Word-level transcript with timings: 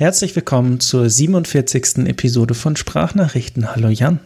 Herzlich 0.00 0.34
willkommen 0.34 0.80
zur 0.80 1.10
47. 1.10 2.06
Episode 2.08 2.54
von 2.54 2.74
Sprachnachrichten. 2.74 3.70
Hallo 3.74 3.90
Jan. 3.90 4.18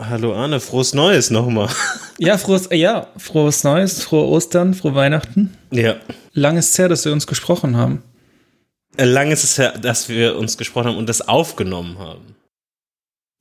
Hallo 0.00 0.34
Arne, 0.34 0.58
frohes 0.58 0.94
Neues 0.94 1.28
nochmal. 1.28 1.68
Ja, 2.20 2.38
frohes, 2.38 2.70
ja, 2.72 3.08
frohes 3.18 3.62
Neues, 3.62 4.02
frohe 4.02 4.24
Ostern, 4.24 4.72
frohe 4.72 4.94
Weihnachten. 4.94 5.54
Ja. 5.70 5.96
Lang 6.32 6.56
ist 6.56 6.70
es 6.70 6.78
her, 6.78 6.88
dass 6.88 7.04
wir 7.04 7.12
uns 7.12 7.26
gesprochen 7.26 7.76
haben. 7.76 8.02
Äh, 8.96 9.04
lang 9.04 9.30
ist 9.30 9.44
es 9.44 9.58
her, 9.58 9.74
dass 9.78 10.08
wir 10.08 10.36
uns 10.38 10.56
gesprochen 10.56 10.86
haben 10.88 10.96
und 10.96 11.10
das 11.10 11.28
aufgenommen 11.28 11.98
haben. 11.98 12.34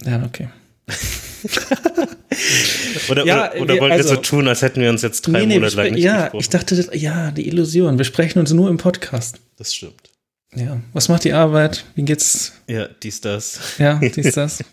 Ja, 0.03 0.21
okay. 0.25 0.49
oder 3.09 3.25
Ja, 3.25 3.51
oder, 3.53 3.61
oder 3.61 3.73
wir- 3.75 3.81
wollen 3.81 3.91
wir 3.93 3.97
also- 3.97 4.15
so 4.15 4.17
tun, 4.17 4.49
als 4.49 4.61
hätten 4.61 4.81
wir 4.81 4.89
uns 4.89 5.03
jetzt 5.03 5.21
drei 5.21 5.39
Nee, 5.39 5.45
nee, 5.45 5.53
Monate 5.55 5.75
lang 5.77 5.91
nicht 5.93 6.03
ja, 6.03 6.23
gesprochen? 6.25 6.41
ich 6.41 6.49
dachte, 6.49 6.89
ja, 6.97 7.31
die 7.31 7.47
Illusion. 7.47 7.97
Wir 7.97 8.05
sprechen 8.05 8.39
uns 8.39 8.51
nur 8.51 8.69
im 8.69 8.75
Podcast. 8.77 9.39
das 9.57 9.73
stimmt. 9.73 10.06
Ja. 10.55 10.79
Was 10.93 11.09
macht 11.09 11.23
die 11.23 11.33
Arbeit? 11.33 11.85
Wie 11.95 12.03
geht's? 12.03 12.53
Ja, 12.67 12.87
dies, 12.87 13.21
das. 13.21 13.59
Ja, 13.77 13.95
dies, 13.99 14.33
das. 14.33 14.63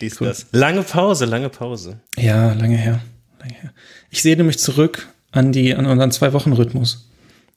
Dies, 0.00 0.20
Cool. 0.20 0.28
das. 0.28 0.46
Lange 0.52 0.82
Pause, 0.82 1.24
lange 1.24 1.48
Pause. 1.48 2.00
Ja, 2.18 2.52
lange 2.52 2.76
her. 2.76 3.00
Lange 3.40 3.54
her. 3.54 3.72
Ich 4.10 4.22
sehne 4.22 4.44
mich 4.44 4.58
zurück 4.58 5.08
an 5.32 5.52
die, 5.52 5.74
an 5.74 5.86
unseren 5.86 6.10
Zwei-Wochen-Rhythmus. 6.12 7.08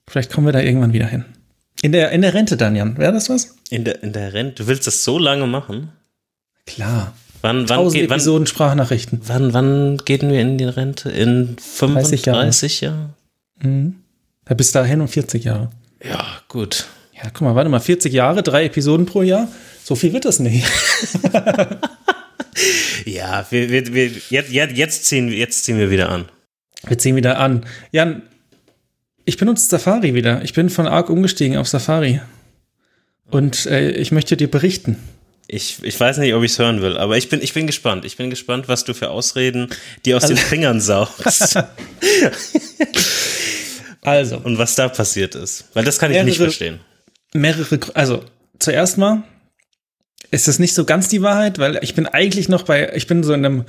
Vielleicht 0.07 0.31
kommen 0.31 0.47
wir 0.47 0.53
da 0.53 0.61
irgendwann 0.61 0.93
wieder 0.93 1.07
hin. 1.07 1.25
In 1.81 1.91
der, 1.91 2.11
in 2.11 2.21
der 2.21 2.33
Rente 2.33 2.55
dann, 2.57 2.75
Jan. 2.75 2.97
Wäre 2.97 3.11
das 3.11 3.29
was? 3.29 3.55
In 3.69 3.83
der, 3.83 4.01
in 4.01 4.13
der 4.13 4.33
Rente. 4.33 4.63
Du 4.63 4.67
willst 4.67 4.87
das 4.87 5.03
so 5.03 5.19
lange 5.19 5.45
machen? 5.45 5.91
Klar. 6.65 7.13
Wann, 7.41 7.67
wann, 7.69 7.77
Tausend 7.77 8.01
geht, 8.01 8.09
wann, 8.09 8.15
Episoden 8.15 8.47
Sprachnachrichten. 8.47 9.19
wann, 9.25 9.53
wann 9.53 9.97
gehen 10.05 10.29
wir 10.31 10.39
in 10.41 10.57
die 10.57 10.63
Rente? 10.63 11.11
In 11.11 11.57
30 11.57 12.25
Jahren. 12.25 12.51
35 12.51 12.81
Jahren? 12.81 13.13
Mhm. 13.61 13.95
Bis 14.55 14.71
dahin 14.71 15.01
um 15.01 15.07
40 15.07 15.43
Jahre. 15.43 15.69
Ja, 16.03 16.25
gut. 16.47 16.87
Ja, 17.15 17.23
guck 17.33 17.41
mal, 17.41 17.55
warte 17.55 17.69
mal, 17.69 17.79
40 17.79 18.13
Jahre, 18.13 18.43
drei 18.43 18.65
Episoden 18.65 19.05
pro 19.05 19.21
Jahr. 19.21 19.47
So 19.83 19.95
viel 19.95 20.13
wird 20.13 20.25
das 20.25 20.39
nicht. 20.39 20.65
Ja, 23.05 23.45
wir, 23.49 23.69
wir, 23.69 23.93
wir, 23.93 24.09
jetzt, 24.29 24.51
jetzt, 24.51 25.05
ziehen, 25.05 25.29
wir- 25.29 25.37
jetzt 25.37 25.63
ziehen 25.65 25.77
wir 25.77 25.91
wieder 25.91 26.09
an. 26.09 26.25
Wir 26.87 26.97
ziehen 26.97 27.15
wieder 27.15 27.37
an. 27.37 27.65
Jan, 27.91 28.23
ich 29.25 29.37
benutze 29.37 29.67
Safari 29.67 30.13
wieder. 30.15 30.41
Ich 30.43 30.53
bin 30.53 30.69
von 30.69 30.87
Arc 30.87 31.09
umgestiegen 31.09 31.57
auf 31.57 31.67
Safari. 31.67 32.21
Und 33.29 33.65
äh, 33.67 33.91
ich 33.91 34.11
möchte 34.11 34.37
dir 34.37 34.49
berichten. 34.49 34.97
Ich, 35.47 35.79
ich 35.83 35.99
weiß 35.99 36.17
nicht, 36.17 36.33
ob 36.33 36.43
ich 36.43 36.53
es 36.53 36.59
hören 36.59 36.81
will, 36.81 36.97
aber 36.97 37.17
ich 37.17 37.29
bin, 37.29 37.41
ich 37.41 37.53
bin 37.53 37.67
gespannt. 37.67 38.05
Ich 38.05 38.17
bin 38.17 38.29
gespannt, 38.31 38.67
was 38.67 38.83
du 38.85 38.93
für 38.95 39.09
Ausreden 39.11 39.67
dir 40.05 40.17
aus 40.17 40.25
den 40.25 40.37
Fingern 40.37 40.81
saugst 40.81 41.59
Also, 44.01 44.37
und 44.37 44.57
was 44.57 44.75
da 44.75 44.87
passiert 44.87 45.35
ist. 45.35 45.65
Weil 45.73 45.83
das 45.83 45.99
kann 45.99 46.11
ich 46.11 46.23
nicht 46.23 46.39
Mehrere- 46.39 46.45
verstehen. 46.45 46.79
Mehrere, 47.35 47.79
also 47.93 48.23
zuerst 48.59 48.97
mal 48.97 49.23
ist 50.31 50.47
das 50.47 50.59
nicht 50.59 50.73
so 50.73 50.85
ganz 50.85 51.07
die 51.07 51.21
Wahrheit, 51.21 51.59
weil 51.59 51.79
ich 51.81 51.95
bin 51.95 52.07
eigentlich 52.07 52.49
noch 52.49 52.63
bei, 52.63 52.93
ich 52.95 53.07
bin 53.07 53.23
so 53.23 53.33
in 53.33 53.45
einem, 53.45 53.65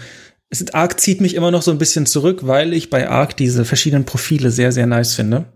Arc 0.73 0.99
zieht 1.01 1.21
mich 1.21 1.35
immer 1.35 1.51
noch 1.51 1.63
so 1.63 1.71
ein 1.71 1.79
bisschen 1.79 2.07
zurück, 2.07 2.47
weil 2.47 2.73
ich 2.73 2.91
bei 2.91 3.09
Arc 3.09 3.37
diese 3.37 3.65
verschiedenen 3.65 4.05
Profile 4.05 4.51
sehr, 4.51 4.73
sehr 4.73 4.87
nice 4.87 5.15
finde. 5.15 5.47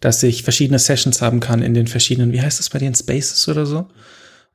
Dass 0.00 0.22
ich 0.22 0.42
verschiedene 0.42 0.78
Sessions 0.78 1.22
haben 1.22 1.40
kann 1.40 1.62
in 1.62 1.74
den 1.74 1.86
verschiedenen, 1.86 2.32
wie 2.32 2.42
heißt 2.42 2.58
das 2.58 2.70
bei 2.70 2.78
den 2.78 2.94
Spaces 2.94 3.48
oder 3.48 3.66
so? 3.66 3.86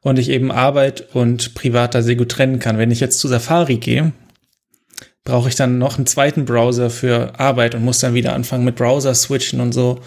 Und 0.01 0.19
ich 0.19 0.29
eben 0.29 0.51
Arbeit 0.51 1.15
und 1.15 1.55
Privat 1.55 1.95
da 1.95 2.01
sehr 2.01 2.15
gut 2.15 2.29
trennen 2.29 2.59
kann. 2.59 2.77
Wenn 2.77 2.91
ich 2.91 2.99
jetzt 2.99 3.19
zu 3.19 3.27
Safari 3.27 3.77
gehe, 3.77 4.11
brauche 5.23 5.49
ich 5.49 5.55
dann 5.55 5.77
noch 5.77 5.97
einen 5.97 6.05
zweiten 6.05 6.45
Browser 6.45 6.89
für 6.89 7.39
Arbeit 7.39 7.75
und 7.75 7.83
muss 7.83 7.99
dann 7.99 8.13
wieder 8.13 8.33
anfangen 8.33 8.63
mit 8.63 8.75
Browser 8.75 9.13
switchen 9.15 9.59
und 9.59 9.73
so. 9.73 9.99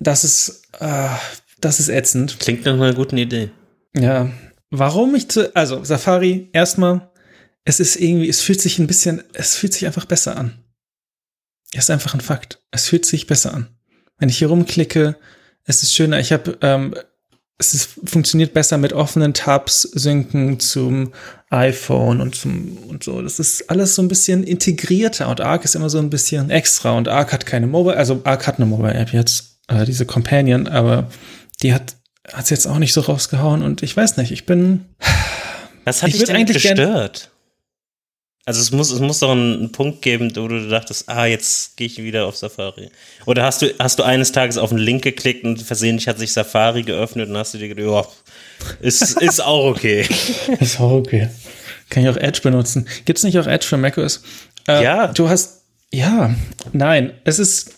Das 0.00 0.24
ist, 0.24 0.62
äh, 0.78 1.08
das 1.60 1.80
ist 1.80 1.88
ätzend. 1.88 2.38
Klingt 2.38 2.64
nach 2.64 2.74
einer 2.74 2.94
guten 2.94 3.16
Idee. 3.16 3.50
Ja. 3.96 4.30
Warum 4.70 5.14
ich 5.14 5.28
zu, 5.28 5.54
also 5.56 5.82
Safari, 5.82 6.50
erstmal, 6.52 7.10
es 7.64 7.80
ist 7.80 7.96
irgendwie, 7.96 8.28
es 8.28 8.40
fühlt 8.40 8.60
sich 8.60 8.78
ein 8.78 8.86
bisschen, 8.86 9.22
es 9.32 9.56
fühlt 9.56 9.72
sich 9.72 9.86
einfach 9.86 10.04
besser 10.04 10.36
an. 10.36 10.58
Ist 11.72 11.90
einfach 11.90 12.14
ein 12.14 12.20
Fakt. 12.20 12.60
Es 12.70 12.88
fühlt 12.88 13.04
sich 13.04 13.26
besser 13.26 13.54
an. 13.54 13.68
Wenn 14.18 14.28
ich 14.28 14.38
hier 14.38 14.48
rumklicke, 14.48 15.16
es 15.64 15.82
ist 15.82 15.94
schöner. 15.94 16.18
Ich 16.18 16.32
habe, 16.32 16.58
ähm, 16.62 16.94
es 17.58 17.74
ist, 17.74 17.90
funktioniert 18.04 18.54
besser 18.54 18.78
mit 18.78 18.92
offenen 18.92 19.34
Tabs, 19.34 19.82
Synken 19.82 20.60
zum 20.60 21.12
iPhone 21.50 22.20
und 22.20 22.34
zum 22.34 22.78
und 22.88 23.02
so. 23.02 23.20
Das 23.20 23.38
ist 23.40 23.68
alles 23.68 23.94
so 23.94 24.02
ein 24.02 24.08
bisschen 24.08 24.44
integrierter 24.44 25.28
und 25.28 25.40
Arc 25.40 25.64
ist 25.64 25.74
immer 25.74 25.90
so 25.90 25.98
ein 25.98 26.10
bisschen 26.10 26.50
extra 26.50 26.92
und 26.92 27.08
Arc 27.08 27.32
hat 27.32 27.46
keine 27.46 27.66
Mobile, 27.66 27.96
also 27.96 28.20
Arc 28.24 28.46
hat 28.46 28.56
eine 28.56 28.66
Mobile 28.66 28.94
App 28.94 29.12
jetzt, 29.12 29.58
äh, 29.66 29.84
diese 29.84 30.06
Companion, 30.06 30.68
aber 30.68 31.10
die 31.62 31.74
hat 31.74 31.96
hat's 32.32 32.50
jetzt 32.50 32.66
auch 32.66 32.78
nicht 32.78 32.92
so 32.92 33.00
rausgehauen 33.00 33.62
und 33.62 33.82
ich 33.82 33.96
weiß 33.96 34.16
nicht, 34.18 34.32
ich 34.32 34.46
bin 34.46 34.86
Was 35.84 36.02
hat 36.02 36.10
Ich 36.10 36.18
dich 36.18 36.24
denn 36.24 36.36
eigentlich 36.36 36.62
gestört? 36.62 37.30
Also 38.44 38.62
es 38.62 38.72
muss, 38.72 38.90
es 38.90 39.00
muss 39.00 39.18
doch 39.18 39.32
einen, 39.32 39.72
Punkt 39.72 40.00
geben, 40.00 40.34
wo 40.34 40.48
du 40.48 40.68
dachtest, 40.70 41.10
ah, 41.10 41.26
jetzt 41.26 41.76
gehe 41.76 41.86
ich 41.86 41.98
wieder 41.98 42.24
auf 42.24 42.34
Safari. 42.34 42.90
Oder 43.26 43.42
hast 43.42 43.60
du, 43.60 43.74
hast 43.78 43.98
du 43.98 44.04
eines 44.04 44.32
Tages 44.32 44.56
auf 44.56 44.70
einen 44.70 44.80
Link 44.80 45.02
geklickt 45.02 45.44
und 45.44 45.60
versehentlich 45.60 46.08
hat 46.08 46.18
sich 46.18 46.32
Safari 46.32 46.82
geöffnet 46.82 47.28
und 47.28 47.36
hast 47.36 47.52
du 47.52 47.58
dir 47.58 47.68
gedacht, 47.68 47.86
ja, 47.86 48.66
ist, 48.80 49.02
ist 49.20 49.40
auch 49.42 49.66
okay. 49.66 50.08
ist 50.60 50.80
auch 50.80 50.92
okay. 50.92 51.28
Kann 51.90 52.04
ich 52.04 52.08
auch 52.08 52.16
Edge 52.16 52.40
benutzen? 52.42 52.88
Gibt's 53.04 53.22
nicht 53.22 53.38
auch 53.38 53.46
Edge 53.46 53.66
für 53.66 53.76
macOS? 53.76 54.22
Äh, 54.66 54.82
Ja. 54.82 55.08
Du 55.08 55.28
hast 55.28 55.58
ja, 55.90 56.34
nein, 56.72 57.12
es 57.24 57.38
ist 57.38 57.70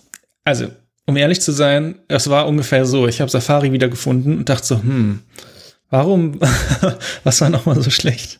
also 0.45 0.69
um 1.11 1.17
ehrlich 1.17 1.41
zu 1.41 1.51
sein, 1.51 1.99
es 2.07 2.31
war 2.31 2.47
ungefähr 2.47 2.87
so. 2.87 3.09
Ich 3.09 3.21
habe 3.21 3.31
Safari 3.31 3.73
wieder 3.73 3.89
gefunden 3.89 4.39
und 4.39 4.49
dachte 4.49 4.65
so, 4.65 4.77
hm, 4.81 5.21
warum, 5.91 6.41
was 7.25 7.41
war 7.41 7.51
nochmal 7.51 7.83
so 7.83 7.91
schlecht? 7.91 8.39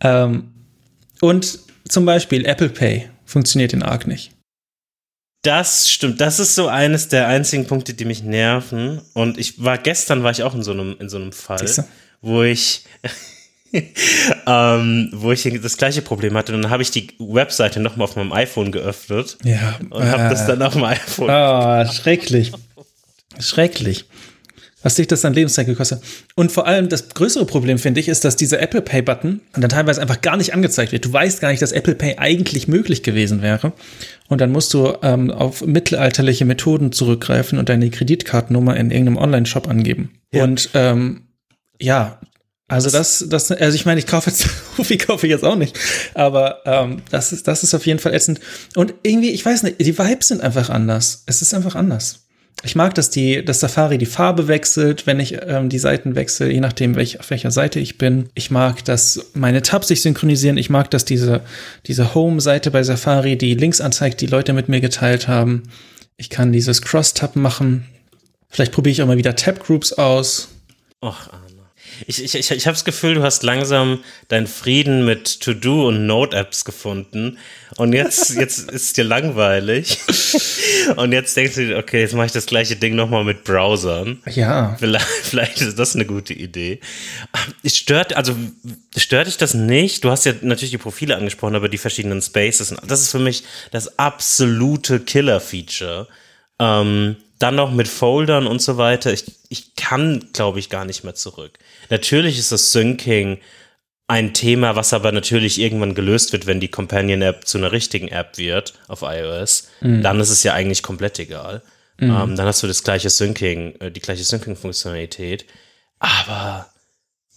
ähm, 0.00 0.52
und 1.20 1.60
zum 1.88 2.04
Beispiel 2.04 2.44
Apple 2.44 2.70
Pay 2.70 3.08
funktioniert 3.24 3.72
in 3.72 3.84
Arc 3.84 4.08
nicht. 4.08 4.32
Das 5.42 5.90
stimmt. 5.90 6.20
Das 6.20 6.40
ist 6.40 6.56
so 6.56 6.66
eines 6.66 7.08
der 7.08 7.28
einzigen 7.28 7.66
Punkte, 7.66 7.94
die 7.94 8.04
mich 8.04 8.24
nerven. 8.24 9.00
Und 9.12 9.38
ich 9.38 9.62
war 9.62 9.78
gestern 9.78 10.24
war 10.24 10.32
ich 10.32 10.42
auch 10.42 10.54
in 10.54 10.62
so 10.64 10.72
einem 10.72 10.96
in 10.98 11.08
so 11.08 11.18
einem 11.18 11.30
Fall, 11.30 11.68
wo 12.20 12.42
ich 12.42 12.84
ähm, 14.46 15.10
wo 15.12 15.32
ich 15.32 15.42
das 15.62 15.76
gleiche 15.76 16.02
Problem 16.02 16.36
hatte. 16.36 16.54
Und 16.54 16.62
dann 16.62 16.70
habe 16.70 16.82
ich 16.82 16.90
die 16.90 17.08
Webseite 17.18 17.80
nochmal 17.80 18.06
auf 18.08 18.16
meinem 18.16 18.32
iPhone 18.32 18.72
geöffnet 18.72 19.36
Ja. 19.44 19.78
und 19.90 20.04
habe 20.04 20.24
das 20.30 20.46
dann 20.46 20.62
auf 20.62 20.74
dem 20.74 20.84
iPhone. 20.84 21.30
Ah, 21.30 21.90
schrecklich. 21.90 22.52
Schrecklich. 23.38 24.04
Was 24.82 24.96
dich 24.96 25.06
das 25.06 25.24
an 25.24 25.32
Lebenszeit 25.32 25.66
gekostet 25.66 25.98
hat. 26.00 26.04
Und 26.34 26.52
vor 26.52 26.66
allem 26.66 26.90
das 26.90 27.08
größere 27.08 27.46
Problem, 27.46 27.78
finde 27.78 28.00
ich, 28.00 28.08
ist, 28.08 28.22
dass 28.26 28.36
dieser 28.36 28.60
Apple 28.60 28.82
Pay-Button 28.82 29.40
dann 29.54 29.70
teilweise 29.70 30.02
einfach 30.02 30.20
gar 30.20 30.36
nicht 30.36 30.52
angezeigt 30.52 30.92
wird. 30.92 31.06
Du 31.06 31.12
weißt 31.12 31.40
gar 31.40 31.48
nicht, 31.50 31.62
dass 31.62 31.72
Apple 31.72 31.94
Pay 31.94 32.18
eigentlich 32.18 32.68
möglich 32.68 33.02
gewesen 33.02 33.40
wäre. 33.40 33.72
Und 34.28 34.42
dann 34.42 34.52
musst 34.52 34.74
du 34.74 34.92
ähm, 35.02 35.30
auf 35.30 35.64
mittelalterliche 35.64 36.44
Methoden 36.44 36.92
zurückgreifen 36.92 37.58
und 37.58 37.70
deine 37.70 37.88
Kreditkartennummer 37.88 38.76
in 38.76 38.90
irgendeinem 38.90 39.16
Online-Shop 39.16 39.68
angeben. 39.68 40.10
Ja. 40.34 40.44
Und 40.44 40.68
ähm, 40.74 41.28
ja, 41.80 42.20
also 42.66 42.90
das, 42.90 43.24
das, 43.28 43.50
also 43.50 43.74
ich 43.74 43.84
meine, 43.84 44.00
ich 44.00 44.06
kaufe 44.06 44.30
jetzt, 44.30 44.44
viel 44.82 44.98
kaufe 44.98 45.26
ich 45.26 45.30
jetzt 45.30 45.44
auch 45.44 45.56
nicht, 45.56 45.78
aber 46.14 46.60
ähm, 46.64 47.02
das 47.10 47.32
ist, 47.32 47.46
das 47.46 47.62
ist 47.62 47.74
auf 47.74 47.86
jeden 47.86 47.98
Fall 47.98 48.14
ätzend. 48.14 48.40
Und 48.74 48.94
irgendwie, 49.02 49.30
ich 49.30 49.44
weiß 49.44 49.64
nicht, 49.64 49.80
die 49.80 49.98
Vibes 49.98 50.28
sind 50.28 50.40
einfach 50.40 50.70
anders. 50.70 51.24
Es 51.26 51.42
ist 51.42 51.52
einfach 51.52 51.74
anders. 51.74 52.20
Ich 52.62 52.76
mag, 52.76 52.94
dass 52.94 53.10
die, 53.10 53.44
dass 53.44 53.60
Safari 53.60 53.98
die 53.98 54.06
Farbe 54.06 54.48
wechselt, 54.48 55.06
wenn 55.06 55.20
ich 55.20 55.36
ähm, 55.46 55.68
die 55.68 55.78
Seiten 55.78 56.14
wechsle, 56.14 56.50
je 56.50 56.60
nachdem, 56.60 56.94
welch, 56.94 57.20
auf 57.20 57.28
welcher 57.28 57.50
Seite 57.50 57.78
ich 57.78 57.98
bin. 57.98 58.30
Ich 58.34 58.50
mag, 58.50 58.82
dass 58.86 59.26
meine 59.34 59.60
Tabs 59.60 59.88
sich 59.88 60.00
synchronisieren. 60.00 60.56
Ich 60.56 60.70
mag, 60.70 60.90
dass 60.90 61.04
diese, 61.04 61.42
diese 61.86 62.14
Home-Seite 62.14 62.70
bei 62.70 62.82
Safari 62.82 63.36
die 63.36 63.54
Links 63.54 63.82
anzeigt, 63.82 64.22
die 64.22 64.26
Leute 64.26 64.54
mit 64.54 64.70
mir 64.70 64.80
geteilt 64.80 65.28
haben. 65.28 65.64
Ich 66.16 66.30
kann 66.30 66.52
dieses 66.52 66.80
Cross-Tab 66.80 67.36
machen. 67.36 67.84
Vielleicht 68.48 68.72
probiere 68.72 68.92
ich 68.92 69.02
auch 69.02 69.08
mal 69.08 69.18
wieder 69.18 69.36
Tab-Groups 69.36 69.92
aus. 69.94 70.48
Och. 71.02 71.28
Ich, 72.06 72.22
ich, 72.22 72.34
ich, 72.34 72.50
ich 72.50 72.66
habe 72.66 72.74
das 72.74 72.84
Gefühl, 72.84 73.14
du 73.14 73.22
hast 73.22 73.42
langsam 73.42 74.00
deinen 74.28 74.46
Frieden 74.46 75.04
mit 75.04 75.40
To-Do 75.40 75.88
und 75.88 76.06
Note-Apps 76.06 76.64
gefunden. 76.64 77.38
Und 77.76 77.92
jetzt, 77.92 78.34
jetzt 78.36 78.70
ist 78.70 78.82
es 78.82 78.92
dir 78.92 79.04
langweilig. 79.04 79.98
Und 80.96 81.12
jetzt 81.12 81.36
denkst 81.36 81.54
du 81.54 81.76
okay, 81.76 82.00
jetzt 82.00 82.14
mache 82.14 82.26
ich 82.26 82.32
das 82.32 82.46
gleiche 82.46 82.76
Ding 82.76 82.94
nochmal 82.94 83.24
mit 83.24 83.44
Browsern. 83.44 84.22
Ja, 84.26 84.76
Vielleicht, 84.78 85.06
vielleicht 85.22 85.60
ist 85.60 85.78
das 85.78 85.94
eine 85.94 86.04
gute 86.04 86.34
Idee. 86.34 86.80
Es 87.62 87.76
stört, 87.76 88.16
also 88.16 88.34
stört 88.96 89.26
dich 89.26 89.36
das 89.36 89.54
nicht? 89.54 90.04
Du 90.04 90.10
hast 90.10 90.24
ja 90.24 90.32
natürlich 90.42 90.70
die 90.70 90.78
Profile 90.78 91.16
angesprochen, 91.16 91.54
aber 91.54 91.68
die 91.68 91.78
verschiedenen 91.78 92.22
Spaces. 92.22 92.74
Das 92.86 93.00
ist 93.00 93.10
für 93.10 93.18
mich 93.18 93.44
das 93.70 93.98
absolute 93.98 95.00
Killer-Feature. 95.00 96.08
Ähm, 96.58 97.16
dann 97.38 97.56
noch 97.56 97.72
mit 97.72 97.88
Foldern 97.88 98.46
und 98.46 98.62
so 98.62 98.76
weiter. 98.76 99.12
Ich, 99.12 99.24
ich 99.48 99.74
kann, 99.74 100.28
glaube 100.32 100.58
ich, 100.58 100.70
gar 100.70 100.84
nicht 100.84 101.04
mehr 101.04 101.14
zurück. 101.14 101.58
Natürlich 101.90 102.38
ist 102.38 102.52
das 102.52 102.72
Syncing 102.72 103.38
ein 104.06 104.34
Thema, 104.34 104.76
was 104.76 104.92
aber 104.92 105.12
natürlich 105.12 105.58
irgendwann 105.58 105.94
gelöst 105.94 106.32
wird, 106.32 106.46
wenn 106.46 106.60
die 106.60 106.68
Companion-App 106.68 107.46
zu 107.46 107.58
einer 107.58 107.72
richtigen 107.72 108.08
App 108.08 108.36
wird 108.38 108.74
auf 108.86 109.02
iOS. 109.02 109.68
Dann 110.02 110.20
ist 110.20 110.30
es 110.30 110.42
ja 110.42 110.52
eigentlich 110.52 110.82
komplett 110.82 111.18
egal. 111.18 111.62
Ähm, 112.00 112.36
dann 112.36 112.46
hast 112.46 112.62
du 112.62 112.66
das 112.66 112.82
gleiche 112.82 113.08
Syncing, 113.08 113.76
äh, 113.80 113.90
die 113.90 114.00
gleiche 114.00 114.24
Syncing-Funktionalität. 114.24 115.46
Aber 116.00 116.68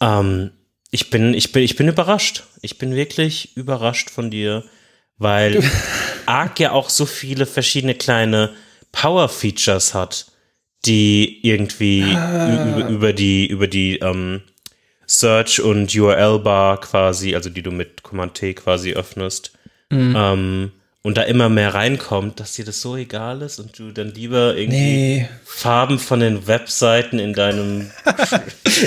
ähm, 0.01 0.51
ich 0.91 1.09
bin, 1.09 1.33
ich 1.33 1.51
bin, 1.51 1.63
ich 1.63 1.75
bin 1.75 1.87
überrascht. 1.87 2.43
Ich 2.61 2.77
bin 2.77 2.95
wirklich 2.95 3.55
überrascht 3.55 4.09
von 4.09 4.31
dir, 4.31 4.63
weil 5.17 5.63
Arc 6.25 6.59
ja 6.59 6.71
auch 6.71 6.89
so 6.89 7.05
viele 7.05 7.45
verschiedene 7.45 7.95
kleine 7.95 8.51
Power-Features 9.01 9.93
hat, 9.93 10.25
die 10.85 11.39
irgendwie 11.47 12.03
Ah. 12.15 12.87
über, 12.89 13.13
die, 13.13 13.45
über 13.47 13.67
die 13.67 13.97
ähm, 13.99 14.41
Search 15.05 15.61
und 15.61 15.93
URL-Bar 15.95 16.81
quasi, 16.81 17.35
also 17.35 17.49
die 17.49 17.61
du 17.61 17.71
mit 17.71 18.03
Command 18.03 18.33
T 18.35 18.53
quasi 18.53 18.93
öffnest, 18.93 19.51
Mhm. 19.89 20.15
ähm, 20.17 20.71
und 21.03 21.15
da 21.15 21.21
immer 21.21 21.47
mehr 21.47 21.73
reinkommt, 21.73 22.41
dass 22.41 22.53
dir 22.55 22.65
das 22.65 22.81
so 22.81 22.97
egal 22.97 23.41
ist 23.41 23.59
und 23.59 23.79
du 23.79 23.91
dann 23.91 24.13
lieber 24.13 24.57
irgendwie 24.57 24.77
Nee. 24.77 25.29
Farben 25.45 25.99
von 25.99 26.19
den 26.19 26.47
Webseiten 26.47 27.17
in 27.19 27.33
deinem, 27.33 27.89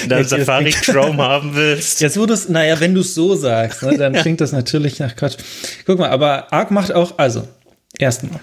in 0.02 0.08
deinem 0.10 0.24
Safari 0.28 0.70
Chrome 0.72 1.22
haben 1.22 1.54
willst. 1.54 2.02
Jetzt 2.02 2.18
wo 2.18 2.26
du 2.26 2.34
es, 2.34 2.50
naja, 2.50 2.78
wenn 2.80 2.94
du 2.94 3.00
es 3.00 3.14
so 3.14 3.34
sagst, 3.36 3.82
ne, 3.84 3.96
dann 3.96 4.12
klingt 4.22 4.42
das 4.42 4.52
natürlich 4.52 4.98
nach 4.98 5.16
Quatsch. 5.16 5.38
Guck 5.86 5.98
mal, 5.98 6.10
aber 6.10 6.52
Arc 6.52 6.70
macht 6.70 6.92
auch, 6.92 7.16
also, 7.16 7.48
erstmal, 7.98 8.40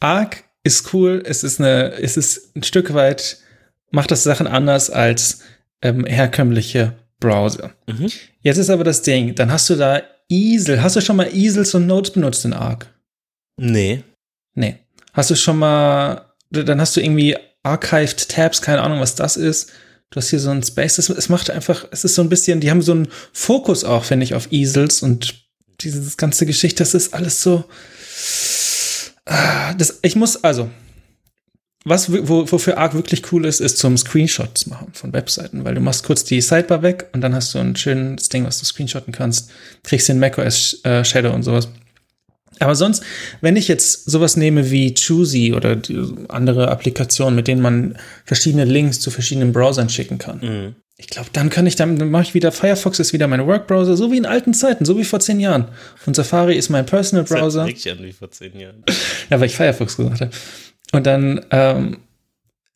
Arc 0.00 0.44
ist 0.62 0.92
cool, 0.92 1.22
es 1.24 1.42
ist 1.42 1.60
eine, 1.60 1.92
es 1.92 2.16
ist 2.16 2.54
ein 2.56 2.62
Stück 2.62 2.92
weit, 2.94 3.38
macht 3.90 4.10
das 4.10 4.22
Sachen 4.22 4.46
anders 4.46 4.90
als 4.90 5.42
ähm, 5.82 6.04
herkömmliche 6.04 6.94
Browser. 7.18 7.72
Mhm. 7.86 8.10
Jetzt 8.42 8.58
ist 8.58 8.70
aber 8.70 8.84
das 8.84 9.02
Ding, 9.02 9.34
dann 9.34 9.52
hast 9.52 9.68
du 9.70 9.76
da 9.76 10.02
Easel. 10.28 10.82
Hast 10.82 10.96
du 10.96 11.00
schon 11.00 11.16
mal 11.16 11.34
Easels 11.34 11.74
und 11.74 11.86
Notes 11.86 12.12
benutzt 12.12 12.44
in 12.44 12.52
Arc? 12.52 12.86
Nee. 13.56 14.04
Nee. 14.54 14.78
Hast 15.12 15.30
du 15.30 15.34
schon 15.34 15.58
mal, 15.58 16.32
dann 16.50 16.80
hast 16.80 16.96
du 16.96 17.00
irgendwie 17.00 17.36
Archived 17.62 18.28
Tabs, 18.28 18.62
keine 18.62 18.80
Ahnung, 18.82 19.00
was 19.00 19.16
das 19.16 19.36
ist. 19.36 19.70
Du 20.10 20.16
hast 20.16 20.30
hier 20.30 20.40
so 20.40 20.50
ein 20.50 20.62
Space, 20.62 20.96
das, 20.96 21.08
es 21.08 21.28
macht 21.28 21.50
einfach, 21.50 21.86
es 21.90 22.04
ist 22.04 22.14
so 22.14 22.22
ein 22.22 22.28
bisschen, 22.28 22.60
die 22.60 22.70
haben 22.70 22.82
so 22.82 22.92
einen 22.92 23.08
Fokus 23.32 23.84
auch, 23.84 24.04
finde 24.04 24.24
ich, 24.24 24.34
auf 24.34 24.50
Easels 24.50 25.02
und 25.02 25.34
diese 25.80 26.16
ganze 26.16 26.46
Geschichte, 26.46 26.82
das 26.82 26.94
ist 26.94 27.14
alles 27.14 27.42
so. 27.42 27.64
Das, 29.78 30.00
ich 30.02 30.16
muss, 30.16 30.42
also, 30.42 30.68
was, 31.84 32.10
wo, 32.12 32.50
wofür 32.50 32.76
Arc 32.76 32.94
wirklich 32.94 33.32
cool 33.32 33.46
ist, 33.46 33.60
ist 33.60 33.78
zum 33.78 33.96
Screenshots 33.96 34.66
machen 34.66 34.88
von 34.92 35.12
Webseiten, 35.12 35.64
weil 35.64 35.74
du 35.74 35.80
machst 35.80 36.04
kurz 36.04 36.24
die 36.24 36.40
Sidebar 36.40 36.82
weg 36.82 37.08
und 37.12 37.20
dann 37.22 37.34
hast 37.34 37.54
du 37.54 37.58
ein 37.58 37.76
schönes 37.76 38.28
Ding, 38.28 38.44
was 38.44 38.58
du 38.58 38.66
screenshotten 38.66 39.12
kannst, 39.12 39.50
kriegst 39.84 40.08
den 40.08 40.18
macOS 40.18 40.84
äh, 40.84 41.04
Shadow 41.04 41.32
und 41.32 41.42
sowas. 41.42 41.68
Aber 42.58 42.74
sonst, 42.74 43.02
wenn 43.40 43.56
ich 43.56 43.68
jetzt 43.68 44.10
sowas 44.10 44.36
nehme 44.36 44.70
wie 44.70 44.92
Choosy 44.92 45.54
oder 45.54 45.80
andere 46.28 46.68
Applikationen, 46.68 47.34
mit 47.34 47.48
denen 47.48 47.62
man 47.62 47.96
verschiedene 48.26 48.66
Links 48.66 49.00
zu 49.00 49.10
verschiedenen 49.10 49.52
Browsern 49.52 49.88
schicken 49.88 50.18
kann, 50.18 50.40
Mhm. 50.40 50.74
Ich 51.00 51.08
glaube, 51.08 51.30
dann 51.32 51.48
kann 51.48 51.66
ich 51.66 51.76
dann, 51.76 51.98
dann 51.98 52.10
mache 52.10 52.24
ich 52.24 52.34
wieder 52.34 52.52
Firefox 52.52 52.98
ist 52.98 53.12
wieder 53.14 53.26
mein 53.26 53.46
Workbrowser, 53.46 53.96
so 53.96 54.12
wie 54.12 54.18
in 54.18 54.26
alten 54.26 54.52
Zeiten, 54.52 54.84
so 54.84 54.98
wie 54.98 55.04
vor 55.04 55.18
zehn 55.18 55.40
Jahren. 55.40 55.68
Und 56.04 56.14
Safari 56.14 56.56
ist 56.56 56.68
mein 56.68 56.84
Personal 56.84 57.24
Das 57.24 57.32
an 57.56 57.68
wie 58.02 58.12
vor 58.12 58.30
zehn 58.30 58.58
Jahren. 58.60 58.84
Ja, 59.30 59.40
weil 59.40 59.46
ich 59.46 59.56
Firefox 59.56 59.96
gesagt 59.96 60.20
habe. 60.20 60.30
Und 60.92 61.06
dann, 61.06 61.44
ähm, 61.50 61.98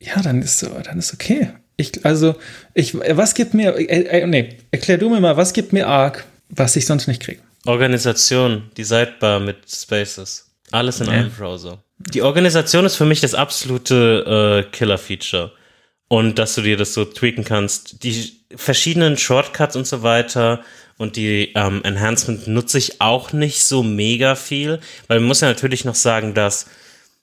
ja, 0.01 0.23
dann 0.23 0.41
ist 0.41 0.59
so, 0.59 0.69
dann 0.83 0.99
ist 0.99 1.13
okay. 1.13 1.51
Ich, 1.77 2.05
also, 2.07 2.35
ich, 2.73 2.95
was 2.95 3.35
gibt 3.35 3.53
mir, 3.53 3.77
äh, 3.77 4.21
äh, 4.23 4.27
nee, 4.27 4.57
erklär 4.71 4.97
du 4.97 5.11
mir 5.11 5.21
mal, 5.21 5.37
was 5.37 5.53
gibt 5.53 5.73
mir 5.73 5.87
Arc, 5.87 6.25
was 6.49 6.77
ich 6.77 6.87
sonst 6.87 7.07
nicht 7.09 7.21
kriege? 7.21 7.41
Organisation, 7.67 8.71
die 8.77 8.85
Sidebar 8.85 9.39
mit 9.41 9.57
Spaces. 9.69 10.51
Alles 10.71 11.01
in 11.01 11.07
Ja. 11.09 11.13
einem 11.13 11.31
Browser. 11.31 11.83
Die 11.99 12.23
Organisation 12.23 12.85
ist 12.87 12.97
für 12.97 13.05
mich 13.05 13.21
das 13.21 13.35
absolute 13.35 14.65
äh, 14.67 14.71
Killer-Feature. 14.71 15.53
Und 16.09 16.39
dass 16.39 16.55
du 16.55 16.63
dir 16.63 16.77
das 16.77 16.95
so 16.95 17.05
tweaken 17.05 17.45
kannst. 17.45 18.05
Die 18.05 18.41
verschiedenen 18.55 19.17
Shortcuts 19.17 19.75
und 19.75 19.87
so 19.87 20.03
weiter 20.03 20.63
und 20.97 21.17
die 21.17 21.53
ähm, 21.55 21.83
Enhancement 21.83 22.47
nutze 22.47 22.79
ich 22.79 23.01
auch 23.01 23.33
nicht 23.33 23.65
so 23.65 23.83
mega 23.83 24.37
viel, 24.37 24.81
weil 25.09 25.19
man 25.19 25.29
muss 25.29 25.41
ja 25.41 25.49
natürlich 25.49 25.85
noch 25.85 25.95
sagen, 25.97 26.35
dass 26.35 26.67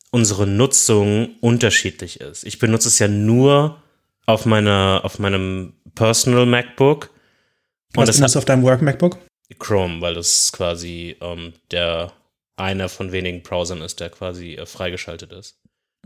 unsere 0.09 0.45
Nutzung 0.45 1.35
unterschiedlich 1.39 2.19
ist. 2.19 2.43
Ich 2.43 2.59
benutze 2.59 2.89
es 2.89 2.99
ja 2.99 3.07
nur 3.07 3.81
auf 4.25 4.45
meiner, 4.45 5.01
auf 5.03 5.19
meinem 5.19 5.73
Personal 5.95 6.45
MacBook. 6.45 7.09
Und 7.95 8.01
Was 8.01 8.07
das 8.07 8.17
benutzt 8.17 8.35
du 8.35 8.39
auf 8.39 8.45
deinem 8.45 8.63
Work 8.63 8.81
MacBook? 8.81 9.17
Chrome, 9.59 10.01
weil 10.01 10.13
das 10.13 10.51
quasi 10.51 11.15
ähm, 11.21 11.53
der 11.71 12.11
einer 12.55 12.89
von 12.89 13.11
wenigen 13.11 13.41
Browsern 13.41 13.81
ist, 13.81 13.99
der 13.99 14.09
quasi 14.09 14.53
äh, 14.53 14.65
freigeschaltet 14.65 15.31
ist. 15.33 15.57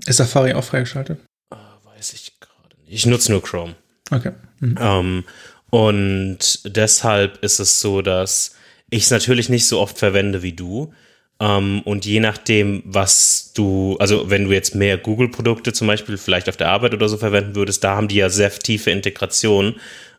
Ist 0.06 0.18
Safari 0.18 0.54
auch 0.54 0.64
freigeschaltet? 0.64 1.20
Äh, 1.52 1.56
weiß 1.84 2.14
ich 2.14 2.40
gerade 2.40 2.75
nicht. 2.75 2.75
Ich 2.88 3.06
nutze 3.06 3.32
nur 3.32 3.42
Chrome. 3.42 3.76
Okay. 4.12 4.32
Mhm. 4.60 4.78
Ähm, 4.80 5.24
und 5.70 6.62
deshalb 6.64 7.44
ist 7.44 7.60
es 7.60 7.80
so, 7.80 8.02
dass 8.02 8.56
ich 8.90 9.04
es 9.04 9.12
natürlich 9.12 9.50
nicht 9.50 9.68
so 9.68 9.80
oft 9.80 9.98
verwende 9.98 10.42
wie 10.42 10.54
du. 10.54 10.94
Ähm, 11.40 11.82
und 11.82 12.06
je 12.06 12.20
nachdem, 12.20 12.82
was 12.86 13.52
du, 13.54 13.98
also 14.00 14.30
wenn 14.30 14.46
du 14.46 14.54
jetzt 14.54 14.76
mehr 14.76 14.98
Google-Produkte 14.98 15.74
zum 15.74 15.88
Beispiel 15.88 16.18
vielleicht 16.18 16.48
auf 16.48 16.58
der 16.58 16.70
Arbeit 16.70 16.94
oder 16.94 17.10
so 17.10 17.18
verwenden 17.18 17.56
würdest, 17.56 17.84
da 17.84 17.96
haben 17.96 18.08
die 18.08 18.16
ja 18.16 18.30
sehr 18.30 18.52
tiefe 18.52 18.92
Integration 18.92 19.76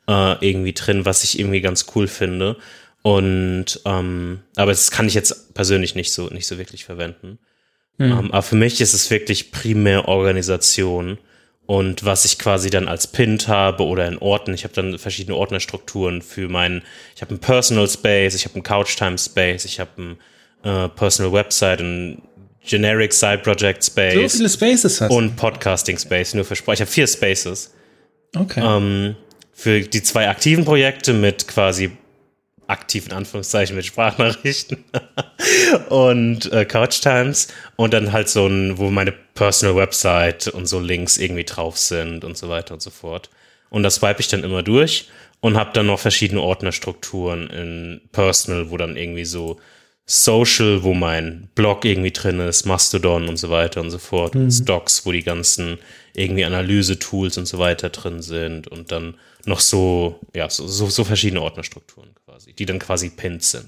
äh, 0.08 0.46
irgendwie 0.46 0.74
drin, 0.74 1.04
was 1.04 1.24
ich 1.24 1.38
irgendwie 1.38 1.60
ganz 1.60 1.86
cool 1.94 2.06
finde. 2.06 2.56
Und 3.02 3.80
ähm, 3.84 4.40
aber 4.56 4.72
das 4.72 4.90
kann 4.90 5.06
ich 5.06 5.14
jetzt 5.14 5.54
persönlich 5.54 5.94
nicht 5.94 6.12
so 6.12 6.26
nicht 6.28 6.46
so 6.46 6.58
wirklich 6.58 6.84
verwenden. 6.84 7.38
Ähm, 7.98 8.30
aber 8.30 8.42
für 8.42 8.56
mich 8.56 8.80
ist 8.80 8.92
es 8.92 9.10
wirklich 9.10 9.52
primär 9.52 10.06
Organisation 10.08 11.18
und 11.66 12.04
was 12.04 12.24
ich 12.24 12.38
quasi 12.38 12.70
dann 12.70 12.86
als 12.88 13.06
Pint 13.08 13.48
habe 13.48 13.84
oder 13.84 14.06
in 14.06 14.18
Orten. 14.18 14.54
Ich 14.54 14.64
habe 14.64 14.72
dann 14.74 14.98
verschiedene 14.98 15.36
Ordnerstrukturen 15.36 16.22
für 16.22 16.48
meinen. 16.48 16.82
Ich 17.14 17.22
habe 17.22 17.30
einen 17.30 17.40
Personal 17.40 17.88
Space, 17.88 18.34
ich 18.34 18.44
habe 18.44 18.54
einen 18.54 18.62
Couchtime 18.62 19.18
Space, 19.18 19.64
ich 19.64 19.80
habe 19.80 19.90
einen 19.98 20.18
äh, 20.62 20.88
Personal 20.90 21.32
Website, 21.32 21.80
einen 21.80 22.22
Generic 22.64 23.12
Side 23.12 23.38
Project 23.38 23.82
So 23.84 23.90
Space 23.92 24.32
viele 24.36 24.48
Spaces 24.48 25.00
hast 25.00 25.10
du. 25.10 25.16
und 25.16 25.36
Podcasting 25.36 25.98
Space 25.98 26.34
nur 26.34 26.44
für 26.44 26.56
Sprache. 26.56 26.74
Ich 26.74 26.80
habe 26.80 26.90
vier 26.90 27.06
Spaces 27.06 27.72
Okay. 28.36 28.60
ähm, 28.62 29.16
für 29.52 29.80
die 29.80 30.02
zwei 30.02 30.28
aktiven 30.28 30.64
Projekte 30.64 31.12
mit 31.14 31.48
quasi 31.48 31.90
aktiven 32.68 33.12
Anführungszeichen 33.12 33.76
mit 33.76 33.86
Sprachnachrichten 33.86 34.84
und 35.88 36.52
äh, 36.52 36.64
Couch 36.64 37.00
Times 37.00 37.48
und 37.76 37.94
dann 37.94 38.12
halt 38.12 38.28
so 38.28 38.46
ein, 38.46 38.78
wo 38.78 38.90
meine 38.90 39.12
Personal 39.12 39.76
Website 39.76 40.48
und 40.48 40.66
so 40.66 40.80
Links 40.80 41.18
irgendwie 41.18 41.44
drauf 41.44 41.78
sind 41.78 42.24
und 42.24 42.36
so 42.36 42.48
weiter 42.48 42.74
und 42.74 42.82
so 42.82 42.90
fort. 42.90 43.30
Und 43.70 43.82
das 43.82 43.96
swipe 43.96 44.20
ich 44.20 44.28
dann 44.28 44.44
immer 44.44 44.62
durch 44.62 45.08
und 45.40 45.56
habe 45.56 45.70
dann 45.72 45.86
noch 45.86 46.00
verschiedene 46.00 46.40
Ordnerstrukturen 46.40 47.48
in 47.50 48.00
Personal, 48.12 48.70
wo 48.70 48.76
dann 48.76 48.96
irgendwie 48.96 49.24
so 49.24 49.58
Social, 50.06 50.84
wo 50.84 50.94
mein 50.94 51.48
Blog 51.56 51.84
irgendwie 51.84 52.12
drin 52.12 52.38
ist, 52.38 52.64
Mastodon 52.64 53.28
und 53.28 53.36
so 53.38 53.50
weiter 53.50 53.80
und 53.80 53.90
so 53.90 53.98
fort, 53.98 54.36
und 54.36 54.52
Stocks, 54.52 55.04
wo 55.04 55.10
die 55.10 55.24
ganzen 55.24 55.78
irgendwie 56.16 56.44
Analyse-Tools 56.44 57.38
und 57.38 57.46
so 57.46 57.58
weiter 57.58 57.90
drin 57.90 58.22
sind 58.22 58.68
und 58.68 58.90
dann 58.90 59.14
noch 59.44 59.60
so, 59.60 60.20
ja, 60.34 60.48
so, 60.50 60.66
so, 60.66 60.88
so 60.88 61.04
verschiedene 61.04 61.42
Ordnerstrukturen 61.42 62.10
quasi, 62.24 62.52
die 62.52 62.66
dann 62.66 62.78
quasi 62.78 63.10
Pins 63.10 63.50
sind. 63.52 63.66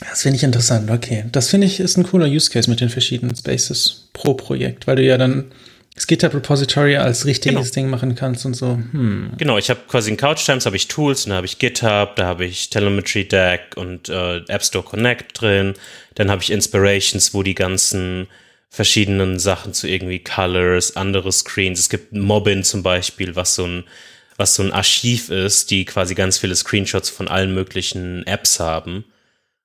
Das 0.00 0.22
finde 0.22 0.36
ich 0.36 0.44
interessant, 0.44 0.90
okay. 0.90 1.24
Das 1.32 1.50
finde 1.50 1.66
ich 1.66 1.80
ist 1.80 1.96
ein 1.96 2.04
cooler 2.04 2.26
Use 2.26 2.50
Case 2.50 2.70
mit 2.70 2.80
den 2.80 2.88
verschiedenen 2.88 3.34
Spaces 3.34 4.08
pro 4.12 4.34
Projekt, 4.34 4.86
weil 4.86 4.96
du 4.96 5.02
ja 5.02 5.18
dann 5.18 5.50
das 5.98 6.06
GitHub 6.06 6.32
Repository 6.32 6.96
als 6.96 7.26
richtiges 7.26 7.56
Genau. 7.56 7.74
Ding 7.74 7.90
machen 7.90 8.14
kannst 8.14 8.46
und 8.46 8.54
so. 8.54 8.76
Hm. 8.76 9.32
Genau, 9.36 9.58
ich 9.58 9.68
habe 9.68 9.80
quasi 9.88 10.10
in 10.10 10.16
Couch 10.16 10.44
Times 10.46 10.64
habe 10.64 10.76
ich 10.76 10.86
Tools, 10.86 11.24
dann 11.24 11.32
habe 11.34 11.46
ich 11.46 11.58
GitHub, 11.58 12.14
da 12.14 12.26
habe 12.26 12.44
ich 12.44 12.70
Telemetry 12.70 13.26
Deck 13.26 13.72
und 13.74 14.08
äh, 14.08 14.36
App 14.46 14.62
Store 14.62 14.84
Connect 14.84 15.40
drin. 15.40 15.74
Dann 16.14 16.30
habe 16.30 16.40
ich 16.40 16.52
Inspirations, 16.52 17.34
wo 17.34 17.42
die 17.42 17.56
ganzen 17.56 18.28
verschiedenen 18.70 19.38
Sachen 19.38 19.72
zu 19.74 19.88
irgendwie 19.88 20.22
Colors, 20.22 20.96
andere 20.96 21.32
Screens. 21.32 21.80
Es 21.80 21.88
gibt 21.88 22.12
Mobbin 22.12 22.64
zum 22.64 22.82
Beispiel, 22.82 23.36
was 23.36 23.54
so 23.54 23.66
ein 23.66 23.84
was 24.38 24.54
so 24.54 24.62
ein 24.62 24.72
Archiv 24.72 25.30
ist, 25.30 25.70
die 25.70 25.84
quasi 25.84 26.14
ganz 26.14 26.38
viele 26.38 26.54
Screenshots 26.54 27.10
von 27.10 27.26
allen 27.28 27.52
möglichen 27.52 28.24
Apps 28.24 28.60
haben. 28.60 29.04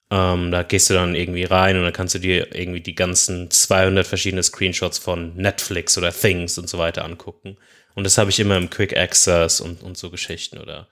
Ähm, 0.09 0.51
da 0.51 0.63
gehst 0.63 0.89
du 0.89 0.95
dann 0.95 1.15
irgendwie 1.15 1.43
rein 1.43 1.77
und 1.77 1.83
dann 1.83 1.93
kannst 1.93 2.15
du 2.15 2.19
dir 2.19 2.53
irgendwie 2.55 2.81
die 2.81 2.95
ganzen 2.95 3.51
200 3.51 4.05
verschiedene 4.05 4.41
Screenshots 4.41 4.97
von 4.97 5.35
Netflix 5.35 5.97
oder 5.97 6.11
Things 6.11 6.57
und 6.57 6.67
so 6.67 6.79
weiter 6.79 7.05
angucken. 7.05 7.55
Und 7.93 8.03
das 8.03 8.17
habe 8.17 8.31
ich 8.31 8.39
immer 8.39 8.57
im 8.57 8.71
Quick 8.71 8.97
Access 8.97 9.61
und, 9.61 9.83
und 9.83 9.95
so 9.95 10.09
Geschichten 10.09 10.57
oder 10.57 10.87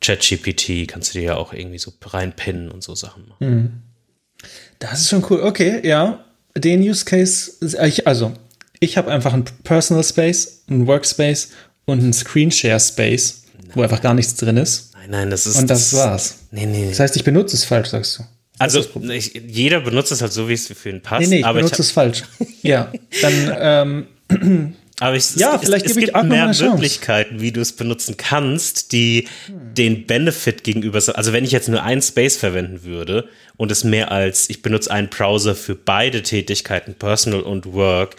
ChatGPT 0.00 0.88
kannst 0.88 1.14
du 1.14 1.18
dir 1.18 1.24
ja 1.24 1.36
auch 1.36 1.52
irgendwie 1.52 1.78
so 1.78 1.92
reinpinnen 2.02 2.70
und 2.70 2.82
so 2.82 2.94
Sachen 2.94 3.28
machen. 3.28 3.82
Das 4.78 5.00
ist 5.00 5.10
schon 5.10 5.24
cool. 5.28 5.42
Okay, 5.42 5.86
ja. 5.86 6.24
Den 6.56 6.80
Use 6.82 7.04
Case, 7.04 7.52
ich, 7.60 8.06
also 8.06 8.32
ich 8.80 8.96
habe 8.96 9.10
einfach 9.10 9.32
einen 9.32 9.44
Personal 9.62 10.02
Space, 10.04 10.62
einen 10.68 10.86
Workspace 10.86 11.50
und 11.84 12.00
einen 12.00 12.12
Screenshare 12.12 12.80
Space, 12.80 13.44
wo 13.74 13.82
einfach 13.82 14.00
gar 14.00 14.14
nichts 14.14 14.34
drin 14.34 14.56
ist. 14.56 14.92
Nein, 14.94 15.10
nein, 15.10 15.30
das 15.30 15.46
ist. 15.46 15.58
Und 15.58 15.68
das 15.70 15.92
war's. 15.92 16.38
Nee, 16.50 16.66
nee, 16.66 16.82
nee. 16.82 16.88
Das 16.88 17.00
heißt, 17.00 17.16
ich 17.16 17.24
benutze 17.24 17.56
es 17.56 17.64
falsch, 17.64 17.88
sagst 17.88 18.18
du. 18.18 18.24
Also, 18.58 18.84
ich, 19.10 19.32
jeder 19.46 19.80
benutzt 19.80 20.12
es 20.12 20.20
halt 20.20 20.32
so, 20.32 20.48
wie 20.48 20.52
es 20.52 20.66
für 20.66 20.90
ihn 20.90 21.00
passt. 21.00 21.22
Nee, 21.22 21.28
nee, 21.28 21.38
ich 21.40 21.46
aber 21.46 21.60
benutze 21.60 21.76
ich 21.76 21.80
es 21.80 21.90
falsch. 21.90 22.24
ja, 22.62 22.92
dann, 23.22 24.06
ähm, 24.28 24.76
Aber 25.00 25.16
ich, 25.16 25.34
Ja, 25.36 25.56
es, 25.56 25.62
vielleicht 25.62 25.86
es, 25.86 25.92
es 25.92 25.96
ich 25.96 26.04
gibt 26.04 26.14
mal 26.14 26.24
mehr. 26.24 26.46
Möglichkeiten, 26.46 27.40
wie 27.40 27.52
du 27.52 27.60
es 27.60 27.72
benutzen 27.72 28.16
kannst, 28.16 28.92
die 28.92 29.26
den 29.48 30.06
Benefit 30.06 30.62
gegenüber, 30.62 30.98
also 31.14 31.32
wenn 31.32 31.44
ich 31.44 31.52
jetzt 31.52 31.68
nur 31.68 31.82
einen 31.82 32.02
Space 32.02 32.36
verwenden 32.36 32.84
würde 32.84 33.28
und 33.56 33.72
es 33.72 33.82
mehr 33.82 34.12
als, 34.12 34.50
ich 34.50 34.62
benutze 34.62 34.90
einen 34.90 35.08
Browser 35.08 35.54
für 35.54 35.74
beide 35.74 36.22
Tätigkeiten, 36.22 36.94
Personal 36.94 37.40
und 37.40 37.72
Work, 37.72 38.16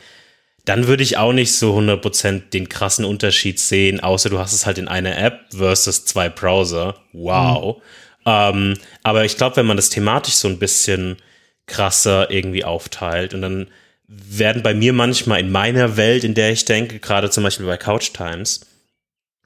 dann 0.65 0.87
würde 0.87 1.03
ich 1.03 1.17
auch 1.17 1.33
nicht 1.33 1.53
so 1.53 1.77
100% 1.77 2.49
den 2.49 2.69
krassen 2.69 3.05
Unterschied 3.05 3.59
sehen, 3.59 3.99
außer 3.99 4.29
du 4.29 4.39
hast 4.39 4.53
es 4.53 4.65
halt 4.65 4.77
in 4.77 4.87
einer 4.87 5.17
App 5.17 5.39
versus 5.55 6.05
zwei 6.05 6.29
Browser. 6.29 6.95
Wow. 7.13 7.81
Ähm, 8.25 8.75
aber 9.03 9.25
ich 9.25 9.37
glaube, 9.37 9.55
wenn 9.57 9.65
man 9.65 9.77
das 9.77 9.89
thematisch 9.89 10.35
so 10.35 10.47
ein 10.47 10.59
bisschen 10.59 11.17
krasser 11.65 12.29
irgendwie 12.29 12.63
aufteilt 12.63 13.33
und 13.33 13.41
dann 13.41 13.67
werden 14.11 14.61
bei 14.61 14.73
mir 14.73 14.91
manchmal 14.91 15.39
in 15.39 15.51
meiner 15.51 15.95
Welt, 15.95 16.23
in 16.23 16.33
der 16.33 16.51
ich 16.51 16.65
denke, 16.65 16.99
gerade 16.99 17.29
zum 17.29 17.43
Beispiel 17.43 17.65
bei 17.65 17.77
Couch 17.77 18.11
Times, 18.13 18.61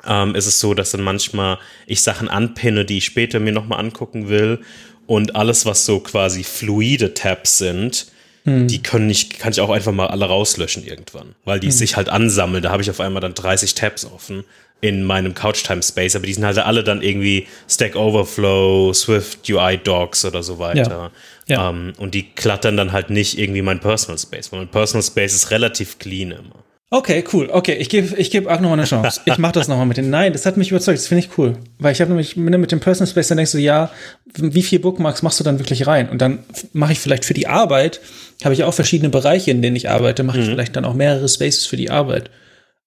ähm, 0.03 0.33
ist 0.33 0.47
es 0.47 0.59
so, 0.59 0.73
dass 0.73 0.91
dann 0.91 1.01
manchmal 1.01 1.59
ich 1.85 2.01
Sachen 2.01 2.27
anpinne, 2.27 2.83
die 2.83 2.97
ich 2.97 3.05
später 3.05 3.39
mir 3.39 3.51
nochmal 3.51 3.79
angucken 3.79 4.27
will 4.27 4.61
und 5.05 5.35
alles, 5.35 5.65
was 5.67 5.85
so 5.85 5.99
quasi 5.99 6.43
fluide 6.43 7.13
Tabs 7.13 7.59
sind, 7.59 8.07
die 8.45 8.83
können 8.83 9.09
ich, 9.09 9.29
kann 9.29 9.51
ich 9.51 9.59
auch 9.59 9.71
einfach 9.71 9.91
mal 9.91 10.07
alle 10.07 10.25
rauslöschen 10.25 10.85
irgendwann, 10.85 11.33
weil 11.45 11.59
die 11.59 11.71
sich 11.71 11.97
halt 11.97 12.09
ansammeln. 12.09 12.61
Da 12.61 12.71
habe 12.71 12.83
ich 12.83 12.89
auf 12.91 12.99
einmal 12.99 13.21
dann 13.21 13.33
30 13.33 13.73
Tabs 13.73 14.05
offen 14.05 14.43
in 14.81 15.03
meinem 15.03 15.33
Couchtime 15.33 15.81
Space, 15.81 16.15
aber 16.15 16.27
die 16.27 16.33
sind 16.33 16.45
halt 16.45 16.59
alle 16.59 16.83
dann 16.83 17.01
irgendwie 17.01 17.47
Stack 17.67 17.95
Overflow, 17.95 18.93
Swift 18.93 19.49
UI 19.49 19.77
Docs 19.77 20.25
oder 20.25 20.43
so 20.43 20.59
weiter. 20.59 21.11
Ja. 21.47 21.55
Ja. 21.55 21.69
Ähm, 21.69 21.93
und 21.97 22.13
die 22.13 22.23
klattern 22.23 22.77
dann 22.77 22.91
halt 22.91 23.09
nicht 23.09 23.39
irgendwie 23.39 23.61
mein 23.61 23.79
Personal 23.79 24.19
Space, 24.19 24.51
weil 24.51 24.59
mein 24.59 24.67
Personal 24.67 25.03
Space 25.03 25.33
ist 25.33 25.51
relativ 25.51 25.97
clean 25.97 26.31
immer. 26.31 26.64
Okay, 26.95 27.25
cool. 27.33 27.49
Okay, 27.51 27.73
ich 27.73 27.89
gebe 27.89 28.15
ich 28.15 28.31
geb 28.31 28.49
Arc 28.49 28.61
nochmal 28.61 28.79
eine 28.79 28.87
Chance. 28.87 29.19
Ich 29.25 29.37
mache 29.37 29.51
das 29.51 29.67
nochmal 29.67 29.85
mit 29.85 29.97
den. 29.97 30.09
Nein, 30.09 30.31
das 30.31 30.45
hat 30.45 30.55
mich 30.55 30.71
überzeugt. 30.71 30.97
Das 30.97 31.07
finde 31.07 31.25
ich 31.25 31.37
cool. 31.37 31.57
Weil 31.77 31.91
ich 31.91 31.99
habe 31.99 32.09
nämlich 32.09 32.37
mit 32.37 32.57
mit 32.57 32.71
dem 32.71 32.79
Personal 32.79 33.11
Space, 33.11 33.27
dann 33.27 33.35
denkst 33.35 33.51
du, 33.51 33.57
ja, 33.57 33.91
wie 34.37 34.63
viel 34.63 34.79
Bookmarks 34.79 35.21
machst 35.21 35.37
du 35.41 35.43
dann 35.43 35.59
wirklich 35.59 35.87
rein? 35.87 36.07
Und 36.07 36.21
dann 36.21 36.39
mache 36.71 36.93
ich 36.93 37.01
vielleicht 37.01 37.25
für 37.25 37.33
die 37.33 37.47
Arbeit, 37.47 37.99
habe 38.45 38.53
ich 38.53 38.63
auch 38.63 38.73
verschiedene 38.73 39.09
Bereiche, 39.09 39.51
in 39.51 39.61
denen 39.61 39.75
ich 39.75 39.89
arbeite, 39.89 40.23
mache 40.23 40.39
ich 40.39 40.45
vielleicht 40.45 40.77
dann 40.77 40.85
auch 40.85 40.93
mehrere 40.93 41.27
Spaces 41.27 41.65
für 41.65 41.75
die 41.75 41.89
Arbeit. 41.89 42.29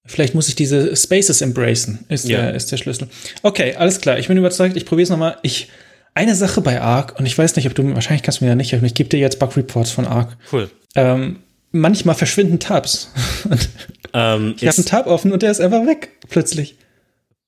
Vielleicht 0.07 0.35
muss 0.35 0.49
ich 0.49 0.55
diese 0.55 0.97
Spaces 0.97 1.43
embracen, 1.43 2.07
ist, 2.09 2.27
Ja. 2.27 2.39
der, 2.41 2.55
ist 2.55 2.73
der 2.73 2.79
Schlüssel. 2.79 3.09
Okay, 3.43 3.75
alles 3.77 4.01
klar. 4.01 4.19
Ich 4.19 4.29
bin 4.29 4.39
überzeugt. 4.39 4.75
Ich 4.75 4.87
probiere 4.87 5.03
es 5.05 5.11
nochmal. 5.11 5.37
Ich, 5.43 5.69
eine 6.15 6.35
Sache 6.35 6.63
bei 6.63 6.81
Arc, 6.81 7.19
und 7.21 7.27
ich 7.27 7.37
weiß 7.37 7.57
nicht, 7.57 7.67
ob 7.67 7.75
du, 7.75 7.95
wahrscheinlich 7.95 8.23
kannst 8.23 8.41
du 8.41 8.45
mir 8.47 8.49
ja 8.53 8.55
nicht 8.55 8.73
helfen. 8.73 8.87
Ich 8.87 8.95
gebe 8.95 9.11
dir 9.11 9.19
jetzt 9.21 9.39
Bug 9.39 9.55
Reports 9.55 9.91
von 9.91 10.07
Arc. 10.07 10.39
Cool. 10.51 10.71
Ähm, 10.95 11.41
manchmal 11.71 12.15
verschwinden 12.15 12.59
Tabs. 12.59 13.11
Ähm, 14.15 14.55
ich 14.59 14.67
habe 14.67 14.77
einen 14.77 14.87
Tab 14.87 15.07
offen 15.07 15.33
und 15.33 15.43
der 15.43 15.51
ist 15.51 15.61
einfach 15.61 15.87
weg, 15.87 16.13
plötzlich. 16.31 16.77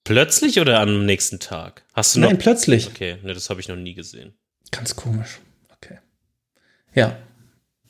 plötzlich 0.05 0.61
oder 0.61 0.81
am 0.81 1.07
nächsten 1.07 1.41
Tag? 1.41 1.85
Hast 1.95 2.15
du 2.15 2.21
noch? 2.21 2.29
Nein, 2.29 2.39
plötzlich. 2.39 2.89
Okay, 2.89 3.17
ne, 3.23 3.33
das 3.33 3.49
habe 3.49 3.61
ich 3.61 3.69
noch 3.69 3.77
nie 3.77 3.95
gesehen. 3.95 4.35
Ganz 4.71 4.95
komisch. 4.95 5.41
Okay. 5.77 5.99
Ja. 6.95 7.17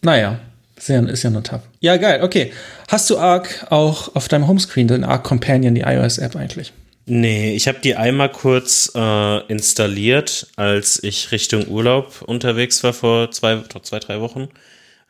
Naja, 0.03 0.39
ist 0.77 0.89
ja, 0.89 1.01
ist 1.01 1.23
ja 1.25 1.31
nur 1.31 1.43
Tab. 1.43 1.67
Ja, 1.81 1.97
geil, 1.97 2.23
okay. 2.23 2.53
Hast 2.89 3.11
du 3.11 3.19
Arc 3.19 3.67
auch 3.71 4.15
auf 4.15 4.29
deinem 4.29 4.47
Homescreen, 4.47 4.87
den 4.87 5.05
Arc 5.05 5.25
Companion, 5.25 5.75
die 5.75 5.83
iOS-App 5.83 6.37
eigentlich? 6.37 6.73
Nee, 7.07 7.57
ich 7.57 7.67
habe 7.67 7.81
die 7.81 7.97
einmal 7.97 8.31
kurz 8.31 8.93
äh, 8.95 9.47
installiert, 9.49 10.47
als 10.55 11.03
ich 11.03 11.33
Richtung 11.33 11.67
Urlaub 11.67 12.23
unterwegs 12.23 12.85
war 12.85 12.93
vor 12.93 13.33
zwei, 13.33 13.61
zwei 13.83 13.99
drei 13.99 14.21
Wochen. 14.21 14.49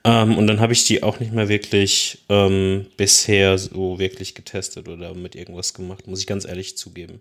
Ähm, 0.04 0.38
und 0.38 0.46
dann 0.46 0.60
habe 0.60 0.72
ich 0.72 0.84
die 0.84 1.02
auch 1.02 1.20
nicht 1.20 1.32
mehr 1.32 1.48
wirklich 1.48 2.24
ähm, 2.28 2.86
bisher 2.96 3.58
so 3.58 3.98
wirklich 3.98 4.34
getestet 4.34 4.88
oder 4.88 5.14
mit 5.14 5.34
irgendwas 5.34 5.74
gemacht, 5.74 6.06
muss 6.06 6.20
ich 6.20 6.26
ganz 6.26 6.46
ehrlich 6.46 6.76
zugeben. 6.76 7.20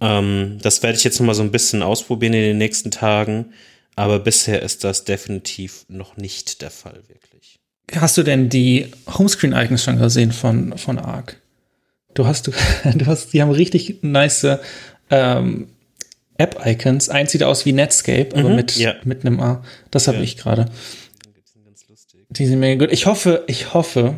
Ähm, 0.00 0.58
das 0.62 0.82
werde 0.82 0.96
ich 0.96 1.04
jetzt 1.04 1.18
noch 1.18 1.26
mal 1.26 1.34
so 1.34 1.42
ein 1.42 1.50
bisschen 1.50 1.82
ausprobieren 1.82 2.34
in 2.34 2.42
den 2.42 2.58
nächsten 2.58 2.90
Tagen, 2.90 3.52
aber 3.96 4.20
bisher 4.20 4.62
ist 4.62 4.84
das 4.84 5.04
definitiv 5.04 5.84
noch 5.88 6.16
nicht 6.16 6.62
der 6.62 6.70
Fall, 6.70 7.02
wirklich. 7.08 7.58
Hast 7.96 8.16
du 8.16 8.22
denn 8.22 8.48
die 8.48 8.86
Homescreen-Icons 9.06 9.82
schon 9.82 9.98
gesehen 9.98 10.30
von, 10.30 10.78
von 10.78 10.98
Arc? 10.98 11.40
Du 12.14 12.26
hast, 12.26 12.46
du, 12.46 12.52
du 12.94 13.06
hast, 13.06 13.32
die 13.32 13.42
haben 13.42 13.50
richtig 13.50 14.02
nice 14.02 14.46
ähm, 15.10 15.68
App-Icons. 16.38 17.08
Eins 17.08 17.32
sieht 17.32 17.42
aus 17.42 17.66
wie 17.66 17.72
Netscape, 17.72 18.28
aber 18.36 18.50
mit, 18.50 18.76
ja. 18.76 18.94
mit 19.04 19.26
einem 19.26 19.40
A. 19.40 19.64
Das 19.90 20.06
habe 20.06 20.18
ich 20.18 20.36
gerade. 20.36 20.70
Die 22.30 22.46
sind 22.46 22.60
mega 22.60 22.84
gut. 22.84 22.92
Ich 22.92 23.06
hoffe, 23.06 23.44
ich 23.48 23.74
hoffe, 23.74 24.14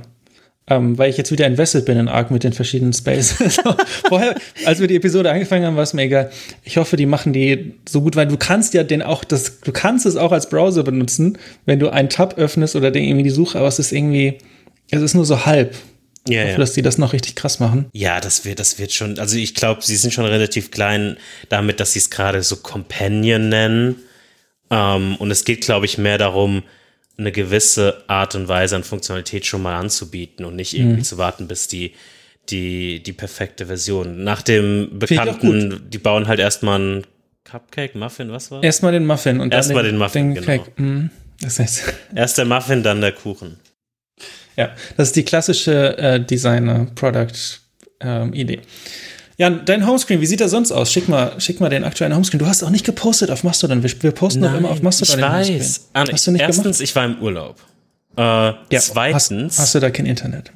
ähm, 0.68 0.96
weil 0.96 1.10
ich 1.10 1.16
jetzt 1.16 1.32
wieder 1.32 1.46
invested 1.46 1.84
bin 1.84 1.98
in 1.98 2.08
Arc 2.08 2.30
mit 2.30 2.44
den 2.44 2.52
verschiedenen 2.52 2.92
Spaces. 2.92 3.60
Vorher, 4.08 4.34
als 4.64 4.80
wir 4.80 4.86
die 4.86 4.96
Episode 4.96 5.30
angefangen 5.30 5.64
haben, 5.64 5.76
war 5.76 5.82
es 5.82 5.92
mir 5.94 6.02
egal. 6.02 6.30
Ich 6.62 6.76
hoffe, 6.76 6.96
die 6.96 7.06
machen 7.06 7.32
die 7.32 7.74
so 7.88 8.02
gut, 8.02 8.14
weil 8.14 8.26
du 8.26 8.36
kannst 8.36 8.74
ja 8.74 8.84
den 8.84 9.02
auch, 9.02 9.24
das, 9.24 9.60
du 9.60 9.72
kannst 9.72 10.06
es 10.06 10.16
auch 10.16 10.30
als 10.30 10.48
Browser 10.48 10.82
benutzen, 10.84 11.38
wenn 11.66 11.78
du 11.78 11.90
einen 11.90 12.10
Tab 12.10 12.38
öffnest 12.38 12.76
oder 12.76 12.90
den 12.90 13.04
irgendwie 13.04 13.24
die 13.24 13.30
Suche, 13.30 13.58
aber 13.58 13.68
es 13.68 13.78
ist 13.78 13.92
irgendwie, 13.92 14.38
es 14.90 15.02
ist 15.02 15.14
nur 15.14 15.24
so 15.24 15.46
halb. 15.46 15.74
Ja, 16.28 16.42
Ich 16.42 16.50
hoffe, 16.50 16.60
dass 16.60 16.72
die 16.74 16.82
das 16.82 16.98
noch 16.98 17.12
richtig 17.12 17.34
krass 17.34 17.58
machen. 17.58 17.86
Ja, 17.92 18.20
das 18.20 18.44
wird, 18.44 18.60
das 18.60 18.78
wird 18.78 18.92
schon, 18.92 19.18
also 19.18 19.36
ich 19.36 19.54
glaube, 19.54 19.82
sie 19.82 19.96
sind 19.96 20.12
schon 20.12 20.24
relativ 20.24 20.70
klein 20.70 21.16
damit, 21.48 21.80
dass 21.80 21.94
sie 21.94 21.98
es 21.98 22.10
gerade 22.10 22.42
so 22.42 22.56
Companion 22.56 23.48
nennen. 23.48 23.96
Ähm, 24.70 25.16
und 25.16 25.30
es 25.32 25.44
geht, 25.44 25.62
glaube 25.62 25.86
ich, 25.86 25.98
mehr 25.98 26.18
darum, 26.18 26.62
eine 27.18 27.32
gewisse 27.32 28.02
Art 28.08 28.34
und 28.34 28.48
Weise 28.48 28.76
an 28.76 28.84
Funktionalität 28.84 29.46
schon 29.46 29.62
mal 29.62 29.78
anzubieten 29.78 30.44
und 30.44 30.56
nicht 30.56 30.74
irgendwie 30.74 31.02
zu 31.02 31.18
warten, 31.18 31.46
bis 31.46 31.68
die, 31.68 31.92
die, 32.48 33.02
die 33.02 33.12
perfekte 33.12 33.66
Version. 33.66 34.24
Nach 34.24 34.42
dem 34.42 34.98
bekannten, 34.98 35.88
die 35.90 35.98
bauen 35.98 36.26
halt 36.26 36.40
erstmal 36.40 36.78
ein 36.80 37.06
Cupcake, 37.44 37.96
Muffin, 37.98 38.30
was 38.32 38.50
war? 38.50 38.62
Erstmal 38.62 38.92
den 38.92 39.04
Muffin 39.06 39.40
und 39.40 39.50
dann 39.52 39.58
Erstmal 39.58 39.84
den 39.84 39.98
Muffin, 39.98 40.34
genau. 40.34 40.46
Cake. 40.46 40.70
Mm, 40.80 41.10
Das 41.40 41.58
heißt, 41.58 41.92
Erst 42.14 42.38
der 42.38 42.44
Muffin, 42.46 42.82
dann 42.82 43.00
der 43.00 43.12
Kuchen. 43.12 43.58
ja, 44.56 44.74
das 44.96 45.08
ist 45.08 45.16
die 45.16 45.24
klassische 45.24 45.98
äh, 45.98 46.20
Designer-Product-Idee. 46.24 48.60
Ja, 49.38 49.50
dein 49.50 49.86
Homescreen, 49.86 50.20
wie 50.20 50.26
sieht 50.26 50.40
er 50.40 50.48
sonst 50.48 50.72
aus? 50.72 50.92
Schick 50.92 51.08
mal, 51.08 51.32
schick 51.40 51.60
mal 51.60 51.68
den 51.70 51.84
aktuellen 51.84 52.14
Homescreen. 52.14 52.38
Du 52.38 52.46
hast 52.46 52.62
auch 52.62 52.70
nicht 52.70 52.84
gepostet 52.84 53.30
auf 53.30 53.44
Mastodon. 53.44 53.82
Wir, 53.82 53.90
wir 54.02 54.12
posten 54.12 54.44
auch 54.44 54.54
immer 54.54 54.70
auf 54.70 54.82
Mastodon. 54.82 55.18
ich 55.18 55.22
weiß. 55.22 55.88
Ah, 55.94 56.04
Hast 56.10 56.26
du 56.26 56.32
nicht 56.32 56.40
Erstens, 56.42 56.62
gemacht? 56.64 56.80
ich 56.80 56.94
war 56.96 57.04
im 57.06 57.18
Urlaub. 57.22 57.56
Äh, 58.16 58.20
Ja, 58.22 58.56
zweitens, 58.78 59.54
Hast, 59.54 59.58
hast 59.58 59.74
du 59.74 59.80
da 59.80 59.90
kein 59.90 60.06
Internet? 60.06 60.50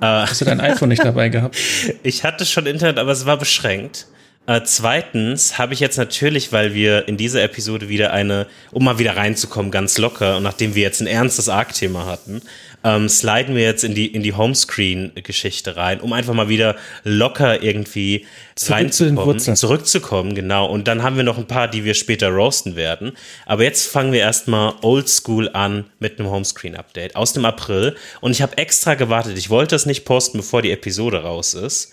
äh, 0.00 0.04
Hast 0.06 0.40
du 0.40 0.44
dein 0.44 0.60
iPhone 0.60 0.88
nicht 0.88 1.04
dabei 1.04 1.28
gehabt? 1.28 1.56
Ich 2.02 2.22
hatte 2.24 2.46
schon 2.46 2.66
Internet, 2.66 2.98
aber 2.98 3.12
es 3.12 3.26
war 3.26 3.36
beschränkt. 3.36 4.06
Äh, 4.46 4.62
zweitens 4.64 5.56
habe 5.58 5.72
ich 5.72 5.78
jetzt 5.78 5.96
natürlich, 5.96 6.50
weil 6.50 6.74
wir 6.74 7.06
in 7.06 7.16
dieser 7.16 7.42
Episode 7.44 7.88
wieder 7.88 8.12
eine, 8.12 8.48
um 8.72 8.82
mal 8.84 8.98
wieder 8.98 9.16
reinzukommen, 9.16 9.70
ganz 9.70 9.98
locker, 9.98 10.38
und 10.38 10.42
nachdem 10.42 10.74
wir 10.74 10.82
jetzt 10.82 11.00
ein 11.00 11.06
ernstes 11.06 11.48
Arc-Thema 11.48 12.06
hatten, 12.06 12.42
ähm, 12.82 13.08
sliden 13.08 13.54
wir 13.54 13.62
jetzt 13.62 13.84
in 13.84 13.94
die, 13.94 14.06
in 14.08 14.24
die 14.24 14.32
Homescreen-Geschichte 14.34 15.76
rein, 15.76 16.00
um 16.00 16.12
einfach 16.12 16.34
mal 16.34 16.48
wieder 16.48 16.74
locker 17.04 17.62
irgendwie 17.62 18.26
Zurück 18.56 18.56
zu 18.56 18.72
reinzukommen, 18.72 19.24
Wurzeln. 19.24 19.56
zurückzukommen, 19.56 20.34
genau. 20.34 20.66
Und 20.66 20.88
dann 20.88 21.04
haben 21.04 21.16
wir 21.16 21.22
noch 21.22 21.38
ein 21.38 21.46
paar, 21.46 21.68
die 21.68 21.84
wir 21.84 21.94
später 21.94 22.28
roasten 22.30 22.74
werden. 22.74 23.12
Aber 23.46 23.62
jetzt 23.62 23.86
fangen 23.86 24.12
wir 24.12 24.18
erstmal 24.18 24.74
oldschool 24.82 25.50
an 25.52 25.84
mit 26.00 26.18
einem 26.18 26.28
Homescreen-Update 26.30 27.14
aus 27.14 27.32
dem 27.32 27.44
April. 27.44 27.94
Und 28.20 28.32
ich 28.32 28.42
habe 28.42 28.58
extra 28.58 28.94
gewartet. 28.94 29.38
Ich 29.38 29.50
wollte 29.50 29.76
das 29.76 29.86
nicht 29.86 30.04
posten, 30.04 30.38
bevor 30.38 30.62
die 30.62 30.72
Episode 30.72 31.22
raus 31.22 31.54
ist. 31.54 31.92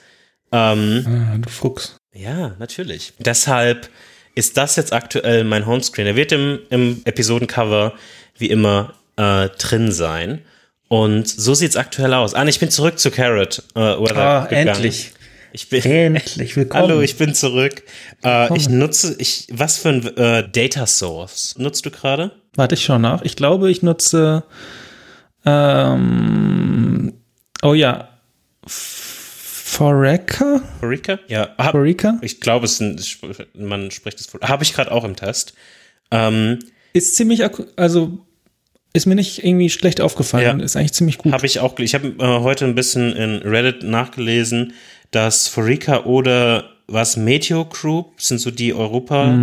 Ähm, 0.52 1.06
Ah, 1.08 1.38
du 1.38 1.48
Fuchs. 1.50 1.99
Ja, 2.14 2.56
natürlich. 2.60 3.14
Deshalb 3.20 3.90
ist 4.36 4.58
das 4.58 4.76
jetzt 4.76 4.94
aktuell 4.94 5.44
mein 5.44 5.66
Homescreen. 5.66 6.08
Er 6.08 6.16
wird 6.16 6.32
im, 6.32 6.60
im 6.70 7.02
Episodencover 7.06 7.94
wie 8.38 8.50
immer 8.50 8.94
äh, 9.18 9.50
drin 9.58 9.92
sein. 9.92 10.42
Und 10.88 11.28
so 11.28 11.54
sieht's 11.54 11.76
aktuell 11.76 12.14
aus. 12.14 12.34
Ah, 12.34 12.46
ich 12.46 12.60
bin 12.60 12.72
zurück 12.72 12.98
zu 13.00 13.12
Carrot. 13.12 13.64
Äh, 13.76 13.80
Weather 13.80 14.18
Ah, 14.18 14.46
gegangen. 14.46 14.68
endlich. 14.70 15.12
Ich 15.52 15.68
bin, 15.70 15.82
Endlich, 15.84 16.56
willkommen. 16.56 16.84
Hallo, 16.84 17.02
ich 17.02 17.18
bin 17.18 17.34
zurück. 17.34 17.82
Äh, 18.24 18.56
ich 18.56 18.70
nutze, 18.70 19.16
ich, 19.18 19.48
was 19.52 19.78
für 19.80 19.90
ein 19.90 20.18
äh, 20.18 20.48
Data 20.48 20.86
Source 20.86 21.56
nutzt 21.58 21.86
du 21.88 21.92
gerade? 21.92 22.32
Warte, 22.54 22.76
ich 22.76 22.84
schau 22.84 23.00
nach. 23.00 23.24
Ich 23.24 23.36
glaube, 23.36 23.72
ich 23.72 23.82
nutze. 23.82 24.44
Ähm, 25.46 27.14
oh 27.64 27.74
ja. 27.74 28.10
Foreca? 29.70 30.62
Eureka? 30.82 31.20
Ja, 31.28 31.50
hab, 31.58 31.72
Foreca? 31.72 32.18
ich 32.22 32.42
glaube, 32.42 32.66
es 32.66 32.80
ein, 32.80 33.00
man 33.54 33.92
spricht 33.92 34.20
es 34.20 34.34
wohl. 34.34 34.42
Habe 34.42 34.64
ich 34.64 34.74
gerade 34.74 34.92
auch 34.92 35.04
im 35.04 35.16
Test. 35.16 35.54
Ähm, 36.12 36.60
Ist 36.94 37.16
ziemlich, 37.16 37.44
also 37.78 38.20
ist 38.94 39.06
mir 39.06 39.16
nicht 39.16 39.44
irgendwie 39.44 39.70
schlecht 39.70 40.02
aufgefallen. 40.02 40.60
Ja. 40.60 40.66
Ist 40.66 40.76
eigentlich 40.76 40.94
ziemlich 40.94 41.20
gut. 41.20 41.32
Habe 41.32 41.46
ich 41.46 41.60
auch, 41.60 41.78
ich 41.80 41.94
habe 41.94 42.08
äh, 42.08 42.40
heute 42.42 42.66
ein 42.66 42.76
bisschen 42.76 43.16
in 43.16 43.38
Reddit 43.38 43.84
nachgelesen, 43.84 44.74
dass 45.12 45.48
Forika 45.48 46.04
oder 46.06 46.72
was 46.88 47.16
Meteor 47.16 47.70
Group 47.70 48.20
sind 48.22 48.40
so 48.40 48.50
die 48.50 48.74
Europa, 48.74 49.38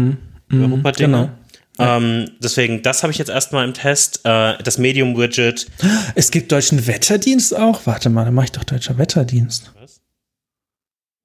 Europa 0.53 0.93
Dinger. 0.93 0.93
genau. 0.93 1.31
Ähm, 1.79 2.31
deswegen, 2.41 2.83
das 2.83 3.03
habe 3.03 3.13
ich 3.13 3.19
jetzt 3.19 3.29
erstmal 3.29 3.65
im 3.65 3.75
Test. 3.75 4.21
Äh, 4.25 4.55
das 4.63 4.79
Medium-Widget. 4.79 5.67
Es 6.15 6.31
gibt 6.31 6.51
deutschen 6.51 6.87
Wetterdienst 6.87 7.55
auch. 7.57 7.83
Warte 7.85 8.09
mal, 8.11 8.25
dann 8.25 8.35
mache 8.35 8.47
ich 8.47 8.53
doch 8.53 8.65
deutscher 8.65 8.99
Wetterdienst. 8.99 9.73
Was? 9.81 9.96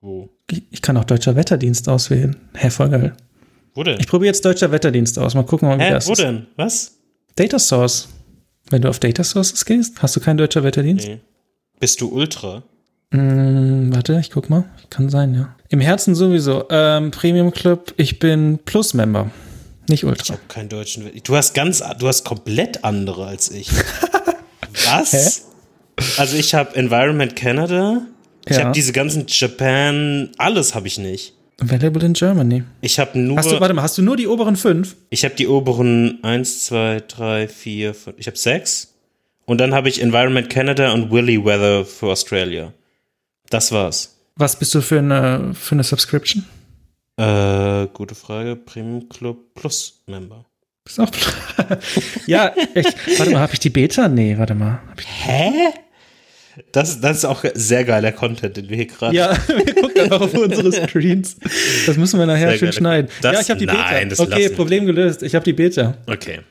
Wo? 0.01 0.29
Ich, 0.49 0.63
ich 0.71 0.81
kann 0.81 0.97
auch 0.97 1.03
deutscher 1.05 1.35
Wetterdienst 1.35 1.87
auswählen. 1.87 2.35
Hä, 2.55 2.69
voll 2.69 2.89
geil. 2.89 3.13
Wo 3.73 3.83
denn? 3.83 3.99
Ich 3.99 4.07
probiere 4.07 4.27
jetzt 4.27 4.43
deutscher 4.43 4.71
Wetterdienst 4.71 5.17
aus. 5.19 5.33
Mal 5.35 5.43
gucken, 5.45 5.69
wie 5.79 5.83
Hä, 5.83 5.91
das 5.91 6.07
wo 6.07 6.13
ist. 6.13 6.21
denn? 6.21 6.47
Was? 6.57 6.93
Data 7.35 7.59
Source. 7.59 8.09
Wenn 8.69 8.81
du 8.81 8.89
auf 8.89 8.99
Data 8.99 9.23
Sources 9.23 9.63
gehst, 9.65 10.01
hast 10.01 10.15
du 10.15 10.19
keinen 10.19 10.37
deutscher 10.37 10.63
Wetterdienst? 10.63 11.07
Nee. 11.07 11.19
Bist 11.79 12.01
du 12.01 12.09
Ultra? 12.09 12.63
Mm, 13.11 13.93
warte, 13.93 14.17
ich 14.19 14.31
guck 14.31 14.49
mal. 14.49 14.65
Kann 14.89 15.09
sein, 15.09 15.33
ja. 15.33 15.55
Im 15.69 15.79
Herzen 15.79 16.15
sowieso. 16.15 16.65
Ähm, 16.69 17.11
Premium 17.11 17.51
Club, 17.51 17.93
ich 17.97 18.19
bin 18.19 18.59
Plus-Member. 18.65 19.29
Nicht 19.87 20.03
Ich 20.03 20.09
Ultra. 20.09 20.33
habe 20.35 20.43
keinen 20.47 20.69
deutschen. 20.69 21.09
Du 21.23 21.35
hast 21.35 21.53
ganz, 21.53 21.83
du 21.99 22.07
hast 22.07 22.23
komplett 22.23 22.83
andere 22.83 23.25
als 23.27 23.51
ich. 23.51 23.69
Was? 24.85 25.11
Hä? 25.13 25.41
Also 26.17 26.37
ich 26.37 26.53
habe 26.53 26.75
Environment 26.75 27.35
Canada. 27.35 28.01
Ich 28.45 28.57
Ja. 28.57 28.63
habe 28.63 28.71
diese 28.73 28.91
ganzen 28.93 29.25
Japan, 29.27 30.29
alles 30.37 30.73
habe 30.75 30.87
ich 30.87 30.97
nicht. 30.97 31.33
Available 31.59 32.03
in 32.03 32.13
Germany. 32.13 32.63
Ich 32.81 32.97
habe 32.99 33.19
nur, 33.19 33.37
Hast 33.37 33.51
du, 33.51 33.59
warte 33.59 33.73
mal, 33.75 33.83
hast 33.83 33.97
du 33.97 34.01
nur 34.01 34.17
die 34.17 34.27
oberen 34.27 34.55
fünf? 34.55 34.95
ich 35.11 35.23
habe 35.23 35.35
die 35.35 35.47
oberen 35.47 36.23
1, 36.23 36.65
2, 36.65 37.03
3, 37.07 37.47
4, 37.47 37.93
5, 37.93 38.17
ich 38.17 38.25
habe 38.27 38.37
sechs. 38.37 38.95
Und 39.45 39.59
dann 39.59 39.73
habe 39.73 39.89
ich 39.89 40.01
Environment 40.01 40.49
Canada 40.49 40.91
und 40.93 41.11
Willy 41.11 41.43
Weather 41.43 41.85
für 41.85 42.07
Australia. 42.07 42.73
Das 43.49 43.71
war's. 43.71 44.15
Was 44.37 44.57
bist 44.57 44.73
du 44.73 44.81
für 44.81 44.99
eine, 44.99 45.53
für 45.53 45.75
eine 45.75 45.83
Subscription? 45.83 46.45
Äh, 47.17 47.87
gute 47.93 48.15
Frage. 48.15 48.55
Premium 48.55 49.07
Club 49.09 49.53
Plus 49.53 50.01
Member. 50.07 50.45
Bist 50.85 50.99
auch 50.99 51.11
ja, 52.27 52.53
echt. 52.73 52.95
Warte 53.19 53.31
mal, 53.33 53.41
habe 53.41 53.53
ich 53.53 53.59
die 53.59 53.69
Beta? 53.69 54.07
Nee, 54.07 54.35
warte 54.37 54.55
mal. 54.55 54.79
Hä? 55.23 55.51
Das, 56.71 56.99
das 57.01 57.17
ist 57.17 57.25
auch 57.25 57.43
sehr 57.53 57.83
geiler 57.85 58.11
Content, 58.11 58.57
den 58.57 58.67
wir 58.69 58.75
hier 58.77 58.85
gerade. 58.87 59.15
ja, 59.15 59.37
wir 59.47 59.73
gucken 59.75 60.01
einfach 60.01 60.21
auf 60.21 60.33
unsere 60.33 60.71
Screens. 60.87 61.37
Das 61.85 61.97
müssen 61.97 62.19
wir 62.19 62.25
nachher 62.25 62.49
Sehr 62.49 62.57
schön 62.59 62.73
schneiden. 62.73 63.09
Das- 63.21 63.33
ja, 63.33 63.41
ich 63.41 63.49
habe 63.49 63.59
die 63.59 63.65
nein, 63.65 64.09
das 64.09 64.19
Beta. 64.19 64.35
Okay. 64.35 64.49
Problem 64.49 64.85
gelöst. 64.85 65.23
Ich 65.23 65.33
habe 65.35 65.45
die 65.45 65.53
Beta. 65.53 65.95
Okay. 66.07 66.41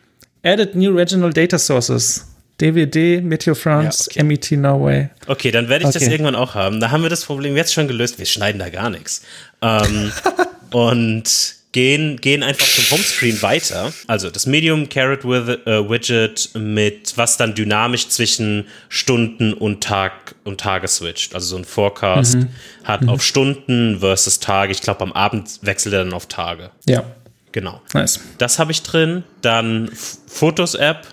Added 0.42 0.75
new 0.75 0.95
regional 0.95 1.33
data 1.33 1.59
sources. 1.59 2.26
DWD, 2.61 3.23
Meteo 3.23 3.54
France, 3.54 4.11
Ja, 4.12 4.23
okay. 4.23 4.23
MET 4.23 4.50
Norway. 4.52 5.09
Okay, 5.26 5.50
dann 5.50 5.69
werde 5.71 5.87
ich 5.87 5.92
das 5.92 6.02
Okay. 6.02 6.12
irgendwann 6.12 6.35
auch 6.35 6.54
haben. 6.54 6.78
Da 6.78 6.90
haben 6.90 7.02
wir 7.02 7.09
das 7.09 7.25
Problem 7.25 7.57
jetzt 7.57 7.73
schon 7.73 7.88
gelöst. 7.88 8.19
Wir 8.19 8.26
schneiden 8.26 8.59
da 8.59 8.69
gar 8.69 8.90
nichts. 8.90 9.23
Ähm, 9.62 10.12
und 10.71 11.25
gehen, 11.72 12.16
gehen 12.20 12.42
einfach 12.42 12.66
zum 12.66 12.84
Homescreen 12.90 13.40
weiter. 13.42 13.92
Also 14.08 14.30
das 14.30 14.46
Medium 14.46 14.88
Carrot 14.88 15.24
with, 15.24 15.48
äh, 15.66 15.88
Widget 15.88 16.50
mit 16.54 17.12
was 17.16 17.36
dann 17.36 17.54
dynamisch 17.54 18.08
zwischen 18.08 18.66
Stunden 18.88 19.52
und 19.52 19.82
Tag 19.82 20.34
und 20.44 20.60
Tage 20.60 20.88
switcht. 20.88 21.34
Also 21.34 21.46
so 21.48 21.56
ein 21.58 21.64
Forecast 21.64 22.38
hat 22.84 23.06
auf 23.08 23.22
Stunden 23.22 24.00
versus 24.00 24.40
Tage. 24.40 24.72
Ich 24.72 24.82
glaube, 24.82 25.00
am 25.02 25.12
Abend 25.12 25.60
wechselt 25.62 25.92
er 25.94 26.04
dann 26.04 26.12
auf 26.12 26.26
Tage. 26.26 26.70
Ja, 26.88 27.04
Genau. 27.52 27.80
nice. 27.94 28.20
Das 28.38 28.58
habe 28.58 28.72
ich 28.72 28.82
drin. 28.82 29.22
Dann 29.42 29.88
F- 29.88 30.18
Fotos-App, 30.26 31.06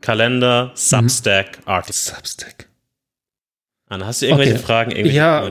Kalender, 0.00 0.72
Substack, 0.74 1.58
Artist. 1.64 2.06
Substack. 2.06 2.68
Anna, 3.88 4.06
hast 4.06 4.22
du 4.22 4.26
irgendwelche 4.26 4.54
Okay. 4.54 4.62
Fragen? 4.62 4.90
Irgendwelche 4.90 5.16
Ja, 5.18 5.50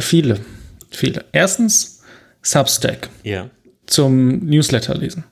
viele. 0.00 0.40
Viele. 0.90 1.24
Erstens, 1.32 2.02
Substack 2.42 3.08
Ja. 3.22 3.50
Zum 3.88 4.44
Newsletter 4.44 4.94
lesen. 4.94 5.24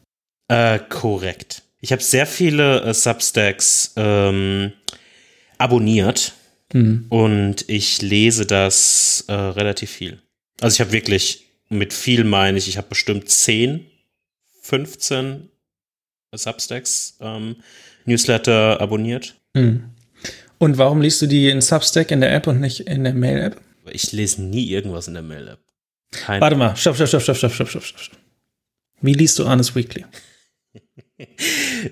Äh, 0.49 0.79
korrekt. 0.89 1.63
Ich 1.81 1.93
habe 1.93 2.03
sehr 2.03 2.27
viele 2.27 2.83
äh, 2.83 2.95
Substacks 2.95 3.93
ähm, 3.97 4.73
abonniert 5.59 6.35
und 7.11 7.69
ich 7.69 8.03
lese 8.03 8.45
das 8.47 9.25
äh, 9.29 9.33
relativ 9.33 9.91
viel. 9.91 10.21
Also 10.61 10.75
ich 10.75 10.81
habe 10.81 10.93
wirklich, 10.93 11.47
mit 11.69 11.93
viel 11.93 12.25
meine 12.25 12.59
ich, 12.59 12.69
ich 12.69 12.77
habe 12.77 12.89
bestimmt 12.89 13.29
10, 13.29 13.87
15 14.63 15.49
Substacks 16.35 17.19
ähm, 17.21 17.57
Newsletter 18.05 18.81
abonniert. 18.81 19.37
Und 20.59 20.79
warum 20.79 21.03
liest 21.03 21.23
du 21.23 21.27
die 21.27 21.51
in 21.51 21.61
Substack 21.61 22.11
in 22.11 22.21
der 22.21 22.35
App 22.35 22.47
und 22.47 22.61
nicht 22.61 22.81
in 22.81 23.05
der 23.05 23.15
Mail-App? 23.15 23.61
Ich 23.91 24.13
lese 24.13 24.43
nie 24.43 24.69
irgendwas 24.71 25.09
in 25.09 25.15
der 25.15 25.23
Mail-App. 25.23 25.61
Warte 26.27 26.57
mal, 26.57 26.75
stopp, 26.77 26.97
stopp, 26.97 27.09
stopp, 27.09 27.23
stopp, 27.23 27.37
stopp, 27.37 27.53
stopp, 27.53 27.69
stopp, 27.69 27.85
stopp. 27.85 28.19
Wie 29.01 29.13
liest 29.13 29.39
du 29.39 29.49
Honest 29.49 29.75
Weekly? 29.77 30.05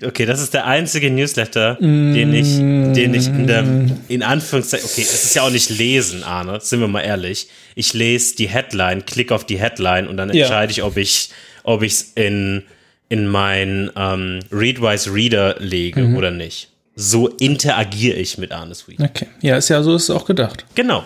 Okay, 0.03 0.25
das 0.25 0.41
ist 0.41 0.53
der 0.53 0.67
einzige 0.67 1.09
Newsletter, 1.09 1.75
den 1.79 2.33
ich, 2.33 2.57
den 2.57 3.13
ich 3.13 3.27
in 3.27 3.47
der, 3.47 3.63
in 4.07 4.21
Anführungszeichen, 4.21 4.85
okay, 4.85 5.01
es 5.01 5.23
ist 5.25 5.35
ja 5.35 5.41
auch 5.41 5.49
nicht 5.49 5.69
lesen, 5.71 6.23
Arne, 6.23 6.59
sind 6.61 6.79
wir 6.79 6.87
mal 6.87 7.01
ehrlich. 7.01 7.47
Ich 7.73 7.93
lese 7.93 8.35
die 8.35 8.47
Headline, 8.47 9.05
klicke 9.05 9.33
auf 9.33 9.43
die 9.45 9.57
Headline 9.59 10.07
und 10.07 10.17
dann 10.17 10.31
Ja. 10.33 10.43
entscheide 10.43 10.71
ich, 10.71 10.83
ob 10.83 10.97
ich, 10.97 11.29
ob 11.63 11.81
ich 11.81 11.93
es 11.93 12.01
in, 12.15 12.63
in 13.09 13.27
mein 13.27 13.89
ähm, 13.95 14.39
Readwise 14.51 15.11
Reader 15.13 15.55
lege 15.59 16.05
oder 16.15 16.29
nicht. 16.31 16.69
So 16.95 17.27
interagiere 17.27 18.17
ich 18.17 18.37
mit 18.37 18.51
Arnes 18.51 18.87
Weekly. 18.87 19.05
Okay. 19.05 19.27
Ja, 19.41 19.57
ist 19.57 19.69
ja 19.69 19.81
so 19.81 19.95
ist 19.95 20.03
es 20.03 20.09
auch 20.11 20.25
gedacht. 20.25 20.65
Genau. 20.75 21.03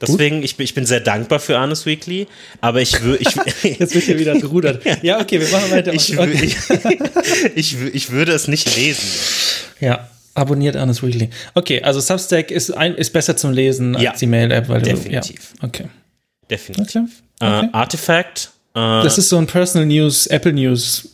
Deswegen, 0.00 0.42
ich 0.42 0.56
bin, 0.56 0.64
ich 0.64 0.74
bin 0.74 0.86
sehr 0.86 1.00
dankbar 1.00 1.40
für 1.40 1.58
Arnes 1.58 1.84
Weekly, 1.86 2.26
aber 2.60 2.80
ich 2.80 3.02
würde, 3.02 3.22
ich, 3.22 3.34
Jetzt 3.78 3.94
wird 3.94 4.04
hier 4.04 4.18
wieder 4.18 4.38
gerudert. 4.38 4.82
Ja, 5.02 5.20
okay, 5.20 5.40
wir 5.40 5.48
machen 5.48 5.70
weiter. 5.70 5.92
ich, 5.92 6.18
okay. 6.18 6.32
ich, 6.42 6.56
ich, 7.54 7.72
wür- 7.76 7.90
ich 7.92 8.10
würde 8.10 8.32
es 8.32 8.48
nicht 8.48 8.74
lesen. 8.76 9.06
Ja, 9.80 10.08
abonniert 10.34 10.76
Honest 10.76 11.02
Weekly. 11.02 11.28
Okay, 11.54 11.82
also 11.82 12.00
Substack 12.00 12.50
ist, 12.50 12.70
ein, 12.70 12.94
ist 12.94 13.12
besser 13.12 13.36
zum 13.36 13.52
Lesen 13.52 13.94
Ja, 13.98 14.10
als 14.12 14.20
die 14.20 14.26
Mail-App, 14.26 14.68
weil 14.68 14.82
definitiv. 14.82 15.52
du. 15.52 15.56
Ja, 15.62 15.68
okay. 15.68 15.84
Definitiv. 16.50 16.86
Okay. 16.86 17.06
okay. 17.40 17.66
Äh, 17.66 17.68
Artifact. 17.72 18.50
Äh, 18.74 18.78
Das 19.02 19.18
ist 19.18 19.28
so 19.28 19.36
ein 19.38 19.46
Personal 19.46 19.86
News, 19.86 20.26
Apple 20.28 20.52
News. 20.52 21.08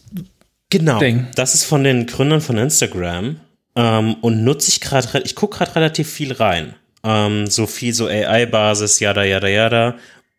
genau. 0.70 0.98
Ding. 0.98 1.26
Das 1.34 1.54
ist 1.54 1.64
von 1.64 1.84
den 1.84 2.06
Gründern 2.06 2.40
von 2.40 2.56
Instagram. 2.58 3.40
Ähm, 3.74 4.14
und 4.22 4.42
nutze 4.44 4.70
ich 4.70 4.80
gerade, 4.80 5.20
ich 5.24 5.34
gucke 5.34 5.58
gerade 5.58 5.74
relativ 5.76 6.10
viel 6.10 6.32
rein. 6.32 6.74
Ähm, 7.06 7.46
so 7.46 7.66
viel 7.66 7.94
so 7.94 8.06
AI-Basis, 8.08 8.98
yada, 8.98 9.22
yada, 9.22 9.46
yada. 9.46 9.94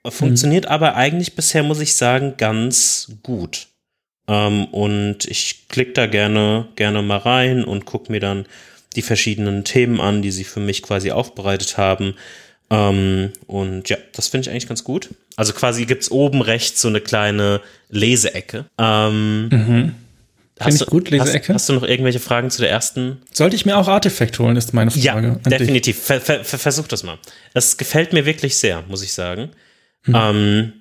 Funktioniert 0.06 0.68
aber 0.68 0.96
eigentlich 0.96 1.36
bisher, 1.36 1.64
muss 1.64 1.80
ich 1.80 1.96
sagen, 1.96 2.36
ganz 2.38 3.12
gut. 3.24 3.68
Ähm, 4.28 4.66
und 4.66 5.26
ich 5.26 5.68
klicke 5.70 5.94
da 5.94 6.06
gerne, 6.08 6.68
gerne 6.76 7.02
mal 7.02 7.18
rein 7.18 7.64
und 7.64 7.86
gucke 7.86 8.12
mir 8.12 8.20
dann 8.20 8.46
die 8.96 9.02
verschiedenen 9.02 9.64
Themen 9.64 10.02
an, 10.02 10.22
die 10.22 10.32
sie 10.32 10.44
für 10.44 10.60
mich 10.60 10.82
quasi 10.82 11.12
aufbereitet 11.12 11.78
haben. 11.78 12.16
Ähm, 12.70 13.32
und 13.46 13.88
ja, 13.88 13.98
das 14.14 14.28
finde 14.28 14.42
ich 14.44 14.52
eigentlich 14.52 14.68
ganz 14.68 14.84
gut. 14.84 15.10
Also 15.38 15.54
quasi 15.54 15.86
gibt's 15.86 16.12
oben 16.12 16.42
rechts 16.42 16.82
so 16.82 16.90
eine 16.90 17.00
kleine 17.00 17.62
Leseecke. 17.90 18.66
Ähm, 18.78 19.96
hast 20.60 20.82
ich 20.82 20.88
gut, 20.88 21.10
Leseecke. 21.10 21.54
Hast, 21.54 21.62
hast 21.62 21.70
du 21.70 21.74
noch 21.74 21.84
irgendwelche 21.84 22.20
Fragen 22.20 22.50
zu 22.50 22.62
der 22.62 22.72
ersten? 22.72 23.22
Sollte 23.32 23.56
ich 23.56 23.66
mir 23.66 23.78
auch 23.78 23.88
Artifact 23.88 24.40
holen, 24.40 24.56
ist 24.56 24.74
meine 24.74 24.92
Frage. 24.92 25.40
Ja, 25.44 25.58
definitiv. 25.58 26.02
Ver, 26.02 26.22
ver, 26.22 26.44
ver, 26.44 26.60
versuch 26.60 26.88
das 26.88 27.04
mal. 27.04 27.18
Das 27.54 27.78
gefällt 27.78 28.14
mir 28.14 28.26
wirklich 28.26 28.58
sehr, 28.58 28.84
muss 28.88 29.04
ich 29.04 29.14
sagen. 29.14 29.52
Ähm, 30.08 30.74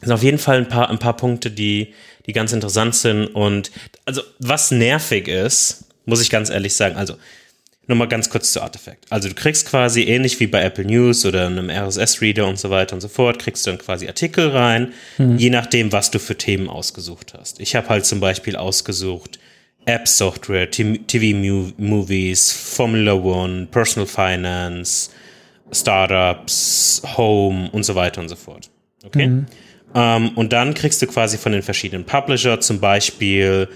sind 0.00 0.12
auf 0.12 0.22
jeden 0.22 0.38
Fall 0.38 0.58
ein 0.58 0.68
paar, 0.68 0.90
ein 0.90 0.98
paar 0.98 1.16
Punkte, 1.16 1.50
die, 1.50 1.94
die 2.26 2.32
ganz 2.32 2.52
interessant 2.52 2.94
sind. 2.94 3.26
Und 3.26 3.70
also, 4.04 4.22
was 4.38 4.70
nervig 4.70 5.28
ist, 5.28 5.84
muss 6.04 6.22
ich 6.22 6.30
ganz 6.30 6.50
ehrlich 6.50 6.74
sagen, 6.74 6.96
also 6.96 7.14
nochmal 7.90 8.08
ganz 8.08 8.30
kurz 8.30 8.52
zu 8.52 8.62
Artifact. 8.62 9.04
Also 9.10 9.28
du 9.28 9.34
kriegst 9.34 9.68
quasi 9.68 10.04
ähnlich 10.04 10.40
wie 10.40 10.46
bei 10.46 10.62
Apple 10.62 10.84
News 10.84 11.24
oder 11.26 11.46
einem 11.46 11.68
RSS-Reader 11.68 12.46
und 12.46 12.58
so 12.58 12.70
weiter 12.70 12.94
und 12.94 13.00
so 13.00 13.08
fort, 13.08 13.38
kriegst 13.38 13.66
du 13.66 13.70
dann 13.70 13.78
quasi 13.78 14.06
Artikel 14.06 14.48
rein, 14.48 14.92
je 15.18 15.50
nachdem, 15.50 15.92
was 15.92 16.10
du 16.10 16.18
für 16.18 16.36
Themen 16.36 16.68
ausgesucht 16.68 17.34
hast. 17.38 17.60
Ich 17.60 17.76
habe 17.76 17.88
halt 17.88 18.06
zum 18.06 18.20
Beispiel 18.20 18.56
ausgesucht 18.56 19.38
App-Software, 19.84 20.70
TV-Movies, 20.70 22.52
Formula 22.52 23.14
One, 23.14 23.66
Personal 23.70 24.06
Finance, 24.06 25.10
Startups, 25.72 27.02
Home 27.16 27.70
und 27.70 27.84
so 27.84 27.94
weiter 27.94 28.20
und 28.20 28.28
so 28.28 28.36
fort. 28.36 28.70
Okay? 29.04 29.44
Ähm, 29.94 30.30
und 30.36 30.52
dann 30.52 30.74
kriegst 30.74 31.02
du 31.02 31.06
quasi 31.06 31.38
von 31.38 31.52
den 31.52 31.62
verschiedenen 31.62 32.04
Publisher 32.04 32.60
zum 32.60 32.80
Beispiel 32.80 33.68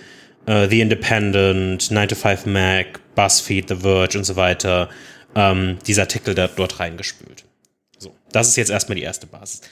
äh, 0.47 0.69
The 0.69 0.81
Independent, 0.81 1.91
9 1.91 2.09
to 2.09 2.15
5 2.15 2.47
Mac, 2.47 3.01
BuzzFeed, 3.15 3.69
The 3.69 3.77
Verge 3.77 4.19
und 4.19 4.25
so 4.25 4.37
weiter, 4.37 4.89
ähm, 5.35 5.79
diese 5.87 6.03
Artikel 6.03 6.35
da, 6.35 6.49
dort 6.49 6.81
reingespült. 6.81 7.45
So, 7.99 8.15
das 8.33 8.49
ist 8.49 8.57
jetzt 8.57 8.71
erstmal 8.71 8.97
die 8.97 9.03
erste 9.03 9.27
Basis. 9.27 9.63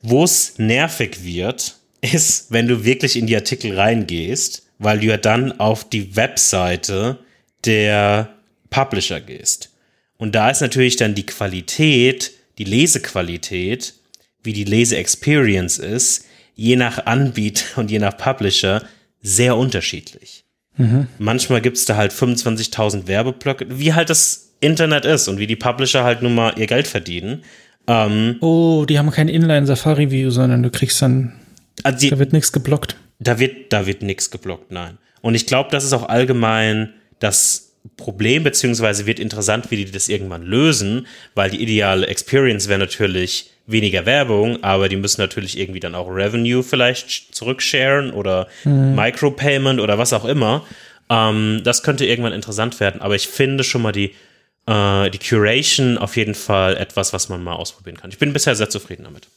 Wo 0.00 0.24
es 0.24 0.58
nervig 0.58 1.24
wird, 1.24 1.76
ist, 2.00 2.50
wenn 2.50 2.66
du 2.66 2.84
wirklich 2.84 3.16
in 3.16 3.26
die 3.26 3.36
Artikel 3.36 3.78
reingehst, 3.78 4.66
weil 4.78 5.00
du 5.00 5.06
ja 5.06 5.16
dann 5.16 5.60
auf 5.60 5.88
die 5.88 6.16
Webseite 6.16 7.18
der 7.64 8.34
Publisher 8.70 9.20
gehst. 9.20 9.70
Und 10.18 10.34
da 10.34 10.50
ist 10.50 10.60
natürlich 10.60 10.96
dann 10.96 11.14
die 11.14 11.26
Qualität, 11.26 12.32
die 12.58 12.64
Lesequalität, 12.64 13.94
wie 14.42 14.52
die 14.52 14.64
Lese-Experience 14.64 15.78
ist, 15.78 16.26
je 16.54 16.76
nach 16.76 17.06
Anbieter 17.06 17.78
und 17.78 17.90
je 17.90 17.98
nach 17.98 18.16
Publisher 18.16 18.84
sehr 19.20 19.56
unterschiedlich. 19.56 20.44
Mhm. 20.76 21.06
Manchmal 21.18 21.60
gibt's 21.60 21.84
da 21.84 21.96
halt 21.96 22.12
25.000 22.12 23.06
Werbeblöcke, 23.06 23.66
wie 23.68 23.92
halt 23.92 24.10
das 24.10 24.52
Internet 24.60 25.04
ist 25.04 25.28
und 25.28 25.38
wie 25.38 25.46
die 25.46 25.56
Publisher 25.56 26.04
halt 26.04 26.22
nun 26.22 26.34
mal 26.34 26.54
ihr 26.56 26.66
Geld 26.66 26.86
verdienen. 26.86 27.42
Ähm, 27.86 28.36
Oh, 28.40 28.84
die 28.88 28.98
haben 28.98 29.10
kein 29.10 29.28
Inline-Safari-View, 29.28 30.30
sondern 30.30 30.62
du 30.62 30.70
kriegst 30.70 31.02
dann, 31.02 31.32
also 31.82 31.98
die, 31.98 32.10
da 32.10 32.18
wird 32.18 32.32
nichts 32.32 32.52
geblockt. 32.52 32.96
da 33.18 33.38
wird, 33.38 33.72
da 33.72 33.86
wird 33.86 34.02
nichts 34.02 34.30
geblockt, 34.30 34.70
nein. 34.70 34.98
Und 35.20 35.34
ich 35.34 35.46
glaube, 35.46 35.68
das 35.70 35.84
ist 35.84 35.92
auch 35.92 36.08
allgemein 36.08 36.90
das 37.18 37.71
Problem, 38.02 38.42
beziehungsweise 38.44 39.06
wird 39.06 39.18
interessant, 39.20 39.70
wie 39.70 39.76
die 39.84 39.90
das 39.90 40.08
irgendwann 40.08 40.42
lösen, 40.44 41.06
weil 41.34 41.50
die 41.50 41.62
ideale 41.62 42.06
Experience 42.06 42.68
wäre 42.68 42.78
natürlich 42.78 43.50
weniger 43.66 44.04
Werbung, 44.06 44.62
aber 44.64 44.88
die 44.88 44.96
müssen 44.96 45.20
natürlich 45.20 45.58
irgendwie 45.58 45.80
dann 45.80 45.94
auch 45.94 46.08
Revenue 46.08 46.62
vielleicht 46.62 47.34
zurücksharen 47.34 48.10
oder 48.12 48.48
Micropayment 48.96 49.80
oder 49.80 49.98
was 49.98 50.12
auch 50.12 50.24
immer. 50.24 50.64
Ähm, 51.08 51.60
das 51.64 51.82
könnte 51.82 52.04
irgendwann 52.06 52.32
interessant 52.32 52.80
werden, 52.80 53.00
aber 53.00 53.14
ich 53.14 53.28
finde 53.28 53.62
schon 53.64 53.82
mal 53.82 53.92
die, 53.92 54.12
äh, 54.66 55.10
die 55.10 55.18
Curation 55.18 55.96
auf 55.98 56.16
jeden 56.16 56.34
Fall 56.34 56.76
etwas, 56.76 57.12
was 57.12 57.28
man 57.28 57.42
mal 57.42 57.54
ausprobieren 57.54 57.96
kann. 57.96 58.10
Ich 58.10 58.18
bin 58.18 58.32
bisher 58.32 58.54
sehr 58.56 58.68
zufrieden 58.70 59.04
damit. 59.04 59.28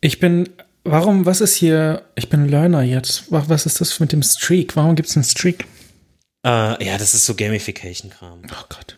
Ich 0.00 0.18
bin, 0.20 0.48
warum, 0.84 1.26
was 1.26 1.40
ist 1.40 1.54
hier, 1.56 2.02
ich 2.16 2.28
bin 2.28 2.48
Learner 2.48 2.82
jetzt. 2.82 3.30
Wa- 3.32 3.44
Was 3.48 3.66
ist 3.66 3.80
das 3.80 3.98
mit 4.00 4.12
dem 4.12 4.22
Streak? 4.22 4.76
Warum 4.76 4.94
gibt 4.96 5.08
es 5.08 5.16
einen 5.16 5.24
Streak? 5.24 5.64
Äh, 6.46 6.84
ja, 6.86 6.96
das 6.96 7.12
ist 7.12 7.26
so 7.26 7.34
Gamification-Kram. 7.34 8.42
Oh 8.50 8.64
Gott. 8.68 8.96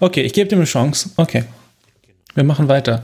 Okay, 0.00 0.20
ich 0.22 0.32
gebe 0.34 0.48
dem 0.48 0.58
eine 0.58 0.66
Chance. 0.66 1.10
Okay. 1.16 1.44
Wir 2.34 2.44
machen 2.44 2.68
weiter. 2.68 3.02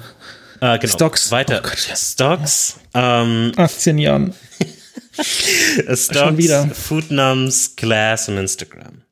Äh, 0.61 0.79
genau. 0.79 0.92
Stocks. 0.92 1.31
Weiter. 1.31 1.62
Oh 1.64 1.68
Gott, 1.68 1.88
ja. 1.88 1.96
Stocks. 1.96 2.79
Ähm, 2.92 3.53
18 3.57 3.98
Jahren. 3.98 4.35
Stocks, 5.94 6.37
wieder. 6.37 6.66
Foodnums, 6.68 7.74
Glass 7.77 8.29
und 8.29 8.37
Instagram. 8.38 9.03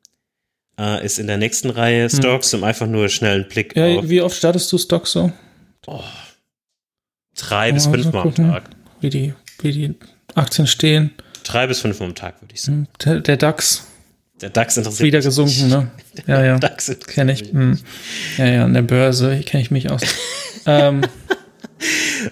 Äh, 0.79 1.05
ist 1.05 1.17
in 1.19 1.27
der 1.27 1.37
nächsten 1.37 1.69
Reihe 1.69 2.09
Stocks, 2.09 2.53
um 2.53 2.63
einfach 2.63 2.87
nur 2.87 3.09
schnell 3.09 3.35
einen 3.41 3.47
Blick 3.47 3.75
Ja, 3.75 3.85
auf 3.99 4.07
wie 4.09 4.21
oft 4.21 4.35
startest 4.37 4.71
du 4.71 4.77
Stock 4.77 5.07
so? 5.07 5.31
drei 7.35 7.71
bis 7.71 7.87
Oh, 7.87 7.91
fünfmal 7.91 8.21
am 8.21 8.29
gucken. 8.29 8.51
Tag. 8.51 8.63
Wie 9.01 9.09
die, 9.09 9.33
wie 9.61 9.71
die 9.71 9.95
Aktien 10.35 10.67
stehen. 10.67 11.11
Drei 11.43 11.67
bis 11.67 11.79
fünfmal 11.79 12.09
am 12.09 12.15
Tag, 12.15 12.41
würde 12.41 12.53
ich 12.53 12.61
sagen. 12.61 12.87
Der, 13.03 13.19
der 13.19 13.37
DAX 13.37 13.85
Der 14.43 14.49
DAX 14.51 14.77
interessiert 14.77 15.07
wieder 15.07 15.17
mich 15.19 15.25
gesunken, 15.25 15.67
ne? 15.69 15.91
Ja, 16.27 16.43
ja. 16.43 16.59
DAX 16.59 16.91
Kenne 17.07 17.31
ich. 17.33 17.41
mich 17.43 17.51
Hm. 17.53 17.79
Ja, 18.37 18.45
ja, 18.45 18.65
an 18.65 18.73
der 18.73 18.81
Börse 18.83 19.39
kenne 19.39 19.63
ich 19.63 19.71
mich 19.71 19.89
aus. 19.89 20.01
ähm, 20.67 21.01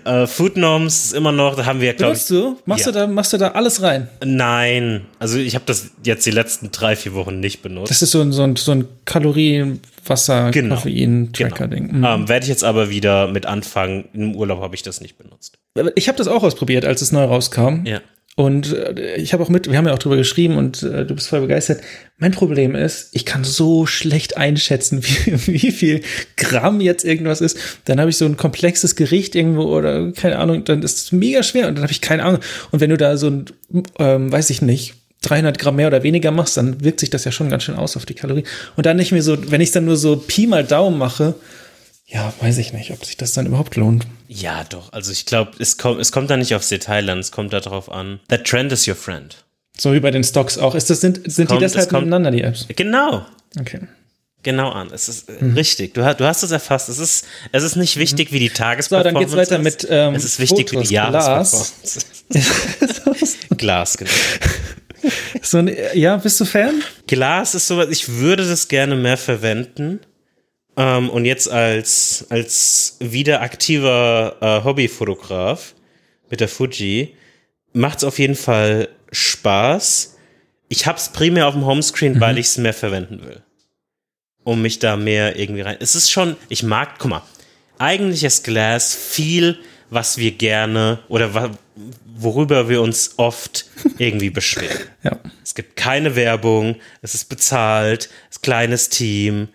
Äh, 0.05 0.25
Foodnoms 0.27 1.05
ist 1.05 1.13
immer 1.13 1.33
noch, 1.33 1.55
da 1.57 1.65
haben 1.65 1.81
wir, 1.81 1.93
glaube 1.93 2.15
ich, 2.15 2.25
du? 2.25 2.57
Machst, 2.65 2.85
Ja. 2.85 2.91
du 2.93 2.99
da, 2.99 3.07
machst 3.07 3.33
du 3.33 3.37
da 3.37 3.49
alles 3.49 3.81
rein? 3.81 4.07
nein. 4.23 5.01
Also 5.19 5.37
ich 5.37 5.55
habe 5.55 5.65
das 5.67 5.91
jetzt 6.05 6.25
die 6.25 6.31
letzten 6.31 6.71
drei, 6.71 6.95
vier 6.95 7.13
Wochen 7.13 7.39
nicht 7.41 7.61
benutzt. 7.61 7.91
Das 7.91 8.01
ist 8.01 8.11
so 8.11 8.21
ein, 8.21 8.31
so 8.31 8.43
ein, 8.43 8.55
so 8.55 8.71
ein 8.71 8.87
Kalorien, 9.03 9.81
Wasser, 10.05 10.51
Genau. 10.51 10.75
Koffein, 10.75 11.33
Tracker-Ding. 11.33 11.97
Mhm. 11.97 12.03
Ähm, 12.05 12.29
Werde 12.29 12.43
ich 12.45 12.49
jetzt 12.49 12.63
aber 12.63 12.89
wieder 12.89 13.27
mit 13.27 13.45
anfangen. 13.45 14.05
Im 14.13 14.35
Urlaub 14.35 14.61
habe 14.61 14.75
ich 14.75 14.83
das 14.83 15.01
nicht 15.01 15.17
benutzt. 15.17 15.57
Ich 15.95 16.07
habe 16.07 16.17
das 16.17 16.27
auch 16.29 16.43
ausprobiert, 16.43 16.85
als 16.85 17.01
es 17.01 17.11
neu 17.11 17.25
rauskam. 17.25 17.85
Ja. 17.85 17.99
Und 18.37 18.73
äh, 18.73 19.15
ich 19.17 19.33
habe 19.33 19.43
auch 19.43 19.49
mit, 19.49 19.69
wir 19.69 19.77
haben 19.77 19.85
ja 19.85 19.93
auch 19.93 19.99
drüber 19.99 20.15
geschrieben 20.15 20.55
und 20.55 20.83
äh, 20.83 21.05
du 21.05 21.15
bist 21.15 21.27
voll 21.27 21.41
begeistert. 21.41 21.81
Mein 22.17 22.31
Problem 22.31 22.75
ist, 22.75 23.09
ich 23.11 23.25
kann 23.25 23.43
so 23.43 23.85
schlecht 23.85 24.37
einschätzen, 24.37 25.03
wie, 25.03 25.47
wie 25.47 25.71
viel 25.71 26.01
Gramm 26.37 26.79
jetzt 26.79 27.03
irgendwas 27.03 27.41
ist. 27.41 27.57
Dann 27.85 27.99
habe 27.99 28.09
ich 28.09 28.17
so 28.17 28.25
ein 28.25 28.37
komplexes 28.37 28.95
Gericht 28.95 29.35
irgendwo 29.35 29.63
oder 29.63 30.11
keine 30.13 30.39
Ahnung, 30.39 30.63
dann 30.63 30.81
ist 30.81 30.97
es 30.97 31.11
mega 31.11 31.43
schwer 31.43 31.67
und 31.67 31.75
dann 31.75 31.83
habe 31.83 31.91
ich 31.91 32.01
keine 32.01 32.23
Ahnung. 32.23 32.41
Und 32.71 32.79
wenn 32.79 32.89
du 32.89 32.97
da 32.97 33.17
so 33.17 33.27
ein, 33.27 33.45
ähm, 33.99 34.31
weiß 34.31 34.49
ich 34.49 34.61
nicht, 34.61 34.95
300 35.23 35.59
Gramm 35.59 35.75
mehr 35.75 35.87
oder 35.87 36.03
weniger 36.03 36.31
machst, 36.31 36.57
dann 36.57 36.83
wirkt 36.83 36.99
sich 36.99 37.09
das 37.09 37.25
ja 37.25 37.31
schon 37.31 37.49
ganz 37.49 37.63
schön 37.63 37.75
aus 37.75 37.95
auf 37.95 38.05
die 38.05 38.15
Kalorien. 38.15 38.47
Und 38.75 38.85
dann 38.85 38.97
nicht 38.97 39.11
mehr 39.11 39.21
so, 39.21 39.51
wenn 39.51 39.61
ich 39.61 39.71
dann 39.71 39.85
nur 39.85 39.97
so 39.97 40.15
Pi 40.15 40.47
mal 40.47 40.63
Daumen 40.63 40.97
mache, 40.97 41.35
ja, 42.13 42.33
weiß 42.41 42.57
ich 42.57 42.73
nicht, 42.73 42.91
ob 42.91 43.05
sich 43.05 43.17
das 43.17 43.33
dann 43.33 43.45
überhaupt 43.45 43.75
lohnt. 43.75 44.05
Ja, 44.27 44.63
doch. 44.65 44.91
Also 44.93 45.11
ich 45.11 45.25
glaube, 45.25 45.51
es 45.59 45.77
kommt, 45.77 45.99
es 46.01 46.11
kommt 46.11 46.29
da 46.29 46.37
nicht 46.37 46.53
aufs 46.55 46.69
Detail 46.69 47.09
an, 47.09 47.19
es 47.19 47.31
kommt 47.31 47.53
da 47.53 47.59
drauf 47.59 47.91
an. 47.91 48.19
That 48.27 48.45
trend 48.45 48.71
is 48.71 48.87
your 48.87 48.95
friend. 48.95 49.43
So 49.77 49.93
wie 49.93 49.99
bei 49.99 50.11
den 50.11 50.23
Stocks 50.23 50.57
auch. 50.57 50.75
Ist 50.75 50.89
das, 50.89 51.01
sind 51.01 51.21
sind 51.31 51.47
kommt- 51.47 51.61
die 51.61 51.65
es 51.65 51.71
deshalb 51.73 51.89
kommt- 51.89 52.01
miteinander, 52.03 52.31
die 52.31 52.41
Apps? 52.41 52.65
Genau. 52.75 53.25
Okay. 53.59 53.79
Genau 54.43 54.71
an. 54.71 54.89
Es 54.91 55.07
ist 55.07 55.29
äh, 55.29 55.43
richtig. 55.45 55.93
Du, 55.93 56.03
hast- 56.03 56.19
du 56.19 56.25
hast 56.25 56.43
es 56.43 56.51
erfasst. 56.51 56.89
Es 56.89 56.97
ist, 56.99 57.25
es 57.51 57.63
ist 57.63 57.75
nicht 57.75 57.97
wichtig, 57.97 58.31
wie 58.31 58.39
die 58.39 58.47
So, 58.49 58.55
Tagesperformance 58.55 59.13
dann 59.13 59.23
geht's 59.23 59.35
weiter 59.51 59.57
ist. 59.59 59.63
mit 59.83 59.87
ähm, 59.89 60.15
Es 60.15 60.25
ist 60.25 60.39
wichtig, 60.39 60.69
Fotos, 60.69 60.83
wie 60.83 60.87
die 60.89 60.93
Jahresperformance 60.95 61.73
ist. 62.33 63.37
Glas, 63.57 63.97
genau. 63.97 64.09
so 65.41 65.57
ein, 65.59 65.71
ja, 65.93 66.17
bist 66.17 66.39
du 66.39 66.45
Fan? 66.45 66.81
Glas 67.07 67.53
ist 67.55 67.67
sowas, 67.67 67.87
ich 67.91 68.07
würde 68.09 68.47
das 68.47 68.67
gerne 68.67 68.95
mehr 68.95 69.17
verwenden. 69.17 69.99
Ähm, 70.77 71.09
und 71.09 71.25
jetzt 71.25 71.49
als, 71.49 72.25
als 72.29 72.97
wieder 72.99 73.41
aktiver 73.41 74.37
äh, 74.41 74.63
Hobbyfotograf 74.63 75.75
mit 76.29 76.39
der 76.39 76.47
Fuji 76.47 77.15
macht 77.73 77.99
es 77.99 78.03
auf 78.03 78.19
jeden 78.19 78.35
Fall 78.35 78.89
Spaß. 79.11 80.17
Ich 80.69 80.85
hab's 80.85 81.11
primär 81.11 81.47
auf 81.47 81.53
dem 81.53 81.65
Homescreen, 81.65 82.19
weil 82.19 82.37
ich 82.37 82.47
es 82.47 82.57
mehr 82.57 82.73
verwenden 82.73 83.21
will. 83.25 83.41
Um 84.43 84.61
mich 84.61 84.79
da 84.79 84.95
mehr 84.95 85.37
irgendwie 85.37 85.61
rein. 85.61 85.77
Es 85.79 85.95
ist 85.95 86.09
schon, 86.09 86.37
ich 86.49 86.63
mag, 86.63 86.97
guck 86.97 87.11
mal, 87.11 87.21
eigentlich 87.77 88.23
ist 88.23 88.43
Glass 88.43 88.95
viel, 88.95 89.59
was 89.89 90.17
wir 90.17 90.31
gerne 90.31 90.99
oder 91.09 91.51
worüber 92.15 92.69
wir 92.69 92.81
uns 92.81 93.15
oft 93.17 93.65
irgendwie 93.97 94.29
beschweren. 94.29 94.79
Ja. 95.03 95.19
Es 95.43 95.55
gibt 95.55 95.75
keine 95.75 96.15
Werbung, 96.15 96.75
es 97.01 97.15
ist 97.15 97.25
bezahlt, 97.25 98.09
es 98.29 98.37
ist 98.37 98.43
kleines 98.43 98.89
Team, 98.89 99.47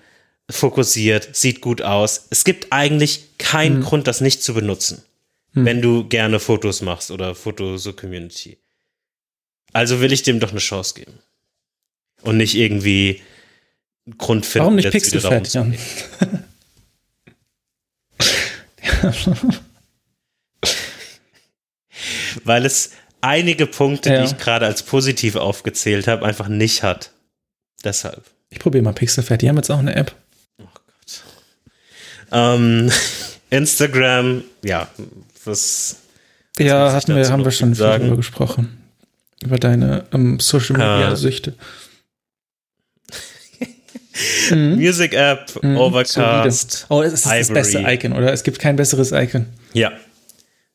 fokussiert, 0.51 1.35
sieht 1.35 1.61
gut 1.61 1.83
aus. 1.83 2.27
Es 2.31 2.45
gibt 2.45 2.73
eigentlich 2.73 3.37
keinen 3.39 3.83
Grund, 3.83 4.07
das 4.07 4.21
nicht 4.21 4.43
zu 4.43 4.55
benutzen, 4.55 5.03
wenn 5.53 5.81
du 5.83 6.07
gerne 6.09 6.39
Fotos 6.41 6.83
machst 6.83 7.11
oder 7.11 7.35
Foto 7.35 7.77
so 7.79 7.93
Community. 7.93 8.59
Also 9.73 10.01
will 10.01 10.13
ich 10.13 10.23
dem 10.23 10.39
doch 10.41 10.51
eine 10.51 10.61
Chance 10.61 10.95
geben. 10.95 11.19
Und 12.23 12.37
nicht 12.39 12.55
irgendwie 12.55 13.23
einen 14.07 14.19
Grund 14.19 14.47
finden, 14.47 14.65
Warum 14.65 14.77
nicht 14.77 14.91
Pixelfett, 14.91 15.53
Jan? 15.53 15.73
gehen. 15.73 16.45
Weil 22.45 22.67
es 22.67 22.91
einige 23.21 23.67
Punkte, 23.67 24.11
Ja. 24.13 24.21
die 24.21 24.27
ich 24.33 24.39
gerade 24.39 24.67
als 24.67 24.83
positiv 24.83 25.37
aufgezählt 25.37 26.07
habe, 26.07 26.25
einfach 26.27 26.49
nicht 26.49 26.83
hat. 26.83 27.11
Deshalb. 27.85 28.25
Ich 28.51 28.59
probiere 28.59 28.85
mal 28.85 28.93
Pixelfett. 28.93 29.43
Die 29.43 29.49
haben 29.49 29.57
jetzt 29.57 29.71
auch 29.71 29.79
eine 29.79 29.95
App. 29.95 30.15
Ähm, 32.33 32.91
Instagram, 33.51 34.43
ja, 34.65 34.89
was 35.45 35.97
Ja, 36.59 36.93
hatten 36.93 37.15
wir, 37.15 37.29
haben 37.31 37.45
wir 37.45 37.51
schon 37.53 37.69
viel 37.71 37.77
sagen? 37.77 38.05
drüber 38.05 38.17
gesprochen. 38.17 38.79
Über 39.43 39.59
deine 39.59 40.05
ähm, 40.13 40.41
Social 40.41 40.77
Media 40.77 41.15
Süchte. 41.17 41.55
Mhm. 44.51 44.77
Music 44.77 45.13
App, 45.13 45.53
Mhm, 45.63 45.77
Overcast. 45.77 46.87
Oh, 46.89 47.03
es 47.03 47.13
ist 47.13 47.27
das 47.27 47.33
Ivory. 47.51 47.53
beste 47.55 47.79
Icon, 47.81 48.13
oder? 48.15 48.33
Es 48.33 48.43
gibt 48.45 48.59
kein 48.59 48.75
besseres 48.77 49.13
Icon. 49.13 49.45
Ja. 49.75 49.93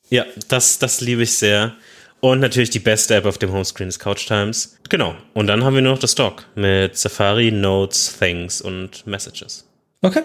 Ja, 0.10 0.26
das, 0.48 0.78
das 0.78 1.02
liebe 1.02 1.24
ich 1.24 1.36
sehr. 1.38 1.74
Und 2.20 2.40
natürlich 2.40 2.70
die 2.70 2.78
beste 2.80 3.16
App 3.16 3.26
auf 3.26 3.40
dem 3.40 3.52
Homescreen 3.52 3.90
ist 3.90 3.98
Couch 3.98 4.28
Times. 4.28 4.78
Genau. 4.90 5.16
Und 5.34 5.48
dann 5.48 5.64
haben 5.64 5.74
wir 5.74 5.82
nur 5.82 5.94
noch 5.94 6.00
das 6.00 6.12
Stock 6.12 6.46
mit 6.54 6.96
Safari, 6.98 7.50
Notes, 7.52 8.16
Things 8.20 8.62
und 8.62 9.08
Messages. 9.08 9.66
Okay, 10.04 10.22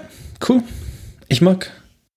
cool. 0.46 0.62
Ich 1.28 1.40
mag. 1.40 1.70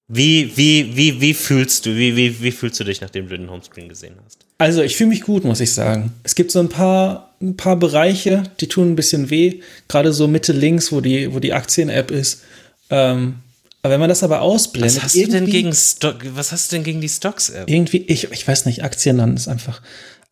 Wie, 0.07 0.57
wie, 0.57 0.95
wie, 0.97 1.21
wie 1.21 1.33
fühlst 1.35 1.85
du, 1.85 1.95
wie, 1.95 2.15
wie, 2.15 2.41
wie 2.41 2.51
fühlst 2.51 2.79
du 2.79 2.83
dich, 2.83 2.99
nachdem 2.99 3.29
du 3.29 3.37
den 3.37 3.49
Homescreen 3.49 3.87
gesehen 3.87 4.15
hast? 4.25 4.39
Also, 4.57 4.81
ich 4.81 4.95
fühle 4.95 5.09
mich 5.09 5.21
gut, 5.21 5.43
muss 5.43 5.59
ich 5.59 5.71
sagen. 5.71 6.13
Es 6.23 6.33
gibt 6.33 6.49
so 6.51 6.59
ein 6.59 6.69
paar, 6.69 7.35
ein 7.41 7.55
paar 7.55 7.75
Bereiche, 7.75 8.43
die 8.59 8.67
tun 8.67 8.91
ein 8.91 8.95
bisschen 8.95 9.29
weh. 9.29 9.61
Gerade 9.87 10.11
so 10.11 10.27
Mitte 10.27 10.51
links, 10.51 10.91
wo 10.91 10.99
die, 10.99 11.31
wo 11.31 11.39
die 11.39 11.53
Aktien-App 11.53 12.09
ist. 12.09 12.41
Ähm, 12.89 13.35
aber 13.83 13.93
wenn 13.93 13.99
man 13.99 14.09
das 14.09 14.23
aber 14.23 14.41
ausblendet, 14.41 14.97
Was 14.97 15.03
hast 15.03 15.15
du 15.15 15.27
denn 15.27 15.45
gegen 15.45 15.73
Stock, 15.73 16.17
was 16.33 16.51
hast 16.51 16.71
du 16.71 16.77
denn 16.77 16.83
gegen 16.83 17.01
die 17.01 17.07
Stocks-App? 17.09 17.69
irgendwie, 17.69 17.99
ich, 18.07 18.31
ich 18.31 18.47
weiß 18.47 18.65
nicht, 18.65 18.83
Aktien 18.83 19.19
dann 19.19 19.35
ist 19.35 19.47
einfach. 19.47 19.81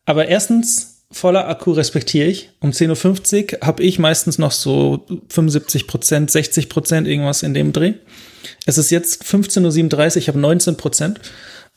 Aber 0.04 0.26
erstens, 0.26 0.97
voller 1.10 1.48
Akku 1.48 1.72
respektiere 1.72 2.28
ich. 2.28 2.50
Um 2.60 2.70
10.50 2.70 3.54
Uhr 3.60 3.66
habe 3.66 3.82
ich 3.82 3.98
meistens 3.98 4.38
noch 4.38 4.52
so 4.52 5.06
75 5.28 5.86
Prozent, 5.86 6.30
60 6.30 6.68
Prozent 6.68 7.08
irgendwas 7.08 7.42
in 7.42 7.54
dem 7.54 7.72
Dreh. 7.72 7.94
Es 8.66 8.78
ist 8.78 8.90
jetzt 8.90 9.24
15.37 9.24 10.10
Uhr, 10.10 10.16
ich 10.16 10.28
habe 10.28 10.38
19 10.38 10.76
Prozent. 10.76 11.20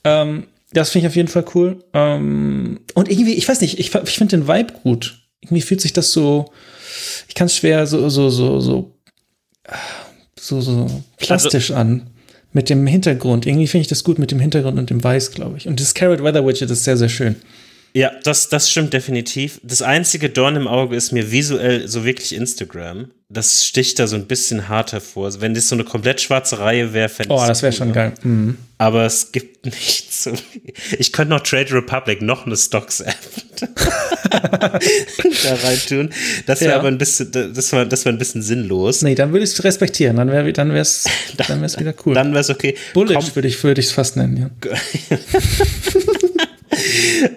Ähm, 0.04 0.48
das 0.74 0.90
finde 0.90 1.08
ich 1.08 1.12
auf 1.12 1.16
jeden 1.16 1.28
Fall 1.28 1.46
cool. 1.56 1.84
Ähm, 1.94 2.82
und 2.94 3.10
irgendwie, 3.10 3.34
ich 3.34 3.48
weiß 3.48 3.62
nicht, 3.62 3.80
ich, 3.80 3.94
ich 3.94 4.12
finde 4.18 4.38
den 4.38 4.48
Vibe 4.48 4.74
gut. 4.84 5.20
Irgendwie 5.42 5.62
fühlt 5.62 5.82
sich 5.82 5.94
das 5.94 6.12
so, 6.12 6.52
ich 7.28 7.36
kann 7.36 7.48
es 7.48 7.56
schwer 7.56 7.88
so, 7.88 8.10
so, 8.10 8.30
so, 8.30 8.60
so, 8.60 8.92
so, 10.40 10.62
so 10.62 11.04
plastisch 11.18 11.72
an. 11.72 12.08
Mit 12.54 12.70
dem 12.70 12.86
Hintergrund. 12.86 13.46
Irgendwie 13.46 13.68
finde 13.68 13.84
ich 13.84 13.88
das 13.88 14.04
gut 14.04 14.20
mit 14.20 14.32
dem 14.32 14.42
Hintergrund 14.42 14.78
und 14.78 14.90
dem 14.90 15.02
Weiß, 15.02 15.32
glaube 15.32 15.56
ich. 15.56 15.70
Und 15.70 15.80
das 15.80 15.94
Carrot 15.94 16.22
Weather 16.22 16.46
Widget 16.46 16.70
ist 16.70 16.84
sehr, 16.84 16.98
sehr 16.98 17.08
schön. 17.08 17.38
Ja, 17.94 18.12
das, 18.24 18.48
das 18.48 18.72
stimmt 18.72 18.94
definitiv. 18.94 19.60
Das 19.64 19.82
einzige 19.82 20.30
Dorn 20.30 20.56
im 20.56 20.68
Auge 20.68 20.96
ist 20.96 21.12
mir 21.12 21.32
visuell 21.32 21.88
so 21.88 22.06
wirklich 22.06 22.34
Instagram. 22.34 23.12
Das 23.28 23.66
sticht 23.66 24.00
da 24.00 24.08
so 24.08 24.16
ein 24.16 24.28
bisschen 24.28 24.70
hart 24.70 24.94
hervor. 24.94 25.32
Wenn 25.40 25.54
das 25.54 25.70
so 25.70 25.76
eine 25.76 25.84
komplett 25.84 26.20
schwarze 26.22 26.60
Reihe 26.60 26.94
wäre, 26.94 27.10
fände 27.10 27.34
ich 27.34 27.40
Oh, 27.40 27.46
das 27.46 27.62
wäre 27.62 27.74
schon 27.74 27.94
geil. 27.94 28.14
Mhm. 28.24 28.58
Aber 28.78 29.06
es 29.06 29.32
gibt 29.32 29.66
nicht 29.66 30.14
so. 30.14 30.32
Ich 30.98 31.12
könnte 31.12 31.34
noch 31.34 31.42
Trade 31.42 31.72
Republic, 31.74 32.22
noch 32.22 32.46
eine 32.46 32.56
Stocks-App 32.58 33.16
da 34.32 34.80
rein 35.64 35.80
tun. 35.88 36.10
Das 36.46 36.62
wäre 36.62 36.72
ja. 36.72 36.80
aber 36.80 36.88
ein 36.88 36.98
bisschen, 36.98 37.32
das 37.32 37.72
war, 37.74 37.86
das 37.86 38.06
war 38.06 38.12
ein 38.12 38.18
bisschen 38.18 38.42
sinnlos. 38.42 39.02
Nee, 39.02 39.16
dann 39.16 39.32
würde 39.32 39.44
ich 39.44 39.52
es 39.52 39.64
respektieren. 39.64 40.16
Dann 40.16 40.30
wäre 40.30 40.52
dann 40.54 40.74
wär's, 40.74 41.06
dann 41.48 41.62
wär's 41.62 41.80
wieder 41.80 41.94
cool. 42.06 42.14
Dann 42.14 42.32
wäre 42.32 42.42
es 42.42 42.50
okay. 42.50 42.76
Bullet 42.94 43.20
würde 43.36 43.48
ich 43.48 43.88
es 43.88 43.92
fast 43.92 44.18
nennen, 44.18 44.38
ja. 44.38 44.50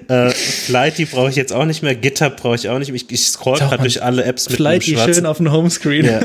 Äh, 0.08 0.30
Flighty 0.30 1.04
brauche 1.06 1.30
ich 1.30 1.36
jetzt 1.36 1.52
auch 1.52 1.64
nicht 1.64 1.82
mehr. 1.82 1.94
GitHub 1.94 2.36
brauche 2.36 2.56
ich 2.56 2.68
auch 2.68 2.78
nicht 2.78 2.88
mehr. 2.88 2.96
Ich, 2.96 3.10
ich 3.10 3.26
scroll 3.26 3.58
gerade 3.58 3.82
durch 3.82 4.02
alle 4.02 4.24
Apps 4.24 4.48
mit 4.48 4.56
Flighty 4.56 4.96
schön 4.96 5.26
auf 5.26 5.38
dem 5.38 5.50
Homescreen. 5.50 6.06
Ja. 6.06 6.20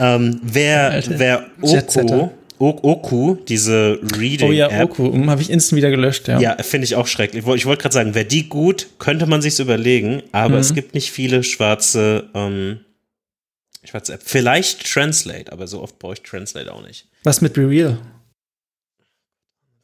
ähm, 0.16 0.40
wer, 0.42 1.02
wer 1.08 1.46
Oko, 1.60 2.32
Oku, 2.58 3.36
diese 3.48 3.98
Reading. 4.18 4.48
Oh 4.48 4.52
ja, 4.52 4.68
App, 4.68 4.90
Oku, 4.90 5.06
um, 5.06 5.28
habe 5.28 5.42
ich 5.42 5.50
instant 5.50 5.76
wieder 5.76 5.90
gelöscht, 5.90 6.28
ja. 6.28 6.40
Ja, 6.40 6.56
finde 6.62 6.86
ich 6.86 6.96
auch 6.96 7.06
schrecklich. 7.06 7.44
Ich 7.46 7.66
wollte 7.66 7.82
gerade 7.82 7.92
sagen, 7.92 8.14
wäre 8.14 8.24
die 8.24 8.48
gut, 8.48 8.88
könnte 8.98 9.26
man 9.26 9.42
sich's 9.42 9.58
überlegen, 9.58 10.22
aber 10.32 10.54
mhm. 10.54 10.60
es 10.60 10.74
gibt 10.74 10.94
nicht 10.94 11.10
viele 11.10 11.42
schwarze, 11.42 12.30
ähm, 12.34 12.80
schwarze 13.84 14.14
App. 14.14 14.22
Vielleicht 14.24 14.90
Translate, 14.90 15.52
aber 15.52 15.66
so 15.66 15.82
oft 15.82 15.98
brauche 15.98 16.14
ich 16.14 16.22
Translate 16.22 16.72
auch 16.72 16.82
nicht. 16.86 17.06
Was 17.24 17.42
mit 17.42 17.52
BeReal? 17.52 17.98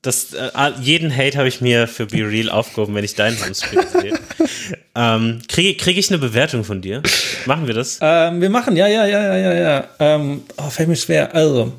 Das, 0.03 0.35
äh, 0.35 0.51
jeden 0.81 1.17
Hate 1.17 1.39
habe 1.39 1.47
ich 1.47 1.61
mir 1.61 1.87
für 1.87 2.07
Be 2.07 2.29
Real 2.29 2.51
aufgehoben, 2.51 2.95
wenn 2.95 3.05
ich 3.05 3.15
deinen 3.15 3.41
Homescreen 3.41 3.87
sehe. 3.89 4.19
ähm, 4.97 5.41
Kriege 5.47 5.77
krieg 5.77 5.97
ich 5.97 6.11
eine 6.11 6.19
Bewertung 6.19 6.65
von 6.65 6.83
dir? 6.83 7.03
Machen 7.47 7.69
wir 7.69 7.75
das? 7.75 8.01
Ähm, 8.03 8.41
wir 8.41 8.51
machen, 8.51 8.77
ja, 8.77 8.89
ja, 8.89 9.07
ja, 9.07 9.23
ja, 9.23 9.37
ja, 9.37 9.55
ja. 9.55 9.89
Ähm, 10.01 10.43
oh, 10.57 10.71
fällt 10.71 10.89
mir 10.89 10.97
schwer. 10.97 11.33
Also, 11.35 11.73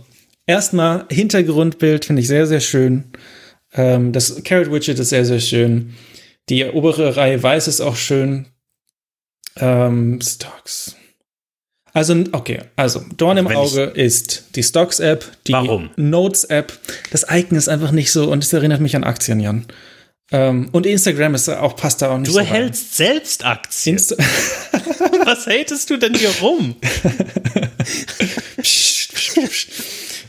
erstmal 0.45 1.05
Hintergrundbild 1.11 2.05
finde 2.05 2.21
ich 2.21 2.29
sehr, 2.29 2.47
sehr 2.47 2.61
schön. 2.61 3.11
Ähm, 3.73 4.13
das 4.13 4.41
Carrot 4.43 4.71
Widget 4.71 4.99
ist 4.99 5.09
sehr, 5.09 5.25
sehr 5.25 5.41
schön. 5.41 5.93
Die 6.47 6.63
obere 6.63 7.17
Reihe 7.17 7.43
weiß 7.43 7.67
ist 7.67 7.81
auch 7.81 7.97
schön. 7.97 8.45
Ähm, 9.57 10.19
Stocks. 10.21 10.95
Also, 11.95 12.23
okay, 12.31 12.59
also 12.75 13.03
Dorn 13.17 13.37
im 13.37 13.47
Auge 13.47 13.83
ist 13.83 14.55
die 14.55 14.63
Stocks-App, 14.63 15.25
die 15.45 15.55
Notes-App. 15.95 16.73
Das 17.11 17.25
Icon 17.29 17.55
ist 17.55 17.69
einfach 17.69 17.91
nicht 17.91 18.11
so 18.11 18.31
und 18.31 18.43
es 18.43 18.51
erinnert 18.51 18.81
mich 18.81 18.95
an 18.95 19.03
Aktien, 19.03 19.39
Jan. 19.39 19.67
Ähm, 20.31 20.69
und 20.71 20.87
Instagram 20.87 21.35
ist 21.35 21.47
auch, 21.49 21.75
passt 21.75 22.01
da 22.01 22.09
auch 22.09 22.17
nicht 22.17 22.29
du 22.29 22.33
so. 22.33 22.39
Du 22.39 22.45
hältst 22.45 22.95
selbst 22.95 23.45
Aktien. 23.45 23.97
Insta 23.97 24.15
Was 25.25 25.45
hatest 25.45 25.91
du 25.91 25.97
denn 25.97 26.15
hier 26.15 26.31
rum? 26.41 26.75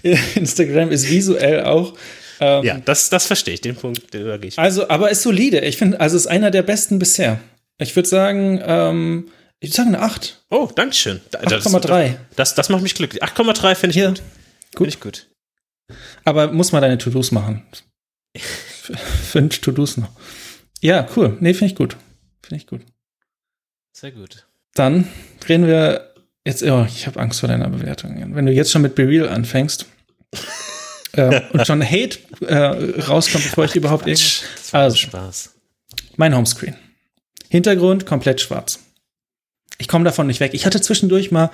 Instagram 0.35 0.91
ist 0.91 1.11
visuell 1.11 1.63
auch. 1.65 1.95
Ähm, 2.41 2.65
ja, 2.65 2.79
das, 2.85 3.09
das 3.09 3.25
verstehe 3.25 3.55
ich, 3.55 3.63
den 3.63 3.77
Punkt, 3.77 4.13
den 4.13 4.43
ich. 4.43 4.59
Also, 4.59 4.91
aber 4.91 5.11
ist 5.11 5.23
solide. 5.23 5.61
Ich 5.61 5.79
finde, 5.79 5.99
also 5.99 6.17
ist 6.17 6.27
einer 6.27 6.51
der 6.51 6.63
besten 6.63 6.99
bisher. 6.99 7.41
Ich 7.79 7.97
würde 7.97 8.09
sagen, 8.09 8.61
ähm, 8.67 9.29
ich 9.65 9.71
würde 9.71 9.77
sagen 9.77 9.95
eine 9.95 10.05
8. 10.05 10.45
Oh, 10.51 10.71
danke 10.75 10.95
schön. 10.95 11.21
8,3. 11.33 12.17
Das, 12.37 12.55
das 12.55 12.69
macht 12.69 12.83
mich 12.83 12.95
glücklich. 12.95 13.23
8,3 13.23 13.75
finde 13.75 13.91
ich 13.91 13.97
ja. 13.97 14.09
gut. 14.09 14.19
Gut. 14.19 14.25
Finde 14.75 14.89
ich 14.89 15.01
gut. 15.01 15.29
Aber 16.25 16.53
muss 16.53 16.73
man 16.73 16.83
deine 16.83 16.99
To-Dos 16.99 17.33
machen. 17.33 17.67
Fünf 18.37 19.61
To-Dos 19.61 19.97
noch. 19.97 20.11
Ja, 20.83 21.09
cool. 21.17 21.39
Nee, 21.41 21.55
finde 21.55 21.73
ich 21.73 21.77
gut. 21.77 21.97
Finde 22.43 22.63
ich 22.63 22.67
gut. 22.67 22.83
Sehr 23.93 24.13
gut. 24.13 24.47
Dann 24.75 25.09
reden 25.49 25.67
wir 25.67 26.13
jetzt, 26.45 26.63
oh, 26.63 26.85
ich 26.87 27.07
habe 27.07 27.21
Angst 27.21 27.41
vor 27.41 27.49
deiner 27.49 27.71
Bewertung. 27.71 28.35
Wenn 28.35 28.45
du 28.45 28.53
jetzt 28.53 28.71
schon 28.71 28.83
mit 28.83 28.95
Bereal 28.95 29.31
anfängst 29.31 29.87
äh, 31.13 31.41
und 31.53 31.67
schon 31.67 31.83
Hate 31.83 32.19
äh, 32.47 33.01
rauskommt, 33.03 33.45
bevor 33.45 33.65
ich 33.65 33.77
überhaupt 33.77 34.07
irgendwas. 34.07 34.45
Also, 34.73 34.97
Spaß. 34.97 35.55
Mein 36.17 36.37
Homescreen. 36.37 36.77
Hintergrund 37.49 38.05
komplett 38.05 38.43
schwarz 38.43 38.81
ich 39.79 39.89
komme 39.89 40.05
davon 40.05 40.29
nicht 40.29 40.39
weg. 40.39 40.53
Ich 40.55 40.67
hatte 40.67 40.81
zwischendurch 40.81 41.33
mal, 41.33 41.51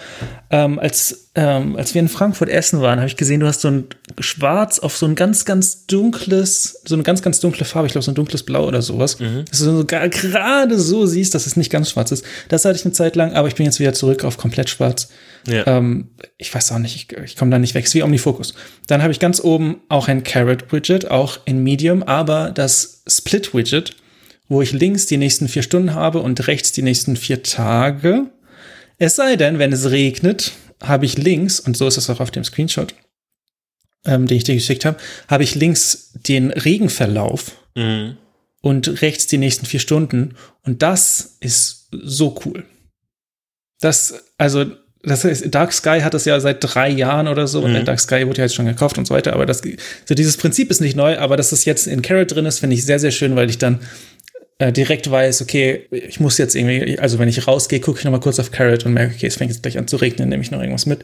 ähm, 0.51 0.79
als, 0.79 1.31
ähm, 1.35 1.77
als 1.77 1.95
wir 1.95 2.01
in 2.01 2.09
Frankfurt 2.09 2.51
essen 2.51 2.83
waren, 2.83 2.99
habe 2.99 3.09
ich 3.09 3.17
gesehen, 3.17 3.41
du 3.41 3.47
hast 3.47 3.63
so 3.63 3.69
ein 3.69 3.87
Schwarz 4.19 4.79
auf 4.79 4.95
so 4.95 5.07
ein 5.07 5.15
ganz, 5.15 5.47
ganz 5.47 5.87
dunkles, 5.87 6.83
so 6.85 6.97
eine 6.97 7.03
ganz, 7.03 7.23
ganz 7.23 7.41
dunkle 7.41 7.65
Farbe, 7.65 7.87
ich 7.87 7.93
glaube 7.93 8.05
so 8.05 8.11
ein 8.11 8.15
dunkles 8.15 8.43
Blau 8.43 8.67
oder 8.67 8.83
sowas. 8.83 9.19
Mhm. 9.21 9.47
Dass 9.49 9.61
du 9.61 9.77
so 9.77 9.85
gerade 9.87 10.79
so 10.79 11.07
siehst, 11.07 11.35
dass 11.35 11.47
es 11.47 11.57
nicht 11.57 11.71
ganz 11.71 11.91
schwarz 11.91 12.13
ist. 12.13 12.25
Das 12.49 12.67
hatte 12.67 12.77
ich 12.77 12.85
eine 12.85 12.93
Zeit 12.93 13.17
lang, 13.17 13.33
aber 13.33 13.49
ich 13.49 13.55
bin 13.55 13.65
jetzt 13.65 13.81
wieder 13.81 13.95
zurück 13.95 14.25
auf 14.25 14.37
komplett 14.37 14.69
schwarz. 14.69 15.09
Ja. 15.47 15.67
Ähm, 15.67 16.11
ich 16.37 16.55
weiß 16.55 16.73
auch 16.73 16.79
nicht, 16.79 16.97
ich, 16.97 17.19
ich 17.25 17.37
komme 17.37 17.51
da 17.51 17.59
nicht 17.59 17.75
weg. 17.75 17.85
Es 17.85 17.91
ist 17.91 17.95
wie 17.95 18.03
Omnifocus. 18.03 18.53
Dann 18.87 19.01
habe 19.03 19.13
ich 19.13 19.19
ganz 19.19 19.41
oben 19.41 19.81
auch 19.89 20.09
ein 20.09 20.25
Carrot-Widget, 20.25 21.11
auch 21.11 21.39
in 21.47 21.63
Medium, 21.63 22.03
aber 22.03 22.51
das 22.51 23.03
Split-Widget 23.07 23.97
wo 24.51 24.61
ich 24.61 24.73
links 24.73 25.07
die 25.07 25.17
nächsten 25.17 25.49
vier 25.49 25.63
Stunden 25.63 25.95
habe 25.95 26.19
und 26.19 26.49
rechts 26.49 26.73
die 26.73 26.83
nächsten 26.83 27.17
vier 27.17 27.43
Tage. 27.43 28.27
Es 28.99 29.15
sei 29.15 29.37
denn, 29.37 29.61
wenn 29.61 29.73
es 29.73 29.91
regnet, 29.91 30.53
habe 30.83 31.07
ich 31.07 31.17
links, 31.17 31.61
und 31.61 31.77
so 31.77 31.87
ist 31.87 31.97
es 31.97 32.11
auch 32.11 32.21
auf 32.21 32.33
dem 32.33 32.43
Screenshot, 32.43 32.95
ähm, 34.05 34.27
den 34.27 34.37
ich 34.37 34.45
dir 34.45 34.57
geschickt 34.57 34.85
habe, 34.85 34.99
habe 35.29 35.45
ich 35.45 35.55
links 35.55 36.11
den 36.27 36.51
Regenverlauf 36.51 37.53
mhm. 37.77 38.17
und 38.61 39.01
rechts 39.03 39.29
die 39.29 39.39
nächsten 39.39 39.67
vier 39.67 39.79
Stunden. 39.79 40.35
Und 40.65 40.83
das 40.83 41.37
ist 41.39 41.89
so 41.93 42.37
cool. 42.45 42.65
Das, 43.81 44.25
also, 44.37 44.67
das 45.05 45.23
heißt, 45.23 45.55
Dark 45.55 45.73
Sky 45.73 46.01
hat 46.01 46.13
das 46.13 46.25
ja 46.25 46.41
seit 46.41 46.59
drei 46.61 46.91
Jahren 46.91 47.29
oder 47.29 47.47
so, 47.47 47.63
mhm. 47.63 47.77
und 47.77 47.85
Dark 47.87 48.01
Sky 48.01 48.27
wurde 48.27 48.39
ja 48.39 48.45
jetzt 48.47 48.57
schon 48.57 48.67
gekauft 48.67 48.99
und 48.99 49.07
so 49.07 49.15
weiter, 49.15 49.33
aber 49.33 49.47
das, 49.47 49.63
so 50.07 50.15
dieses 50.17 50.37
Prinzip 50.37 50.73
ist 50.73 50.81
nicht 50.81 50.97
neu, 50.97 51.19
aber 51.19 51.37
dass 51.37 51.51
das 51.51 51.65
jetzt 51.65 51.87
in 51.87 52.03
Carrot 52.03 52.33
drin 52.33 52.47
ist, 52.47 52.59
finde 52.59 52.75
ich 52.75 52.85
sehr, 52.85 52.99
sehr 52.99 53.13
schön, 53.13 53.37
weil 53.37 53.49
ich 53.49 53.59
dann 53.59 53.79
äh, 54.61 54.73
direkt 54.73 55.11
weiß, 55.11 55.41
okay, 55.41 55.87
ich 55.91 56.21
muss 56.21 56.37
jetzt 56.37 56.55
irgendwie, 56.55 56.99
also 56.99 57.19
wenn 57.19 57.29
ich 57.29 57.49
rausgehe, 57.49 57.81
gucke 57.81 57.99
ich 57.99 58.05
nochmal 58.05 58.21
kurz 58.21 58.39
auf 58.39 58.51
Carrot 58.51 58.85
und 58.85 58.93
merke, 58.93 59.15
okay, 59.15 59.27
es 59.27 59.37
fängt 59.37 59.51
jetzt 59.51 59.63
gleich 59.63 59.79
an 59.79 59.89
zu 59.89 59.97
regnen, 59.97 60.29
nehme 60.29 60.43
ich 60.43 60.51
noch 60.51 60.61
irgendwas 60.61 60.85
mit. 60.85 61.01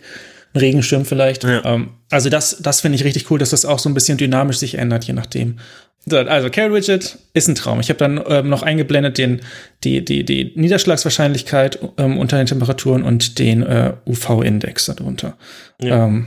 Ein 0.52 0.60
Regenschirm 0.60 1.06
vielleicht. 1.06 1.42
Ja. 1.42 1.64
Ähm, 1.64 1.88
also 2.10 2.28
das, 2.28 2.58
das 2.60 2.82
finde 2.82 2.96
ich 2.96 3.04
richtig 3.04 3.30
cool, 3.30 3.38
dass 3.38 3.50
das 3.50 3.64
auch 3.64 3.78
so 3.78 3.88
ein 3.88 3.94
bisschen 3.94 4.18
dynamisch 4.18 4.58
sich 4.58 4.74
ändert, 4.74 5.04
je 5.04 5.14
nachdem. 5.14 5.58
So, 6.04 6.18
also 6.18 6.50
Carrot 6.50 6.74
Widget 6.74 7.18
ist 7.32 7.48
ein 7.48 7.54
Traum. 7.54 7.80
Ich 7.80 7.88
habe 7.88 7.98
dann 7.98 8.22
ähm, 8.28 8.50
noch 8.50 8.62
eingeblendet 8.62 9.16
den, 9.16 9.40
die, 9.84 10.04
die, 10.04 10.22
die 10.22 10.52
Niederschlagswahrscheinlichkeit 10.54 11.78
ähm, 11.96 12.18
unter 12.18 12.36
den 12.36 12.46
Temperaturen 12.46 13.04
und 13.04 13.38
den 13.38 13.62
äh, 13.62 13.94
UV-Index 14.06 14.84
darunter. 14.94 15.38
Ja. 15.80 16.04
Ähm, 16.04 16.26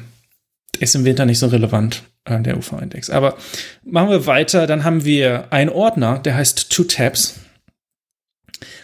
ist 0.77 0.95
im 0.95 1.05
Winter 1.05 1.25
nicht 1.25 1.39
so 1.39 1.47
relevant, 1.47 2.03
äh, 2.25 2.39
der 2.41 2.57
UV-Index. 2.57 3.09
Aber 3.09 3.37
machen 3.83 4.09
wir 4.09 4.25
weiter. 4.25 4.67
Dann 4.67 4.83
haben 4.83 5.05
wir 5.05 5.51
einen 5.51 5.69
Ordner, 5.69 6.19
der 6.19 6.35
heißt 6.35 6.69
Two 6.69 6.83
Tabs. 6.83 7.39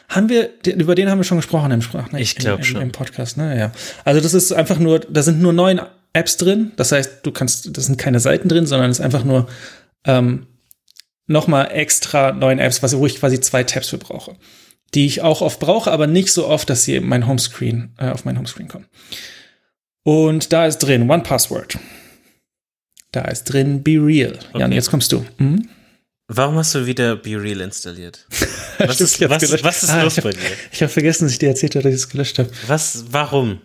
Haben 0.08 0.30
wir, 0.30 0.50
über 0.65 0.95
den 0.95 1.10
haben 1.10 1.19
wir 1.19 1.24
schon 1.24 1.38
gesprochen 1.38 1.71
im 1.71 1.82
Sprach, 1.82 2.12
ne? 2.12 2.21
Ich 2.21 2.36
glaube 2.36 2.63
schon. 2.63 2.82
Im 2.82 2.91
Podcast, 2.91 3.38
ne? 3.38 3.58
Ja. 3.58 3.71
Also 4.04 4.21
das 4.21 4.34
ist 4.34 4.52
einfach 4.52 4.78
nur, 4.78 5.00
da 5.00 5.24
sind 5.24 5.41
nur 5.41 5.54
neun 5.54 5.82
Apps 6.13 6.38
drin. 6.38 6.71
Das 6.76 6.91
heißt, 6.91 7.19
du 7.24 7.32
kannst, 7.32 7.76
das 7.76 7.86
sind 7.88 7.98
keine 7.98 8.19
Seiten 8.19 8.48
drin, 8.48 8.67
sondern 8.67 8.89
es 8.91 9.00
ist 9.00 9.06
einfach 9.06 9.24
nur 9.24 9.48
ähm, 10.06 10.48
nochmal 11.28 11.71
extra 11.71 12.32
neun 12.32 12.60
Apps, 12.60 12.84
was, 12.84 12.95
wo 12.98 13.06
ich 13.06 13.19
quasi 13.19 13.39
zwei 13.39 13.63
Tabs 13.63 13.89
für 13.89 13.98
brauche. 13.98 14.36
Die 14.93 15.06
ich 15.06 15.21
auch 15.21 15.41
oft 15.41 15.60
brauche, 15.60 15.91
aber 15.91 16.08
nicht 16.08 16.32
so 16.32 16.48
oft, 16.48 16.69
dass 16.69 16.84
sie 16.84 17.00
mein 17.00 17.28
Homescreen, 17.28 17.95
äh, 17.98 18.10
auf 18.10 18.26
mein 18.26 18.38
Homescreen 18.38 18.67
kommen. 18.67 18.86
Und 20.06 20.54
da 20.54 20.68
ist 20.68 20.80
drin 20.80 21.10
One 21.10 21.24
Password. 21.24 21.80
Da 23.12 23.22
ist 23.22 23.46
drin 23.46 23.82
Be 23.84 23.94
Real. 23.94 24.34
Okay. 24.50 24.60
Jan, 24.60 24.72
jetzt 24.72 24.91
kommst 24.91 25.12
du. 25.12 25.26
Mhm. 25.38 25.68
Warum 26.28 26.56
hast 26.56 26.76
du 26.76 26.86
wieder 26.86 27.15
Be 27.15 27.41
Real 27.41 27.62
installiert? 27.62 28.28
Was 28.78 29.00
ist, 29.00 29.22
was, 29.22 29.63
was 29.63 29.84
ist 29.84 29.89
ah, 29.89 30.04
los 30.04 30.18
hab, 30.18 30.26
bei 30.26 30.32
dir? 30.32 30.39
Ich 30.70 30.82
habe 30.82 30.91
vergessen, 30.91 31.24
dass 31.24 31.32
ich 31.32 31.39
dir 31.39 31.48
erzählt 31.48 31.76
habe, 31.76 31.84
dass 31.84 31.94
ich 31.94 32.02
es 32.02 32.10
gelöscht 32.10 32.39
habe. 32.39 32.50
Was, 32.68 33.06
warum? 33.10 33.62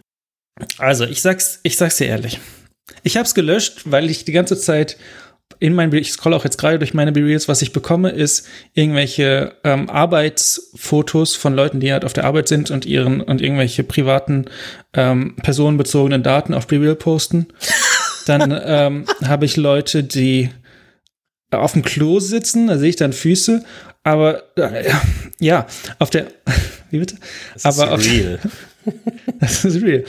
Also, 0.79 1.05
ich 1.05 1.21
sag's, 1.21 1.59
ich 1.65 1.77
sag's 1.77 1.97
dir 1.97 2.07
ehrlich. 2.07 2.39
Ich 3.03 3.17
habe 3.17 3.27
es 3.27 3.35
gelöscht, 3.35 3.83
weil 3.87 4.09
ich 4.09 4.25
die 4.25 4.31
ganze 4.31 4.57
Zeit 4.57 4.99
in 5.61 5.75
meinen, 5.75 5.93
ich 5.95 6.11
scroll 6.11 6.33
auch 6.33 6.45
jetzt 6.45 6.57
gerade 6.57 6.79
durch 6.79 6.95
meine 6.95 7.15
Reels, 7.15 7.47
was 7.47 7.61
ich 7.61 7.73
bekomme, 7.73 8.11
ist 8.11 8.49
irgendwelche 8.73 9.53
ähm, 9.63 9.91
Arbeitsfotos 9.91 11.37
von 11.37 11.55
Leuten, 11.55 11.81
die 11.81 11.93
halt 11.93 12.05
auf 12.05 12.15
der 12.15 12.25
Arbeit 12.25 12.49
sind 12.49 12.71
und 12.71 12.87
ihren 12.87 13.21
und 13.21 13.43
irgendwelche 13.43 13.85
privaten 13.85 14.47
ähm, 14.95 15.37
personenbezogenen 15.37 16.23
Daten 16.23 16.55
auf 16.55 16.67
BeReal 16.67 16.97
posten. 16.97 17.47
Dann 18.27 18.59
ähm, 18.65 19.05
habe 19.23 19.45
ich 19.45 19.57
Leute, 19.57 20.03
die 20.03 20.51
auf 21.51 21.73
dem 21.73 21.83
Klo 21.83 22.21
sitzen, 22.21 22.69
da 22.69 22.79
sehe 22.79 22.91
ich 22.91 22.97
dann 22.97 23.13
Füße, 23.13 23.65
aber 24.05 24.57
äh, 24.57 24.89
ja, 25.41 25.67
auf 25.99 26.11
der 26.11 26.29
wie 26.91 27.01
bitte? 27.01 27.17
Das 27.55 27.65
aber 27.65 27.99
ist 27.99 28.09
real. 28.09 28.39
Auf, 28.45 28.95
das 29.41 29.65
ist 29.65 29.83
real. 29.83 30.05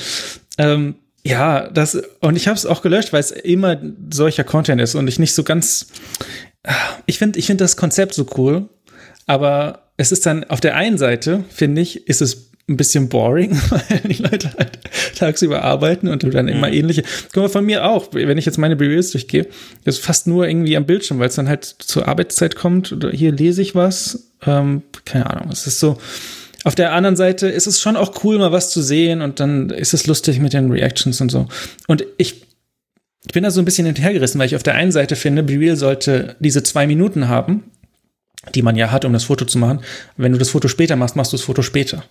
Ähm, 0.60 0.96
ja, 1.24 1.70
das 1.70 2.02
und 2.20 2.36
ich 2.36 2.48
habe 2.48 2.58
es 2.58 2.66
auch 2.66 2.82
gelöscht, 2.82 3.14
weil 3.14 3.20
es 3.20 3.32
immer 3.32 3.80
solcher 4.12 4.44
Content 4.44 4.82
ist 4.82 4.96
und 4.96 5.08
ich 5.08 5.20
nicht 5.20 5.34
so 5.34 5.44
ganz 5.44 5.88
ich 7.06 7.18
finde 7.18 7.40
ich 7.40 7.48
finde 7.48 7.64
das 7.64 7.78
Konzept 7.78 8.14
so 8.14 8.26
cool, 8.38 8.70
aber 9.28 9.92
es 9.98 10.12
ist 10.12 10.26
dann 10.26 10.44
auf 10.46 10.60
der 10.60 10.76
einen 10.76 10.98
Seite, 10.98 11.44
finde 11.50 11.82
ich, 11.82 12.08
ist 12.08 12.22
es 12.22 12.52
ein 12.68 12.78
bisschen 12.78 13.10
boring, 13.10 13.52
weil 13.70 14.00
die 14.00 14.22
Leute 14.22 14.52
halt 14.58 14.80
tagsüber 15.16 15.64
arbeiten 15.64 16.08
und 16.08 16.24
du 16.24 16.30
dann 16.30 16.48
immer 16.48 16.68
mhm. 16.68 16.74
ähnliche. 16.74 17.04
Guck 17.34 17.44
mal, 17.44 17.50
von 17.50 17.66
mir 17.66 17.86
auch, 17.86 18.10
wenn 18.14 18.38
ich 18.38 18.46
jetzt 18.46 18.58
meine 18.58 18.76
Reviews 18.76 19.12
durchgehe, 19.12 19.48
ist 19.84 20.00
fast 20.00 20.28
nur 20.28 20.48
irgendwie 20.48 20.78
am 20.78 20.86
Bildschirm, 20.86 21.20
weil 21.20 21.30
es 21.30 21.36
dann 21.36 21.50
halt 21.50 21.66
zur 21.66 22.08
Arbeitszeit 22.08 22.56
kommt 22.56 22.92
oder 22.92 23.12
hier 23.12 23.32
lese 23.32 23.62
ich 23.62 23.76
was. 23.76 24.32
Ähm, 24.46 24.84
keine 25.06 25.30
Ahnung, 25.30 25.50
es 25.52 25.68
ist 25.68 25.80
so. 25.80 25.98
Auf 26.64 26.76
der 26.76 26.94
anderen 26.94 27.16
Seite 27.16 27.48
ist 27.48 27.68
es 27.68 27.82
schon 27.82 27.96
auch 27.96 28.24
cool, 28.24 28.38
mal 28.38 28.52
was 28.52 28.70
zu 28.70 28.82
sehen 28.82 29.22
und 29.22 29.40
dann 29.40 29.70
ist 29.72 29.94
es 29.94 30.06
lustig 30.06 30.40
mit 30.40 30.54
den 30.54 30.72
Reactions 30.72 31.20
und 31.20 31.30
so. 31.30 31.48
Und 31.88 32.06
ich, 32.18 32.44
ich 33.26 33.34
bin 33.34 33.44
da 33.44 33.52
so 33.52 33.62
ein 33.62 33.66
bisschen 33.66 33.86
hinterhergerissen, 33.86 34.40
weil 34.40 34.48
ich 34.48 34.56
auf 34.56 34.64
der 34.64 34.76
einen 34.76 34.92
Seite 34.92 35.16
finde, 35.16 35.44
Be 35.44 35.60
Real 35.60 35.76
sollte 35.76 36.36
diese 36.40 36.62
zwei 36.62 36.86
Minuten 36.86 37.28
haben, 37.28 37.64
die 38.54 38.62
man 38.62 38.76
ja 38.76 38.92
hat, 38.92 39.06
um 39.06 39.14
das 39.14 39.24
Foto 39.24 39.46
zu 39.46 39.58
machen. 39.58 39.82
Wenn 40.18 40.32
du 40.32 40.38
das 40.38 40.50
Foto 40.50 40.68
später 40.68 40.96
machst, 40.96 41.16
machst 41.16 41.34
du 41.34 41.38
das 41.38 41.46
Foto 41.46 41.64
später. 41.64 42.04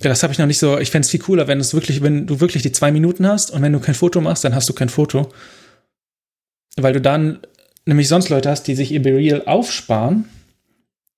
Das 0.00 0.22
habe 0.22 0.32
ich 0.32 0.38
noch 0.38 0.46
nicht 0.46 0.58
so. 0.58 0.78
Ich 0.78 0.90
fände 0.90 1.04
es 1.04 1.10
viel 1.10 1.20
cooler, 1.20 1.46
wenn 1.46 1.60
es 1.60 1.74
wirklich, 1.74 2.02
wenn 2.02 2.26
du 2.26 2.40
wirklich 2.40 2.62
die 2.62 2.72
zwei 2.72 2.90
Minuten 2.90 3.26
hast 3.26 3.50
und 3.50 3.62
wenn 3.62 3.72
du 3.72 3.80
kein 3.80 3.94
Foto 3.94 4.20
machst, 4.20 4.44
dann 4.44 4.54
hast 4.54 4.68
du 4.68 4.72
kein 4.72 4.88
Foto. 4.88 5.30
Weil 6.76 6.94
du 6.94 7.00
dann 7.00 7.40
nämlich 7.84 8.08
sonst 8.08 8.28
Leute 8.28 8.48
hast, 8.48 8.64
die 8.64 8.74
sich 8.74 8.92
ihr 8.92 9.04
Real 9.04 9.42
aufsparen, 9.46 10.24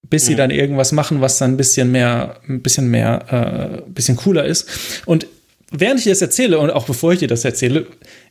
bis 0.03 0.25
mhm. 0.25 0.27
sie 0.27 0.35
dann 0.37 0.51
irgendwas 0.51 0.93
machen, 0.93 1.21
was 1.21 1.39
dann 1.39 1.53
ein 1.53 1.57
bisschen 1.57 1.91
mehr, 1.91 2.41
ein 2.49 2.63
bisschen 2.63 2.89
mehr, 2.89 3.27
äh, 3.31 3.85
ein 3.85 3.95
bisschen 3.95 4.17
cooler 4.17 4.45
ist. 4.45 4.69
Und 5.07 5.27
während 5.71 6.01
ich 6.01 6.07
das 6.07 6.21
erzähle 6.21 6.59
und 6.59 6.71
auch 6.71 6.85
bevor 6.85 7.13
ich 7.13 7.21
dir 7.21 7.29
das 7.29 7.45
erzähle, 7.45 7.87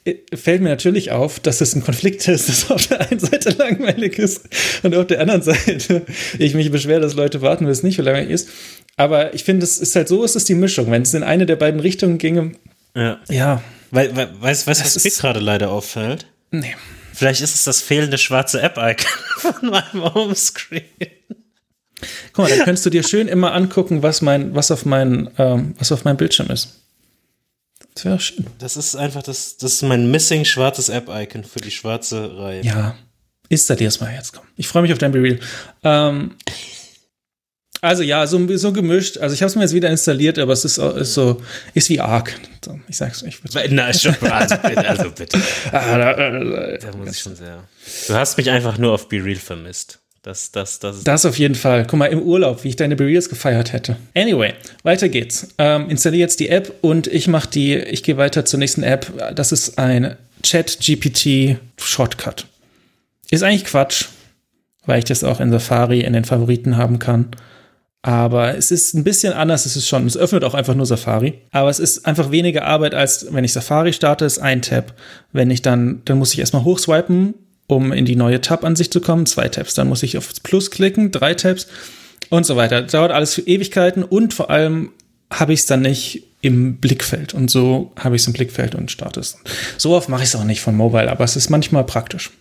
äh, 0.05 0.15
fällt 0.35 0.61
mir 0.61 0.69
natürlich 0.69 1.11
auf, 1.11 1.39
dass 1.39 1.61
es 1.61 1.75
ein 1.75 1.83
Konflikt 1.83 2.27
ist, 2.27 2.49
dass 2.49 2.71
auf 2.71 2.87
der 2.87 3.09
einen 3.09 3.19
Seite 3.19 3.49
langweilig 3.51 4.19
ist 4.19 4.47
und 4.83 4.95
auf 4.95 5.07
der 5.07 5.21
anderen 5.21 5.41
Seite 5.41 6.03
ich 6.37 6.53
mich 6.53 6.71
beschwere, 6.71 7.01
dass 7.01 7.15
Leute 7.15 7.41
warten, 7.41 7.65
bis 7.65 7.79
es 7.79 7.83
nicht 7.83 7.97
so 7.97 8.03
langweilig 8.03 8.29
ist. 8.29 8.49
Aber 8.97 9.33
ich 9.33 9.43
finde, 9.43 9.63
es 9.63 9.77
ist 9.77 9.95
halt 9.95 10.07
so, 10.07 10.23
ist 10.23 10.35
es 10.35 10.45
die 10.45 10.53
Mischung. 10.53 10.91
Wenn 10.91 11.01
es 11.01 11.13
in 11.13 11.23
eine 11.23 11.45
der 11.45 11.55
beiden 11.55 11.79
Richtungen 11.79 12.17
ginge, 12.17 12.51
ja. 12.95 13.19
ja. 13.29 13.63
Weil, 13.89 14.15
weil, 14.15 14.29
weißt 14.39 14.67
du, 14.67 14.71
was 14.71 15.03
mir 15.03 15.11
gerade 15.11 15.39
leider 15.39 15.69
auffällt? 15.71 16.27
Nee. 16.51 16.75
Vielleicht 17.13 17.41
ist 17.41 17.55
es 17.55 17.63
das 17.63 17.81
fehlende 17.81 18.17
schwarze 18.17 18.61
App-Icon 18.61 19.05
von 19.37 19.69
meinem 19.69 20.13
Homescreen. 20.13 20.83
Guck 22.33 22.45
mal, 22.45 22.49
dann 22.49 22.65
könntest 22.65 22.85
du 22.85 22.89
dir 22.89 23.03
schön 23.03 23.27
immer 23.27 23.53
angucken, 23.53 24.03
was 24.03 24.21
mein, 24.21 24.55
was 24.55 24.71
auf 24.71 24.85
mein, 24.85 25.29
ähm, 25.37 25.75
was 25.77 25.91
auf 25.91 26.03
meinem 26.03 26.17
Bildschirm 26.17 26.49
ist. 26.49 26.81
Das 27.95 28.05
wäre 28.05 28.19
schön. 28.19 28.47
Das 28.59 28.77
ist 28.77 28.95
einfach 28.95 29.23
das, 29.23 29.57
das 29.57 29.73
ist 29.73 29.81
mein 29.83 30.11
missing 30.11 30.45
schwarzes 30.45 30.89
App-Icon 30.89 31.43
für 31.43 31.59
die 31.59 31.71
schwarze 31.71 32.37
Reihe. 32.37 32.61
Ja. 32.63 32.95
Installier 33.49 33.89
es 33.89 33.99
mal 33.99 34.13
jetzt, 34.13 34.33
komm. 34.33 34.45
Ich 34.55 34.67
freue 34.67 34.81
mich 34.83 34.93
auf 34.93 34.97
dein 34.97 35.11
Reveal. 35.11 35.39
Ähm, 35.83 36.35
also 37.81 38.03
ja, 38.03 38.27
so, 38.27 38.57
so 38.57 38.71
gemischt. 38.71 39.17
Also 39.17 39.33
ich 39.33 39.41
habe 39.41 39.49
es 39.49 39.55
mir 39.55 39.63
jetzt 39.63 39.73
wieder 39.73 39.89
installiert, 39.89 40.37
aber 40.37 40.53
es 40.53 40.63
ist, 40.63 40.77
ist 40.77 41.15
so, 41.15 41.41
ist 41.73 41.89
wie 41.89 41.99
Arc. 41.99 42.39
So, 42.63 42.79
ich 42.87 42.95
sag's 42.95 43.23
euch. 43.23 43.39
Na, 43.71 43.89
ist 43.89 44.03
schon, 44.03 44.15
also 44.21 44.55
bitte. 44.55 44.87
Also 44.87 45.11
bitte. 45.11 45.41
Ah, 45.71 45.97
da, 45.97 46.13
da, 46.13 46.77
da 46.77 46.97
muss 46.97 47.11
ich 47.11 47.19
schon 47.19 47.35
sehr. 47.35 47.63
Du 48.07 48.13
hast 48.13 48.37
mich 48.37 48.51
einfach 48.51 48.77
nur 48.77 48.93
auf 48.93 49.09
Be 49.09 49.23
Real 49.23 49.35
vermisst. 49.35 50.00
Das, 50.23 50.51
das, 50.51 50.77
das, 50.77 51.03
das 51.03 51.25
auf 51.25 51.39
jeden 51.39 51.55
Fall. 51.55 51.87
Guck 51.87 51.97
mal, 51.97 52.05
im 52.05 52.21
Urlaub, 52.21 52.63
wie 52.63 52.69
ich 52.69 52.75
deine 52.75 52.99
Reels 52.99 53.27
gefeiert 53.27 53.73
hätte. 53.73 53.97
Anyway, 54.15 54.53
weiter 54.83 55.09
geht's. 55.09 55.47
Ähm, 55.57 55.89
installiere 55.89 56.21
jetzt 56.21 56.39
die 56.39 56.49
App 56.49 56.75
und 56.81 57.07
ich 57.07 57.27
mache 57.27 57.49
die, 57.49 57.75
ich 57.75 58.03
gehe 58.03 58.17
weiter 58.17 58.45
zur 58.45 58.59
nächsten 58.59 58.83
App. 58.83 59.11
Das 59.33 59.51
ist 59.51 59.79
ein 59.79 60.15
Chat-GPT-Shortcut. 60.43 62.45
Ist 63.31 63.41
eigentlich 63.41 63.65
Quatsch, 63.65 64.05
weil 64.85 64.99
ich 64.99 65.05
das 65.05 65.23
auch 65.23 65.39
in 65.39 65.51
Safari 65.51 66.01
in 66.01 66.13
den 66.13 66.25
Favoriten 66.25 66.77
haben 66.77 66.99
kann. 66.99 67.29
Aber 68.03 68.55
es 68.55 68.69
ist 68.69 68.93
ein 68.93 69.03
bisschen 69.03 69.33
anders, 69.33 69.65
es 69.65 69.75
ist 69.75 69.87
schon, 69.87 70.05
es 70.05 70.17
öffnet 70.17 70.43
auch 70.43 70.53
einfach 70.53 70.75
nur 70.75 70.85
Safari. 70.85 71.41
Aber 71.51 71.69
es 71.69 71.79
ist 71.79 72.05
einfach 72.05 72.29
weniger 72.29 72.65
Arbeit, 72.65 72.93
als 72.93 73.25
wenn 73.31 73.43
ich 73.43 73.53
Safari 73.53 73.93
starte, 73.93 74.25
ist 74.25 74.37
ein 74.37 74.61
Tab. 74.61 74.93
Wenn 75.31 75.49
ich 75.49 75.63
dann, 75.63 76.03
dann 76.05 76.19
muss 76.19 76.33
ich 76.33 76.39
erstmal 76.39 76.63
hochswipen, 76.63 77.33
um 77.71 77.91
in 77.91 78.05
die 78.05 78.15
neue 78.15 78.41
Tab-Ansicht 78.41 78.91
zu 78.91 79.01
kommen, 79.01 79.25
zwei 79.25 79.47
Tabs. 79.47 79.73
Dann 79.73 79.87
muss 79.87 80.03
ich 80.03 80.17
auf 80.17 80.31
Plus 80.43 80.71
klicken, 80.71 81.11
drei 81.11 81.33
Tabs 81.33 81.67
und 82.29 82.45
so 82.45 82.55
weiter. 82.55 82.81
Das 82.81 82.91
dauert 82.91 83.11
alles 83.11 83.33
für 83.33 83.41
Ewigkeiten 83.41 84.03
und 84.03 84.33
vor 84.33 84.49
allem 84.49 84.91
habe 85.31 85.53
ich 85.53 85.61
es 85.61 85.65
dann 85.65 85.81
nicht 85.81 86.23
im 86.41 86.77
Blickfeld. 86.77 87.33
Und 87.33 87.49
so 87.49 87.93
habe 87.97 88.15
ich 88.15 88.23
es 88.23 88.27
im 88.27 88.33
Blickfeld 88.33 88.75
und 88.75 88.91
starte 88.91 89.19
es. 89.19 89.37
So 89.77 89.95
oft 89.95 90.09
mache 90.09 90.23
ich 90.23 90.29
es 90.29 90.35
auch 90.35 90.43
nicht 90.43 90.61
von 90.61 90.75
Mobile, 90.75 91.09
aber 91.09 91.23
es 91.23 91.35
ist 91.35 91.49
manchmal 91.49 91.85
praktisch. 91.85 92.31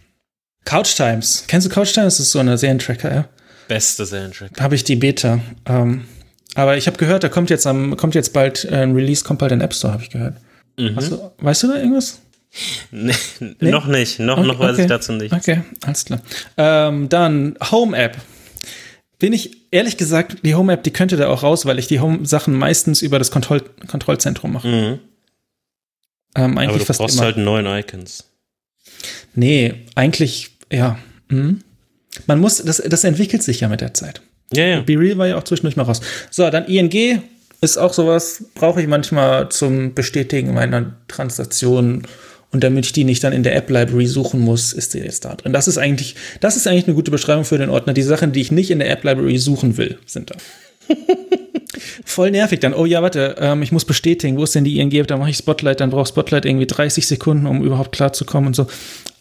Couch 0.65 0.97
Times. 0.97 1.45
Kennst 1.47 1.67
du 1.67 1.71
Couch 1.71 1.93
Times? 1.93 2.17
Das 2.17 2.27
ist 2.27 2.33
so 2.33 2.39
eine 2.39 2.59
Serientracker-App. 2.59 3.29
Beste 3.69 4.05
Serientracker. 4.05 4.63
Habe 4.63 4.75
ich 4.75 4.85
die 4.85 4.97
Beta. 4.97 5.41
Ähm, 5.67 6.05
aber 6.55 6.77
ich 6.77 6.87
habe 6.87 6.97
gehört, 6.97 7.23
da 7.23 7.29
kommt 7.29 7.51
jetzt 7.51 7.67
am, 7.67 7.97
kommt 7.97 8.15
jetzt 8.15 8.33
bald 8.33 8.65
äh, 8.65 8.83
ein 8.83 8.95
Release, 8.95 9.25
kommt 9.25 9.39
bald 9.39 9.53
in 9.53 9.61
App 9.61 9.75
Store, 9.75 9.93
habe 9.93 10.03
ich 10.03 10.11
gehört. 10.11 10.35
Mhm. 10.77 10.97
Du, 10.97 11.31
weißt 11.39 11.63
du 11.63 11.69
da 11.69 11.77
irgendwas? 11.77 12.21
Nee, 12.91 13.15
nee? 13.39 13.71
Noch 13.71 13.87
nicht, 13.87 14.19
noch, 14.19 14.39
okay, 14.39 14.47
noch 14.47 14.59
weiß 14.59 14.73
okay. 14.73 14.83
ich 14.83 14.89
dazu 14.89 15.13
nicht. 15.13 15.33
Okay, 15.33 15.63
alles 15.85 16.05
klar. 16.05 16.21
Ähm, 16.57 17.09
dann 17.09 17.57
Home 17.71 17.97
App. 17.97 18.17
Bin 19.19 19.33
ich 19.33 19.69
ehrlich 19.71 19.97
gesagt, 19.97 20.39
die 20.45 20.55
Home 20.55 20.73
App, 20.73 20.83
die 20.83 20.93
könnte 20.93 21.17
da 21.17 21.29
auch 21.29 21.43
raus, 21.43 21.67
weil 21.67 21.79
ich 21.79 21.87
die 21.87 22.01
Home-Sachen 22.01 22.55
meistens 22.55 23.03
über 23.03 23.19
das 23.19 23.31
Kontroll 23.31 23.63
Kontrollzentrum 23.87 24.53
mache. 24.53 24.67
Mhm. 24.67 24.99
Ähm, 26.35 26.59
eigentlich 26.59 26.69
Aber 26.71 26.79
du 26.79 26.85
fast 26.85 26.99
brauchst 27.01 27.17
immer. 27.17 27.27
halt 27.27 27.37
neuen 27.37 27.67
Icons. 27.67 28.25
Nee, 29.35 29.75
eigentlich, 29.95 30.51
ja. 30.73 30.99
Hm. 31.29 31.63
Man 32.27 32.41
muss, 32.41 32.63
das, 32.63 32.83
das 32.85 33.05
entwickelt 33.05 33.43
sich 33.43 33.61
ja 33.61 33.69
mit 33.69 33.81
der 33.81 33.95
Zeit. 33.95 34.21
Ja, 34.53 34.65
ja. 34.65 34.81
Be 34.81 34.99
Real 34.99 35.19
war 35.19 35.27
ja 35.29 35.39
auch 35.39 35.45
zwischendurch 35.45 35.77
mal 35.77 35.85
raus. 35.85 36.01
So, 36.31 36.49
dann 36.51 36.67
ING 36.67 37.23
ist 37.61 37.77
auch 37.77 37.93
sowas, 37.93 38.45
brauche 38.55 38.81
ich 38.81 38.89
manchmal 38.89 39.49
zum 39.51 39.95
Bestätigen 39.95 40.55
meiner 40.55 40.97
Transaktion. 41.09 42.07
Und 42.53 42.65
damit 42.65 42.85
ich 42.87 42.93
die 42.93 43.05
nicht 43.05 43.23
dann 43.23 43.33
in 43.33 43.45
der 43.45 43.55
App 43.55 43.71
Library 43.71 44.07
suchen 44.07 44.41
muss, 44.41 44.73
ist 44.73 44.95
die 44.95 44.99
jetzt 44.99 45.25
da 45.25 45.35
drin. 45.35 45.53
Das 45.53 45.69
ist 45.69 45.79
eigentlich, 45.79 46.17
das 46.41 46.57
ist 46.57 46.67
eigentlich 46.67 46.87
eine 46.87 46.95
gute 46.95 47.11
Beschreibung 47.11 47.45
für 47.45 47.59
den 47.59 47.71
Ordner. 47.71 47.93
Die 47.93 48.03
Sachen, 48.03 48.33
die 48.33 48.41
ich 48.41 48.51
nicht 48.51 48.71
in 48.71 48.81
der 48.81 48.91
App 48.91 49.05
Library 49.05 49.39
suchen 49.39 49.77
will, 49.77 49.99
sind 50.07 50.31
da. 50.31 50.37
Voll 52.05 52.33
nervig 52.33 52.59
dann. 52.59 52.75
Oh 52.75 52.85
ja, 52.85 53.03
warte, 53.03 53.37
ähm, 53.39 53.63
ich 53.63 53.71
muss 53.71 53.85
bestätigen, 53.85 54.37
wo 54.37 54.45
ist 54.45 54.55
denn 54.55 54.65
die 54.65 54.81
ING? 54.81 55.07
Dann 55.07 55.21
mache 55.21 55.31
ich 55.31 55.37
Spotlight, 55.37 55.81
dann 55.81 55.91
braucht 55.91 56.09
Spotlight 56.09 56.45
irgendwie 56.45 56.67
30 56.67 57.07
Sekunden, 57.07 57.47
um 57.47 57.65
überhaupt 57.65 57.93
klarzukommen 57.93 58.49
und 58.49 58.57
so. 58.57 58.67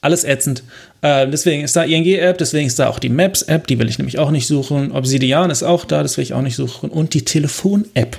Alles 0.01 0.23
ätzend. 0.23 0.63
Äh, 1.01 1.27
deswegen 1.27 1.63
ist 1.63 1.75
da 1.75 1.83
ING-App, 1.83 2.37
deswegen 2.37 2.67
ist 2.67 2.79
da 2.79 2.89
auch 2.89 2.99
die 2.99 3.09
Maps-App, 3.09 3.67
die 3.67 3.77
will 3.77 3.89
ich 3.89 3.99
nämlich 3.99 4.17
auch 4.17 4.31
nicht 4.31 4.47
suchen. 4.47 4.91
Obsidian 4.91 5.51
ist 5.51 5.61
auch 5.61 5.85
da, 5.85 6.01
das 6.01 6.17
will 6.17 6.23
ich 6.23 6.33
auch 6.33 6.41
nicht 6.41 6.55
suchen. 6.55 6.89
Und 6.89 7.13
die 7.13 7.25
Telefon-App. 7.25 8.17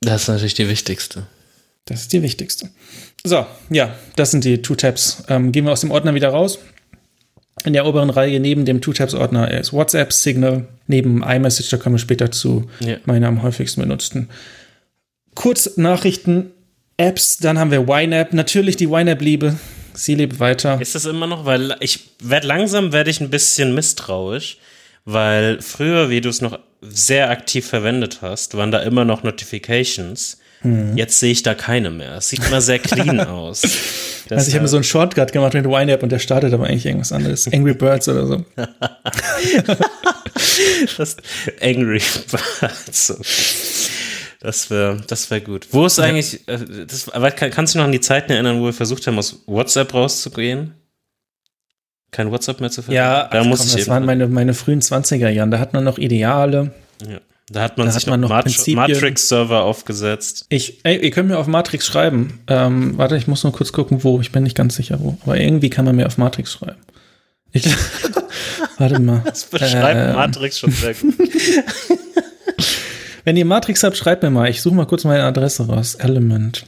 Das 0.00 0.22
ist 0.22 0.28
natürlich 0.28 0.54
die 0.54 0.68
wichtigste. 0.68 1.26
Das 1.86 2.02
ist 2.02 2.12
die 2.12 2.22
wichtigste. 2.22 2.68
So, 3.24 3.46
ja, 3.70 3.94
das 4.16 4.30
sind 4.30 4.44
die 4.44 4.62
Two-Tabs. 4.62 5.24
Ähm, 5.28 5.52
gehen 5.52 5.64
wir 5.64 5.72
aus 5.72 5.80
dem 5.80 5.90
Ordner 5.90 6.14
wieder 6.14 6.28
raus. 6.28 6.58
In 7.64 7.72
der 7.72 7.86
oberen 7.86 8.10
Reihe 8.10 8.40
neben 8.40 8.64
dem 8.64 8.80
Two-Tabs-Ordner 8.80 9.50
ist 9.50 9.72
WhatsApp, 9.72 10.12
Signal, 10.12 10.68
neben 10.86 11.22
iMessage, 11.22 11.70
da 11.70 11.76
kommen 11.76 11.96
wir 11.96 12.00
später 12.00 12.30
zu, 12.30 12.70
ja. 12.80 12.96
meine 13.04 13.26
am 13.26 13.42
häufigsten 13.42 13.80
benutzten. 13.80 14.28
Kurznachrichten, 15.34 16.50
Apps, 16.96 17.38
dann 17.38 17.58
haben 17.58 17.70
wir 17.70 17.88
YNAB, 17.88 18.32
natürlich 18.32 18.76
die 18.76 18.86
YNAB-Liebe, 18.86 19.56
sie 19.94 20.14
lebt 20.14 20.40
weiter. 20.40 20.80
Ist 20.80 20.94
das 20.94 21.04
immer 21.04 21.26
noch, 21.26 21.44
weil 21.44 21.76
ich 21.80 22.10
werde 22.22 22.46
langsam, 22.46 22.92
werde 22.92 23.10
ich 23.10 23.20
ein 23.20 23.30
bisschen 23.30 23.74
misstrauisch, 23.74 24.58
weil 25.04 25.60
früher, 25.60 26.10
wie 26.10 26.20
du 26.20 26.28
es 26.28 26.40
noch 26.40 26.58
sehr 26.80 27.30
aktiv 27.30 27.66
verwendet 27.66 28.18
hast, 28.22 28.56
waren 28.56 28.70
da 28.70 28.80
immer 28.80 29.04
noch 29.04 29.22
Notifications. 29.22 30.38
Hm. 30.62 30.96
Jetzt 30.96 31.20
sehe 31.20 31.32
ich 31.32 31.42
da 31.42 31.54
keine 31.54 31.90
mehr. 31.90 32.16
Es 32.16 32.30
sieht 32.30 32.44
immer 32.46 32.60
sehr 32.60 32.78
clean 32.78 33.20
aus. 33.28 33.62
Das 34.28 34.38
also 34.38 34.48
ich 34.48 34.54
habe 34.54 34.62
mir 34.62 34.68
so 34.68 34.76
einen 34.76 34.84
Shortcut 34.84 35.32
gemacht 35.32 35.54
mit 35.54 35.64
Wine-App 35.64 36.02
und 36.02 36.10
der 36.10 36.18
startet 36.18 36.52
aber 36.52 36.66
eigentlich 36.66 36.86
irgendwas 36.86 37.12
anderes. 37.12 37.46
Angry 37.52 37.74
Birds 37.74 38.08
oder 38.08 38.26
so. 38.26 38.44
das, 40.98 41.16
Angry 41.62 42.02
Birds. 42.30 43.14
Das 44.40 44.70
wäre 44.70 45.00
das 45.06 45.30
wär 45.30 45.40
gut. 45.40 45.68
Wo 45.72 45.86
ist 45.86 45.98
eigentlich, 45.98 46.46
äh, 46.48 46.58
das, 46.86 47.08
aber 47.08 47.30
kannst 47.30 47.56
du 47.56 47.62
dich 47.62 47.74
noch 47.76 47.84
an 47.84 47.92
die 47.92 48.00
Zeiten 48.00 48.32
erinnern, 48.32 48.60
wo 48.60 48.66
wir 48.66 48.72
versucht 48.72 49.06
haben, 49.06 49.18
aus 49.18 49.42
WhatsApp 49.46 49.94
rauszugehen? 49.94 50.74
Kein 52.10 52.30
WhatsApp 52.30 52.60
mehr 52.60 52.70
zu 52.70 52.82
verwenden? 52.82 52.96
Ja, 52.96 53.28
da 53.30 53.44
muss 53.44 53.60
komm, 53.60 53.68
ich 53.68 53.74
das 53.74 53.88
waren 53.88 54.04
meine, 54.04 54.28
meine 54.28 54.54
frühen 54.54 54.80
20er 54.80 55.28
Jahren. 55.28 55.50
Da 55.50 55.58
hat 55.58 55.72
man 55.72 55.84
noch 55.84 55.98
Ideale. 55.98 56.72
Ja. 57.06 57.20
Da 57.50 57.62
hat 57.62 57.78
man 57.78 57.86
da 57.86 57.92
sich 57.92 58.02
hat 58.02 58.10
man 58.10 58.20
noch 58.20 58.28
Matrix-Server 58.28 59.62
aufgesetzt. 59.62 60.46
Ich, 60.50 60.80
ey, 60.84 61.02
ihr 61.02 61.10
könnt 61.10 61.28
mir 61.28 61.38
auf 61.38 61.46
Matrix 61.46 61.86
schreiben. 61.86 62.40
Ähm, 62.46 62.98
warte, 62.98 63.16
ich 63.16 63.26
muss 63.26 63.42
nur 63.42 63.52
kurz 63.52 63.72
gucken, 63.72 64.04
wo. 64.04 64.20
Ich 64.20 64.32
bin 64.32 64.42
nicht 64.42 64.56
ganz 64.56 64.76
sicher, 64.76 64.98
wo. 65.00 65.16
Aber 65.24 65.38
irgendwie 65.38 65.70
kann 65.70 65.86
man 65.86 65.96
mir 65.96 66.06
auf 66.06 66.18
Matrix 66.18 66.52
schreiben. 66.52 66.78
Ich, 67.52 67.64
warte 68.78 69.00
mal. 69.00 69.22
Das 69.24 69.44
beschreibt 69.44 70.10
ähm, 70.10 70.14
Matrix 70.14 70.58
schon 70.58 70.72
sehr 70.72 70.92
gut. 70.94 71.14
Wenn 73.24 73.36
ihr 73.36 73.46
Matrix 73.46 73.82
habt, 73.82 73.96
schreibt 73.96 74.22
mir 74.22 74.30
mal. 74.30 74.50
Ich 74.50 74.60
suche 74.60 74.74
mal 74.74 74.86
kurz 74.86 75.04
meine 75.04 75.22
Adresse 75.22 75.66
raus. 75.66 75.94
Element. 75.94 76.66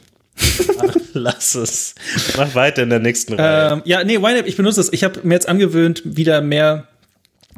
Lass 1.12 1.54
es. 1.54 1.94
Mach 2.36 2.54
weiter 2.54 2.82
in 2.82 2.90
der 2.90 3.00
nächsten 3.00 3.34
Reihe. 3.34 3.72
Ähm, 3.74 3.82
ja, 3.84 4.04
nee, 4.04 4.16
YNAB, 4.16 4.46
ich 4.46 4.56
benutze 4.56 4.80
es. 4.80 4.92
Ich 4.92 5.04
habe 5.04 5.20
mir 5.24 5.34
jetzt 5.34 5.48
angewöhnt, 5.48 6.02
wieder 6.04 6.40
mehr 6.40 6.86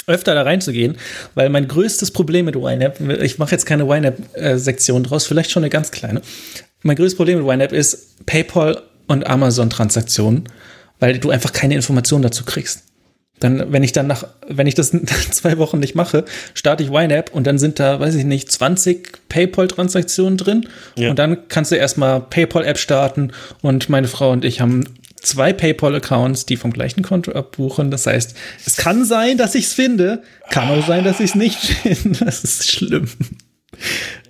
öfter 0.06 0.34
da 0.34 0.42
reinzugehen, 0.42 0.96
weil 1.34 1.48
mein 1.48 1.68
größtes 1.68 2.10
Problem 2.10 2.46
mit 2.46 2.56
YNAB, 2.56 3.00
ich 3.22 3.38
mache 3.38 3.52
jetzt 3.52 3.66
keine 3.66 3.84
YNAB-Sektion 3.84 5.04
draus, 5.04 5.26
vielleicht 5.26 5.50
schon 5.50 5.62
eine 5.62 5.70
ganz 5.70 5.90
kleine. 5.90 6.22
Mein 6.82 6.96
größtes 6.96 7.16
Problem 7.16 7.38
mit 7.38 7.52
YNAB 7.52 7.72
ist 7.72 8.26
PayPal 8.26 8.82
und 9.06 9.26
Amazon-Transaktionen, 9.26 10.48
weil 10.98 11.18
du 11.18 11.30
einfach 11.30 11.52
keine 11.52 11.74
Informationen 11.74 12.22
dazu 12.22 12.44
kriegst. 12.44 12.84
Dann, 13.42 13.72
wenn 13.72 13.82
ich 13.82 13.90
dann 13.90 14.06
nach, 14.06 14.24
wenn 14.46 14.68
ich 14.68 14.76
das 14.76 14.90
zwei 15.30 15.58
Wochen 15.58 15.80
nicht 15.80 15.96
mache, 15.96 16.24
starte 16.54 16.84
ich 16.84 16.90
YNAB 16.90 17.34
und 17.34 17.46
dann 17.46 17.58
sind 17.58 17.80
da, 17.80 17.98
weiß 17.98 18.14
ich 18.14 18.24
nicht, 18.24 18.52
20 18.52 19.28
PayPal-Transaktionen 19.28 20.38
drin. 20.38 20.68
Ja. 20.96 21.10
Und 21.10 21.18
dann 21.18 21.48
kannst 21.48 21.72
du 21.72 21.76
erstmal 21.76 22.20
PayPal-App 22.20 22.78
starten 22.78 23.32
und 23.60 23.88
meine 23.88 24.06
Frau 24.06 24.30
und 24.30 24.44
ich 24.44 24.60
haben 24.60 24.84
zwei 25.22 25.52
PayPal-Accounts, 25.52 26.46
die 26.46 26.56
vom 26.56 26.72
gleichen 26.72 27.02
Konto 27.02 27.32
abbuchen. 27.32 27.90
Das 27.90 28.06
heißt, 28.06 28.34
es 28.66 28.76
kann 28.76 29.04
sein, 29.04 29.38
dass 29.38 29.54
ich 29.54 29.66
es 29.66 29.72
finde, 29.72 30.22
kann 30.50 30.68
auch 30.68 30.86
sein, 30.86 31.04
dass 31.04 31.20
ich 31.20 31.30
es 31.30 31.34
nicht 31.34 31.58
finde. 31.58 32.24
Das 32.24 32.44
ist 32.44 32.70
schlimm. 32.70 33.08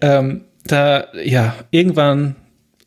Ähm, 0.01 0.43
da, 0.65 1.09
ja, 1.25 1.57
irgendwann 1.71 2.37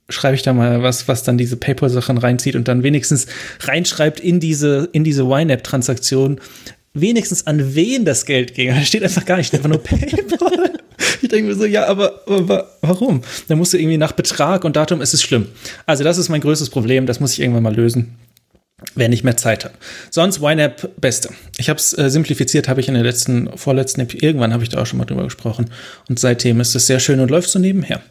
schreibe 0.10 0.36
ich 0.36 0.44
da 0.44 0.54
mal 0.54 0.84
was, 0.84 1.08
was 1.08 1.24
dann 1.24 1.38
diese 1.38 1.58
PayPal-Sachen 1.58 2.18
reinzieht 2.18 2.56
und 2.56 2.68
dann 2.68 2.84
wenigstens 2.84 3.26
reinschreibt 3.62 4.20
in 4.20 4.40
diese, 4.40 4.90
in 4.92 5.04
diese 5.04 5.24
YNAB-Transaktion, 5.24 6.40
wenigstens 6.94 7.48
an 7.48 7.76
wen 7.76 8.06
das 8.06 8.26
Geld 8.26 8.54
ging. 8.54 8.70
Da 8.70 8.82
steht 8.82 9.04
einfach 9.04 9.26
gar 9.26 9.38
nicht, 9.38 9.54
einfach 9.54 9.70
nur 9.70 9.84
PayPal. 9.84 10.80
Ich 11.26 11.32
denke 11.32 11.50
mir 11.50 11.56
so, 11.56 11.66
ja, 11.66 11.88
aber, 11.88 12.22
aber 12.28 12.70
warum? 12.82 13.22
Da 13.48 13.56
musst 13.56 13.74
du 13.74 13.78
irgendwie 13.78 13.98
nach 13.98 14.14
Betrag 14.14 14.64
und 14.64 14.76
Datum, 14.76 15.02
es 15.02 15.14
ist 15.14 15.24
schlimm. 15.24 15.48
Also 15.86 16.04
das 16.04 16.18
ist 16.18 16.30
mein 16.30 16.42
größtes 16.42 16.70
Problem, 16.70 17.06
das 17.06 17.20
muss 17.20 17.34
ich 17.34 17.42
irgendwann 17.42 17.64
mal 17.64 17.76
lösen 17.76 18.16
wenn 18.94 19.14
ich 19.14 19.24
mehr 19.24 19.38
Zeit 19.38 19.66
habe. 19.66 19.74
Sonst 20.10 20.42
YNAB 20.42 21.00
beste. 21.00 21.30
Ich 21.58 21.70
habe 21.70 21.80
es 21.80 21.98
äh, 21.98 22.10
simplifiziert, 22.10 22.68
habe 22.68 22.82
ich 22.82 22.88
in 22.88 22.94
der 22.94 23.04
letzten, 23.04 23.58
vorletzten, 23.58 24.02
irgendwann 24.02 24.54
habe 24.54 24.64
ich 24.64 24.70
da 24.70 24.82
auch 24.82 24.86
schon 24.86 25.00
mal 25.00 25.06
drüber 25.06 25.24
gesprochen. 25.24 25.70
Und 26.10 26.20
seitdem 26.20 26.60
ist 26.60 26.76
es 26.76 26.88
sehr 26.88 27.00
schön 27.00 27.20
und 27.20 27.32
läuft 27.32 27.50
so 27.50 27.60
nebenher. 27.60 28.02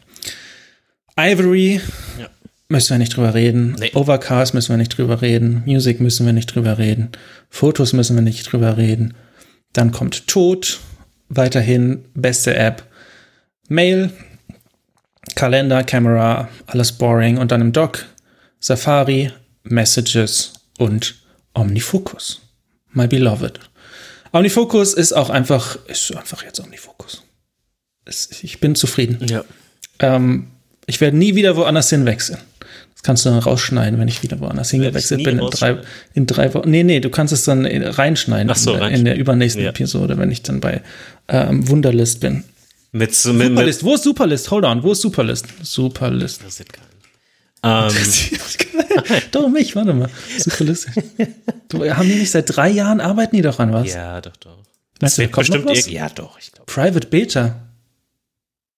Ivory 1.17 1.81
ja. 2.19 2.29
müssen 2.67 2.91
wir 2.91 2.97
nicht 2.97 3.15
drüber 3.15 3.33
reden. 3.33 3.75
Nee. 3.79 3.91
Overcast 3.93 4.53
müssen 4.53 4.69
wir 4.69 4.77
nicht 4.77 4.97
drüber 4.97 5.21
reden. 5.21 5.63
Music 5.65 6.01
müssen 6.01 6.25
wir 6.25 6.33
nicht 6.33 6.53
drüber 6.53 6.77
reden. 6.77 7.09
Fotos 7.49 7.93
müssen 7.93 8.15
wir 8.15 8.23
nicht 8.23 8.51
drüber 8.51 8.77
reden. 8.77 9.13
Dann 9.73 9.91
kommt 9.91 10.27
Tod. 10.27 10.79
Weiterhin 11.29 12.05
beste 12.13 12.55
App. 12.55 12.83
Mail. 13.67 14.11
Kalender, 15.35 15.83
Camera, 15.83 16.49
alles 16.67 16.91
boring. 16.93 17.37
Und 17.37 17.51
dann 17.51 17.61
im 17.61 17.73
Dock 17.73 18.05
Safari, 18.59 19.31
Messages 19.63 20.53
und 20.77 21.15
Omnifocus. 21.53 22.41
My 22.91 23.07
beloved. 23.07 23.59
Omnifocus 24.31 24.93
ist 24.93 25.13
auch 25.13 25.29
einfach, 25.29 25.77
ist 25.87 26.15
einfach 26.15 26.43
jetzt 26.43 26.59
Omnifocus. 26.59 27.23
ich 28.41 28.59
bin 28.59 28.75
zufrieden. 28.75 29.25
Ja. 29.27 29.43
Ähm, 29.99 30.47
ich 30.87 31.01
werde 31.01 31.17
nie 31.17 31.35
wieder 31.35 31.55
woanders 31.55 31.89
hinwechseln. 31.89 32.39
Das 32.93 33.03
kannst 33.03 33.25
du 33.25 33.29
dann 33.29 33.39
rausschneiden, 33.39 33.99
wenn 33.99 34.07
ich 34.07 34.23
wieder 34.23 34.39
woanders 34.39 34.71
hingewechselt 34.71 35.23
bin. 35.23 35.39
In 35.39 35.49
drei, 35.49 35.77
in 36.13 36.25
drei 36.25 36.53
Wochen. 36.53 36.69
Nee, 36.69 36.83
nee, 36.83 36.99
du 36.99 37.09
kannst 37.09 37.33
es 37.33 37.43
dann 37.43 37.65
reinschneiden 37.65 38.49
Ach 38.49 38.55
so, 38.55 38.73
in, 38.73 38.79
der, 38.79 38.89
in 38.89 39.05
der 39.05 39.15
übernächsten 39.17 39.63
ja. 39.63 39.69
Episode, 39.69 40.17
wenn 40.17 40.31
ich 40.31 40.43
dann 40.43 40.59
bei 40.59 40.81
ähm, 41.27 41.67
Wunderlist 41.67 42.19
bin. 42.19 42.43
Mit, 42.95 43.13
so, 43.13 43.33
mit, 43.33 43.49
Superlist. 43.49 43.83
Wo 43.83 43.95
ist 43.95 44.03
Superlist? 44.03 44.51
Hold 44.51 44.63
on. 44.63 44.81
Wo 44.81 44.93
ist 44.93 45.01
Superlist? 45.01 45.47
Superlist. 45.63 46.41
Das 46.45 46.61
ist 46.61 46.71
keinen. 46.71 46.85
Ähm. 47.61 47.93
doch 49.31 49.49
mich, 49.49 49.75
warte 49.75 49.93
mal. 49.93 50.09
Superlist. 50.37 50.87
du, 51.67 51.93
haben 51.93 52.07
die 52.07 52.15
nicht 52.15 52.31
seit 52.31 52.55
drei 52.55 52.69
Jahren 52.69 53.01
arbeiten 53.01 53.35
die 53.35 53.41
doch 53.41 53.59
an 53.59 53.73
was? 53.73 53.93
Ja, 53.93 54.21
doch, 54.21 54.37
doch. 54.37 54.59
Das 54.99 55.17
wird 55.17 55.33
bestimmt 55.33 55.87
Ja, 55.87 56.07
doch, 56.07 56.39
ich 56.39 56.53
glaube. 56.53 56.71
Private 56.71 57.07
Beta. 57.07 57.67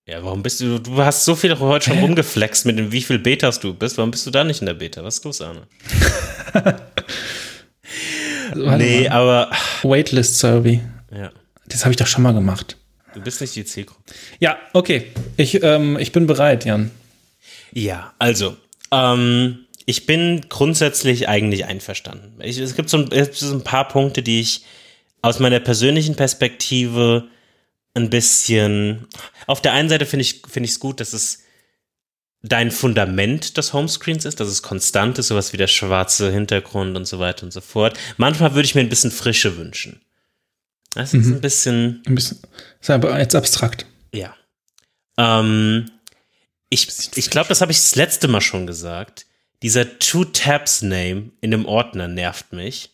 Ja, 0.07 0.23
warum 0.23 0.41
bist 0.41 0.61
du, 0.61 0.79
du 0.79 0.97
hast 0.97 1.23
so 1.23 1.35
viel 1.35 1.59
heute 1.59 1.91
schon 1.91 1.99
rumgeflext 1.99 2.65
mit 2.65 2.79
dem, 2.79 2.91
wie 2.91 3.03
viel 3.03 3.19
Betas 3.19 3.59
du 3.59 3.75
bist. 3.75 3.99
Warum 3.99 4.09
bist 4.09 4.25
du 4.25 4.31
da 4.31 4.43
nicht 4.43 4.61
in 4.61 4.65
der 4.65 4.73
Beta? 4.73 5.03
Was 5.03 5.17
ist 5.19 5.25
los, 5.25 5.41
Arne? 5.41 5.67
also, 8.49 8.77
nee, 8.77 9.09
mal. 9.09 9.11
aber. 9.11 9.51
Waitlist 9.83 10.39
Survey. 10.39 10.81
Ja. 11.15 11.29
Das 11.67 11.85
habe 11.85 11.91
ich 11.91 11.97
doch 11.97 12.07
schon 12.07 12.23
mal 12.23 12.33
gemacht. 12.33 12.77
Du 13.13 13.21
bist 13.21 13.41
nicht 13.41 13.55
die 13.55 13.65
Zielgruppe. 13.65 14.01
Ja, 14.39 14.57
okay. 14.73 15.11
Ich, 15.37 15.63
ähm, 15.63 15.97
ich 15.99 16.11
bin 16.11 16.27
bereit, 16.27 16.65
Jan. 16.65 16.91
Ja, 17.73 18.13
also, 18.19 18.57
ähm, 18.91 19.65
ich 19.85 20.05
bin 20.05 20.45
grundsätzlich 20.49 21.29
eigentlich 21.29 21.65
einverstanden. 21.65 22.41
Ich, 22.41 22.57
es, 22.57 22.75
gibt 22.75 22.89
so 22.89 22.97
ein, 22.97 23.11
es 23.11 23.27
gibt 23.27 23.35
so 23.35 23.53
ein 23.53 23.63
paar 23.63 23.87
Punkte, 23.87 24.21
die 24.21 24.41
ich 24.41 24.65
aus 25.21 25.39
meiner 25.39 25.59
persönlichen 25.59 26.15
Perspektive 26.15 27.27
ein 27.93 28.09
bisschen. 28.09 29.07
Auf 29.47 29.61
der 29.61 29.73
einen 29.73 29.89
Seite 29.89 30.05
finde 30.05 30.21
ich 30.21 30.43
es 30.45 30.51
find 30.51 30.79
gut, 30.79 30.99
dass 30.99 31.13
es 31.13 31.43
dein 32.43 32.71
Fundament 32.71 33.57
des 33.57 33.73
Homescreens 33.73 34.25
ist, 34.25 34.39
dass 34.39 34.47
es 34.47 34.61
konstant 34.61 35.17
ist, 35.17 35.27
sowas 35.27 35.53
wie 35.53 35.57
der 35.57 35.67
schwarze 35.67 36.31
Hintergrund 36.31 36.95
und 36.95 37.05
so 37.05 37.19
weiter 37.19 37.43
und 37.43 37.51
so 37.51 37.61
fort. 37.61 37.97
Manchmal 38.17 38.53
würde 38.53 38.65
ich 38.65 38.75
mir 38.75 38.81
ein 38.81 38.89
bisschen 38.89 39.11
Frische 39.11 39.57
wünschen. 39.57 40.01
Das 40.93 41.13
ist 41.13 41.27
mhm. 41.27 41.33
ein 41.35 41.41
bisschen. 41.41 42.03
Ein 42.07 42.15
bisschen. 42.15 42.39
Ist 42.79 42.89
aber 42.89 43.17
jetzt 43.19 43.35
abstrakt. 43.35 43.85
Ja. 44.13 44.35
Ähm, 45.17 45.91
ich 46.69 46.87
ich 47.15 47.29
glaube, 47.29 47.49
das 47.49 47.61
habe 47.61 47.71
ich 47.71 47.77
das 47.77 47.95
letzte 47.95 48.27
Mal 48.27 48.41
schon 48.41 48.67
gesagt. 48.67 49.25
Dieser 49.63 49.99
Two-Tabs-Name 49.99 51.31
in 51.41 51.51
dem 51.51 51.65
Ordner 51.65 52.07
nervt 52.07 52.53
mich. 52.53 52.91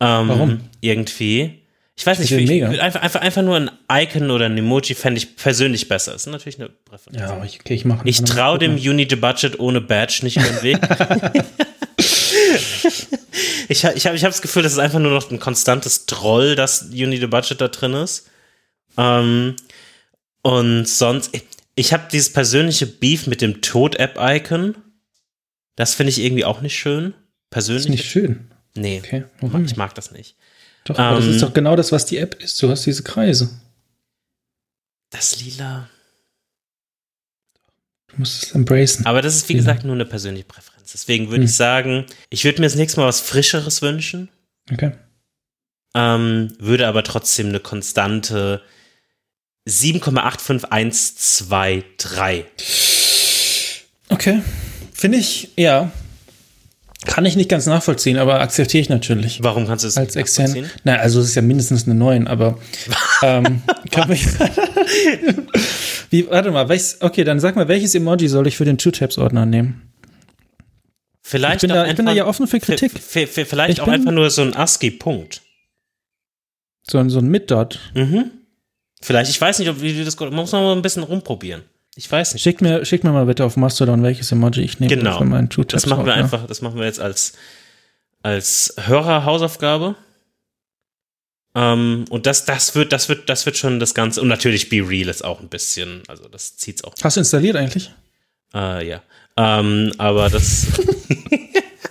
Ähm, 0.00 0.28
Warum? 0.28 0.60
Irgendwie. 0.80 1.58
Ich 1.96 2.06
weiß 2.06 2.18
nicht, 2.18 2.34
wie, 2.34 2.64
einfach, 2.64 3.02
einfach, 3.02 3.20
einfach 3.20 3.42
nur 3.42 3.56
ein 3.56 3.70
Icon 3.92 4.30
oder 4.30 4.46
ein 4.46 4.56
Emoji 4.56 4.94
fände 4.94 5.18
ich 5.18 5.36
persönlich 5.36 5.86
besser. 5.86 6.12
Das 6.12 6.22
ist 6.22 6.32
natürlich 6.32 6.58
eine 6.58 6.70
Präferenz. 6.70 7.20
Ja, 7.20 7.44
ich, 7.44 7.60
okay, 7.60 7.74
ich 7.74 7.84
mache 7.84 8.08
Ich 8.08 8.22
traue 8.22 8.58
dem 8.58 8.76
Uni 8.76 9.06
the 9.08 9.16
Budget 9.16 9.60
ohne 9.60 9.82
Badge 9.82 10.20
nicht 10.22 10.38
über 10.38 10.48
den 10.48 10.62
Weg. 10.62 10.78
ich 13.70 13.84
ich 13.84 14.06
habe 14.06 14.16
ich 14.16 14.24
hab 14.24 14.32
das 14.32 14.42
Gefühl, 14.42 14.64
das 14.64 14.72
ist 14.72 14.78
einfach 14.78 14.98
nur 14.98 15.12
noch 15.12 15.30
ein 15.30 15.38
konstantes 15.38 16.06
Troll, 16.06 16.56
dass 16.56 16.82
Uni 16.90 17.18
the 17.18 17.28
Budget 17.28 17.60
da 17.60 17.68
drin 17.68 17.94
ist. 17.94 18.28
Ähm, 18.96 19.54
und 20.42 20.88
sonst, 20.88 21.30
ich, 21.76 21.92
habe 21.92 22.08
dieses 22.10 22.32
persönliche 22.32 22.86
Beef 22.86 23.28
mit 23.28 23.40
dem 23.40 23.62
Tod-App-Icon. 23.62 24.76
Das 25.76 25.94
finde 25.94 26.10
ich 26.10 26.18
irgendwie 26.18 26.44
auch 26.44 26.62
nicht 26.62 26.76
schön. 26.76 27.14
Persönlich. 27.50 27.84
Ist 27.84 27.90
nicht 27.90 28.10
schön. 28.10 28.50
Nee, 28.74 29.00
okay. 29.04 29.24
Warum? 29.40 29.64
ich 29.64 29.76
mag 29.76 29.94
das 29.94 30.10
nicht. 30.10 30.36
Doch, 30.84 30.98
aber 30.98 31.18
ähm, 31.18 31.26
das 31.26 31.34
ist 31.36 31.42
doch 31.42 31.52
genau 31.52 31.76
das, 31.76 31.92
was 31.92 32.06
die 32.06 32.18
App 32.18 32.42
ist. 32.42 32.60
Du 32.60 32.68
hast 32.68 32.84
diese 32.86 33.04
Kreise. 33.04 33.60
Das 35.10 35.40
Lila. 35.40 35.88
Du 38.12 38.18
musst 38.18 38.42
es 38.42 38.52
embracen. 38.52 39.06
Aber 39.06 39.22
das 39.22 39.36
ist, 39.36 39.48
wie 39.48 39.54
gesagt, 39.54 39.84
nur 39.84 39.94
eine 39.94 40.04
persönliche 40.04 40.46
Präferenz. 40.46 40.92
Deswegen 40.92 41.28
würde 41.28 41.42
hm. 41.42 41.44
ich 41.44 41.54
sagen, 41.54 42.04
ich 42.30 42.44
würde 42.44 42.60
mir 42.60 42.66
das 42.66 42.74
nächste 42.76 43.00
Mal 43.00 43.06
was 43.06 43.20
Frischeres 43.20 43.80
wünschen. 43.82 44.28
Okay. 44.72 44.92
Ähm, 45.94 46.52
würde 46.58 46.86
aber 46.86 47.02
trotzdem 47.02 47.48
eine 47.48 47.60
konstante 47.60 48.62
7,85123. 49.68 52.44
Okay. 54.08 54.42
Finde 54.92 55.18
ich, 55.18 55.50
ja. 55.56 55.92
Kann 57.06 57.24
ich 57.24 57.34
nicht 57.34 57.48
ganz 57.48 57.66
nachvollziehen, 57.66 58.18
aber 58.18 58.40
akzeptiere 58.40 58.82
ich 58.82 58.90
natürlich. 58.90 59.42
Warum 59.42 59.66
kannst 59.66 59.84
du 59.84 59.88
es 59.88 59.96
als 59.96 60.16
extern? 60.16 60.66
Na, 60.84 60.96
also 60.96 61.20
es 61.20 61.28
ist 61.28 61.34
ja 61.34 61.42
mindestens 61.42 61.86
eine 61.86 61.94
9, 61.94 62.26
aber 62.26 62.58
ähm, 63.22 63.62
kann 63.90 64.08
mich 64.08 64.26
Wie, 66.10 66.28
warte 66.28 66.50
mal, 66.50 66.68
welches, 66.68 67.00
okay, 67.00 67.24
dann 67.24 67.40
sag 67.40 67.56
mal, 67.56 67.68
welches 67.68 67.94
Emoji 67.94 68.28
soll 68.28 68.46
ich 68.48 68.56
für 68.56 68.64
den 68.64 68.76
Two-Tabs-Ordner 68.76 69.46
nehmen? 69.46 69.90
Vielleicht 71.22 71.62
ich 71.62 71.68
bin, 71.68 71.70
da, 71.70 71.86
ich 71.86 71.94
bin 71.94 72.06
da 72.06 72.12
ja 72.12 72.26
offen 72.26 72.48
für 72.48 72.58
Kritik. 72.58 72.90
Vielleicht 72.98 73.78
ich 73.78 73.80
auch 73.80 73.88
einfach 73.88 74.10
nur 74.10 74.28
so 74.30 74.42
ein 74.42 74.54
ASCII-Punkt. 74.54 75.42
So, 76.82 77.08
so 77.08 77.20
ein 77.20 77.28
Mit-Dot. 77.28 77.78
Mhm. 77.94 78.32
Vielleicht, 79.00 79.30
ich 79.30 79.40
weiß 79.40 79.60
nicht, 79.60 79.68
ob 79.68 79.80
wie 79.80 79.94
du 79.94 80.04
das 80.04 80.18
man 80.18 80.34
muss 80.34 80.50
noch 80.50 80.60
mal 80.60 80.72
ein 80.72 80.82
bisschen 80.82 81.04
rumprobieren. 81.04 81.62
Ich 82.00 82.10
weiß 82.10 82.32
nicht. 82.32 82.42
Schick 82.42 82.62
mir, 82.62 82.82
schick 82.86 83.04
mir 83.04 83.12
mal 83.12 83.26
bitte 83.26 83.44
auf 83.44 83.58
Mastodon, 83.58 84.02
welches 84.02 84.32
Emoji 84.32 84.62
ich 84.62 84.80
nehme 84.80 84.96
genau. 84.96 85.18
für 85.18 85.26
meinen 85.26 85.50
Das 85.68 85.84
machen 85.84 86.06
wir 86.06 86.14
einfach, 86.14 86.46
das 86.46 86.62
machen 86.62 86.78
wir 86.78 86.86
jetzt 86.86 86.98
als, 86.98 87.34
als 88.22 88.74
Hörer-Hausaufgabe. 88.78 89.96
Ähm, 91.54 92.06
und 92.08 92.24
das, 92.24 92.46
das 92.46 92.74
wird, 92.74 92.92
das 92.92 93.10
wird, 93.10 93.28
das 93.28 93.44
wird 93.44 93.58
schon 93.58 93.80
das 93.80 93.92
Ganze. 93.92 94.22
Und 94.22 94.28
natürlich 94.28 94.70
Be 94.70 94.76
Real 94.76 95.10
ist 95.10 95.22
auch 95.22 95.40
ein 95.40 95.48
bisschen, 95.48 96.02
also 96.08 96.26
das 96.26 96.56
zieht's 96.56 96.82
auch. 96.84 96.94
Hast 97.02 97.16
du 97.16 97.20
installiert 97.20 97.56
eigentlich? 97.56 97.90
Äh, 98.54 98.88
ja. 98.88 99.02
Ähm, 99.36 99.92
aber 99.98 100.30
das. 100.30 100.68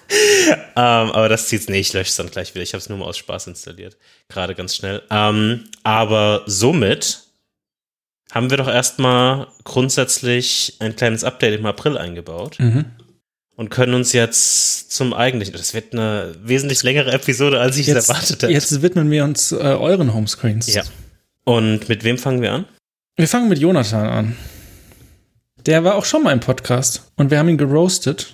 ähm, 0.10 0.66
aber 0.76 1.30
das 1.30 1.50
zieht's 1.50 1.70
nicht, 1.70 1.90
ich 1.90 1.94
lösche 1.94 2.10
es 2.10 2.16
dann 2.16 2.32
gleich 2.32 2.56
wieder. 2.56 2.64
Ich 2.64 2.74
habe 2.74 2.80
es 2.80 2.90
nur 2.90 2.98
mal 2.98 3.06
aus 3.06 3.20
Spaß 3.20 3.46
installiert. 3.46 3.96
Gerade 4.28 4.56
ganz 4.56 4.76
schnell. 4.76 5.04
Aber 5.08 6.42
somit 6.48 7.29
haben 8.32 8.50
wir 8.50 8.58
doch 8.58 8.68
erstmal 8.68 9.48
grundsätzlich 9.64 10.78
ein 10.80 10.96
kleines 10.96 11.24
Update 11.24 11.60
im 11.60 11.66
April 11.66 11.98
eingebaut. 11.98 12.58
Mhm. 12.60 12.86
Und 13.56 13.70
können 13.70 13.94
uns 13.94 14.14
jetzt 14.14 14.92
zum 14.94 15.14
eigentlichen, 15.14 15.54
das 15.54 15.74
wird 15.74 15.92
eine 15.92 16.34
wesentlich 16.42 16.82
längere 16.84 17.12
Episode, 17.12 17.60
als 17.60 17.76
ich 17.76 17.90
es 17.90 17.96
Jetzt, 17.96 18.10
erwartet 18.10 18.44
hätte. 18.44 18.54
jetzt 18.54 18.82
widmen 18.82 19.12
wir 19.12 19.26
uns 19.26 19.52
äh, 19.52 19.58
euren 19.58 20.14
Homescreens. 20.14 20.74
Ja. 20.74 20.84
Und 21.44 21.90
mit 21.90 22.06
wem 22.06 22.18
fangen 22.18 22.42
wir 22.42 22.54
an? 22.54 22.66
Wir 23.18 23.28
fangen 23.28 23.50
mit 23.50 23.60
Jonathan 23.60 24.08
an. 24.08 24.38
Der 25.66 25.84
war 25.84 25.96
auch 25.96 26.06
schon 26.06 26.24
mal 26.24 26.32
im 26.32 26.40
Podcast 26.40 27.12
und 27.18 27.32
wir 27.32 27.40
haben 27.40 27.50
ihn 27.50 27.58
geroastet. 27.58 28.34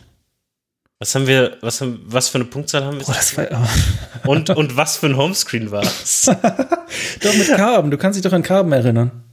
Was 0.99 1.15
haben 1.15 1.25
wir, 1.25 1.57
was, 1.61 1.81
haben, 1.81 2.01
was 2.05 2.29
für 2.29 2.35
eine 2.35 2.45
Punktzahl 2.45 2.83
haben 2.85 2.99
wir? 2.99 3.09
Oh, 3.09 3.11
das 3.11 3.35
war, 3.35 3.47
oh. 3.51 4.29
und, 4.29 4.51
und 4.51 4.77
was 4.77 4.97
für 4.97 5.07
ein 5.07 5.17
Homescreen 5.17 5.71
war 5.71 5.83
es? 5.83 6.25
Doch 7.21 7.33
mit 7.33 7.47
Carben. 7.47 7.89
Du 7.89 7.97
kannst 7.97 8.17
dich 8.17 8.23
doch 8.23 8.31
an 8.31 8.43
Carben 8.43 8.71
erinnern. 8.71 9.24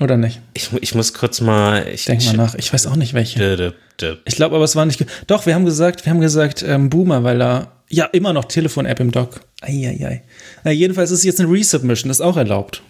Oder 0.00 0.16
nicht? 0.16 0.40
Ich, 0.54 0.70
ich 0.80 0.94
muss 0.94 1.14
kurz 1.14 1.40
mal. 1.40 1.86
Ich, 1.88 2.04
Denk 2.04 2.24
mal 2.26 2.36
nach. 2.36 2.54
Ich 2.54 2.72
weiß 2.72 2.86
auch 2.86 2.96
nicht 2.96 3.14
welche. 3.14 3.38
Dö, 3.38 3.72
dö. 4.00 4.16
Ich 4.24 4.36
glaube 4.36 4.56
aber, 4.56 4.64
es 4.64 4.76
war 4.76 4.84
nicht. 4.84 5.04
Doch, 5.26 5.46
wir 5.46 5.54
haben 5.54 5.64
gesagt, 5.64 6.04
wir 6.04 6.10
haben 6.10 6.20
gesagt, 6.20 6.62
ähm, 6.62 6.90
Boomer, 6.90 7.24
weil 7.24 7.40
er 7.40 7.72
ja 7.88 8.04
immer 8.06 8.32
noch 8.32 8.44
Telefon-App 8.44 9.00
im 9.00 9.10
Dock. 9.10 9.40
Eieiei. 9.62 10.22
Na, 10.64 10.70
jedenfalls 10.70 11.10
ist 11.10 11.20
es 11.20 11.24
jetzt 11.24 11.40
eine 11.40 11.50
Resubmission, 11.50 12.08
das 12.08 12.18
ist 12.18 12.24
auch 12.24 12.36
erlaubt. 12.36 12.82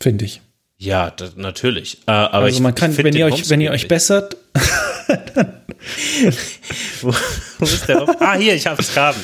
Finde 0.00 0.24
ich. 0.24 0.40
Ja, 0.78 1.10
da, 1.10 1.28
natürlich. 1.36 1.98
Äh, 2.06 2.12
aber 2.12 2.44
also 2.44 2.56
ich, 2.56 2.62
man 2.62 2.74
kann, 2.74 2.92
ich 2.92 2.98
wenn 2.98 3.14
ihr 3.14 3.26
euch, 3.26 3.50
wenn 3.50 3.60
ihr 3.60 3.70
euch 3.72 3.88
bessert. 3.88 4.36
Wo, 7.02 7.12
wo 7.58 7.64
ist 7.64 7.88
der? 7.88 8.06
ah, 8.20 8.34
hier, 8.34 8.54
ich 8.54 8.66
hab's 8.66 8.92
graben. 8.92 9.20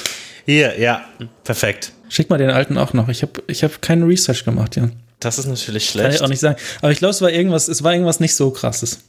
Hier, 0.46 0.78
ja, 0.78 1.04
perfekt. 1.44 1.92
schick 2.08 2.30
mal 2.30 2.38
den 2.38 2.50
alten 2.50 2.78
auch 2.78 2.92
noch. 2.92 3.08
Ich 3.08 3.22
habe 3.22 3.42
ich 3.46 3.62
hab 3.62 3.80
keine 3.82 4.06
Research 4.06 4.44
gemacht, 4.44 4.76
ja. 4.76 4.88
Das 5.20 5.38
ist 5.38 5.46
natürlich 5.46 5.86
Kann 5.92 6.00
schlecht. 6.02 6.16
ich 6.16 6.22
auch 6.22 6.28
nicht 6.28 6.40
sagen. 6.40 6.58
Aber 6.80 6.90
ich 6.92 6.98
glaube, 6.98 7.10
es 7.10 7.20
war 7.20 7.30
irgendwas, 7.30 7.68
es 7.68 7.82
war 7.82 7.92
irgendwas 7.92 8.20
nicht 8.20 8.34
so 8.34 8.50
krasses. 8.50 9.00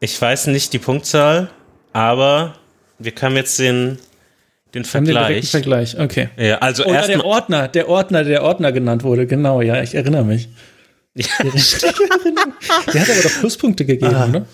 Ich 0.00 0.20
weiß 0.20 0.48
nicht 0.48 0.72
die 0.72 0.78
Punktzahl, 0.78 1.50
aber 1.92 2.54
wir 2.98 3.12
können 3.12 3.36
jetzt 3.36 3.58
den, 3.58 3.98
den 4.74 4.84
haben 4.84 5.04
den 5.04 5.14
Vergleich. 5.14 5.50
Vergleich. 5.50 5.98
Okay. 5.98 6.28
Ja, 6.36 6.58
also 6.58 6.84
Oh 6.84 6.92
ja, 6.92 7.06
der. 7.06 7.24
Ordner, 7.24 7.68
der 7.68 7.88
Ordner, 7.88 8.22
der 8.24 8.42
Ordner 8.42 8.70
genannt 8.72 9.02
wurde, 9.02 9.26
genau, 9.26 9.60
ja, 9.60 9.82
ich 9.82 9.94
erinnere 9.94 10.24
mich. 10.24 10.48
Der 11.18 11.24
hat 13.00 13.10
aber 13.10 13.22
doch 13.22 13.40
Pluspunkte 13.40 13.84
gegeben, 13.84 14.14
Ah. 14.14 14.28
oder? 14.28 14.46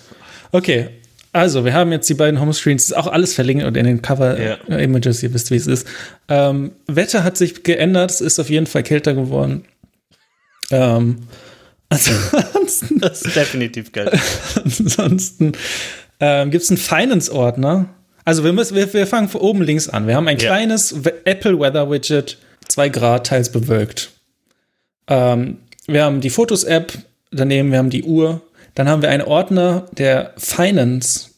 Okay, 0.53 0.89
also 1.35 1.65
wir 1.65 1.75
haben 1.75 1.93
jetzt 1.93 2.09
die 2.09 2.15
beiden 2.15 2.41
Homescreens, 2.41 2.85
ist 2.85 2.97
auch 2.97 3.07
alles 3.09 3.35
verlinkt 3.35 3.65
und 3.65 3.77
in 3.77 3.85
den 3.85 3.97
Ja. 3.97 4.03
Cover-Images, 4.03 5.23
ihr 5.23 5.35
wisst, 5.35 5.51
wie 5.51 5.57
es 5.57 5.67
ist. 5.67 5.87
Ähm, 6.29 6.73
Wetter 6.87 7.25
hat 7.25 7.37
sich 7.37 7.63
geändert, 7.65 8.11
es 8.13 8.21
ist 8.21 8.39
auf 8.39 8.49
jeden 8.49 8.67
Fall 8.67 8.83
kälter 8.85 9.15
geworden. 9.15 9.65
Ähm, 10.71 11.19
ansonsten 11.91 12.99
das 13.01 13.23
ist 13.23 13.37
definitiv 13.37 13.93
geil. 13.93 14.11
Ansonsten 14.65 15.53
ähm, 16.21 16.51
gibt 16.51 16.65
es 16.65 16.71
einen 16.71 16.79
Finance-Ordner. 16.79 17.87
Also 18.25 18.43
wir, 18.43 18.53
müssen, 18.53 18.75
wir, 18.77 18.91
wir 18.93 19.07
fangen 19.07 19.29
von 19.29 19.41
oben 19.43 19.63
links 19.63 19.89
an. 19.89 20.07
Wir 20.07 20.17
haben 20.17 20.27
ein 20.29 20.39
Ja. 20.39 20.47
kleines 20.49 20.93
Apple 21.25 21.59
Weather 21.61 21.91
Widget, 21.91 22.39
2 22.69 22.89
Grad, 22.89 23.27
teils 23.27 23.53
bewölkt. 23.53 24.11
Ähm, 25.09 25.59
wir 25.87 26.05
haben 26.05 26.21
die 26.23 26.31
Fotos-App, 26.31 26.93
daneben 27.31 27.71
wir 27.71 27.79
haben 27.79 27.91
die 27.91 28.05
Uhr. 28.05 28.41
Dann 28.75 28.89
haben 28.89 29.03
wir 29.03 29.11
einen 29.11 29.23
Ordner, 29.23 29.87
der 29.93 30.33
Finance 30.37 31.31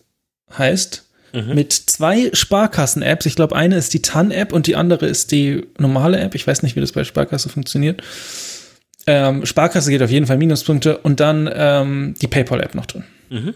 heißt, 0.57 1.03
mit 1.33 1.71
zwei 1.73 2.31
Sparkassen-Apps. 2.33 3.27
Ich 3.27 3.37
glaube, 3.37 3.55
eine 3.57 3.77
ist 3.77 3.93
die 3.93 4.01
TAN-App 4.01 4.55
und 4.55 4.67
die 4.67 4.75
andere 4.75 5.07
ist 5.07 5.33
die 5.33 5.67
normale 5.77 6.19
App. 6.19 6.35
Ich 6.35 6.47
weiß 6.47 6.63
nicht, 6.63 6.77
wie 6.77 6.81
das 6.81 6.93
bei 6.93 7.05
Sparkasse 7.05 7.51
funktioniert. 7.51 8.03
Ähm, 9.07 9.45
Sparkasse 9.45 9.91
geht 9.91 10.01
auf 10.03 10.11
jeden 10.11 10.27
Fall 10.27 10.39
Minuspunkte 10.39 10.97
und 10.99 11.21
dann 11.21 11.51
ähm, 11.53 12.15
die 12.23 12.27
PayPal-App 12.27 12.75
noch 12.75 12.87
drin. 12.87 13.05
Mhm. 13.29 13.55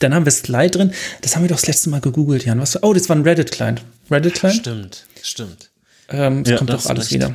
Dann 0.00 0.14
haben 0.14 0.26
wir 0.26 0.30
Slide 0.32 0.70
drin. 0.70 0.92
Das 1.22 1.34
haben 1.34 1.42
wir 1.42 1.48
doch 1.48 1.56
das 1.56 1.66
letzte 1.68 1.88
Mal 1.88 2.02
gegoogelt, 2.02 2.44
Jan. 2.44 2.60
Was, 2.60 2.82
oh, 2.82 2.92
das 2.92 3.08
war 3.08 3.16
ein 3.16 3.22
Reddit-Client. 3.22 3.82
Reddit-Client? 4.10 4.56
Stimmt, 4.58 5.06
stimmt. 5.22 5.70
Ähm, 6.10 6.42
es 6.42 6.50
Ja, 6.50 6.58
kommt 6.58 6.68
doch 6.70 6.84
alles 6.86 7.04
recht. 7.06 7.14
wieder. 7.14 7.34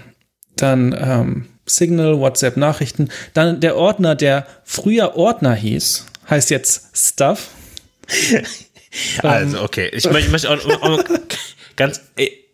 Dann 0.55 0.95
ähm, 0.99 1.47
Signal, 1.65 2.19
WhatsApp, 2.19 2.57
Nachrichten. 2.57 3.09
Dann 3.33 3.59
der 3.61 3.75
Ordner, 3.75 4.15
der 4.15 4.45
früher 4.63 5.15
Ordner 5.15 5.53
hieß, 5.55 6.05
heißt 6.29 6.49
jetzt 6.49 6.95
Stuff. 6.95 7.49
Also, 9.23 9.61
okay. 9.63 9.89
Ich 9.91 10.05
möchte, 10.05 10.27
ich 10.27 10.31
möchte 10.31 10.49
auch, 10.51 10.63
auch 10.65 10.81
auch 10.83 11.03
ganz. 11.75 11.99
Ey, 12.15 12.45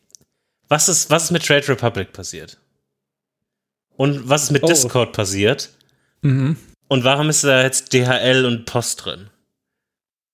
was, 0.70 0.88
ist, 0.88 1.10
was 1.10 1.26
ist 1.26 1.32
mit 1.32 1.46
Trade 1.46 1.68
Republic 1.68 2.14
passiert? 2.14 2.58
Und 3.98 4.30
was 4.30 4.44
ist 4.44 4.52
mit 4.52 4.64
Oh. 4.64 4.68
Discord 4.68 5.12
passiert? 5.12 5.70
Mhm. 6.22 6.56
Und 6.88 7.04
warum 7.04 7.30
ist 7.30 7.44
da 7.44 7.62
jetzt 7.64 7.92
DHL 7.94 8.46
und 8.46 8.66
Post 8.66 9.04
drin? 9.04 9.30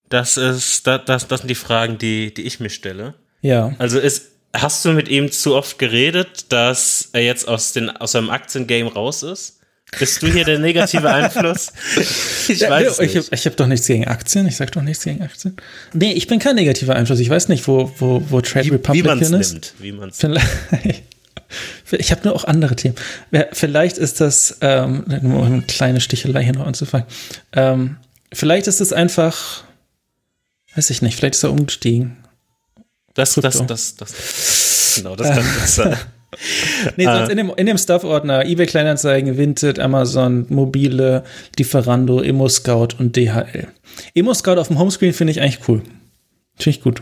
Das 0.09 0.38
ist, 0.38 0.86
das, 0.86 1.01
das, 1.05 1.28
das 1.28 1.39
sind 1.41 1.49
die 1.49 1.55
Fragen, 1.55 1.97
die, 1.97 2.32
die 2.34 2.43
ich 2.43 2.59
mir 2.59 2.70
stelle. 2.70 3.16
Ja. 3.41 3.74
Also 3.80 3.97
ist, 3.99 4.32
hast 4.62 4.84
du 4.86 4.91
mit 4.91 5.08
ihm 5.10 5.32
zu 5.32 5.56
oft 5.56 5.78
geredet, 5.80 6.51
dass 6.51 7.10
er 7.14 7.22
jetzt 7.22 7.47
aus, 7.47 7.74
den, 7.74 7.89
aus 7.89 8.14
seinem 8.14 8.30
Aktiengame 8.30 8.91
raus 8.91 9.24
ist? 9.24 9.60
Bist 9.99 10.22
du 10.22 10.28
hier 10.28 10.43
der 10.45 10.60
negative 10.60 11.10
Einfluss? 11.10 11.72
Ich 12.47 12.60
Ja, 12.60 12.70
weiß 12.70 12.88
es 12.93 12.99
ich 12.99 13.14
nicht. 13.16 13.26
habe 13.28 13.36
ich 13.36 13.45
hab 13.47 13.56
doch 13.58 13.68
nichts 13.68 13.88
gegen 13.88 14.06
Aktien. 14.08 14.45
Ich 14.47 14.56
sag 14.58 14.72
doch 14.72 14.82
nichts 14.82 15.03
gegen 15.03 15.22
Aktien. 15.24 15.56
Nee, 15.93 16.12
ich 16.12 16.28
bin 16.28 16.38
kein 16.39 16.56
negativer 16.56 16.95
Einfluss. 16.95 17.20
Ich 17.20 17.30
weiß 17.30 17.47
nicht, 17.49 17.68
wo, 17.68 17.91
wo, 17.97 18.22
wo 18.30 18.41
Trade 18.41 18.66
wie 18.66 18.72
wie 18.72 18.76
Republic 18.76 19.06
man 19.06 19.20
es 19.22 19.30
hin 19.30 19.39
ist. 19.39 19.51
nimmt. 19.53 19.74
Wie 19.80 19.91
man's 19.91 20.18
Vielleicht, 20.20 20.45
ich 21.91 22.12
habe 22.12 22.22
nur 22.24 22.36
auch 22.36 22.43
andere 22.43 22.76
Themen. 22.76 22.95
Vielleicht 23.53 23.97
ist 23.97 24.22
das, 24.22 24.58
ähm, 24.62 25.06
nur 25.22 25.39
um 25.39 25.45
eine 25.45 25.62
kleine 25.64 26.01
Stichelei 26.01 26.43
hier 26.43 26.53
noch 26.53 26.68
anzufangen. 26.68 27.08
Ähm, 27.53 27.97
vielleicht 28.34 28.68
ist 28.68 28.82
es 28.82 28.91
einfach, 28.93 29.64
weiß 30.76 30.89
ich 30.89 31.01
nicht, 31.01 31.16
vielleicht 31.18 31.36
ist 31.36 31.43
er 31.43 31.51
umgestiegen. 31.51 32.18
Das, 33.16 33.34
das, 33.34 33.57
Krypto. 33.57 33.66
das, 33.66 33.95
das, 33.95 34.93
genau, 34.97 35.16
das 35.16 35.28
kann 35.30 35.43
gut 35.43 35.68
sein. 35.68 35.97
Nee, 36.97 37.05
sonst 37.05 37.30
in 37.30 37.38
dem, 37.38 37.53
in 37.55 37.66
dem 37.66 37.78
Stuff-Ordner 37.78 38.45
eBay 38.45 38.66
Kleinanzeigen, 38.66 39.38
Vinted, 39.38 39.80
Amazon, 39.80 40.45
Mobile, 40.49 41.24
Lieferando, 41.57 42.20
Immo-Scout 42.20 42.89
und 42.99 43.16
DHL. 43.16 43.70
Immo-Scout 44.13 44.57
auf 44.57 44.68
dem 44.68 44.78
Homescreen 44.78 45.13
finde 45.13 45.32
ich 45.32 45.41
eigentlich 45.41 45.68
cool. 45.70 45.82
Finde 46.57 46.70
ich 46.78 46.82
gut. 46.82 47.01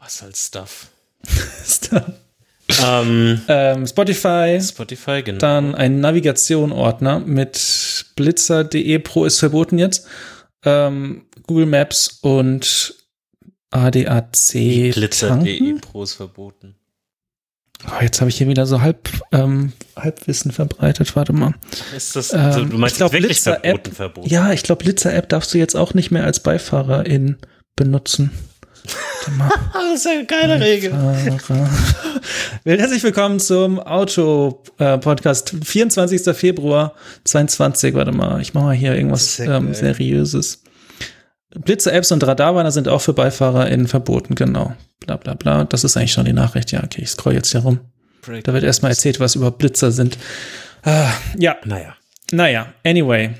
Was 0.00 0.22
als 0.22 0.46
Stuff? 0.46 0.86
Stuff. 1.66 2.04
Ähm, 2.82 3.42
ähm, 3.48 3.86
Spotify, 3.86 4.58
Spotify, 4.62 5.22
genau. 5.22 5.38
Dann 5.38 5.74
ein 5.74 6.00
Navigation-Ordner 6.00 7.20
mit 7.20 8.06
blitzer.de 8.16 8.98
Pro 9.00 9.26
ist 9.26 9.38
verboten 9.38 9.78
jetzt. 9.78 10.06
Ähm, 10.64 11.26
Google 11.46 11.66
Maps 11.66 12.20
und 12.22 12.94
ADAC. 13.74 14.92
Glitzer.de 14.92 15.28
tanken? 15.58 15.80
Pro 15.80 16.02
ist 16.04 16.14
verboten. 16.14 16.76
Oh, 17.86 18.02
jetzt 18.02 18.20
habe 18.20 18.30
ich 18.30 18.38
hier 18.38 18.48
wieder 18.48 18.66
so 18.66 18.80
halb, 18.80 19.10
ähm, 19.32 19.72
Halbwissen 19.96 20.52
verbreitet. 20.52 21.14
Warte 21.16 21.32
mal. 21.32 21.54
Ist 21.94 22.16
das, 22.16 22.32
Ähm, 22.32 22.40
also, 22.40 22.64
du 22.64 22.78
meinst 22.78 22.94
ich 22.94 22.98
glaub, 22.98 23.12
wirklich 23.12 23.32
Blitzer-App- 23.42 23.62
verboten, 23.62 23.92
verboten? 23.94 24.28
Ja, 24.28 24.52
ich 24.52 24.62
glaube, 24.62 24.84
Blitzer-App 24.84 25.28
darfst 25.28 25.52
du 25.52 25.58
jetzt 25.58 25.74
auch 25.76 25.92
nicht 25.92 26.10
mehr 26.10 26.24
als 26.24 26.40
Beifahrerin 26.40 27.36
benutzen. 27.76 28.30
Warte 29.26 29.38
mal. 29.38 29.50
Das 29.72 30.00
ist 30.00 30.06
ja 30.06 30.12
eine 30.12 30.26
geile 30.26 30.60
Regel. 30.60 30.92
Herzlich 32.64 33.02
willkommen 33.02 33.40
zum 33.40 33.78
Auto-Podcast. 33.80 35.54
24. 35.64 36.22
Februar 36.36 36.94
22. 37.24 37.94
Warte 37.94 38.12
mal, 38.12 38.40
ich 38.40 38.54
mache 38.54 38.64
mal 38.66 38.74
hier 38.74 38.94
irgendwas 38.94 39.38
ähm. 39.40 39.74
Seriöses. 39.74 40.62
Blitzer-Apps 41.54 42.12
und 42.12 42.26
Radarbanner 42.26 42.70
sind 42.72 42.88
auch 42.88 43.00
für 43.00 43.12
BeifahrerInnen 43.12 43.86
verboten, 43.88 44.34
genau. 44.34 44.74
Bla 45.00 45.16
bla 45.16 45.34
bla. 45.34 45.64
Das 45.64 45.84
ist 45.84 45.96
eigentlich 45.96 46.12
schon 46.12 46.24
die 46.24 46.32
Nachricht. 46.32 46.72
Ja, 46.72 46.82
okay, 46.82 47.02
ich 47.02 47.10
scroll 47.10 47.34
jetzt 47.34 47.50
hier 47.52 47.60
rum. 47.60 47.80
Da 48.42 48.52
wird 48.54 48.64
erstmal 48.64 48.90
erzählt, 48.90 49.20
was 49.20 49.34
über 49.34 49.50
Blitzer 49.50 49.92
sind. 49.92 50.16
Ah, 50.82 51.10
ja, 51.38 51.56
Naja. 51.64 51.94
naja, 52.32 52.72
anyway. 52.84 53.30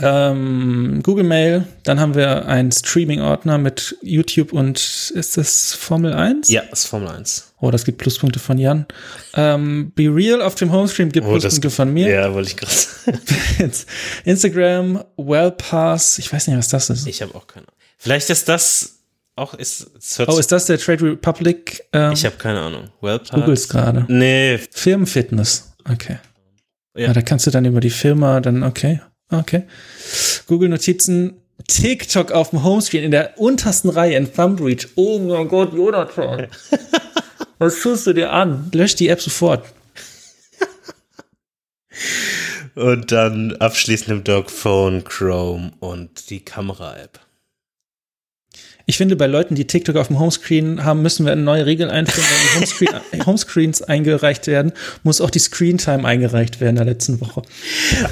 Ähm, 0.00 1.00
Google 1.02 1.24
Mail, 1.24 1.64
dann 1.84 1.98
haben 2.00 2.14
wir 2.14 2.46
einen 2.46 2.70
Streaming-Ordner 2.70 3.56
mit 3.56 3.96
YouTube 4.02 4.52
und 4.52 4.78
ist 5.14 5.36
das 5.38 5.72
Formel 5.72 6.12
1? 6.12 6.48
Ja, 6.50 6.60
ist 6.70 6.84
Formel 6.86 7.08
1. 7.08 7.45
Oh, 7.58 7.70
das 7.70 7.84
gibt 7.84 7.98
Pluspunkte 7.98 8.38
von 8.38 8.58
Jan. 8.58 8.86
Ähm, 9.34 9.92
Be 9.94 10.14
Real 10.14 10.42
auf 10.42 10.54
dem 10.56 10.72
Homestream 10.72 11.10
gibt 11.10 11.26
Oh, 11.26 11.30
Pluspunkte 11.30 11.70
von 11.70 11.92
mir. 11.92 12.08
Ja, 12.10 12.34
wollte 12.34 12.50
ich 12.50 12.56
gerade 12.56 12.72
Instagram, 14.24 15.02
Wellpass, 15.16 16.18
ich 16.18 16.30
weiß 16.30 16.48
nicht, 16.48 16.58
was 16.58 16.68
das 16.68 16.90
ist. 16.90 17.06
Ich 17.06 17.22
habe 17.22 17.34
auch 17.34 17.46
keine 17.46 17.66
Ahnung. 17.66 17.76
Vielleicht 17.96 18.28
ist 18.28 18.48
das 18.48 18.98
auch, 19.36 19.54
ist, 19.54 19.86
oh, 20.26 20.38
ist 20.38 20.52
das 20.52 20.66
der 20.66 20.78
Trade 20.78 21.04
Republic? 21.12 21.82
Ähm, 21.92 22.12
ich 22.12 22.24
habe 22.26 22.36
keine 22.36 22.60
Ahnung. 22.60 22.90
Wellpass? 23.00 23.30
Googles 23.30 23.68
gerade. 23.68 24.04
Nee, 24.08 24.58
Firmenfitness. 24.70 25.72
Okay. 25.90 26.18
Ja. 26.94 27.06
Ja. 27.08 27.12
da 27.12 27.20
kannst 27.22 27.46
du 27.46 27.50
dann 27.50 27.64
über 27.64 27.80
die 27.80 27.90
Firma 27.90 28.40
dann, 28.40 28.62
okay, 28.62 29.00
okay. 29.30 29.64
Google 30.46 30.70
Notizen, 30.70 31.36
TikTok 31.68 32.32
auf 32.32 32.50
dem 32.50 32.64
Homescreen 32.64 33.04
in 33.04 33.10
der 33.10 33.38
untersten 33.38 33.90
Reihe 33.90 34.16
in 34.16 34.32
Thumbreach. 34.32 34.88
Oh 34.94 35.18
mein 35.18 35.48
Gott, 35.48 35.74
Jonathan. 35.74 36.46
Was 37.58 37.80
tust 37.80 38.06
du 38.06 38.12
dir 38.12 38.32
an? 38.32 38.70
Lösch 38.72 38.94
die 38.96 39.08
App 39.08 39.20
sofort. 39.20 39.64
Und 42.74 43.10
dann 43.10 43.56
abschließend 43.56 44.08
im 44.10 44.24
Dock 44.24 44.50
Phone, 44.50 45.02
Chrome 45.02 45.72
und 45.80 46.28
die 46.28 46.40
Kamera-App. 46.40 47.20
Ich 48.88 48.98
finde, 48.98 49.16
bei 49.16 49.26
Leuten, 49.26 49.56
die 49.56 49.66
TikTok 49.66 49.96
auf 49.96 50.08
dem 50.08 50.20
Homescreen 50.20 50.84
haben, 50.84 51.02
müssen 51.02 51.24
wir 51.24 51.32
eine 51.32 51.42
neue 51.42 51.66
Regel 51.66 51.90
einführen. 51.90 52.26
Wenn 52.28 52.42
die 52.46 52.54
Homescreen, 52.54 53.00
Homescreens 53.26 53.82
eingereicht 53.82 54.46
werden, 54.46 54.72
muss 55.02 55.20
auch 55.20 55.30
die 55.30 55.40
Screentime 55.40 56.06
eingereicht 56.06 56.60
werden 56.60 56.76
in 56.76 56.76
der 56.76 56.84
letzten 56.84 57.20
Woche. 57.20 57.42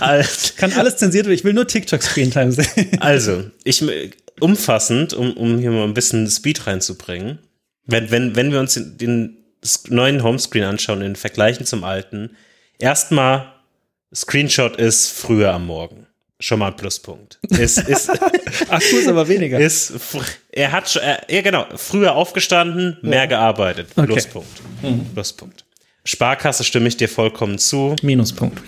Also, 0.00 0.54
Kann 0.56 0.72
alles 0.72 0.96
zensiert 0.96 1.26
werden. 1.26 1.34
Ich 1.34 1.44
will 1.44 1.52
nur 1.52 1.68
TikTok 1.68 2.02
Screentime 2.02 2.50
sehen. 2.50 2.98
Also, 3.00 3.44
ich 3.62 3.84
umfassend, 4.40 5.14
um, 5.14 5.34
um 5.34 5.58
hier 5.58 5.70
mal 5.70 5.84
ein 5.84 5.94
bisschen 5.94 6.28
Speed 6.28 6.66
reinzubringen. 6.66 7.38
Wenn, 7.86 8.10
wenn, 8.10 8.36
wenn 8.36 8.52
wir 8.52 8.60
uns 8.60 8.74
den, 8.74 8.98
den 8.98 9.36
neuen 9.88 10.22
Homescreen 10.22 10.64
anschauen, 10.64 11.02
in 11.02 11.16
Vergleichen 11.16 11.66
zum 11.66 11.84
alten, 11.84 12.36
erstmal 12.78 13.52
Screenshot 14.14 14.76
ist 14.76 15.10
früher 15.10 15.52
am 15.52 15.66
Morgen 15.66 16.06
schon 16.44 16.58
mal 16.58 16.68
ein 16.68 16.76
Pluspunkt. 16.76 17.38
Ist, 17.48 17.78
ist, 17.78 18.10
Ach, 18.68 18.80
ist 18.80 19.08
aber 19.08 19.26
weniger. 19.28 19.58
Ist, 19.58 19.92
er 20.50 20.72
hat 20.72 20.90
schon, 20.90 21.02
ja 21.02 21.42
genau, 21.42 21.66
früher 21.76 22.14
aufgestanden, 22.14 22.98
mehr 23.02 23.20
ja. 23.20 23.26
gearbeitet. 23.26 23.88
Okay. 23.96 24.06
Pluspunkt. 24.06 24.62
Mhm. 24.82 25.06
Pluspunkt. 25.14 25.64
Sparkasse 26.04 26.64
stimme 26.64 26.88
ich 26.88 26.96
dir 26.96 27.08
vollkommen 27.08 27.58
zu. 27.58 27.96
Minuspunkt. 28.02 28.60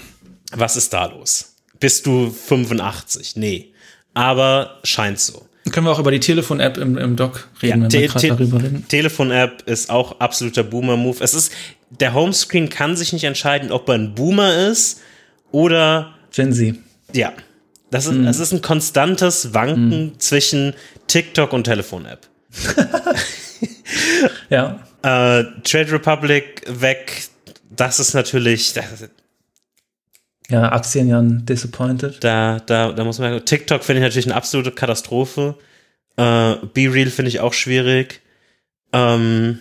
Was 0.52 0.76
ist 0.76 0.92
da 0.92 1.06
los? 1.06 1.54
Bist 1.78 2.06
du 2.06 2.30
85? 2.30 3.36
Nee. 3.36 3.72
Aber 4.14 4.80
scheint 4.84 5.20
so. 5.20 5.45
Können 5.72 5.86
wir 5.86 5.92
auch 5.92 5.98
über 5.98 6.10
die 6.10 6.20
Telefon-App 6.20 6.78
im, 6.78 6.96
im 6.96 7.16
Doc 7.16 7.48
reden, 7.62 7.82
ja, 7.82 7.92
wenn 7.92 7.92
wir 7.92 8.08
te 8.08 8.28
darüber 8.28 8.62
reden? 8.62 8.86
Telefon-App 8.88 9.62
ist 9.66 9.90
auch 9.90 10.20
absoluter 10.20 10.62
Boomer-Move. 10.62 11.22
Es 11.22 11.34
ist, 11.34 11.52
der 11.90 12.14
Homescreen 12.14 12.68
kann 12.68 12.96
sich 12.96 13.12
nicht 13.12 13.24
entscheiden, 13.24 13.72
ob 13.72 13.88
er 13.88 13.96
ein 13.96 14.14
Boomer 14.14 14.68
ist 14.68 15.00
oder 15.50 16.14
Gen 16.32 16.52
Z. 16.52 16.76
Ja, 17.12 17.32
das 17.90 18.06
ist, 18.06 18.12
mhm. 18.12 18.24
das 18.24 18.38
ist 18.38 18.52
ein 18.52 18.62
konstantes 18.62 19.54
Wanken 19.54 20.04
mhm. 20.04 20.20
zwischen 20.20 20.74
TikTok 21.08 21.52
und 21.52 21.64
Telefon-App. 21.64 22.26
ja. 24.50 24.80
Äh, 25.02 25.44
Trade 25.62 25.92
Republic 25.92 26.62
weg, 26.68 27.28
das 27.74 28.00
ist 28.00 28.14
natürlich. 28.14 28.72
Das, 28.72 28.84
ja, 30.48 30.70
Aktien 30.72 31.08
ja 31.08 31.20
disappointed. 31.22 32.22
Da, 32.22 32.60
da, 32.60 32.92
da 32.92 33.04
muss 33.04 33.18
man. 33.18 33.44
TikTok 33.44 33.84
finde 33.84 34.00
ich 34.00 34.04
natürlich 34.04 34.26
eine 34.26 34.36
absolute 34.36 34.72
Katastrophe. 34.72 35.56
Äh, 36.16 36.56
Be 36.72 36.92
Real 36.92 37.10
finde 37.10 37.28
ich 37.28 37.40
auch 37.40 37.52
schwierig. 37.52 38.20
Ähm, 38.92 39.58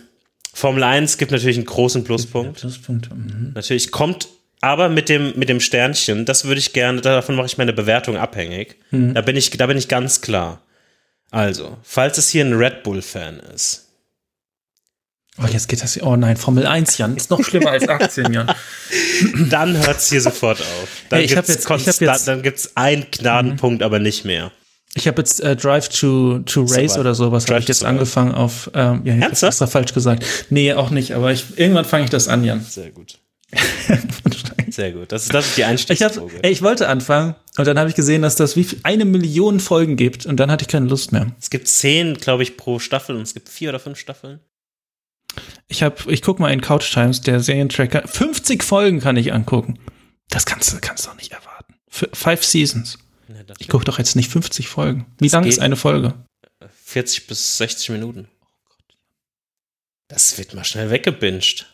Formel 0.52 0.82
1 0.82 1.18
gibt 1.18 1.32
natürlich 1.32 1.56
einen 1.56 1.66
großen 1.66 2.04
Pluspunkt. 2.04 2.60
Pluspunkt. 2.60 3.10
Mhm. 3.14 3.52
Natürlich 3.54 3.90
kommt 3.90 4.28
aber 4.60 4.88
mit 4.88 5.08
dem, 5.08 5.32
mit 5.36 5.48
dem 5.48 5.60
Sternchen, 5.60 6.24
das 6.24 6.44
würde 6.44 6.58
ich 6.58 6.72
gerne, 6.72 7.00
davon 7.00 7.36
mache 7.36 7.46
ich 7.46 7.58
meine 7.58 7.72
Bewertung 7.72 8.16
abhängig. 8.16 8.76
Mhm. 8.90 9.14
Da, 9.14 9.20
bin 9.20 9.36
ich, 9.36 9.50
da 9.50 9.66
bin 9.66 9.76
ich 9.76 9.88
ganz 9.88 10.22
klar. 10.22 10.62
Also, 11.30 11.76
falls 11.82 12.18
es 12.18 12.30
hier 12.30 12.44
ein 12.44 12.54
Red 12.54 12.82
Bull-Fan 12.82 13.40
ist. 13.54 13.85
Oh, 15.38 15.46
jetzt 15.50 15.68
geht 15.68 15.82
das. 15.82 16.00
Oh 16.02 16.16
nein, 16.16 16.36
Formel 16.36 16.66
1, 16.66 16.96
Jan. 16.98 17.16
Ist 17.16 17.30
noch 17.30 17.42
schlimmer 17.44 17.70
als 17.70 17.88
Aktien, 17.88 18.32
Jan. 18.32 18.54
Dann 19.50 19.76
hört 19.76 19.98
es 19.98 20.08
hier 20.08 20.20
sofort 20.20 20.60
auf. 20.60 20.88
Dann 21.10 21.20
hey, 21.20 21.26
gibt 21.26 22.58
es 22.58 22.76
einen 22.76 23.06
Gnadenpunkt, 23.10 23.80
mhm. 23.80 23.84
aber 23.84 23.98
nicht 23.98 24.24
mehr. 24.24 24.50
Ich 24.94 25.06
habe 25.06 25.20
jetzt 25.20 25.40
äh, 25.40 25.54
Drive 25.54 25.90
to, 25.90 26.38
to 26.40 26.62
Race 26.62 26.94
so 26.94 27.00
oder 27.00 27.14
sowas, 27.14 27.48
habe 27.48 27.60
ich 27.60 27.68
jetzt 27.68 27.84
angefangen 27.84 28.32
auf. 28.32 28.70
Ähm, 28.72 29.02
ja, 29.04 29.14
ich 29.14 29.24
habe 29.24 29.46
extra 29.46 29.66
falsch 29.66 29.92
gesagt. 29.92 30.24
Nee, 30.48 30.72
auch 30.72 30.88
nicht, 30.88 31.12
aber 31.12 31.32
ich, 31.32 31.58
irgendwann 31.58 31.84
fange 31.84 32.04
ich 32.04 32.10
das 32.10 32.28
an, 32.28 32.42
Jan. 32.42 32.64
Sehr 32.64 32.90
gut. 32.90 33.18
Sehr 34.70 34.92
gut. 34.92 35.12
Das 35.12 35.24
ist, 35.24 35.34
das 35.34 35.46
ist 35.46 35.56
die 35.56 35.64
Einstiegsfrage. 35.64 36.30
Ich, 36.42 36.50
ich 36.50 36.62
wollte 36.62 36.88
anfangen 36.88 37.34
und 37.58 37.66
dann 37.66 37.78
habe 37.78 37.90
ich 37.90 37.94
gesehen, 37.94 38.22
dass 38.22 38.36
das 38.36 38.56
wie 38.56 38.64
viel, 38.64 38.78
eine 38.82 39.04
Million 39.04 39.60
Folgen 39.60 39.96
gibt 39.96 40.24
und 40.24 40.38
dann 40.38 40.50
hatte 40.50 40.62
ich 40.62 40.68
keine 40.68 40.86
Lust 40.86 41.12
mehr. 41.12 41.32
Es 41.40 41.50
gibt 41.50 41.68
zehn, 41.68 42.14
glaube 42.14 42.42
ich, 42.42 42.56
pro 42.56 42.78
Staffel 42.78 43.16
und 43.16 43.22
es 43.22 43.34
gibt 43.34 43.48
vier 43.50 43.68
oder 43.68 43.78
fünf 43.78 43.98
Staffeln. 43.98 44.40
Ich 45.68 45.82
habe, 45.82 46.12
ich 46.12 46.22
guck 46.22 46.38
mal 46.38 46.52
in 46.52 46.60
Couch 46.60 46.92
Times, 46.92 47.20
der 47.20 47.40
Serientracker. 47.40 48.06
50 48.06 48.62
Folgen 48.62 49.00
kann 49.00 49.16
ich 49.16 49.32
angucken. 49.32 49.78
Das 50.28 50.46
kannst 50.46 50.72
du, 50.72 50.78
kannst 50.80 51.04
du 51.04 51.10
doch 51.10 51.16
nicht 51.16 51.32
erwarten. 51.32 51.74
F 51.90 52.08
five 52.12 52.44
Seasons. 52.44 52.98
Ja, 53.28 53.42
ich 53.58 53.68
gucke 53.68 53.84
doch 53.84 53.98
jetzt 53.98 54.16
nicht 54.16 54.30
50 54.30 54.68
Folgen. 54.68 55.06
Wie 55.18 55.28
lang 55.28 55.44
ist 55.44 55.58
eine 55.58 55.76
Folge? 55.76 56.14
40 56.84 57.26
bis 57.26 57.58
60 57.58 57.90
Minuten. 57.90 58.28
Das 60.08 60.38
wird 60.38 60.54
mal 60.54 60.64
schnell 60.64 60.90
weggebinged 60.90 61.66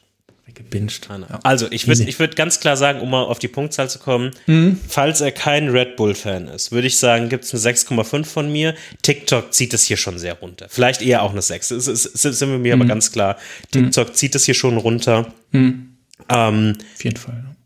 gebinged. 0.55 1.09
Ja. 1.09 1.41
Also, 1.43 1.67
ich 1.71 1.87
würde 1.87 2.03
ich 2.05 2.19
würd 2.19 2.37
ganz 2.37 2.61
klar 2.61 2.77
sagen, 2.77 3.01
um 3.01 3.11
mal 3.11 3.23
auf 3.23 3.39
die 3.39 3.49
Punktzahl 3.49 3.89
zu 3.89 3.99
kommen, 3.99 4.33
mhm. 4.47 4.79
falls 4.89 5.21
er 5.21 5.33
kein 5.33 5.69
Red 5.69 5.97
Bull-Fan 5.97 6.49
ist, 6.49 6.73
würde 6.73 6.87
ich 6.87 6.99
sagen, 6.99 7.29
gibt 7.29 7.45
es 7.45 7.53
eine 7.55 7.75
6,5 7.75 8.25
von 8.25 8.53
mir. 8.53 8.75
TikTok 9.03 9.53
zieht 9.53 9.73
es 9.75 9.85
hier 9.85 9.97
schon 9.97 10.19
sehr 10.19 10.35
runter. 10.35 10.67
Vielleicht 10.69 11.03
eher 11.03 11.23
auch 11.23 11.33
eine 11.33 11.43
6. 11.43 11.71
Es, 11.71 11.87
es, 11.87 12.05
es 12.07 12.39
sind 12.39 12.51
wir 12.51 12.59
mir 12.59 12.77
mhm. 12.77 12.83
aber 12.83 12.89
ganz 12.89 13.13
klar. 13.13 13.39
TikTok 13.71 14.09
mhm. 14.09 14.15
zieht 14.15 14.35
es 14.35 14.45
hier 14.45 14.55
schon 14.55 14.77
runter. 14.77 15.33
Mhm. 15.53 15.97
Ähm, 16.29 16.79
auf 16.95 17.05
jeden 17.05 17.17
Fall. 17.17 17.45
Ja. 17.45 17.57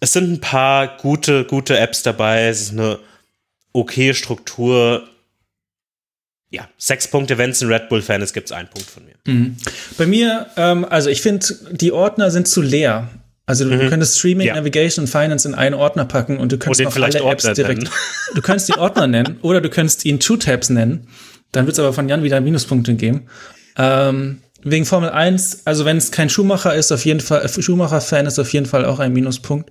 Es 0.00 0.12
sind 0.12 0.30
ein 0.30 0.40
paar 0.40 0.96
gute, 0.98 1.44
gute 1.44 1.78
Apps 1.78 2.02
dabei. 2.02 2.46
Es 2.46 2.60
ist 2.60 2.72
eine 2.72 2.98
okay 3.72 4.14
Struktur 4.14 5.08
ja, 6.50 6.68
sechs 6.78 7.08
Punkte, 7.08 7.36
wenn 7.36 7.50
es 7.50 7.62
ein 7.62 7.70
Red 7.70 7.88
Bull-Fan 7.88 8.22
ist, 8.22 8.32
gibt 8.32 8.46
es 8.46 8.52
einen 8.52 8.68
Punkt 8.68 8.88
von 8.88 9.04
mir. 9.04 9.14
Mhm. 9.26 9.56
Bei 9.98 10.06
mir, 10.06 10.46
ähm, 10.56 10.86
also 10.88 11.10
ich 11.10 11.20
finde, 11.20 11.46
die 11.72 11.92
Ordner 11.92 12.30
sind 12.30 12.48
zu 12.48 12.62
leer. 12.62 13.08
Also 13.44 13.64
du, 13.64 13.74
mhm. 13.74 13.80
du 13.80 13.88
könntest 13.88 14.18
Streaming, 14.18 14.46
ja. 14.48 14.54
Navigation 14.54 15.04
und 15.04 15.08
Finance 15.08 15.46
in 15.46 15.54
einen 15.54 15.74
Ordner 15.74 16.04
packen 16.04 16.38
und 16.38 16.52
du 16.52 16.58
könntest 16.58 16.86
auch 16.86 16.96
alle 16.96 17.18
Apps 17.18 17.44
Ordner 17.44 17.54
direkt. 17.54 17.82
Nennen. 17.82 17.94
Du 18.34 18.42
könntest 18.42 18.68
den 18.68 18.76
Ordner 18.76 19.06
nennen 19.06 19.38
oder 19.40 19.62
du 19.62 19.70
könntest 19.70 20.04
ihn 20.04 20.20
Two 20.20 20.36
Tabs 20.36 20.68
nennen. 20.68 21.08
Dann 21.52 21.64
wird 21.64 21.74
es 21.74 21.78
aber 21.78 21.94
von 21.94 22.08
Jan 22.10 22.22
wieder 22.22 22.40
Minuspunkte 22.42 22.94
geben. 22.94 23.26
Ähm, 23.78 24.42
wegen 24.62 24.84
Formel 24.84 25.10
1, 25.10 25.62
also 25.66 25.84
wenn 25.84 25.96
es 25.96 26.10
kein 26.10 26.28
Schuhmacher 26.28 26.74
ist, 26.74 26.92
auf 26.92 27.04
jeden 27.04 27.20
Fall, 27.20 27.42
äh, 27.42 27.62
Schumacher-Fan 27.62 28.26
ist 28.26 28.38
auf 28.38 28.52
jeden 28.52 28.66
Fall 28.66 28.84
auch 28.84 28.98
ein 28.98 29.12
Minuspunkt. 29.12 29.70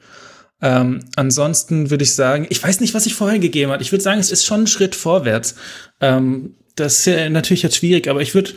Ähm, 0.62 1.02
ansonsten 1.16 1.92
würde 1.92 2.04
ich 2.04 2.16
sagen, 2.16 2.48
ich 2.50 2.64
weiß 2.64 2.80
nicht, 2.80 2.94
was 2.94 3.06
ich 3.06 3.14
vorher 3.14 3.38
gegeben 3.38 3.72
habe. 3.72 3.84
Ich 3.84 3.92
würde 3.92 4.04
sagen, 4.04 4.20
es 4.20 4.32
ist 4.32 4.46
schon 4.46 4.62
ein 4.62 4.68
Schritt 4.68 4.96
vorwärts. 4.96 5.56
Ähm, 6.02 6.56
das 6.80 7.00
ist 7.00 7.06
ja 7.06 7.30
natürlich 7.30 7.64
jetzt 7.64 7.76
schwierig, 7.76 8.08
aber 8.08 8.22
ich 8.22 8.34
würde, 8.34 8.54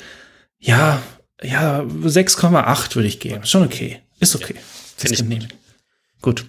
ja, 0.58 1.02
ja, 1.42 1.80
6,8 1.80 2.94
würde 2.94 3.08
ich 3.08 3.20
geben. 3.20 3.44
Schon 3.44 3.64
okay. 3.64 4.00
Ist 4.20 4.36
okay. 4.36 4.54
Ja, 4.54 4.60
Finde 4.96 5.14
ich 5.14 5.28
gut. 5.28 5.48
Gut. 6.20 6.44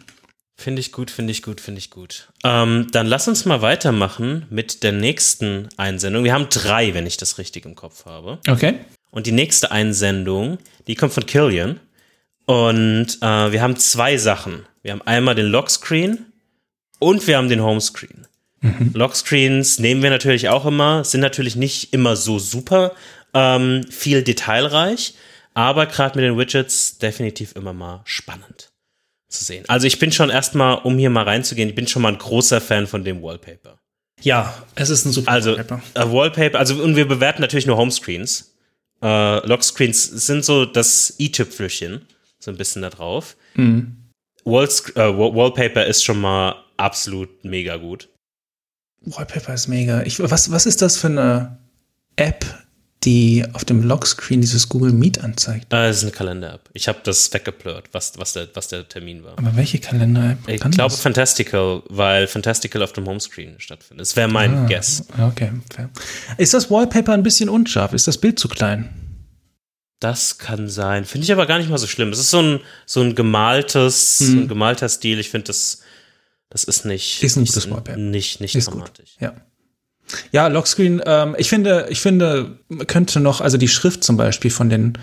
Finde 0.57 0.79
ich 0.79 0.91
gut, 0.91 1.09
finde 1.09 1.31
ich 1.31 1.41
gut, 1.41 1.59
finde 1.59 1.79
ich 1.79 1.89
gut. 1.89 2.29
Ähm, 2.43 2.87
dann 2.91 3.07
lass 3.07 3.27
uns 3.27 3.45
mal 3.45 3.63
weitermachen 3.63 4.45
mit 4.51 4.83
der 4.83 4.91
nächsten 4.91 5.69
Einsendung. 5.77 6.23
Wir 6.23 6.33
haben 6.33 6.49
drei, 6.49 6.93
wenn 6.93 7.07
ich 7.07 7.17
das 7.17 7.39
richtig 7.39 7.65
im 7.65 7.73
Kopf 7.73 8.05
habe. 8.05 8.37
Okay. 8.47 8.75
Und 9.09 9.25
die 9.25 9.31
nächste 9.31 9.71
Einsendung, 9.71 10.59
die 10.85 10.95
kommt 10.95 11.13
von 11.13 11.25
Killian. 11.25 11.79
Und 12.45 13.17
äh, 13.21 13.51
wir 13.51 13.61
haben 13.61 13.75
zwei 13.77 14.17
Sachen. 14.17 14.67
Wir 14.83 14.91
haben 14.91 15.01
einmal 15.01 15.33
den 15.33 15.47
Lockscreen 15.47 16.25
und 16.99 17.25
wir 17.25 17.37
haben 17.37 17.49
den 17.49 17.63
Homescreen. 17.63 18.27
Mhm. 18.61 18.91
Lockscreens 18.93 19.79
nehmen 19.79 20.03
wir 20.03 20.09
natürlich 20.09 20.49
auch 20.49 20.65
immer, 20.65 21.03
sind 21.03 21.21
natürlich 21.21 21.55
nicht 21.55 21.93
immer 21.93 22.15
so 22.15 22.39
super 22.39 22.93
ähm, 23.33 23.83
viel 23.89 24.23
detailreich, 24.23 25.15
aber 25.53 25.87
gerade 25.87 26.17
mit 26.17 26.25
den 26.25 26.37
Widgets 26.37 26.97
definitiv 26.99 27.55
immer 27.55 27.73
mal 27.73 28.01
spannend 28.05 28.71
zu 29.27 29.43
sehen. 29.43 29.65
Also 29.67 29.87
ich 29.87 29.99
bin 29.99 30.11
schon 30.11 30.29
erstmal, 30.29 30.77
um 30.79 30.97
hier 30.97 31.09
mal 31.09 31.23
reinzugehen, 31.23 31.69
ich 31.69 31.75
bin 31.75 31.87
schon 31.87 32.03
mal 32.03 32.11
ein 32.11 32.17
großer 32.17 32.61
Fan 32.61 32.87
von 32.87 33.03
dem 33.03 33.21
Wallpaper. 33.21 33.79
Ja, 34.21 34.53
es 34.75 34.89
ist 34.89 35.05
ein 35.05 35.11
super 35.11 35.31
also, 35.31 35.57
Wallpaper. 35.57 35.81
Äh, 35.95 36.11
Wallpaper, 36.11 36.59
also 36.59 36.81
und 36.83 36.95
wir 36.95 37.07
bewerten 37.07 37.41
natürlich 37.41 37.65
nur 37.65 37.77
Homescreens. 37.77 38.55
Äh, 39.01 39.47
Lockscreens 39.47 40.03
sind 40.05 40.45
so 40.45 40.65
das 40.65 41.15
i-Tüpfelchen, 41.19 42.05
so 42.39 42.51
ein 42.51 42.57
bisschen 42.57 42.83
da 42.83 42.91
drauf. 42.91 43.35
Mhm. 43.55 43.97
Walls, 44.43 44.89
äh, 44.95 45.17
Wallpaper 45.17 45.85
ist 45.85 46.03
schon 46.03 46.21
mal 46.21 46.63
absolut 46.77 47.43
mega 47.43 47.77
gut. 47.77 48.09
Wallpaper 49.05 49.53
ist 49.53 49.67
mega. 49.67 50.03
Ich, 50.03 50.19
was, 50.19 50.51
was 50.51 50.65
ist 50.65 50.81
das 50.81 50.97
für 50.97 51.07
eine 51.07 51.57
App, 52.15 52.45
die 53.03 53.43
auf 53.53 53.65
dem 53.65 53.81
Lockscreen 53.81 54.41
dieses 54.41 54.69
Google 54.69 54.91
Meet 54.91 55.23
anzeigt? 55.23 55.73
Ah, 55.73 55.87
das 55.87 55.97
ist 55.97 56.03
eine 56.03 56.11
Kalender-App. 56.11 56.69
Ich 56.73 56.87
habe 56.87 56.99
das 57.03 57.33
weggeblurrt, 57.33 57.89
was, 57.93 58.13
was, 58.17 58.33
der, 58.33 58.47
was 58.53 58.67
der 58.67 58.87
Termin 58.87 59.23
war. 59.23 59.37
Aber 59.39 59.55
welche 59.55 59.79
Kalender-App? 59.79 60.37
Ich 60.47 60.61
glaube 60.61 60.75
das? 60.75 60.99
Fantastical, 60.99 61.81
weil 61.89 62.27
Fantastical 62.27 62.83
auf 62.83 62.93
dem 62.93 63.07
Homescreen 63.07 63.59
stattfindet. 63.59 64.05
Das 64.05 64.15
wäre 64.15 64.27
mein 64.27 64.55
ah, 64.55 64.65
Guess. 64.67 65.05
Okay, 65.19 65.51
fair. 65.73 65.89
Ist 66.37 66.53
das 66.53 66.69
Wallpaper 66.69 67.13
ein 67.13 67.23
bisschen 67.23 67.49
unscharf? 67.49 67.93
Ist 67.93 68.07
das 68.07 68.19
Bild 68.19 68.37
zu 68.37 68.47
klein? 68.49 68.89
Das 69.99 70.37
kann 70.37 70.67
sein. 70.67 71.05
Finde 71.05 71.25
ich 71.25 71.31
aber 71.31 71.47
gar 71.47 71.57
nicht 71.57 71.69
mal 71.69 71.77
so 71.77 71.87
schlimm. 71.87 72.09
Es 72.09 72.19
ist 72.19 72.31
so 72.31 72.41
ein, 72.41 72.59
so 72.85 73.01
ein 73.01 73.15
gemaltes, 73.15 74.19
hm. 74.19 74.27
so 74.27 74.33
ein 74.33 74.47
gemalter 74.47 74.89
Stil. 74.89 75.19
Ich 75.19 75.29
finde 75.29 75.47
das 75.47 75.81
das 76.51 76.63
ist 76.65 76.85
nicht. 76.85 77.23
Ist 77.23 77.35
ein 77.37 77.45
gutes 77.45 77.69
Wallpaper. 77.69 77.97
Nicht, 77.97 78.39
nicht 78.41 78.55
ist 78.55 78.67
dramatisch. 78.69 79.13
Gut. 79.13 79.21
Ja. 79.21 79.33
Ja, 80.31 80.47
Lockscreen, 80.47 81.01
ähm, 81.05 81.35
ich 81.37 81.47
finde, 81.49 81.87
ich 81.89 82.01
finde, 82.01 82.59
könnte 82.87 83.19
noch, 83.21 83.39
also 83.41 83.57
die 83.57 83.69
Schrift 83.69 84.03
zum 84.03 84.17
Beispiel 84.17 84.51
von 84.51 84.69
den, 84.69 84.97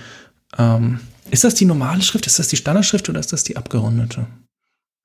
ähm, 0.59 1.01
ist 1.30 1.44
das 1.44 1.55
die 1.55 1.64
normale 1.64 2.03
Schrift, 2.03 2.26
ist 2.26 2.38
das 2.38 2.49
die 2.49 2.57
Standardschrift 2.57 3.09
oder 3.09 3.18
ist 3.18 3.32
das 3.32 3.42
die 3.42 3.57
abgerundete? 3.57 4.26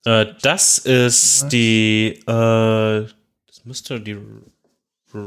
Äh, 0.05 0.25
das 0.41 0.77
ist 0.79 1.47
die, 1.53 2.19
äh, 2.27 2.27
das 2.27 3.63
müsste 3.63 4.01
die, 4.01 4.17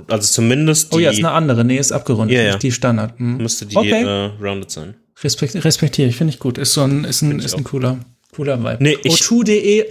also 0.09 0.29
zumindest 0.31 0.93
die, 0.93 0.97
Oh 0.97 0.99
ja, 0.99 1.11
ist 1.11 1.19
eine 1.19 1.31
andere. 1.31 1.65
Nee, 1.65 1.79
ist 1.79 1.93
abgerundet. 1.93 2.37
Ja, 2.37 2.43
ja. 2.43 2.51
nicht 2.53 2.63
Die 2.65 2.73
Standard. 2.73 3.19
Hm. 3.19 3.39
müsste 3.39 3.65
die 3.65 3.77
Okay. 3.77 4.03
äh, 4.05 4.31
rounded 4.43 4.71
sein. 4.71 4.95
Respekt, 5.25 5.55
respektiere 5.65 6.09
ich, 6.11 6.17
finde 6.17 6.35
ich 6.35 6.39
gut. 6.39 6.59
Ist 6.59 6.75
so 6.75 6.83
ein, 6.83 7.05
ist 7.05 7.23
ein, 7.23 7.39
ist 7.41 7.55
ein 7.57 7.65
cooler, 7.65 7.99
cooler 8.35 8.59
Vibe. 8.63 8.77
Nee, 8.81 8.99
ich- 9.05 9.15
O2.de 9.15 9.87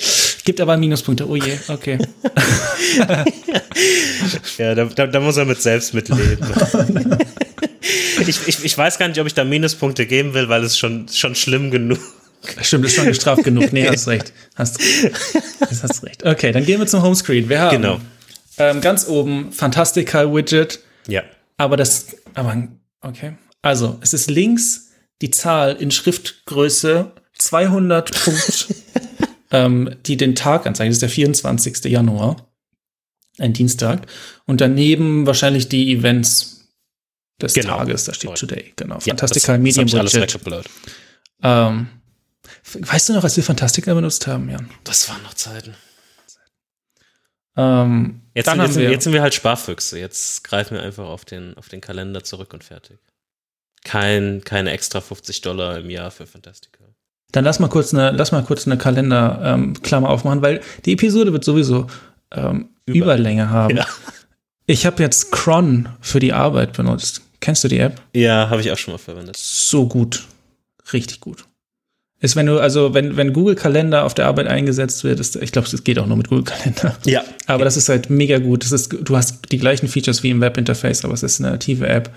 gibt 0.45 0.61
aber 0.61 0.77
Minuspunkte. 0.77 1.27
Oh 1.27 1.35
je, 1.35 1.57
okay. 1.67 1.97
Ja, 4.57 4.73
da, 4.73 4.85
da, 4.85 5.07
da 5.07 5.19
muss 5.19 5.37
er 5.37 5.45
mit 5.45 5.61
selbst 5.61 5.93
mitleben. 5.93 6.37
ich, 8.27 8.47
ich, 8.47 8.63
ich 8.63 8.77
weiß 8.77 8.97
gar 8.97 9.07
nicht, 9.07 9.19
ob 9.19 9.27
ich 9.27 9.33
da 9.33 9.43
Minuspunkte 9.43 10.05
geben 10.05 10.33
will, 10.33 10.47
weil 10.49 10.63
es 10.63 10.77
schon, 10.77 11.07
schon 11.09 11.35
schlimm 11.35 11.71
genug. 11.71 11.99
Stimmt, 12.61 12.85
ist 12.85 12.95
schon 12.95 13.05
gestraft 13.07 13.43
genug. 13.43 13.73
Nee, 13.73 13.87
hast 13.87 14.07
recht. 14.07 14.31
Hast, 14.55 14.79
hast 15.81 16.03
recht. 16.03 16.25
Okay, 16.25 16.51
dann 16.51 16.65
gehen 16.65 16.79
wir 16.79 16.87
zum 16.87 17.01
Homescreen. 17.01 17.49
Wir 17.49 17.59
haben 17.59 17.81
Genau. 17.81 17.99
ähm, 18.57 18.81
ganz 18.81 19.07
oben 19.07 19.51
Fantastical 19.51 20.33
Widget, 20.33 20.79
Ja. 21.07 21.23
aber 21.57 21.75
das, 21.75 22.07
aber, 22.33 22.67
okay. 23.01 23.33
Also, 23.61 23.97
es 24.01 24.13
ist 24.13 24.29
links 24.29 24.89
die 25.21 25.31
Zahl 25.31 25.75
in 25.75 25.91
Schriftgröße 25.91 27.11
200 27.37 28.23
Punkt, 28.23 28.67
ähm, 29.55 29.95
die 30.05 30.17
den 30.17 30.35
Tag 30.35 30.65
anzeigt. 30.65 30.89
Das 30.89 30.95
ist 30.95 31.01
der 31.01 31.09
24. 31.09 31.85
Januar. 31.85 32.47
Ein 33.37 33.53
Dienstag. 33.53 34.07
Und 34.45 34.61
daneben 34.61 35.25
wahrscheinlich 35.25 35.69
die 35.69 35.93
Events 35.93 36.69
des 37.41 37.53
Genau. 37.53 37.77
Tages. 37.77 38.05
Da 38.05 38.13
steht. 38.13 38.35
Today. 38.35 38.73
Genau. 38.75 38.95
Ja, 38.95 39.15
Fantastical 39.15 39.57
das, 39.57 39.63
Medium 39.63 39.87
das 39.87 40.15
alles. 40.15 40.65
Ähm, 41.43 41.87
weißt 42.73 43.09
du 43.09 43.13
noch, 43.13 43.23
als 43.23 43.35
wir 43.35 43.43
Fantastica 43.43 43.93
benutzt 43.93 44.27
haben, 44.27 44.49
Jan? 44.49 44.69
Das 44.83 45.09
waren 45.09 45.21
noch 45.23 45.33
Zeiten. 45.33 45.75
Ähm, 47.57 48.21
Jetzt, 48.33 48.49
sind, 48.49 48.59
jetzt, 48.59 48.73
sind, 48.73 48.83
wir, 48.83 48.91
jetzt 48.91 49.03
sind 49.05 49.13
wir 49.13 49.21
halt 49.21 49.33
Sparfüchse. 49.33 49.97
Jetzt 49.97 50.43
greifen 50.43 50.75
wir 50.75 50.83
einfach 50.83 51.05
auf 51.05 51.23
den, 51.23 51.55
auf 51.55 51.69
den 51.69 51.79
Kalender 51.79 52.23
zurück 52.23 52.53
und 52.53 52.65
fertig. 52.65 52.99
Kein, 53.85 54.43
keine 54.43 54.71
extra 54.71 54.99
50 54.99 55.41
Dollar 55.41 55.77
im 55.77 55.89
Jahr 55.89 56.11
für 56.11 56.25
Fantastica. 56.27 56.83
Dann 57.35 57.43
lass 57.43 57.59
mal 57.59 57.67
kurz 57.67 57.93
eine, 57.93 58.11
lass 58.11 58.31
mal 58.31 58.43
kurz 58.43 58.65
eine 58.65 58.77
Kalenderklammer 58.77 60.07
ähm, 60.07 60.13
aufmachen, 60.13 60.41
weil 60.41 60.61
die 60.85 60.93
Episode 60.93 61.33
wird 61.33 61.43
sowieso 61.43 61.87
ähm, 62.31 62.69
Über- 62.85 62.97
Überlänge 62.97 63.49
haben. 63.49 63.77
Ja. 63.77 63.85
Ich 64.67 64.85
habe 64.85 65.01
jetzt 65.03 65.31
Cron 65.31 65.89
für 66.01 66.19
die 66.19 66.33
Arbeit 66.33 66.73
benutzt. 66.73 67.21
Kennst 67.39 67.63
du 67.63 67.67
die 67.67 67.79
App? 67.79 68.01
Ja, 68.13 68.49
habe 68.49 68.61
ich 68.61 68.71
auch 68.71 68.77
schon 68.77 68.93
mal 68.93 68.97
verwendet. 68.97 69.37
So 69.37 69.87
gut. 69.87 70.25
Richtig 70.93 71.19
gut. 71.19 71.45
Ist, 72.21 72.35
wenn 72.35 72.45
du, 72.45 72.59
also, 72.59 72.93
wenn, 72.93 73.17
wenn 73.17 73.33
Google 73.33 73.55
Kalender 73.55 74.05
auf 74.05 74.13
der 74.13 74.25
Arbeit 74.25 74.47
eingesetzt 74.47 75.03
wird, 75.03 75.19
ist, 75.19 75.35
ich 75.35 75.51
glaube, 75.51 75.67
es 75.71 75.83
geht 75.83 75.99
auch 75.99 76.07
nur 76.07 76.17
mit 76.17 76.29
Google 76.29 76.45
Kalender. 76.45 76.95
Ja. 77.05 77.23
Aber 77.45 77.65
das 77.65 77.77
ist 77.77 77.89
halt 77.89 78.09
mega 78.09 78.39
gut. 78.39 78.63
Das 78.63 78.71
ist, 78.71 78.95
du 78.99 79.15
hast 79.17 79.51
die 79.51 79.57
gleichen 79.57 79.87
Features 79.87 80.23
wie 80.23 80.29
im 80.31 80.41
Webinterface, 80.41 81.03
aber 81.05 81.13
es 81.13 81.23
ist 81.23 81.39
eine 81.41 81.51
native 81.51 81.87
App. 81.87 82.09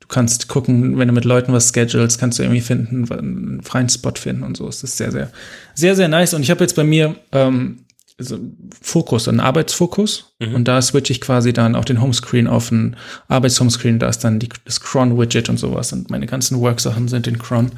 Du 0.00 0.08
kannst 0.08 0.48
gucken, 0.48 0.98
wenn 0.98 1.08
du 1.08 1.14
mit 1.14 1.24
Leuten 1.24 1.52
was 1.52 1.72
schedules, 1.72 2.18
kannst 2.18 2.38
du 2.38 2.42
irgendwie 2.42 2.60
finden, 2.60 3.10
einen 3.10 3.62
freien 3.62 3.88
Spot 3.88 4.12
finden 4.14 4.42
und 4.42 4.56
so. 4.56 4.68
Es 4.68 4.82
ist 4.82 4.96
sehr, 4.96 5.10
sehr, 5.10 5.30
sehr, 5.74 5.96
sehr 5.96 6.08
nice. 6.08 6.34
Und 6.34 6.42
ich 6.42 6.50
habe 6.50 6.62
jetzt 6.62 6.76
bei 6.76 6.84
mir 6.84 7.16
ähm, 7.32 7.84
so 8.18 8.38
Fokus, 8.80 9.28
einen 9.28 9.40
Arbeitsfokus. 9.40 10.34
Und 10.40 10.68
da 10.68 10.80
switche 10.82 11.12
ich 11.12 11.20
quasi 11.20 11.52
dann 11.52 11.74
auch 11.74 11.84
den 11.84 12.00
Homescreen 12.00 12.46
auf 12.46 12.70
einen 12.70 12.96
Arbeitshomescreen. 13.28 13.98
Da 13.98 14.08
ist 14.08 14.20
dann 14.20 14.38
die, 14.38 14.48
das 14.64 14.80
Cron-Widget 14.80 15.48
und 15.48 15.58
sowas. 15.58 15.92
Und 15.92 16.10
meine 16.10 16.26
ganzen 16.26 16.60
Work-Sachen 16.60 17.08
sind 17.08 17.26
in 17.26 17.38
Cron. 17.38 17.72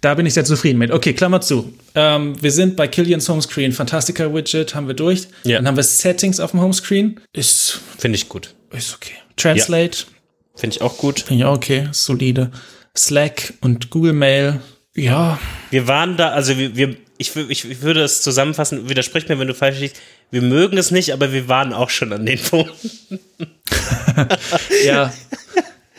Da 0.00 0.14
bin 0.14 0.26
ich 0.26 0.34
sehr 0.34 0.44
zufrieden 0.44 0.78
mit. 0.78 0.90
Okay, 0.90 1.12
Klammer 1.12 1.40
zu. 1.40 1.72
Ähm, 1.94 2.40
wir 2.40 2.52
sind 2.52 2.76
bei 2.76 2.86
Killians 2.86 3.28
Homescreen. 3.28 3.72
Fantastica 3.72 4.32
Widget 4.32 4.74
haben 4.74 4.86
wir 4.86 4.94
durch. 4.94 5.28
Ja. 5.44 5.56
Dann 5.56 5.66
haben 5.66 5.76
wir 5.76 5.82
Settings 5.82 6.38
auf 6.38 6.52
dem 6.52 6.60
Homescreen. 6.60 7.20
Ist, 7.32 7.80
Finde 7.98 8.16
ich 8.16 8.28
gut. 8.28 8.54
ist 8.72 8.94
okay. 8.94 9.14
Translate, 9.36 10.04
Finde 10.58 10.76
ich 10.76 10.82
auch 10.82 10.98
gut. 10.98 11.20
finde 11.20 11.42
ich 11.42 11.44
auch 11.44 11.56
okay. 11.56 11.88
Solide. 11.92 12.50
Slack 12.96 13.54
und 13.60 13.90
Google 13.90 14.12
Mail. 14.12 14.60
Ja, 14.94 15.38
Wir 15.70 15.86
waren 15.86 16.16
da, 16.16 16.30
also 16.30 16.58
wir, 16.58 16.74
wir 16.74 16.96
ich, 17.18 17.34
ich, 17.36 17.64
ich 17.64 17.82
würde 17.82 18.02
es 18.02 18.22
zusammenfassen, 18.22 18.88
widersprich 18.88 19.28
mir, 19.28 19.38
wenn 19.38 19.48
du 19.48 19.54
falsch 19.54 19.78
liegst. 19.78 19.96
Wir 20.30 20.42
mögen 20.42 20.76
es 20.78 20.90
nicht, 20.90 21.12
aber 21.12 21.32
wir 21.32 21.48
waren 21.48 21.72
auch 21.72 21.90
schon 21.90 22.12
an 22.12 22.26
den 22.26 22.38
Punkten. 22.38 23.20
ja. 24.84 25.12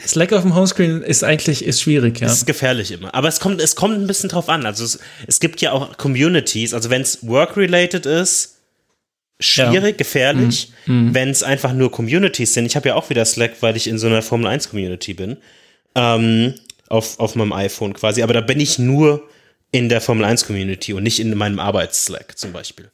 Slack 0.05 0.32
auf 0.34 0.43
dem 0.43 0.55
Homescreen 0.55 1.01
ist 1.01 1.24
eigentlich 1.24 1.64
ist 1.64 1.82
schwierig, 1.82 2.20
ja. 2.20 2.28
Das 2.28 2.38
ist 2.38 2.45
gefährlich 2.45 2.91
immer. 2.91 3.14
Aber 3.14 3.28
es 3.28 3.39
kommt, 3.39 3.62
es 3.62 3.76
kommt 3.76 3.95
ein 3.95 4.07
bisschen 4.07 4.30
drauf 4.30 4.49
an. 4.49 4.66
Also 4.66 4.84
es, 4.84 4.99
es 5.28 5.39
gibt 5.39 5.62
ja 5.62 5.72
auch 5.72 5.97
Communities, 5.97 6.74
also 6.74 6.89
wenn 6.89 7.01
es 7.01 7.26
work-related 7.28 8.05
ist, 8.05 8.59
schwierig, 9.39 9.97
gefährlich. 9.97 10.71
Wenn 10.85 11.29
es 11.29 11.43
einfach 11.43 11.73
nur 11.73 11.91
Communities 11.91 12.53
sind, 12.53 12.65
ich 12.65 12.75
habe 12.75 12.89
ja 12.89 12.95
auch 12.95 13.09
wieder 13.09 13.23
Slack, 13.25 13.61
weil 13.61 13.75
ich 13.77 13.87
in 13.87 13.97
so 13.97 14.07
einer 14.07 14.21
Formel 14.21 14.47
1 14.47 14.69
Community 14.69 15.13
bin, 15.13 15.37
ähm, 15.95 16.53
auf, 16.87 17.19
auf 17.19 17.35
meinem 17.35 17.53
iPhone 17.53 17.93
quasi, 17.93 18.21
aber 18.23 18.33
da 18.33 18.41
bin 18.41 18.59
ich 18.59 18.79
nur 18.79 19.27
in 19.71 19.89
der 19.89 20.01
Formel 20.01 20.25
1 20.25 20.45
Community 20.47 20.93
und 20.93 21.03
nicht 21.03 21.19
in 21.19 21.35
meinem 21.37 21.59
Arbeits-Slack 21.59 22.37
zum 22.37 22.51
Beispiel. 22.51 22.89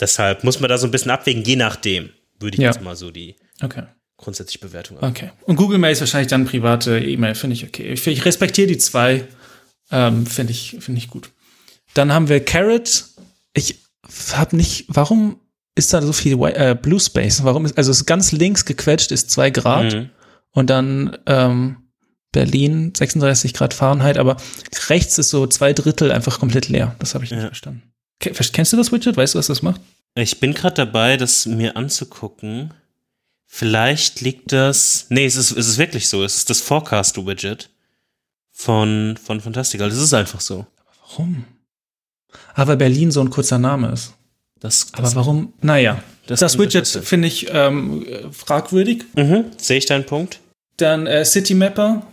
Deshalb 0.00 0.44
muss 0.44 0.60
man 0.60 0.68
da 0.68 0.78
so 0.78 0.86
ein 0.86 0.90
bisschen 0.90 1.10
abwägen, 1.10 1.42
je 1.44 1.56
nachdem, 1.56 2.10
würde 2.38 2.56
ich 2.56 2.60
Ja. 2.62 2.68
jetzt 2.70 2.80
mal 2.82 2.96
so 2.96 3.10
die 3.10 3.36
Okay. 3.62 3.84
grundsätzliche 4.18 4.58
Bewertung 4.64 4.98
Okay. 5.00 5.30
Und 5.44 5.56
Google 5.56 5.78
Mail 5.78 5.92
ist 5.92 6.00
wahrscheinlich 6.00 6.28
dann 6.28 6.44
private 6.46 6.98
E-Mail, 6.98 7.34
finde 7.34 7.54
ich 7.54 7.64
okay. 7.64 7.92
Ich, 7.92 8.06
ich 8.06 8.24
respektiere 8.24 8.66
die 8.68 8.78
zwei. 8.78 9.24
Ähm, 9.90 10.26
finde 10.26 10.52
ich, 10.52 10.76
finde 10.80 10.98
ich 10.98 11.08
gut. 11.08 11.30
Dann 11.94 12.12
haben 12.12 12.28
wir 12.28 12.44
Carrot. 12.44 13.04
Ich 13.54 13.76
habe 14.34 14.56
nicht, 14.56 14.86
warum 14.88 15.40
ist 15.74 15.92
da 15.92 16.00
so 16.02 16.12
viel 16.12 16.34
äh, 16.44 16.74
Blue 16.80 17.00
Space? 17.00 17.42
Warum 17.44 17.64
ist, 17.66 17.76
also 17.76 17.90
es 17.90 17.98
ist 17.98 18.06
ganz 18.06 18.32
links 18.32 18.64
gequetscht, 18.64 19.10
ist 19.12 19.30
zwei 19.30 19.50
Grad 19.50 19.92
Mhm. 19.94 20.10
und 20.52 20.70
dann 20.70 21.16
ähm, 21.26 21.76
Berlin 22.32 22.92
36 22.96 23.54
Grad 23.54 23.74
Fahrenheit, 23.74 24.18
aber 24.18 24.36
rechts 24.88 25.18
ist 25.18 25.30
so 25.30 25.46
zwei 25.46 25.72
Drittel 25.72 26.12
einfach 26.12 26.38
komplett 26.38 26.68
leer. 26.68 26.94
Das 26.98 27.14
habe 27.14 27.24
ich 27.24 27.30
nicht 27.30 27.40
Ja. 27.40 27.46
verstanden. 27.48 27.82
Ke- 28.20 28.32
Kennst 28.32 28.72
du 28.72 28.76
das 28.76 28.92
Widget? 28.92 29.16
Weißt 29.16 29.34
du, 29.34 29.38
was 29.38 29.46
das 29.48 29.62
macht? 29.62 29.80
Ich 30.14 30.40
bin 30.40 30.54
gerade 30.54 30.74
dabei, 30.74 31.16
das 31.18 31.44
mir 31.46 31.76
anzugucken. 31.76 32.72
Vielleicht 33.46 34.22
liegt 34.22 34.52
das. 34.52 35.06
Nee, 35.10 35.26
es 35.26 35.36
ist, 35.36 35.50
es 35.52 35.68
ist 35.68 35.78
wirklich 35.78 36.08
so. 36.08 36.24
Es 36.24 36.36
ist 36.38 36.50
das 36.50 36.60
Forecast-Widget 36.62 37.70
von, 38.50 39.18
von 39.22 39.40
Fantastical. 39.40 39.88
Das 39.88 39.98
ist 39.98 40.14
einfach 40.14 40.40
so. 40.40 40.66
Warum? 41.08 41.44
Weil 42.54 42.76
Berlin 42.76 43.10
so 43.10 43.20
ein 43.20 43.30
kurzer 43.30 43.58
Name 43.58 43.92
ist. 43.92 44.14
Das, 44.60 44.88
Aber 44.92 45.02
das, 45.02 45.16
warum? 45.16 45.52
Naja, 45.60 46.02
das 46.26 46.40
das, 46.40 46.58
Widget 46.58 46.86
finde 46.86 47.28
ich 47.28 47.48
ähm, 47.52 48.06
äh, 48.06 48.32
fragwürdig. 48.32 49.04
Mhm, 49.14 49.46
sehe 49.58 49.78
ich 49.78 49.86
deinen 49.86 50.06
Punkt? 50.06 50.40
Dann 50.76 51.06
äh, 51.06 51.24
City 51.24 51.54
Mapper 51.54 52.06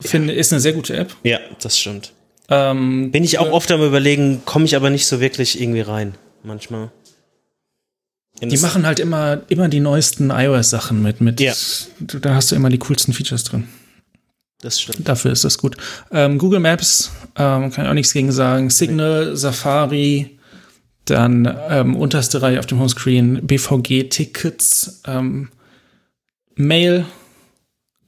finde 0.00 0.34
ist 0.34 0.52
eine 0.52 0.60
sehr 0.60 0.72
gute 0.72 0.96
App. 0.96 1.14
Ja, 1.24 1.38
das 1.60 1.78
stimmt. 1.78 2.12
Ähm, 2.50 3.10
Bin 3.10 3.24
ich 3.24 3.38
auch 3.38 3.50
oft 3.50 3.70
am 3.72 3.82
überlegen, 3.82 4.42
komme 4.44 4.64
ich 4.64 4.76
aber 4.76 4.90
nicht 4.90 5.06
so 5.06 5.20
wirklich 5.20 5.60
irgendwie 5.60 5.80
rein. 5.80 6.14
Manchmal. 6.42 6.90
In 8.40 8.48
die 8.50 8.58
machen 8.58 8.86
halt 8.86 9.00
immer 9.00 9.42
immer 9.48 9.68
die 9.68 9.80
neuesten 9.80 10.30
iOS-Sachen 10.30 11.02
mit. 11.02 11.20
mit 11.20 11.40
Ja. 11.40 11.52
Da 11.98 12.34
hast 12.34 12.52
du 12.52 12.56
immer 12.56 12.68
die 12.68 12.78
coolsten 12.78 13.12
Features 13.12 13.44
drin. 13.44 13.68
Das 14.60 14.80
stimmt. 14.80 15.08
Dafür 15.08 15.30
ist 15.32 15.44
das 15.44 15.58
gut. 15.58 15.76
Ähm, 16.10 16.38
Google 16.38 16.60
Maps 16.60 17.12
ähm, 17.36 17.70
kann 17.70 17.84
ich 17.84 17.90
auch 17.90 17.94
nichts 17.94 18.12
gegen 18.12 18.32
sagen. 18.32 18.70
Signal, 18.70 19.36
Safari, 19.36 20.38
dann 21.04 21.56
ähm, 21.70 21.94
unterste 21.96 22.42
Reihe 22.42 22.58
auf 22.58 22.66
dem 22.66 22.80
Homescreen 22.80 23.46
BVG-Tickets, 23.46 25.02
ähm, 25.06 25.48
Mail, 26.56 27.06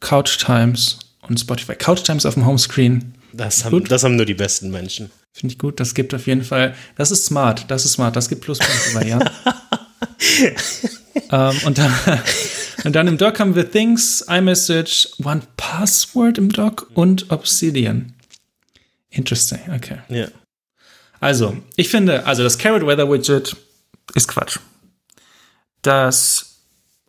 Couch 0.00 0.38
Times 0.44 0.98
und 1.22 1.38
Spotify. 1.38 1.76
Couch 1.76 2.02
Times 2.02 2.26
auf 2.26 2.34
dem 2.34 2.46
Homescreen 2.46 3.14
Das 3.32 3.64
haben, 3.64 3.84
das 3.84 4.02
haben 4.02 4.16
nur 4.16 4.26
die 4.26 4.34
besten 4.34 4.70
Menschen. 4.70 5.10
finde 5.32 5.52
ich 5.52 5.58
gut. 5.58 5.78
Das 5.78 5.94
gibt 5.94 6.12
auf 6.14 6.26
jeden 6.26 6.42
Fall. 6.42 6.74
Das 6.96 7.12
ist 7.12 7.26
smart. 7.26 7.66
Das 7.70 7.84
ist 7.84 7.92
smart. 7.92 8.16
Das 8.16 8.28
gibt 8.28 8.40
Pluspunkte 8.42 8.90
bei 8.94 9.06
Jan. 9.06 9.22
ähm, 11.30 11.56
und, 11.64 11.78
dann, 11.78 11.94
und 12.84 12.94
dann 12.94 13.06
im 13.06 13.18
Doc 13.18 13.40
haben 13.40 13.54
wir 13.54 13.70
Things, 13.70 14.24
iMessage, 14.28 15.08
One 15.22 15.42
Password 15.56 16.38
im 16.38 16.50
Doc 16.50 16.90
und 16.94 17.30
Obsidian. 17.30 18.14
Interesting, 19.10 19.60
okay. 19.74 19.98
Ja. 20.08 20.28
Also, 21.20 21.56
ich 21.76 21.88
finde, 21.88 22.26
also 22.26 22.42
das 22.42 22.58
Carrot 22.58 22.86
Weather 22.86 23.10
Widget 23.10 23.56
ist 24.14 24.28
Quatsch. 24.28 24.58
Das 25.82 26.58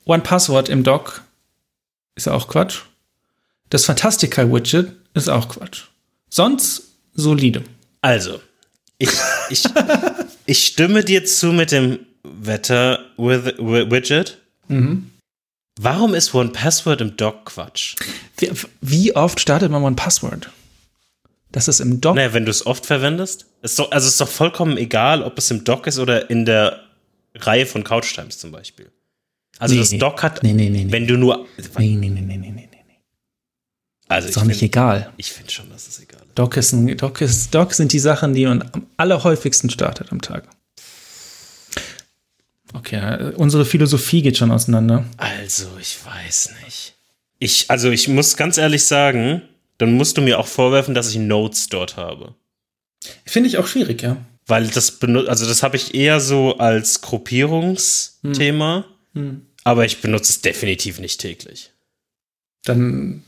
One 0.06 0.24
Password 0.24 0.70
im 0.70 0.84
Doc 0.84 1.22
ist 2.16 2.28
auch 2.28 2.48
Quatsch. 2.48 2.82
Das 3.70 3.86
Fantastica 3.86 4.52
Widget 4.52 4.92
ist 5.14 5.30
auch 5.30 5.48
Quatsch. 5.48 5.84
Sonst 6.30 6.84
solide. 7.14 7.64
Also, 8.02 8.42
ich, 8.98 9.12
ich, 9.50 9.64
ich 10.46 10.66
stimme 10.66 11.04
dir 11.04 11.26
zu 11.26 11.54
mit 11.54 11.72
dem 11.72 12.00
Wetter-Widget. 12.24 14.38
Warum 15.84 16.14
ist 16.14 16.34
One 16.36 16.50
Password 16.50 17.02
im 17.02 17.18
Dock 17.18 17.46
Quatsch? 17.46 17.96
Wie, 18.38 18.52
wie 18.82 19.16
oft 19.16 19.40
startet 19.40 19.72
man 19.72 19.84
One 19.84 19.96
Password? 19.96 20.50
dass 21.52 21.68
es 21.68 21.80
im 21.80 22.02
Dock. 22.02 22.16
Naja, 22.16 22.34
wenn 22.34 22.46
du 22.46 22.52
es 22.52 22.66
oft 22.66 22.86
verwendest. 22.86 23.46
Ist 23.62 23.78
doch, 23.78 23.92
also 23.92 24.08
ist 24.08 24.20
doch 24.22 24.28
vollkommen 24.28 24.78
egal, 24.78 25.22
ob 25.24 25.38
es 25.38 25.52
im 25.52 25.64
Dock 25.64 25.88
ist 25.88 26.00
oder 26.00 26.30
in 26.30 26.46
der 26.46 26.80
Reihe 27.36 27.66
von 27.66 27.84
Couch 27.84 28.14
Times 28.16 28.38
zum 28.38 28.52
Beispiel. 28.52 28.92
Also 29.60 29.76
Nee, 29.76 29.82
das 29.82 29.90
Dock 29.92 30.24
hat, 30.24 30.44
nee, 30.44 30.54
nee, 30.54 30.70
nee, 30.70 30.86
nee. 30.86 30.92
wenn 30.92 31.08
du 31.08 31.18
nur. 31.18 31.46
Nee, 31.78 31.96
nee, 31.96 32.10
nee, 32.10 32.22
nee, 32.22 32.38
nee, 32.38 32.38
nee, 32.38 32.52
nee. 32.52 33.02
Also 34.08 34.28
Ist 34.28 34.36
ich 34.36 34.42
doch 34.42 34.48
nicht 34.48 34.60
finde 34.60 34.74
egal. 34.74 35.14
find 35.22 35.52
schon, 35.52 35.70
dass 35.70 35.88
es 35.88 36.00
egal 36.00 36.22
ist. 36.22 36.38
Dock, 36.40 36.58
ist 36.58 36.72
ein, 36.72 36.98
Dock, 36.98 37.22
ist, 37.22 37.54
Dock 37.54 37.74
sind 37.74 37.92
die 37.94 38.00
Sachen, 38.00 38.34
die 38.34 38.46
man 38.46 38.62
am 38.72 38.88
allerhäufigsten 38.98 39.70
startet 39.70 40.12
am 40.12 40.22
Tag. 40.22 40.48
Okay, 42.74 43.34
unsere 43.36 43.66
Philosophie 43.66 44.22
geht 44.22 44.38
schon 44.38 44.52
auseinander. 44.52 45.06
Also, 45.18 45.68
ich 45.80 45.98
weiß 46.06 46.54
nicht. 46.66 46.94
Ich, 47.40 47.70
also 47.70 47.90
ich 47.90 48.08
muss 48.08 48.38
ganz 48.38 48.58
ehrlich 48.58 48.86
sagen, 48.86 49.42
dann 49.78 49.94
musst 49.94 50.18
du 50.18 50.22
mir 50.22 50.40
auch 50.40 50.48
vorwerfen, 50.48 50.94
dass 50.94 51.10
ich 51.10 51.18
Notes 51.18 51.68
dort 51.70 51.98
habe. 51.98 52.36
Finde 53.26 53.50
ich 53.50 53.58
auch 53.58 53.68
schwierig, 53.68 54.02
ja. 54.04 54.18
Weil 54.46 54.68
das 54.68 54.92
benutzt, 54.92 55.30
also 55.30 55.46
das 55.48 55.64
habe 55.64 55.76
ich 55.76 55.96
eher 55.96 56.20
so 56.20 56.58
als 56.58 57.02
Gruppierungsthema, 57.02 58.86
Hm. 59.14 59.46
aber 59.64 59.86
ich 59.86 60.02
benutze 60.02 60.32
es 60.32 60.42
definitiv 60.42 61.00
nicht 61.00 61.20
täglich. 61.20 61.72
Dann 62.64 63.24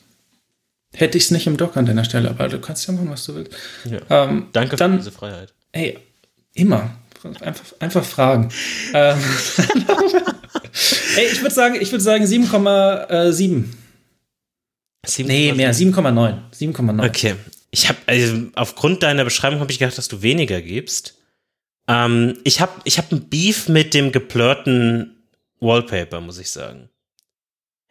hätte 0.94 1.18
ich 1.18 1.26
es 1.26 1.32
nicht 1.32 1.48
im 1.48 1.58
Dock 1.58 1.76
an 1.76 1.86
deiner 1.86 2.04
Stelle, 2.04 2.30
aber 2.30 2.48
du 2.48 2.60
kannst 2.60 2.88
ja 2.88 2.94
machen, 2.94 3.10
was 3.10 3.26
du 3.26 3.36
willst. 3.36 3.52
Ja. 3.86 4.26
Ähm, 4.30 4.48
Danke 4.54 4.76
dann, 4.76 4.92
für 4.92 4.98
diese 5.00 5.12
Freiheit. 5.12 5.54
Ey, 5.72 5.98
immer. 6.54 6.96
Einfach, 7.26 7.66
einfach 7.80 8.04
fragen. 8.06 8.50
ähm, 8.94 9.18
ey, 11.16 11.26
ich 11.32 11.42
würde 11.42 11.56
sagen, 11.56 11.76
ich 11.80 11.92
würde 11.92 12.04
sagen 12.04 12.26
7,7. 12.26 13.66
Nee, 15.20 15.54
mehr, 15.54 15.74
7,9. 15.74 16.38
7,9. 16.54 17.08
Okay. 17.08 17.36
Ich 17.72 17.90
habe 17.90 17.98
also 18.06 18.36
aufgrund 18.56 19.04
deiner 19.04 19.24
Beschreibung 19.24 19.60
habe 19.60 19.72
ich 19.72 19.80
gedacht, 19.80 19.98
dass 19.98 20.08
du 20.08 20.22
weniger 20.22 20.62
gibst. 20.62 21.18
Ähm, 21.88 22.38
ich 22.44 22.62
habe 22.62 22.74
ich 22.84 22.98
hab 22.98 23.12
ein 23.12 23.30
Beef 23.30 23.68
mit 23.68 23.94
dem 23.94 24.12
geplörten 24.12 25.24
Wallpaper, 25.60 26.22
muss 26.22 26.38
ich 26.38 26.52
sagen. 26.52 26.90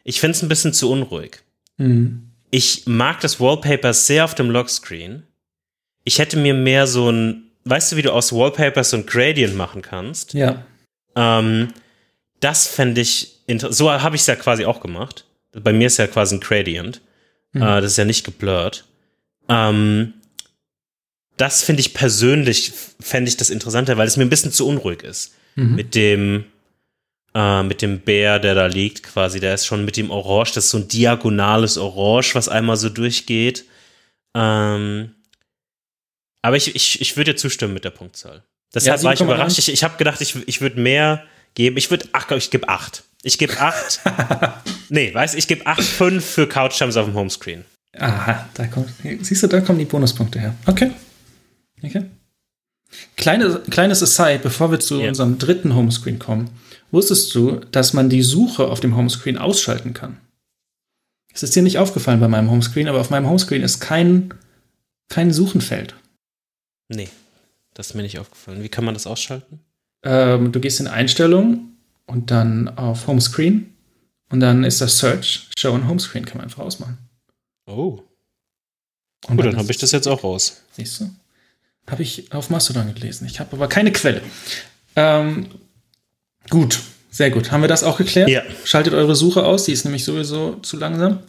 Ich 0.03 0.19
finde 0.19 0.37
es 0.37 0.41
ein 0.41 0.49
bisschen 0.49 0.73
zu 0.73 0.91
unruhig. 0.91 1.43
Mhm. 1.77 2.29
Ich 2.49 2.85
mag 2.85 3.19
das 3.21 3.39
Wallpaper 3.39 3.93
sehr 3.93 4.25
auf 4.25 4.35
dem 4.35 4.49
Lockscreen. 4.49 5.23
Ich 6.03 6.19
hätte 6.19 6.37
mir 6.37 6.53
mehr 6.53 6.87
so 6.87 7.11
ein, 7.11 7.42
weißt 7.65 7.91
du, 7.91 7.95
wie 7.95 8.01
du 8.01 8.11
aus 8.11 8.33
Wallpaper 8.33 8.83
so 8.83 8.97
ein 8.97 9.05
Gradient 9.05 9.55
machen 9.55 9.81
kannst? 9.81 10.33
Ja. 10.33 10.65
Ähm, 11.15 11.69
das 12.39 12.67
fände 12.67 13.01
ich, 13.01 13.39
so 13.69 13.91
habe 13.91 14.15
ich 14.15 14.21
es 14.21 14.27
ja 14.27 14.35
quasi 14.35 14.65
auch 14.65 14.81
gemacht. 14.81 15.25
Bei 15.53 15.71
mir 15.71 15.87
ist 15.87 15.97
ja 15.97 16.07
quasi 16.07 16.35
ein 16.35 16.41
Gradient. 16.41 17.01
Mhm. 17.53 17.61
Äh, 17.61 17.81
das 17.81 17.91
ist 17.91 17.97
ja 17.97 18.05
nicht 18.05 18.25
geblurrt. 18.25 18.85
Ähm, 19.47 20.13
das 21.37 21.63
finde 21.63 21.81
ich 21.81 21.93
persönlich, 21.93 22.73
fände 22.99 23.29
ich 23.29 23.37
das 23.37 23.49
interessanter, 23.49 23.97
weil 23.97 24.07
es 24.07 24.17
mir 24.17 24.23
ein 24.23 24.29
bisschen 24.29 24.51
zu 24.51 24.67
unruhig 24.67 25.03
ist. 25.03 25.33
Mhm. 25.55 25.75
Mit 25.75 25.95
dem, 25.95 26.45
äh, 27.33 27.63
mit 27.63 27.81
dem 27.81 27.99
Bär, 27.99 28.39
der 28.39 28.55
da 28.55 28.65
liegt, 28.65 29.03
quasi. 29.03 29.39
Der 29.39 29.53
ist 29.53 29.65
schon 29.65 29.85
mit 29.85 29.97
dem 29.97 30.11
Orange, 30.11 30.53
das 30.53 30.65
ist 30.65 30.71
so 30.71 30.77
ein 30.79 30.87
diagonales 30.87 31.77
Orange, 31.77 32.35
was 32.35 32.49
einmal 32.49 32.77
so 32.77 32.89
durchgeht. 32.89 33.65
Ähm, 34.35 35.11
aber 36.43 36.55
ich, 36.57 36.75
ich, 36.75 37.01
ich 37.01 37.17
würde 37.17 37.31
dir 37.33 37.37
zustimmen 37.37 37.73
mit 37.73 37.83
der 37.83 37.89
Punktzahl. 37.89 38.43
Deshalb 38.75 38.99
Ja, 38.99 39.03
war 39.03 39.13
ich 39.13 39.19
7,9. 39.19 39.23
überrascht. 39.23 39.57
Ich, 39.57 39.71
ich 39.71 39.83
habe 39.83 39.97
gedacht, 39.97 40.21
ich, 40.21 40.35
ich 40.47 40.61
würde 40.61 40.79
mehr 40.79 41.23
geben. 41.55 41.77
Ich 41.77 41.89
würde, 41.89 42.07
ach, 42.13 42.29
ich 42.31 42.51
gebe 42.51 42.67
8. 42.69 43.03
Ich 43.23 43.37
gebe 43.37 43.59
8. 43.59 44.01
nee, 44.89 45.13
weißt 45.13 45.33
du, 45.33 45.37
ich 45.39 45.47
gebe 45.47 45.65
8, 45.65 45.81
5 45.81 46.23
für 46.25 46.47
Couch 46.47 46.81
auf 46.81 46.93
dem 46.93 47.13
Homescreen. 47.15 47.65
Aha, 47.97 48.49
da 48.55 48.67
kommt, 48.67 48.89
siehst 49.21 49.43
du, 49.43 49.47
da 49.47 49.61
kommen 49.61 49.79
die 49.79 49.85
Bonuspunkte 49.85 50.39
her. 50.39 50.55
Okay. 50.65 50.91
Okay. 51.83 52.05
Kleine, 53.17 53.61
kleines 53.69 54.01
Aside, 54.03 54.39
bevor 54.39 54.71
wir 54.71 54.79
zu 54.79 54.99
Ja. 55.01 55.09
unserem 55.09 55.37
dritten 55.37 55.75
Homescreen 55.75 56.19
kommen. 56.19 56.49
Wusstest 56.91 57.33
du, 57.35 57.61
dass 57.71 57.93
man 57.93 58.09
die 58.09 58.21
Suche 58.23 58.67
auf 58.67 58.79
dem 58.79 58.95
Homescreen 58.95 59.37
ausschalten 59.37 59.93
kann? 59.93 60.17
Es 61.33 61.41
ist 61.43 61.55
dir 61.55 61.63
nicht 61.63 61.77
aufgefallen 61.79 62.19
bei 62.19 62.27
meinem 62.27 62.51
Homescreen, 62.51 62.87
aber 62.87 62.99
auf 63.01 63.09
meinem 63.09 63.27
Homescreen 63.27 63.63
ist 63.63 63.79
kein, 63.79 64.33
kein 65.09 65.31
Suchenfeld. 65.33 65.95
Nee, 66.89 67.09
das 67.73 67.87
ist 67.89 67.93
mir 67.95 68.03
nicht 68.03 68.19
aufgefallen. 68.19 68.63
Wie 68.63 68.69
kann 68.69 68.85
man 68.85 68.93
das 68.93 69.07
ausschalten? 69.07 69.59
Ähm, 70.03 70.51
du 70.51 70.59
gehst 70.59 70.79
in 70.79 70.87
Einstellungen 70.87 71.77
und 72.05 72.29
dann 72.31 72.67
auf 72.77 73.07
Homescreen 73.07 73.73
und 74.29 74.39
dann 74.41 74.63
ist 74.63 74.81
das 74.81 74.99
Search, 74.99 75.49
Show 75.57 75.71
und 75.73 75.87
Homescreen 75.87 76.25
kann 76.25 76.37
man 76.37 76.45
einfach 76.45 76.63
ausmachen. 76.63 76.97
Oh. 77.65 78.01
Und 79.27 79.37
Gut, 79.37 79.45
dann 79.45 79.53
ist- 79.53 79.57
habe 79.59 79.71
ich 79.71 79.77
das 79.77 79.91
jetzt 79.91 80.07
auch 80.07 80.23
raus. 80.23 80.61
Siehst 80.73 80.99
du? 80.99 81.09
Habe 81.89 82.03
ich 82.03 82.31
auf 82.33 82.49
Mastodon 82.49 82.93
gelesen. 82.93 83.25
Ich 83.27 83.39
habe 83.39 83.53
aber 83.55 83.67
keine 83.67 83.91
Quelle. 83.91 84.21
Ähm, 84.95 85.47
gut, 86.49 86.79
sehr 87.09 87.29
gut. 87.31 87.51
Haben 87.51 87.61
wir 87.61 87.67
das 87.67 87.83
auch 87.83 87.97
geklärt? 87.97 88.29
Ja. 88.29 88.41
Schaltet 88.65 88.93
eure 88.93 89.15
Suche 89.15 89.43
aus, 89.45 89.65
die 89.65 89.71
ist 89.73 89.83
nämlich 89.85 90.03
sowieso 90.05 90.55
zu 90.57 90.77
langsam. 90.77 91.19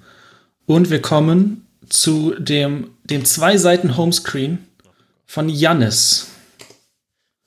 Und 0.66 0.90
wir 0.90 1.02
kommen 1.02 1.66
zu 1.88 2.34
dem, 2.38 2.90
dem 3.05 3.24
zwei 3.24 3.57
Seiten 3.59 3.96
Homescreen 3.96 4.59
von 5.27 5.49
Jannis. 5.49 6.29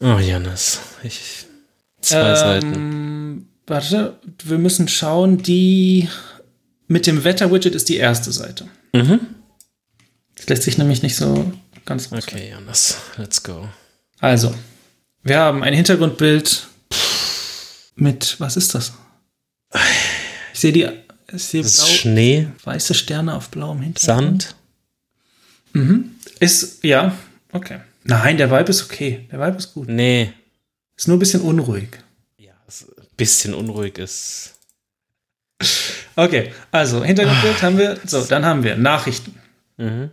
Oh, 0.01 0.17
Janis. 0.19 0.79
Ich. 1.03 1.45
Zwei 2.01 2.35
Seiten. 2.35 2.73
Ähm, 2.73 3.47
warte, 3.65 4.19
wir 4.43 4.57
müssen 4.57 4.87
schauen. 4.87 5.41
Die 5.41 6.07
mit 6.87 7.07
dem 7.07 7.23
Wetter-Widget 7.23 7.75
ist 7.75 7.89
die 7.89 7.97
erste 7.97 8.31
Seite. 8.31 8.67
Mhm. 8.93 9.19
Das 10.35 10.47
lässt 10.47 10.63
sich 10.63 10.77
nämlich 10.77 11.01
nicht 11.01 11.15
so 11.15 11.51
ganz 11.85 12.11
Okay, 12.11 12.49
Janis. 12.49 12.97
Let's 13.17 13.41
go. 13.41 13.67
Also, 14.19 14.53
wir 15.23 15.39
haben 15.39 15.63
ein 15.63 15.73
Hintergrundbild 15.73 16.67
mit, 17.95 18.39
was 18.39 18.57
ist 18.57 18.75
das? 18.75 18.93
Ich 20.53 20.59
sehe 20.59 20.71
die, 20.71 20.87
ich 21.33 21.43
sehe 21.43 21.63
Das 21.63 21.71
ist 21.73 21.77
blau, 21.77 21.87
Schnee, 21.87 22.47
weiße 22.63 22.93
Sterne 22.93 23.35
auf 23.35 23.49
blauem 23.49 23.81
Hintergrund. 23.81 24.55
Sand. 25.73 26.13
Ist, 26.39 26.83
ja, 26.83 27.15
okay. 27.57 27.79
Nein, 28.03 28.37
der 28.37 28.49
Vibe 28.51 28.69
ist 28.69 28.83
okay. 28.83 29.27
Der 29.31 29.39
Vibe 29.39 29.57
ist 29.57 29.73
gut. 29.73 29.89
Nee. 29.89 30.31
Ist 30.95 31.07
nur 31.07 31.17
ein 31.17 31.19
bisschen 31.19 31.41
unruhig. 31.41 31.89
Ja, 32.37 32.51
ein 32.53 33.07
bisschen 33.17 33.53
unruhig 33.53 33.97
ist. 33.97 34.53
Okay, 36.15 36.51
also 36.71 37.03
Hintergrundbild 37.03 37.61
haben 37.61 37.77
wir. 37.77 37.97
So, 38.05 38.23
dann 38.23 38.45
haben 38.45 38.63
wir 38.63 38.75
Nachrichten. 38.75 39.35
Mhm. 39.77 40.11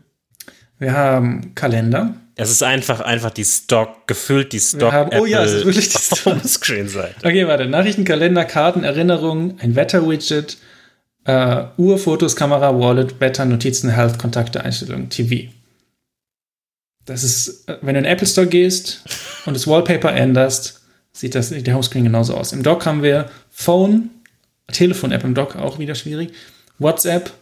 Wir 0.78 0.92
haben 0.92 1.54
Kalender. 1.54 2.14
Es 2.36 2.50
ist 2.50 2.62
einfach, 2.64 3.00
einfach 3.00 3.30
die 3.30 3.44
Stock, 3.44 4.06
gefüllt 4.08 4.52
die 4.52 4.58
Stock. 4.60 4.92
haben- 4.92 5.10
oh 5.18 5.24
ja, 5.24 5.44
es 5.44 5.52
ist 5.52 5.64
wirklich 5.66 5.88
die 5.88 5.98
Stock. 6.16 6.24
Homescreen-Seite. 6.26 7.14
Okay, 7.24 7.46
warte. 7.46 7.66
Nachrichten, 7.66 8.04
Kalender, 8.04 8.44
Karten, 8.44 8.82
Erinnerungen, 8.82 9.58
ein 9.60 9.76
Wetter-Widget, 9.76 10.58
äh, 11.26 11.64
Uhr, 11.76 11.96
Fotos, 11.98 12.34
Kamera, 12.34 12.76
Wallet, 12.78 13.20
Wetter, 13.20 13.44
Notizen, 13.44 13.88
Health, 13.90 14.18
Kontakte, 14.18 14.64
Einstellungen, 14.64 15.10
TV. 15.10 15.48
Das 17.06 17.22
ist, 17.22 17.64
wenn 17.66 17.94
du 17.94 17.98
in 18.00 18.04
den 18.04 18.12
Apple 18.12 18.26
Store 18.26 18.46
gehst 18.46 19.02
und 19.46 19.54
das 19.54 19.66
Wallpaper 19.66 20.12
änderst, 20.12 20.80
sieht 21.12 21.34
das 21.34 21.50
der 21.50 21.74
Homescreen 21.74 22.04
genauso 22.04 22.34
aus. 22.34 22.52
Im 22.52 22.62
Dock 22.62 22.86
haben 22.86 23.02
wir 23.02 23.30
Phone, 23.50 24.10
Telefon-App 24.72 25.22
im 25.24 25.34
Dock, 25.34 25.56
auch 25.56 25.78
wieder 25.78 25.94
schwierig, 25.94 26.32
WhatsApp, 26.78 27.32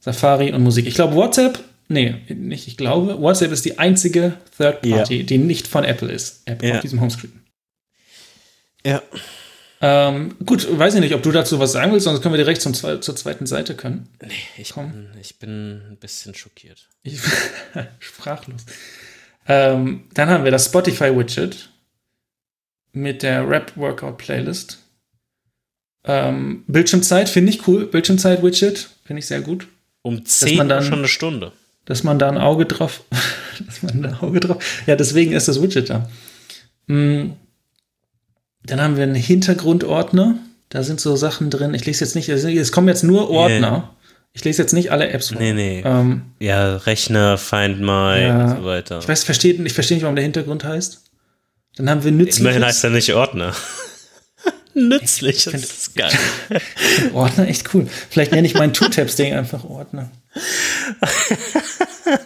Safari 0.00 0.52
und 0.52 0.62
Musik. 0.62 0.86
Ich 0.86 0.94
glaube, 0.94 1.14
WhatsApp, 1.14 1.62
nee, 1.88 2.16
nicht 2.28 2.66
ich 2.66 2.76
glaube, 2.76 3.20
WhatsApp 3.20 3.52
ist 3.52 3.64
die 3.64 3.78
einzige 3.78 4.34
Third 4.56 4.82
Party, 4.82 5.24
die 5.24 5.38
nicht 5.38 5.68
von 5.68 5.84
Apple 5.84 6.10
ist, 6.10 6.42
App 6.46 6.62
Ja. 6.62 6.76
auf 6.76 6.80
diesem 6.80 7.00
Homescreen. 7.00 7.42
Ja. 8.84 9.02
Ähm, 9.84 10.36
gut, 10.46 10.66
weiß 10.78 10.94
ich 10.94 11.00
nicht, 11.00 11.14
ob 11.14 11.22
du 11.22 11.32
dazu 11.32 11.58
was 11.58 11.72
sagen 11.72 11.92
willst, 11.92 12.04
sonst 12.04 12.22
können 12.22 12.34
wir 12.34 12.38
direkt 12.38 12.62
zum, 12.62 12.72
zur 12.72 13.00
zweiten 13.16 13.46
Seite 13.46 13.74
können. 13.74 14.08
Nee, 14.22 14.30
ich 14.56 14.70
Komm. 14.70 14.92
bin, 14.92 15.08
ich 15.20 15.38
bin 15.40 15.82
ein 15.90 15.96
bisschen 15.96 16.34
schockiert. 16.34 16.88
Ich 17.02 17.20
sprachlos. 17.98 18.64
Ähm, 19.46 20.04
dann 20.14 20.28
haben 20.30 20.44
wir 20.44 20.50
das 20.50 20.66
Spotify-Widget 20.66 21.70
mit 22.92 23.22
der 23.22 23.48
Rap-Workout-Playlist. 23.48 24.78
Ähm, 26.04 26.64
Bildschirmzeit 26.66 27.28
finde 27.28 27.50
ich 27.52 27.66
cool. 27.66 27.86
Bildschirmzeit-Widget 27.86 28.90
finde 29.04 29.20
ich 29.20 29.26
sehr 29.26 29.40
gut. 29.40 29.66
Um 30.02 30.24
10 30.24 30.56
man 30.58 30.66
Uhr 30.66 30.74
dann- 30.74 30.84
schon 30.84 30.98
eine 30.98 31.08
Stunde. 31.08 31.52
Dass 31.84 32.04
man 32.04 32.18
da 32.20 32.28
ein 32.28 32.38
Auge 32.38 32.64
drauf, 32.66 33.02
dass 33.66 33.82
man 33.82 34.02
da 34.02 34.08
ein 34.10 34.14
Auge 34.20 34.38
drauf. 34.40 34.82
Ja, 34.86 34.94
deswegen 34.94 35.32
ist 35.32 35.48
das 35.48 35.60
Widget 35.60 35.90
da. 35.90 36.08
Mm. 36.86 37.30
Dann 38.64 38.80
haben 38.80 38.96
wir 38.96 39.02
einen 39.02 39.16
Hintergrundordner. 39.16 40.36
Da 40.68 40.84
sind 40.84 41.00
so 41.00 41.16
Sachen 41.16 41.50
drin. 41.50 41.74
Ich 41.74 41.84
lese 41.84 42.04
jetzt 42.04 42.14
nicht, 42.14 42.28
es 42.28 42.70
kommen 42.72 42.86
jetzt 42.88 43.02
nur 43.02 43.28
Ordner. 43.30 43.90
Ich 44.34 44.44
lese 44.44 44.62
jetzt 44.62 44.72
nicht 44.72 44.90
alle 44.90 45.08
Apps 45.10 45.28
vor. 45.28 45.38
Nee, 45.38 45.52
nee. 45.52 45.82
Ähm, 45.84 46.22
Ja, 46.38 46.76
Rechner, 46.76 47.36
Find 47.38 47.80
My 47.80 48.22
Ja. 48.22 48.44
und 48.44 48.56
so 48.60 48.64
weiter. 48.64 48.98
Ich 49.00 49.08
weiß, 49.08 49.24
verstehe 49.24 49.52
ich 49.54 49.72
verstehe 49.72 49.96
nicht, 49.96 50.02
warum 50.04 50.16
der 50.16 50.22
Hintergrund 50.24 50.64
heißt. 50.64 51.02
Dann 51.76 51.90
haben 51.90 52.02
wir 52.04 52.12
nützliches 52.12 52.40
Immerhin 52.40 52.64
heißt 52.64 52.84
er 52.84 52.90
nicht 52.90 53.12
Ordner. 53.14 53.54
Nützlich, 54.74 55.44
das 55.44 55.52
find- 55.52 55.64
ist 55.64 55.94
geil. 55.96 56.12
Ordner, 57.12 57.46
echt 57.48 57.74
cool. 57.74 57.86
Vielleicht 58.10 58.32
nenne 58.32 58.46
ich 58.46 58.54
mein 58.54 58.72
Two-Tabs-Ding 58.72 59.34
einfach 59.34 59.64
Ordner. 59.64 60.10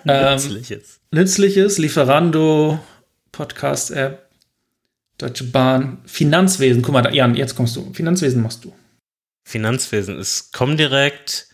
Ähm, 0.07 0.33
Nützliches. 0.35 1.01
Nützliches, 1.13 1.79
Lieferando, 1.79 2.81
Podcast-App, 3.33 4.29
Deutsche 5.19 5.45
Bahn, 5.45 5.99
Finanzwesen. 6.07 6.83
Guck 6.83 6.93
mal, 6.95 7.15
Jan, 7.15 7.35
jetzt 7.37 7.55
kommst 7.55 7.77
du. 7.77 7.93
Finanzwesen 7.93 8.43
machst 8.43 8.65
du. 8.65 8.73
Finanzwesen 9.45 10.19
ist 10.19 10.53
Comdirect, 10.53 11.49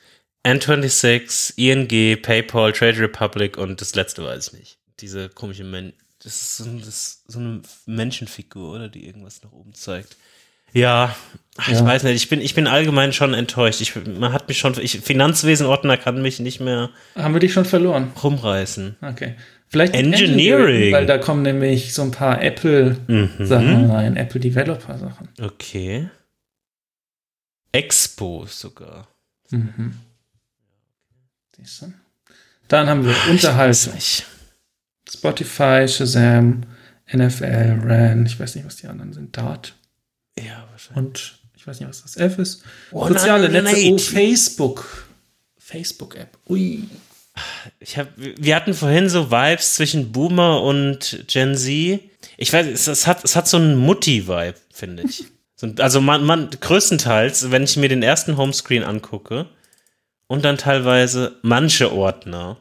N26, 0.45 1.55
ING, 1.57 2.21
PayPal, 2.23 2.73
Trade 2.73 2.99
Republic 2.99 3.57
und 3.59 3.81
das 3.81 3.95
letzte 3.95 4.25
weiß 4.25 4.49
ich 4.49 4.53
nicht. 4.59 4.79
Diese 5.01 5.29
komische 5.29 5.65
Men 5.65 5.93
das 6.25 6.35
ist, 6.41 6.57
so, 6.59 6.79
das 6.79 6.87
ist 6.89 7.23
so 7.27 7.41
eine 7.41 7.63
Menschenfigur, 7.87 8.75
oder? 8.77 8.89
Die 8.89 9.07
irgendwas 9.07 9.43
nach 9.43 9.51
oben 9.53 9.75
zeigt. 9.75 10.17
Ja, 10.73 11.17
ach, 11.59 11.69
ich 11.69 11.75
Ja. 11.79 11.85
weiß 11.85 12.05
nicht. 12.05 12.15
Ich 12.15 12.29
bin, 12.29 12.41
ich 12.41 12.55
bin 12.55 12.67
allgemein 12.69 13.13
schon 13.13 13.35
enttäuscht. 13.35 13.81
Ich, 13.81 13.95
man 14.07 14.33
hat 14.33 14.47
mich 14.49 14.59
schon, 14.59 14.79
ich, 14.81 15.01
Finanzwesenordner 15.01 15.97
kann 15.97 16.23
mich 16.23 16.39
nicht 16.39 16.61
mehr 16.61 16.91
Haben 17.17 17.35
wir 17.35 17.41
dich 17.41 17.53
schon 17.53 17.65
verloren? 17.65 18.13
rumreißen. 18.23 18.97
Okay. 19.03 19.35
Vielleicht 19.69 19.95
mit 19.95 20.05
Engineering. 20.05 20.93
weil 20.93 21.07
da 21.07 21.19
kommen 21.19 21.43
nämlich 21.43 21.93
so 21.93 22.03
ein 22.03 22.11
paar 22.13 22.41
Apple-Sachen 22.41 23.91
rein, 23.91 24.17
Apple 24.17 24.41
Developer-Sachen. 24.41 25.29
Okay. 25.41 26.09
Expo 27.73 28.47
sogar. 28.47 29.09
Mhm. 29.51 29.95
Siehst 31.63 31.83
du? 31.83 31.93
Dann 32.69 32.89
haben 32.89 33.05
wir 33.05 33.15
Unterhaltung. 33.31 33.93
Spotify, 35.09 35.87
Shazam, 35.87 36.63
NFL, 37.13 37.81
RAN, 37.85 38.27
ich 38.27 38.39
weiß 38.39 38.55
nicht, 38.55 38.67
was 38.67 38.77
die 38.77 38.87
anderen 38.87 39.13
sind, 39.13 39.37
Dart 39.37 39.75
Ja, 40.39 40.67
wahrscheinlich. 40.71 40.97
und 40.97 41.39
ich 41.57 41.67
weiß 41.67 41.81
nicht, 41.81 41.89
was 41.89 42.03
das 42.03 42.17
F 42.17 42.39
ist. 42.39 42.65
180. 42.93 43.21
Soziale 43.21 43.49
Netze, 43.51 43.93
oh, 43.93 43.99
Facebook. 43.99 45.07
Facebook-App. 45.59 46.39
Ui. 46.49 46.85
Ich 47.81 47.97
hab, 47.97 48.09
wir 48.17 48.57
hatten 48.57 48.75
vorhin 48.75 49.09
so 49.09 49.31
Vibes 49.31 49.75
zwischen 49.75 50.13
Boomer 50.13 50.63
und 50.63 51.25
Gen 51.29 51.57
Z. 51.57 52.01
Ich 52.37 52.53
weiß, 52.53 52.67
es, 52.67 52.89
es 52.89 53.07
hat, 53.07 53.25
es 53.25 53.37
hat 53.37 53.49
so 53.49 53.57
einen 53.57 53.77
Mutti-Vibe, 53.77 54.55
finde 54.73 55.05
ich. 55.05 55.25
Also 55.79 56.01
man, 56.01 56.25
man, 56.25 56.51
größtenteils, 56.51 57.53
wenn 57.53 57.63
ich 57.63 57.77
mir 57.77 57.89
den 57.89 58.03
ersten 58.03 58.37
Homescreen 58.37 58.83
angucke 58.83 59.47
und 60.33 60.47
dann 60.47 60.57
teilweise 60.57 61.37
manche 61.43 61.93
Ordner, 61.93 62.57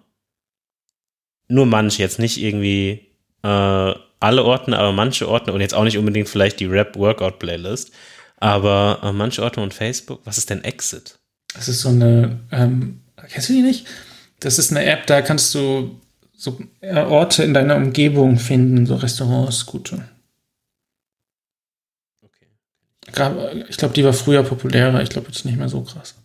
nur 1.47 1.65
manche, 1.65 2.01
jetzt 2.01 2.19
nicht 2.19 2.37
irgendwie 2.37 3.07
äh, 3.43 3.93
alle 4.19 4.43
Ordner, 4.43 4.77
aber 4.77 4.91
manche 4.91 5.29
Ordner 5.29 5.53
und 5.53 5.61
jetzt 5.61 5.73
auch 5.73 5.85
nicht 5.85 5.97
unbedingt 5.97 6.27
vielleicht 6.27 6.59
die 6.59 6.65
Rap-Workout-Playlist, 6.65 7.93
aber 8.35 8.99
äh, 9.01 9.13
manche 9.13 9.41
Ordner 9.41 9.63
und 9.63 9.73
Facebook. 9.73 10.19
Was 10.25 10.37
ist 10.37 10.49
denn 10.49 10.65
Exit? 10.65 11.17
Das 11.53 11.69
ist 11.69 11.79
so 11.79 11.87
eine, 11.87 12.41
ähm, 12.51 13.03
kennst 13.29 13.47
du 13.47 13.53
die 13.53 13.61
nicht? 13.61 13.87
Das 14.41 14.59
ist 14.59 14.71
eine 14.71 14.83
App, 14.83 15.07
da 15.07 15.21
kannst 15.21 15.55
du 15.55 15.97
so 16.35 16.59
äh, 16.81 16.97
Orte 16.97 17.43
in 17.43 17.53
deiner 17.53 17.77
Umgebung 17.77 18.37
finden, 18.37 18.85
so 18.85 18.95
Restaurants, 18.95 19.65
gute. 19.65 20.03
Okay. 22.21 22.47
Ich 23.69 23.77
glaube, 23.77 23.93
die 23.93 24.03
war 24.03 24.11
früher 24.11 24.43
populärer, 24.43 25.01
ich 25.01 25.09
glaube 25.09 25.27
jetzt 25.27 25.45
nicht 25.45 25.57
mehr 25.57 25.69
so 25.69 25.79
krass. 25.83 26.15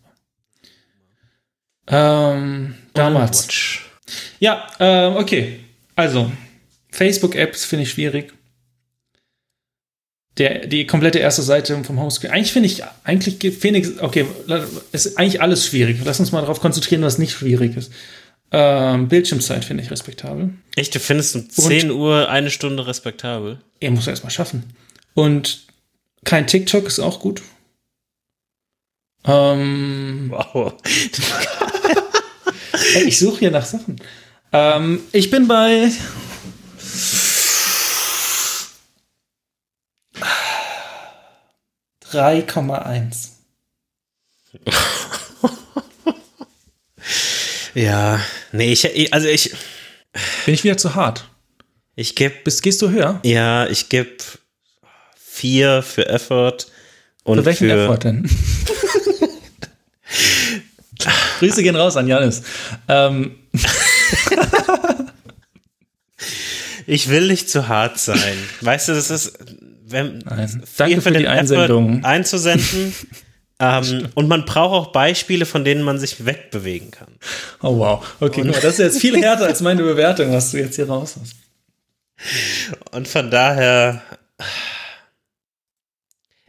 Ähm, 1.87 2.75
damals. 2.93 3.43
Watch. 3.43 3.89
Ja, 4.39 4.67
ähm, 4.79 5.15
okay. 5.15 5.59
Also, 5.95 6.31
Facebook-Apps 6.91 7.65
finde 7.65 7.83
ich 7.83 7.91
schwierig. 7.91 8.33
Der, 10.37 10.67
die 10.67 10.85
komplette 10.85 11.17
erste 11.17 11.41
Seite 11.41 11.83
vom 11.83 11.99
Homescreen. 11.99 12.31
Eigentlich 12.31 12.53
finde 12.53 12.67
ich, 12.67 12.83
eigentlich 13.03 13.43
ich, 13.43 14.01
okay, 14.03 14.25
es 14.91 15.07
ist 15.07 15.17
eigentlich 15.17 15.41
alles 15.41 15.65
schwierig. 15.65 15.97
Lass 16.05 16.19
uns 16.19 16.31
mal 16.31 16.41
darauf 16.41 16.59
konzentrieren, 16.59 17.01
was 17.01 17.17
nicht 17.17 17.31
schwierig 17.31 17.75
ist. 17.75 17.91
Ähm, 18.51 19.07
Bildschirmzeit 19.07 19.65
finde 19.65 19.83
ich 19.83 19.91
respektabel. 19.91 20.51
Echt, 20.75 20.93
du 20.93 20.99
findest 20.99 21.35
um 21.35 21.49
10 21.49 21.91
Uhr 21.91 22.29
eine 22.29 22.51
Stunde 22.51 22.85
respektabel? 22.85 23.59
Er 23.79 23.91
muss 23.91 24.07
erst 24.07 24.23
mal 24.23 24.29
schaffen. 24.29 24.63
Und 25.15 25.65
kein 26.23 26.45
TikTok 26.45 26.85
ist 26.85 26.99
auch 26.99 27.19
gut. 27.19 27.41
Ähm, 29.25 30.29
Wow. 30.31 30.73
Ey, 32.95 33.03
ich 33.05 33.19
suche 33.19 33.39
hier 33.39 33.51
nach 33.51 33.65
Sachen. 33.65 33.97
Ähm, 34.53 35.01
ich 35.11 35.29
bin 35.29 35.47
bei. 35.47 35.91
Drei 41.99 42.41
Komma 42.41 42.79
eins. 42.79 43.33
Ja, 47.73 48.19
nee, 48.53 48.71
ich, 48.71 49.13
also 49.13 49.27
ich, 49.27 49.51
Bin 50.45 50.53
ich 50.55 50.63
wieder 50.63 50.77
zu 50.77 50.95
hart? 50.95 51.29
ich 51.95 52.15
gebe, 52.15 52.33
Bist, 52.43 52.63
gehst 52.63 52.81
du 52.81 52.89
höher? 52.89 53.19
ja, 53.23 53.67
ich 53.67 53.87
gebe 53.89 54.17
vier 55.15 55.83
für 55.83 56.07
Effort 56.07 56.57
und 57.23 57.37
Für 57.37 57.45
welchen 57.45 57.67
für, 57.69 57.83
Effort 57.83 57.99
denn? 58.03 58.27
Grüße 61.39 61.63
gehen 61.63 61.75
raus 61.75 61.97
an 61.97 62.07
Janis. 62.07 62.43
Ähm, 62.87 63.35
ich 66.87 67.09
will 67.09 67.27
nicht 67.27 67.49
zu 67.49 67.67
hart 67.67 67.99
sein. 67.99 68.37
Weißt 68.61 68.89
du, 68.89 68.93
das 68.93 69.09
ist, 69.09 69.37
wenn, 69.85 70.19
Nein. 70.19 70.63
Danke 70.77 71.01
für 71.01 71.11
die 71.11 71.17
den 71.19 71.25
Effort 71.25 71.39
Einsendung. 71.39 72.03
einzusenden. 72.03 72.93
ähm, 73.59 74.09
und 74.15 74.27
man 74.27 74.45
braucht 74.45 74.73
auch 74.73 74.91
Beispiele, 74.91 75.45
von 75.45 75.63
denen 75.63 75.83
man 75.83 75.99
sich 75.99 76.25
wegbewegen 76.25 76.91
kann. 76.91 77.15
oh 77.61 77.77
wow. 77.77 78.05
Okay, 78.19 78.43
mal, 78.43 78.53
das 78.53 78.73
ist 78.73 78.79
jetzt 78.79 79.01
viel 79.01 79.21
härter 79.21 79.45
als 79.45 79.61
meine 79.61 79.83
Bewertung, 79.83 80.31
was 80.31 80.51
du 80.51 80.57
jetzt 80.57 80.75
hier 80.75 80.87
raus 80.87 81.15
hast. 81.19 81.35
Und 82.91 83.07
von 83.07 83.29
daher. 83.29 84.01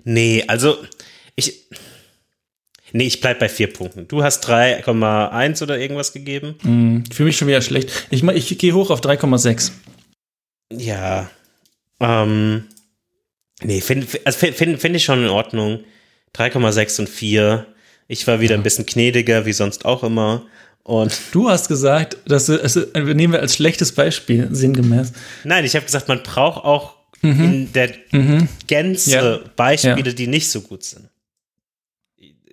Nee, 0.04 0.44
also 0.46 0.78
ich. 1.36 1.66
Nee, 2.92 3.06
ich 3.06 3.20
bleib 3.20 3.38
bei 3.38 3.48
vier 3.48 3.72
Punkten. 3.72 4.08
Du 4.08 4.22
hast 4.22 4.48
3,1 4.48 5.62
oder 5.62 5.78
irgendwas 5.78 6.12
gegeben. 6.12 6.54
Hm, 6.62 7.04
Für 7.12 7.24
mich 7.24 7.36
schon 7.36 7.48
wieder 7.48 7.60
schlecht. 7.62 7.90
Ich, 8.10 8.22
ich 8.22 8.58
gehe 8.58 8.72
hoch 8.74 8.90
auf 8.90 9.00
3,6. 9.00 9.72
Ja. 10.72 11.30
Ähm. 12.00 12.64
Nee, 13.62 13.80
finde 13.80 14.06
also 14.24 14.38
find, 14.38 14.80
find, 14.80 14.96
ich 14.96 15.04
schon 15.04 15.22
in 15.24 15.30
Ordnung. 15.30 15.80
3,6 16.36 17.00
und 17.00 17.08
4. 17.08 17.66
Ich 18.06 18.26
war 18.26 18.40
wieder 18.40 18.54
ein 18.54 18.62
bisschen 18.62 18.86
gnädiger, 18.86 19.46
wie 19.46 19.52
sonst 19.52 19.84
auch 19.84 20.02
immer. 20.04 20.46
Und 20.84 21.18
Du 21.32 21.50
hast 21.50 21.68
gesagt, 21.68 22.16
dass 22.26 22.48
also, 22.48 22.80
nehmen 22.94 23.32
wir 23.32 23.40
als 23.40 23.54
schlechtes 23.56 23.92
Beispiel, 23.92 24.48
sinngemäß. 24.52 25.12
nein, 25.44 25.64
ich 25.64 25.74
habe 25.74 25.84
gesagt, 25.84 26.08
man 26.08 26.22
braucht 26.22 26.64
auch 26.64 26.94
in 27.20 27.72
der 27.72 27.90
Gänze 28.68 29.10
Ja. 29.10 29.40
Beispiele, 29.56 30.10
Ja. 30.10 30.14
die 30.14 30.28
nicht 30.28 30.48
so 30.50 30.60
gut 30.60 30.84
sind. 30.84 31.08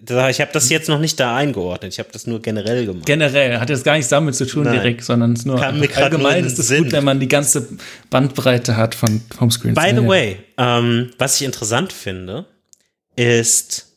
Ich 0.10 0.41
habe 0.41 0.51
das 0.53 0.70
jetzt 0.70 0.89
noch 0.89 0.99
nicht 0.99 1.20
da 1.20 1.36
eingeordnet. 1.36 1.93
Ich 1.93 1.99
habe 1.99 2.10
das 2.12 2.28
nur 2.28 2.41
generell 2.41 2.86
gemacht. 2.86 3.06
Generell 3.06 3.60
hat 3.60 3.70
jetzt 3.70 3.84
gar 3.84 3.95
nichts 3.95 4.10
damit 4.10 4.36
zu 4.36 4.45
tun 4.45 4.64
Nein. 4.64 4.74
direkt, 4.74 5.03
sondern 5.03 5.34
es 5.34 5.45
nur 5.45 5.56
nur 5.72 5.97
allgemein 5.97 6.38
in 6.38 6.43
den 6.43 6.51
ist 6.51 6.60
es 6.60 6.76
gut, 6.78 6.91
wenn 6.91 7.03
man 7.03 7.20
die 7.20 7.28
ganze 7.28 7.68
Bandbreite 8.10 8.78
hat 8.78 8.93
von 8.95 9.22
Homescreens. 9.39 9.76
By 9.76 9.89
the 9.89 10.03
ja. 10.03 10.08
way, 10.08 10.38
ähm, 10.58 11.12
was 11.18 11.39
ich 11.39 11.45
interessant 11.45 11.93
finde, 11.93 12.45
ist, 13.16 13.93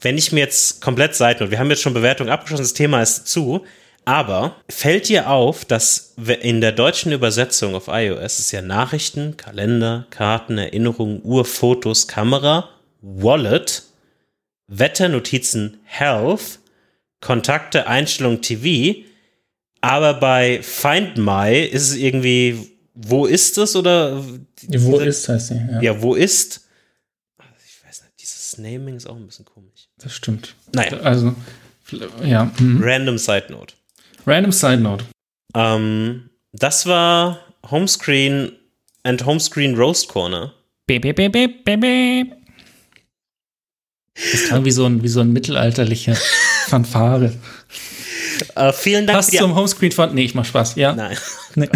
wenn 0.00 0.16
ich 0.16 0.32
mir 0.32 0.40
jetzt 0.40 0.80
komplett 0.80 1.14
Seiten, 1.14 1.50
wir 1.50 1.58
haben 1.58 1.70
jetzt 1.70 1.82
schon 1.82 1.94
Bewertungen 1.94 2.30
abgeschlossen, 2.30 2.62
das 2.62 2.74
Thema 2.74 3.02
ist 3.02 3.26
zu, 3.26 3.64
aber 4.04 4.56
fällt 4.68 5.08
dir 5.08 5.28
auf, 5.28 5.64
dass 5.64 6.14
in 6.40 6.60
der 6.60 6.72
deutschen 6.72 7.12
Übersetzung 7.12 7.74
auf 7.74 7.88
iOS 7.88 8.38
ist 8.38 8.50
ja 8.50 8.62
Nachrichten, 8.62 9.36
Kalender, 9.36 10.06
Karten, 10.10 10.58
Erinnerungen, 10.58 11.20
Uhr, 11.22 11.44
Fotos, 11.44 12.08
Kamera, 12.08 12.70
Wallet, 13.02 13.82
Wetter, 14.70 15.08
Notizen, 15.08 15.80
Health, 15.84 16.60
Kontakte, 17.20 17.86
Einstellung, 17.86 18.40
TV, 18.40 19.00
aber 19.82 20.14
bei 20.14 20.62
Find 20.62 21.16
My 21.18 21.60
ist 21.64 21.90
es 21.90 21.96
irgendwie, 21.96 22.70
wo 22.94 23.26
ist 23.26 23.58
es 23.58 23.74
oder 23.76 24.24
Wo 24.68 24.98
ist, 24.98 25.28
heißt 25.28 25.48
sie. 25.48 25.54
Ja, 25.72 25.80
ja, 25.82 26.02
wo 26.02 26.14
ist? 26.14 26.68
Ich 27.66 27.84
weiß 27.86 28.02
nicht, 28.02 28.12
dieses 28.20 28.58
Naming 28.58 28.96
ist 28.96 29.06
auch 29.06 29.16
ein 29.16 29.26
bisschen 29.26 29.44
komisch. 29.44 29.88
das 29.98 30.14
stimmt. 30.14 30.54
Naja, 30.72 30.98
Also, 31.00 31.34
ja. 32.24 32.50
Mhm. 32.58 32.80
random 32.82 33.18
Side 33.18 33.46
Note. 33.50 33.74
Random 34.26 34.52
Side 34.52 34.78
Note. 34.78 35.04
Ähm, 35.54 36.30
das 36.52 36.86
war 36.86 37.40
Homescreen 37.70 38.52
and 39.02 39.24
Homescreen 39.26 39.74
Roast 39.74 40.08
Corner. 40.08 40.52
Beep, 40.86 41.02
beep, 41.02 41.16
beep, 41.16 41.32
beep, 41.32 41.64
beep. 41.64 42.36
Das 44.32 44.44
klang 44.44 44.64
wie 44.64 44.70
so 44.70 44.84
ein, 44.86 45.02
wie 45.02 45.08
so 45.08 45.20
ein 45.20 45.32
mittelalterlicher 45.32 46.16
Fanfare. 46.68 47.32
Äh, 48.54 48.72
vielen 48.72 49.06
Dank 49.06 49.16
Passt 49.18 49.30
für 49.30 49.36
die 49.36 49.42
zum 49.42 49.54
Homescreen 49.54 49.92
von. 49.92 50.14
Nee, 50.14 50.24
ich 50.24 50.34
mach 50.34 50.44
Spaß. 50.44 50.74
Ja. 50.76 50.94
Nein. 50.94 51.16
Nee. 51.56 51.68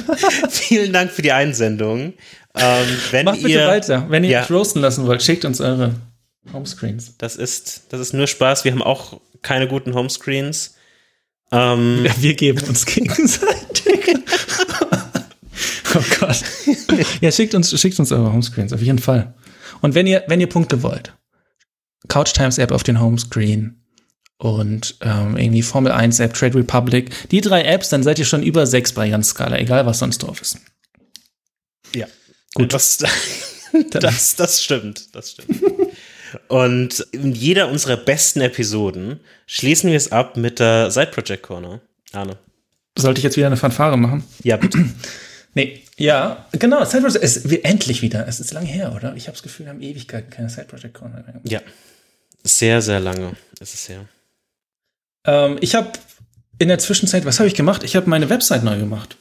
vielen 0.50 0.92
Dank 0.92 1.10
für 1.10 1.22
die 1.22 1.32
Einsendung. 1.32 2.12
Ähm, 2.54 2.86
wenn 3.12 3.24
Macht 3.24 3.36
bitte 3.38 3.48
ihr, 3.48 3.66
weiter. 3.66 4.04
Wenn 4.10 4.24
ihr 4.24 4.30
Ja. 4.30 4.42
euch 4.42 4.50
roasten 4.50 4.82
lassen 4.82 5.06
wollt, 5.06 5.22
schickt 5.22 5.46
uns 5.46 5.58
eure 5.62 5.94
Homescreens. 6.52 7.14
Das 7.16 7.36
ist, 7.36 7.84
das 7.88 7.98
ist 8.00 8.12
nur 8.12 8.26
Spaß. 8.26 8.64
Wir 8.64 8.72
haben 8.72 8.82
auch 8.82 9.20
keine 9.40 9.68
guten 9.68 9.94
Homescreens. 9.94 10.74
Ähm, 11.50 12.04
Ja, 12.04 12.12
wir 12.18 12.34
geben 12.34 12.62
uns 12.68 12.84
gegenseitig. 12.84 14.18
oh 15.94 16.00
Gott. 16.20 16.42
Ja, 17.22 17.32
schickt 17.32 17.54
uns, 17.54 17.78
schickt 17.80 17.98
uns 17.98 18.12
eure 18.12 18.30
Homescreens, 18.32 18.74
auf 18.74 18.82
jeden 18.82 18.98
Fall. 18.98 19.32
Und 19.80 19.94
wenn 19.94 20.06
ihr, 20.06 20.24
wenn 20.28 20.40
ihr 20.42 20.48
Punkte 20.48 20.82
wollt, 20.82 21.14
Couch 22.08 22.32
Times 22.32 22.58
App 22.58 22.72
auf 22.72 22.82
den 22.82 23.00
Homescreen 23.00 23.82
und 24.38 24.96
ähm, 25.02 25.36
irgendwie 25.36 25.62
Formel 25.62 25.92
1 25.92 26.18
App, 26.20 26.34
Trade 26.34 26.58
Republic, 26.58 27.28
die 27.30 27.40
drei 27.40 27.62
Apps, 27.62 27.90
dann 27.90 28.02
seid 28.02 28.18
ihr 28.18 28.24
schon 28.24 28.42
über 28.42 28.66
sechs 28.66 28.92
bei 28.92 29.08
ganz 29.08 29.28
Skala, 29.28 29.58
egal 29.58 29.86
was 29.86 30.00
sonst 30.00 30.18
drauf 30.18 30.40
ist. 30.40 30.58
Ja. 31.94 32.06
Gut. 32.54 32.72
Das, 32.72 32.98
das, 33.90 34.36
das 34.36 34.62
stimmt. 34.62 35.14
Das 35.14 35.32
stimmt. 35.32 35.62
Und 36.48 37.06
in 37.12 37.32
jeder 37.32 37.68
unserer 37.68 37.96
besten 37.96 38.40
Episoden 38.40 39.20
schließen 39.46 39.90
wir 39.90 39.96
es 39.96 40.12
ab 40.12 40.36
mit 40.36 40.58
der 40.58 40.90
Side 40.90 41.08
Project 41.12 41.42
Corner. 41.42 41.80
Arne. 42.12 42.38
Sollte 42.96 43.18
ich 43.18 43.24
jetzt 43.24 43.36
wieder 43.36 43.46
eine 43.46 43.56
Fanfare 43.56 43.96
machen? 43.96 44.24
Ja, 44.42 44.56
bitte. 44.56 44.84
Nee, 45.54 45.82
ja, 45.98 46.46
genau. 46.52 46.82
Side 46.86 47.02
Project, 47.02 47.22
es 47.22 47.50
wird 47.50 47.66
endlich 47.66 48.00
wieder. 48.00 48.26
Es 48.26 48.40
ist 48.40 48.54
lange 48.54 48.68
her, 48.68 48.94
oder? 48.96 49.14
Ich 49.16 49.26
habe 49.26 49.34
das 49.34 49.42
Gefühl, 49.42 49.66
wir 49.66 49.70
haben 49.70 49.82
Ewigkeiten 49.82 50.30
keine 50.30 50.48
Side 50.48 50.64
Project 50.64 50.94
Corner 50.94 51.22
mehr. 51.26 51.42
Ja. 51.44 51.60
Sehr, 52.44 52.82
sehr 52.82 53.00
lange 53.00 53.36
ist 53.60 53.74
es 53.74 53.88
her. 53.88 54.06
Ähm, 55.24 55.58
ich 55.60 55.74
habe 55.74 55.92
in 56.58 56.68
der 56.68 56.78
Zwischenzeit, 56.78 57.24
was 57.24 57.38
habe 57.38 57.48
ich 57.48 57.54
gemacht? 57.54 57.82
Ich 57.84 57.96
habe 57.96 58.08
meine 58.10 58.28
Website 58.28 58.64
neu 58.64 58.78
gemacht. 58.78 59.16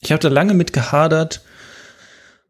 Ich 0.00 0.12
habe 0.12 0.20
da 0.20 0.28
lange 0.28 0.54
mit 0.54 0.72
gehadert, 0.72 1.42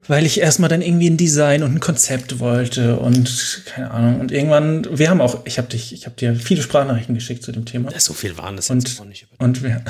weil 0.08 0.24
ich 0.26 0.40
erstmal 0.40 0.68
dann 0.68 0.82
irgendwie 0.82 1.10
ein 1.10 1.16
Design 1.16 1.62
und 1.62 1.74
ein 1.74 1.80
Konzept 1.80 2.38
wollte 2.38 2.96
und 2.98 3.62
keine 3.66 3.90
Ahnung. 3.90 4.20
Und 4.20 4.30
irgendwann, 4.32 4.86
wir 4.98 5.10
haben 5.10 5.20
auch, 5.20 5.44
ich 5.46 5.58
habe 5.58 5.68
dich, 5.68 5.92
ich 5.92 6.06
habe 6.06 6.16
dir 6.16 6.34
viele 6.36 6.62
Sprachnachrichten 6.62 7.14
geschickt 7.14 7.42
zu 7.42 7.52
dem 7.52 7.64
Thema. 7.66 7.90
Ja, 7.92 7.98
so 8.00 8.14
viel 8.14 8.36
waren 8.38 8.56
das 8.56 8.70
Und- 8.70 8.86
jetzt 8.88 9.00
auch 9.00 9.04
nicht. 9.04 9.26
Und 9.38 9.62
wir, 9.62 9.84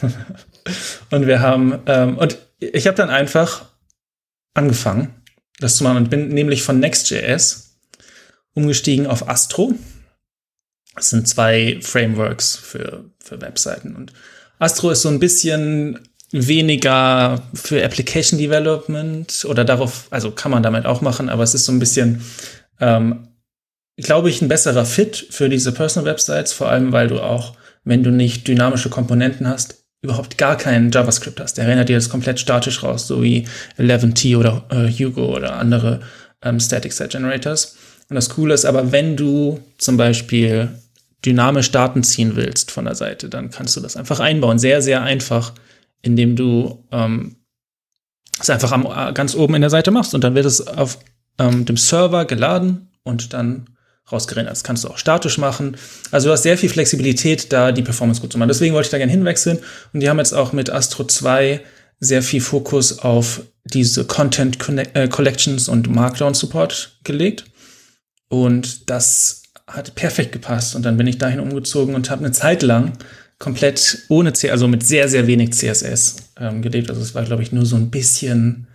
und 1.10 1.26
wir 1.26 1.40
haben, 1.40 1.78
ähm, 1.86 2.18
und 2.18 2.38
ich 2.60 2.86
habe 2.86 2.96
dann 2.96 3.10
einfach 3.10 3.66
angefangen, 4.54 5.14
das 5.60 5.76
zu 5.76 5.84
machen 5.84 5.96
und 5.98 6.10
bin 6.10 6.28
nämlich 6.28 6.62
von 6.62 6.78
Next.js 6.80 7.67
umgestiegen 8.58 9.06
auf 9.06 9.28
Astro. 9.28 9.72
Das 10.94 11.10
sind 11.10 11.28
zwei 11.28 11.78
Frameworks 11.80 12.56
für, 12.56 13.04
für 13.20 13.40
Webseiten. 13.40 13.94
Und 13.94 14.12
Astro 14.58 14.90
ist 14.90 15.02
so 15.02 15.08
ein 15.08 15.20
bisschen 15.20 16.00
weniger 16.32 17.42
für 17.54 17.82
Application 17.84 18.38
Development 18.38 19.46
oder 19.48 19.64
darauf, 19.64 20.08
also 20.10 20.32
kann 20.32 20.50
man 20.50 20.62
damit 20.62 20.84
auch 20.84 21.00
machen, 21.00 21.28
aber 21.28 21.44
es 21.44 21.54
ist 21.54 21.64
so 21.64 21.72
ein 21.72 21.78
bisschen, 21.78 22.20
ähm, 22.80 23.28
glaube 23.96 24.28
ich, 24.28 24.42
ein 24.42 24.48
besserer 24.48 24.84
Fit 24.84 25.28
für 25.30 25.48
diese 25.48 25.72
Personal 25.72 26.10
Websites, 26.10 26.52
vor 26.52 26.68
allem 26.68 26.92
weil 26.92 27.08
du 27.08 27.20
auch, 27.20 27.54
wenn 27.84 28.02
du 28.02 28.10
nicht 28.10 28.46
dynamische 28.46 28.90
Komponenten 28.90 29.48
hast, 29.48 29.84
überhaupt 30.02 30.36
gar 30.36 30.56
keinen 30.56 30.90
JavaScript 30.90 31.40
hast. 31.40 31.56
Der 31.56 31.64
erinnert 31.64 31.88
dir 31.88 31.96
das 31.96 32.10
komplett 32.10 32.38
statisch 32.38 32.82
raus, 32.82 33.06
so 33.06 33.22
wie 33.22 33.48
11t 33.78 34.36
oder 34.36 34.66
äh, 34.70 34.90
Hugo 34.90 35.34
oder 35.34 35.54
andere 35.54 36.00
ähm, 36.42 36.60
Static 36.60 36.92
Site 36.92 37.08
Generators. 37.08 37.77
Und 38.08 38.14
das 38.14 38.30
Coole 38.30 38.54
ist 38.54 38.64
aber, 38.64 38.92
wenn 38.92 39.16
du 39.16 39.60
zum 39.76 39.96
Beispiel 39.96 40.70
dynamisch 41.24 41.70
Daten 41.70 42.02
ziehen 42.02 42.36
willst 42.36 42.70
von 42.70 42.84
der 42.84 42.94
Seite, 42.94 43.28
dann 43.28 43.50
kannst 43.50 43.76
du 43.76 43.80
das 43.80 43.96
einfach 43.96 44.20
einbauen. 44.20 44.58
Sehr, 44.58 44.80
sehr 44.82 45.02
einfach, 45.02 45.52
indem 46.00 46.36
du 46.36 46.84
ähm, 46.90 47.36
es 48.40 48.50
einfach 48.50 48.72
am, 48.72 48.86
äh, 48.86 49.12
ganz 49.12 49.34
oben 49.34 49.54
in 49.54 49.60
der 49.60 49.70
Seite 49.70 49.90
machst 49.90 50.14
und 50.14 50.24
dann 50.24 50.34
wird 50.34 50.46
es 50.46 50.66
auf 50.66 50.98
ähm, 51.38 51.64
dem 51.64 51.76
Server 51.76 52.24
geladen 52.24 52.88
und 53.02 53.32
dann 53.32 53.66
rausgerendert. 54.10 54.52
Das 54.52 54.64
kannst 54.64 54.84
du 54.84 54.88
auch 54.88 54.98
statisch 54.98 55.38
machen. 55.38 55.76
Also 56.10 56.28
du 56.28 56.32
hast 56.32 56.42
sehr 56.42 56.56
viel 56.56 56.68
Flexibilität, 56.68 57.52
da 57.52 57.72
die 57.72 57.82
Performance 57.82 58.20
gut 58.20 58.32
zu 58.32 58.38
machen. 58.38 58.48
Deswegen 58.48 58.74
wollte 58.74 58.86
ich 58.86 58.90
da 58.90 58.98
gerne 58.98 59.12
hinwechseln. 59.12 59.58
Und 59.92 60.00
die 60.00 60.08
haben 60.08 60.18
jetzt 60.18 60.32
auch 60.32 60.52
mit 60.52 60.70
Astro 60.70 61.04
2 61.04 61.60
sehr 62.00 62.22
viel 62.22 62.40
Fokus 62.40 63.00
auf 63.00 63.42
diese 63.64 64.04
Content 64.04 64.56
äh, 64.94 65.08
Collections 65.08 65.68
und 65.68 65.90
Markdown 65.90 66.32
Support 66.32 66.96
gelegt. 67.04 67.44
Und 68.28 68.90
das 68.90 69.42
hat 69.66 69.94
perfekt 69.94 70.32
gepasst. 70.32 70.74
Und 70.74 70.84
dann 70.84 70.96
bin 70.96 71.06
ich 71.06 71.18
dahin 71.18 71.40
umgezogen 71.40 71.94
und 71.94 72.10
habe 72.10 72.24
eine 72.24 72.32
Zeit 72.32 72.62
lang 72.62 72.92
komplett 73.38 74.04
ohne 74.08 74.32
C, 74.32 74.50
also 74.50 74.66
mit 74.68 74.84
sehr, 74.84 75.08
sehr 75.08 75.26
wenig 75.26 75.52
CSS 75.52 76.16
ähm, 76.38 76.62
gelebt. 76.62 76.90
Also 76.90 77.02
es 77.02 77.14
war, 77.14 77.24
glaube 77.24 77.42
ich, 77.42 77.52
nur 77.52 77.66
so 77.66 77.76
ein 77.76 77.90
bisschen 77.90 78.66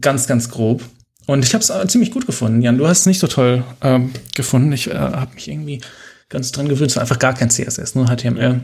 ganz, 0.00 0.26
ganz 0.26 0.50
grob. 0.50 0.82
Und 1.26 1.44
ich 1.44 1.54
habe 1.54 1.62
es 1.62 1.90
ziemlich 1.90 2.10
gut 2.10 2.26
gefunden. 2.26 2.62
Jan, 2.62 2.78
du 2.78 2.88
hast 2.88 3.00
es 3.00 3.06
nicht 3.06 3.18
so 3.18 3.26
toll 3.26 3.62
ähm, 3.82 4.12
gefunden. 4.34 4.72
Ich 4.72 4.88
äh, 4.88 4.94
habe 4.94 5.34
mich 5.34 5.48
irgendwie 5.48 5.80
ganz 6.28 6.52
dran 6.52 6.68
gewöhnt. 6.68 6.90
Es 6.90 6.96
war 6.96 7.02
einfach 7.02 7.18
gar 7.18 7.34
kein 7.34 7.50
CSS, 7.50 7.94
nur 7.94 8.06
HTML. 8.06 8.62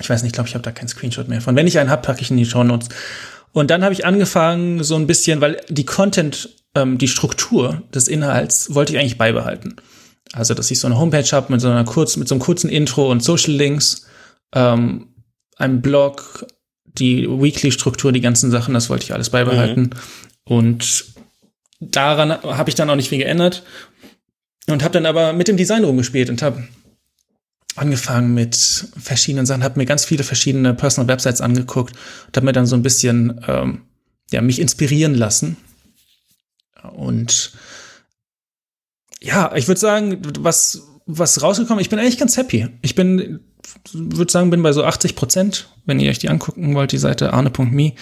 Ich 0.00 0.08
weiß 0.08 0.22
nicht, 0.22 0.30
ich 0.30 0.34
glaube, 0.34 0.48
ich 0.48 0.54
habe 0.54 0.62
da 0.62 0.70
keinen 0.70 0.88
Screenshot 0.88 1.28
mehr 1.28 1.40
von. 1.40 1.56
Wenn 1.56 1.66
ich 1.66 1.78
einen 1.78 1.90
habe, 1.90 2.02
packe 2.02 2.22
ich 2.22 2.30
in 2.30 2.36
die 2.36 2.46
Show 2.46 2.62
Notes. 2.62 2.88
Und 3.52 3.70
dann 3.70 3.82
habe 3.82 3.92
ich 3.92 4.06
angefangen, 4.06 4.84
so 4.84 4.94
ein 4.94 5.06
bisschen, 5.06 5.40
weil 5.40 5.60
die 5.68 5.84
Content, 5.84 6.48
ähm, 6.78 6.98
die 6.98 7.08
Struktur 7.08 7.82
des 7.94 8.08
Inhalts 8.08 8.74
wollte 8.74 8.92
ich 8.92 8.98
eigentlich 8.98 9.18
beibehalten. 9.18 9.76
Also, 10.32 10.54
dass 10.54 10.70
ich 10.70 10.78
so 10.78 10.86
eine 10.86 10.98
Homepage 10.98 11.28
habe 11.32 11.52
mit 11.52 11.60
so 11.60 11.68
einer 11.68 11.84
kurzen, 11.84 12.20
mit 12.20 12.28
so 12.28 12.34
einem 12.34 12.42
kurzen 12.42 12.68
Intro 12.68 13.10
und 13.10 13.22
Social 13.22 13.52
Links, 13.52 14.06
ähm, 14.54 15.14
einem 15.56 15.80
Blog, 15.80 16.46
die 16.84 17.28
Weekly-Struktur, 17.28 18.12
die 18.12 18.20
ganzen 18.20 18.50
Sachen, 18.50 18.74
das 18.74 18.90
wollte 18.90 19.04
ich 19.04 19.14
alles 19.14 19.30
beibehalten. 19.30 19.82
Mhm. 19.82 19.90
Und 20.44 21.04
daran 21.80 22.30
habe 22.42 22.68
ich 22.68 22.74
dann 22.74 22.90
auch 22.90 22.96
nicht 22.96 23.08
viel 23.08 23.18
geändert 23.18 23.62
und 24.68 24.82
habe 24.82 24.92
dann 24.92 25.06
aber 25.06 25.32
mit 25.32 25.48
dem 25.48 25.56
Design 25.56 25.84
rumgespielt 25.84 26.28
und 26.30 26.42
habe 26.42 26.66
angefangen 27.76 28.34
mit 28.34 28.56
verschiedenen 28.56 29.46
Sachen, 29.46 29.62
habe 29.62 29.78
mir 29.78 29.86
ganz 29.86 30.04
viele 30.04 30.24
verschiedene 30.24 30.74
Personal 30.74 31.08
Websites 31.08 31.40
angeguckt 31.40 31.94
und 32.26 32.36
habe 32.36 32.46
mir 32.46 32.52
dann 32.52 32.66
so 32.66 32.74
ein 32.74 32.82
bisschen 32.82 33.40
ähm, 33.46 33.82
ja 34.32 34.42
mich 34.42 34.60
inspirieren 34.60 35.14
lassen 35.14 35.56
und 36.82 37.52
ja, 39.20 39.54
ich 39.54 39.68
würde 39.68 39.80
sagen, 39.80 40.22
was 40.40 40.82
was 41.06 41.42
rausgekommen, 41.42 41.80
ich 41.80 41.88
bin 41.88 41.98
eigentlich 41.98 42.18
ganz 42.18 42.36
happy. 42.36 42.68
Ich 42.82 42.94
bin 42.94 43.40
würde 43.92 44.30
sagen, 44.30 44.50
bin 44.50 44.62
bei 44.62 44.72
so 44.72 44.84
80 44.84 45.16
Prozent, 45.16 45.68
wenn 45.86 46.00
ihr 46.00 46.10
euch 46.10 46.18
die 46.18 46.28
angucken 46.28 46.74
wollt, 46.74 46.92
die 46.92 46.98
Seite 46.98 47.32
arne.me. 47.32 47.92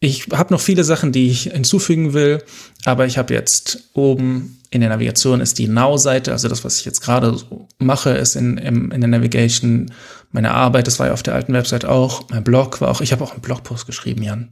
Ich 0.00 0.28
habe 0.32 0.52
noch 0.52 0.60
viele 0.60 0.84
Sachen, 0.84 1.12
die 1.12 1.30
ich 1.30 1.44
hinzufügen 1.44 2.12
will, 2.12 2.42
aber 2.84 3.06
ich 3.06 3.18
habe 3.18 3.32
jetzt 3.32 3.90
oben 3.94 4.60
in 4.70 4.80
der 4.80 4.90
Navigation 4.90 5.40
ist 5.40 5.58
die 5.58 5.68
Now-Seite, 5.68 6.32
also 6.32 6.48
das, 6.48 6.64
was 6.64 6.80
ich 6.80 6.84
jetzt 6.84 7.00
gerade 7.00 7.36
so 7.36 7.68
mache, 7.78 8.10
ist 8.10 8.34
in, 8.34 8.58
in, 8.58 8.90
in 8.90 9.00
der 9.00 9.08
Navigation 9.08 9.92
meine 10.32 10.50
Arbeit, 10.50 10.88
das 10.88 10.98
war 10.98 11.06
ja 11.06 11.12
auf 11.12 11.22
der 11.22 11.34
alten 11.34 11.52
Website 11.52 11.84
auch, 11.84 12.28
mein 12.30 12.42
Blog 12.42 12.80
war 12.80 12.90
auch, 12.90 13.00
ich 13.00 13.12
habe 13.12 13.22
auch 13.22 13.32
einen 13.32 13.40
Blogpost 13.40 13.86
geschrieben, 13.86 14.24
Jan. 14.24 14.50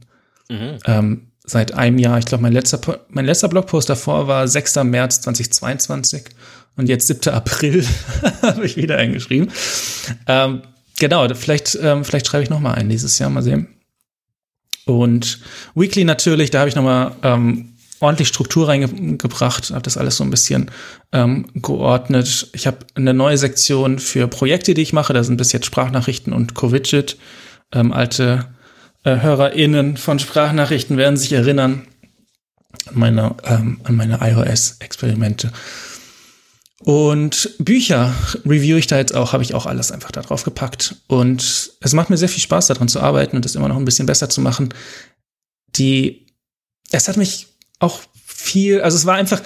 Mhm. 0.49 0.77
Ähm, 0.85 1.27
seit 1.45 1.73
einem 1.73 1.99
Jahr, 1.99 2.17
ich 2.17 2.25
glaube, 2.25 2.41
mein 2.41 2.53
letzter, 2.53 2.79
mein 3.09 3.25
letzter 3.25 3.49
Blogpost 3.49 3.89
davor 3.89 4.27
war 4.27 4.47
6. 4.47 4.75
März 4.83 5.21
2022 5.21 6.23
und 6.75 6.89
jetzt 6.89 7.07
7. 7.07 7.33
April 7.33 7.85
habe 8.41 8.65
ich 8.65 8.77
wieder 8.77 8.97
eingeschrieben. 8.97 9.51
Ähm, 10.27 10.61
genau, 10.99 11.27
vielleicht, 11.35 11.77
ähm, 11.81 12.05
vielleicht 12.05 12.27
schreibe 12.27 12.43
ich 12.43 12.49
noch 12.49 12.59
mal 12.59 12.73
einen 12.73 12.89
dieses 12.89 13.19
Jahr, 13.19 13.29
mal 13.29 13.43
sehen. 13.43 13.67
Und 14.85 15.39
Weekly 15.75 16.03
natürlich, 16.03 16.51
da 16.51 16.59
habe 16.59 16.69
ich 16.69 16.75
noch 16.75 16.83
mal 16.83 17.15
ähm, 17.23 17.73
ordentlich 17.99 18.27
Struktur 18.27 18.67
reingebracht, 18.67 19.71
habe 19.71 19.81
das 19.81 19.97
alles 19.97 20.17
so 20.17 20.23
ein 20.23 20.29
bisschen 20.29 20.71
ähm, 21.13 21.45
geordnet. 21.55 22.49
Ich 22.53 22.67
habe 22.67 22.79
eine 22.95 23.13
neue 23.13 23.37
Sektion 23.37 23.99
für 23.99 24.27
Projekte, 24.27 24.73
die 24.73 24.81
ich 24.81 24.93
mache. 24.93 25.13
Da 25.13 25.23
sind 25.23 25.37
bis 25.37 25.53
jetzt 25.53 25.65
Sprachnachrichten 25.65 26.33
und 26.33 26.53
Covigit. 26.53 27.17
Ähm, 27.71 27.93
alte 27.93 28.45
äh, 29.03 29.19
HörerInnen 29.19 29.97
von 29.97 30.19
Sprachnachrichten 30.19 30.97
werden 30.97 31.17
sich 31.17 31.33
erinnern 31.33 31.87
an 32.87 32.95
meine, 32.95 33.35
ähm, 33.43 33.81
an 33.83 33.95
meine 33.95 34.19
iOS-Experimente. 34.21 35.51
Und 36.83 37.55
Bücher 37.59 38.13
review 38.45 38.75
ich 38.75 38.87
da 38.87 38.97
jetzt 38.97 39.15
auch, 39.15 39.31
habe 39.31 39.43
ich 39.43 39.53
auch 39.53 39.65
alles 39.65 39.91
einfach 39.91 40.11
da 40.11 40.21
drauf 40.21 40.43
gepackt. 40.43 40.95
Und 41.07 41.71
es 41.79 41.93
macht 41.93 42.09
mir 42.09 42.17
sehr 42.17 42.29
viel 42.29 42.41
Spaß, 42.41 42.67
daran 42.67 42.89
zu 42.89 42.99
arbeiten 42.99 43.37
und 43.37 43.45
das 43.45 43.55
immer 43.55 43.69
noch 43.69 43.77
ein 43.77 43.85
bisschen 43.85 44.05
besser 44.05 44.29
zu 44.29 44.41
machen. 44.41 44.73
Die, 45.77 46.27
es 46.91 47.07
hat 47.07 47.15
mich 47.15 47.47
auch 47.79 48.01
viel, 48.25 48.81
also 48.81 48.97
es 48.97 49.05
war 49.05 49.15
einfach, 49.15 49.41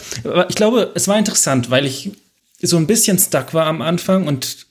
ich 0.49 0.55
glaube, 0.55 0.91
es 0.95 1.07
war 1.07 1.19
interessant, 1.19 1.69
weil 1.69 1.85
ich 1.85 2.11
so 2.59 2.77
ein 2.77 2.87
bisschen 2.87 3.19
stuck 3.19 3.53
war 3.53 3.67
am 3.67 3.83
Anfang 3.83 4.25
und 4.25 4.65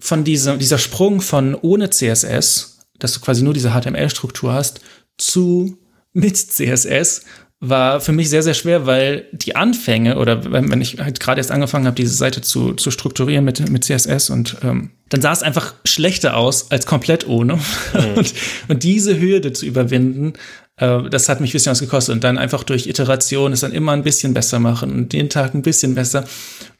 von 0.00 0.24
dieser, 0.24 0.56
dieser 0.56 0.78
Sprung 0.78 1.20
von 1.20 1.54
ohne 1.54 1.90
CSS, 1.90 2.73
dass 2.98 3.14
du 3.14 3.20
quasi 3.20 3.42
nur 3.42 3.54
diese 3.54 3.70
HTML-Struktur 3.70 4.52
hast, 4.52 4.80
zu 5.18 5.78
mit 6.12 6.36
CSS 6.36 7.22
war 7.60 8.00
für 8.00 8.12
mich 8.12 8.28
sehr, 8.28 8.42
sehr 8.42 8.54
schwer, 8.54 8.86
weil 8.86 9.26
die 9.32 9.56
Anfänge 9.56 10.18
oder 10.18 10.52
wenn, 10.52 10.70
wenn 10.70 10.80
ich 10.80 10.98
halt 10.98 11.18
gerade 11.18 11.40
erst 11.40 11.50
angefangen 11.50 11.86
habe, 11.86 11.96
diese 11.96 12.14
Seite 12.14 12.42
zu, 12.42 12.74
zu 12.74 12.90
strukturieren 12.90 13.44
mit, 13.44 13.68
mit 13.70 13.84
CSS 13.84 14.30
und 14.30 14.56
ähm, 14.62 14.90
dann 15.08 15.22
sah 15.22 15.32
es 15.32 15.42
einfach 15.42 15.74
schlechter 15.84 16.36
aus 16.36 16.70
als 16.70 16.86
komplett 16.86 17.26
ohne. 17.26 17.58
Mhm. 17.94 18.18
Und, 18.18 18.34
und 18.68 18.82
diese 18.82 19.20
Hürde 19.20 19.52
zu 19.52 19.66
überwinden, 19.66 20.32
äh, 20.76 21.08
das 21.08 21.28
hat 21.28 21.40
mich 21.40 21.50
ein 21.50 21.52
bisschen 21.52 21.70
was 21.70 21.80
gekostet. 21.80 22.14
Und 22.14 22.24
dann 22.24 22.38
einfach 22.38 22.64
durch 22.64 22.86
Iteration 22.86 23.52
es 23.52 23.60
dann 23.60 23.72
immer 23.72 23.92
ein 23.92 24.02
bisschen 24.02 24.34
besser 24.34 24.58
machen 24.58 24.92
und 24.92 25.12
den 25.12 25.30
Tag 25.30 25.54
ein 25.54 25.62
bisschen 25.62 25.94
besser. 25.94 26.24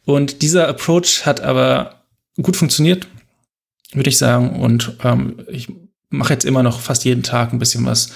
Und 0.05 0.43
dieser 0.43 0.69
Approach 0.69 1.25
hat 1.25 1.41
aber 1.41 2.03
gut 2.43 2.57
funktioniert. 2.57 3.07
würde 3.93 4.11
ich 4.11 4.19
sagen. 4.19 4.61
Und 4.61 4.97
ähm, 5.05 5.37
ich 5.49 5.69
mache 6.17 6.33
jetzt 6.33 6.45
immer 6.45 6.63
noch 6.63 6.81
fast 6.81 7.05
jeden 7.05 7.23
Tag 7.23 7.53
ein 7.53 7.59
bisschen 7.59 7.85
was 7.87 8.11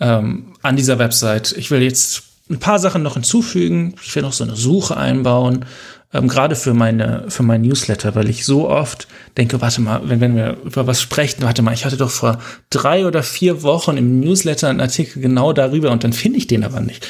ähm, 0.00 0.54
an 0.62 0.76
dieser 0.76 0.98
Website. 0.98 1.54
Ich 1.56 1.70
will 1.70 1.82
jetzt 1.82 2.22
ein 2.50 2.58
paar 2.58 2.78
Sachen 2.78 3.02
noch 3.02 3.14
hinzufügen. 3.14 3.94
Ich 4.02 4.14
will 4.14 4.22
noch 4.22 4.32
so 4.32 4.44
eine 4.44 4.56
Suche 4.56 4.96
einbauen, 4.96 5.64
ähm, 6.12 6.28
gerade 6.28 6.56
für 6.56 6.74
meine 6.74 7.24
für 7.28 7.42
mein 7.42 7.62
Newsletter, 7.62 8.14
weil 8.14 8.28
ich 8.28 8.44
so 8.44 8.68
oft 8.68 9.08
denke, 9.36 9.60
warte 9.60 9.80
mal, 9.80 10.08
wenn, 10.08 10.20
wenn 10.20 10.36
wir 10.36 10.58
über 10.64 10.86
was 10.86 11.02
sprechen, 11.02 11.42
warte 11.42 11.62
mal, 11.62 11.74
ich 11.74 11.84
hatte 11.84 11.96
doch 11.96 12.10
vor 12.10 12.38
drei 12.70 13.06
oder 13.06 13.22
vier 13.22 13.62
Wochen 13.62 13.96
im 13.96 14.20
Newsletter 14.20 14.68
einen 14.68 14.80
Artikel 14.80 15.20
genau 15.20 15.52
darüber 15.52 15.90
und 15.90 16.04
dann 16.04 16.12
finde 16.12 16.38
ich 16.38 16.46
den 16.46 16.64
aber 16.64 16.80
nicht. 16.80 17.08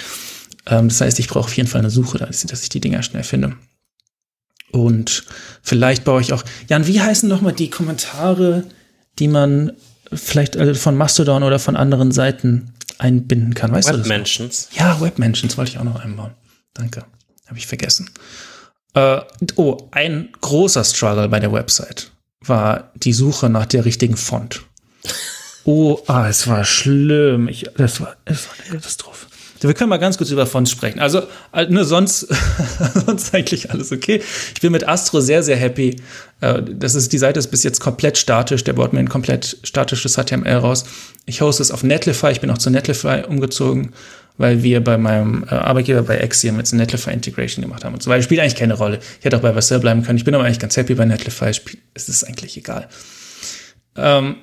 Ähm, 0.66 0.88
das 0.88 1.00
heißt, 1.00 1.18
ich 1.18 1.28
brauche 1.28 1.44
auf 1.44 1.56
jeden 1.56 1.68
Fall 1.68 1.80
eine 1.80 1.90
Suche, 1.90 2.18
dass 2.18 2.62
ich 2.62 2.68
die 2.68 2.80
Dinger 2.80 3.02
schnell 3.02 3.24
finde. 3.24 3.56
Und 4.70 5.24
vielleicht 5.62 6.04
baue 6.04 6.20
ich 6.20 6.32
auch. 6.32 6.42
Jan, 6.68 6.86
wie 6.86 7.00
heißen 7.00 7.28
nochmal 7.28 7.52
die 7.52 7.70
Kommentare, 7.70 8.64
die 9.20 9.28
man 9.28 9.72
vielleicht 10.16 10.56
äh, 10.56 10.74
von 10.74 10.96
Mastodon 10.96 11.42
oder 11.42 11.58
von 11.58 11.76
anderen 11.76 12.12
Seiten 12.12 12.72
einbinden 12.98 13.54
kann? 13.54 13.72
Weißt 13.72 13.88
Web 13.88 13.94
du 13.94 13.98
das? 14.00 14.08
Mentions. 14.08 14.68
Ja, 14.72 15.00
Web 15.00 15.18
Mentions 15.18 15.56
wollte 15.58 15.72
ich 15.72 15.78
auch 15.78 15.84
noch 15.84 16.00
einbauen. 16.00 16.32
Danke. 16.74 17.04
Habe 17.46 17.58
ich 17.58 17.66
vergessen. 17.66 18.10
Äh, 18.94 19.20
oh, 19.56 19.88
ein 19.90 20.30
großer 20.40 20.84
Struggle 20.84 21.28
bei 21.28 21.40
der 21.40 21.52
Website 21.52 22.10
war 22.40 22.92
die 22.94 23.12
Suche 23.12 23.48
nach 23.48 23.66
der 23.66 23.84
richtigen 23.84 24.16
Font. 24.16 24.62
Oh, 25.66 26.02
ah, 26.08 26.28
es 26.28 26.46
war 26.46 26.62
schlimm. 26.66 27.48
Ich, 27.48 27.64
das 27.74 27.98
war, 27.98 28.16
es 28.26 28.46
war 28.46 28.54
eine 28.54 28.76
Katastrophe. 28.76 29.28
Wir 29.68 29.74
können 29.74 29.90
mal 29.90 29.98
ganz 29.98 30.18
kurz 30.18 30.30
über 30.30 30.46
Fonts 30.46 30.70
sprechen. 30.70 31.00
Also, 31.00 31.22
äh, 31.52 31.66
nur 31.66 31.84
sonst, 31.84 32.28
sonst 33.06 33.34
eigentlich 33.34 33.70
alles 33.70 33.92
okay. 33.92 34.22
Ich 34.54 34.60
bin 34.60 34.72
mit 34.72 34.86
Astro 34.86 35.20
sehr, 35.20 35.42
sehr 35.42 35.56
happy. 35.56 35.96
Äh, 36.40 36.62
das 36.62 36.94
ist, 36.94 37.12
die 37.12 37.18
Seite 37.18 37.38
ist 37.38 37.48
bis 37.48 37.62
jetzt 37.62 37.80
komplett 37.80 38.18
statisch. 38.18 38.64
Der 38.64 38.72
baut 38.72 38.92
mir 38.92 39.00
ein 39.00 39.08
komplett 39.08 39.58
statisches 39.62 40.16
HTML 40.16 40.56
raus. 40.56 40.84
Ich 41.26 41.40
hoste 41.40 41.62
es 41.62 41.70
auf 41.70 41.82
Netlify. 41.82 42.30
Ich 42.30 42.40
bin 42.40 42.50
auch 42.50 42.58
zu 42.58 42.70
Netlify 42.70 43.24
umgezogen, 43.26 43.92
weil 44.36 44.62
wir 44.62 44.82
bei 44.82 44.98
meinem 44.98 45.44
äh, 45.44 45.54
Arbeitgeber 45.54 46.02
bei 46.02 46.22
Axiom 46.22 46.58
jetzt 46.58 46.72
eine 46.72 46.82
Netlify 46.82 47.12
Integration 47.12 47.62
gemacht 47.62 47.84
haben 47.84 47.94
und 47.94 48.02
so 48.02 48.10
weiter. 48.10 48.22
Spielt 48.22 48.40
eigentlich 48.40 48.56
keine 48.56 48.74
Rolle. 48.74 48.98
Ich 49.18 49.24
hätte 49.24 49.36
auch 49.36 49.42
bei 49.42 49.54
Vassell 49.54 49.78
bleiben 49.80 50.02
können. 50.02 50.18
Ich 50.18 50.24
bin 50.24 50.34
aber 50.34 50.44
eigentlich 50.44 50.60
ganz 50.60 50.76
happy 50.76 50.94
bei 50.94 51.04
Netlify. 51.04 51.50
Es 51.94 52.08
ist 52.08 52.24
eigentlich 52.24 52.56
egal. 52.56 52.88
Ähm, 53.96 54.36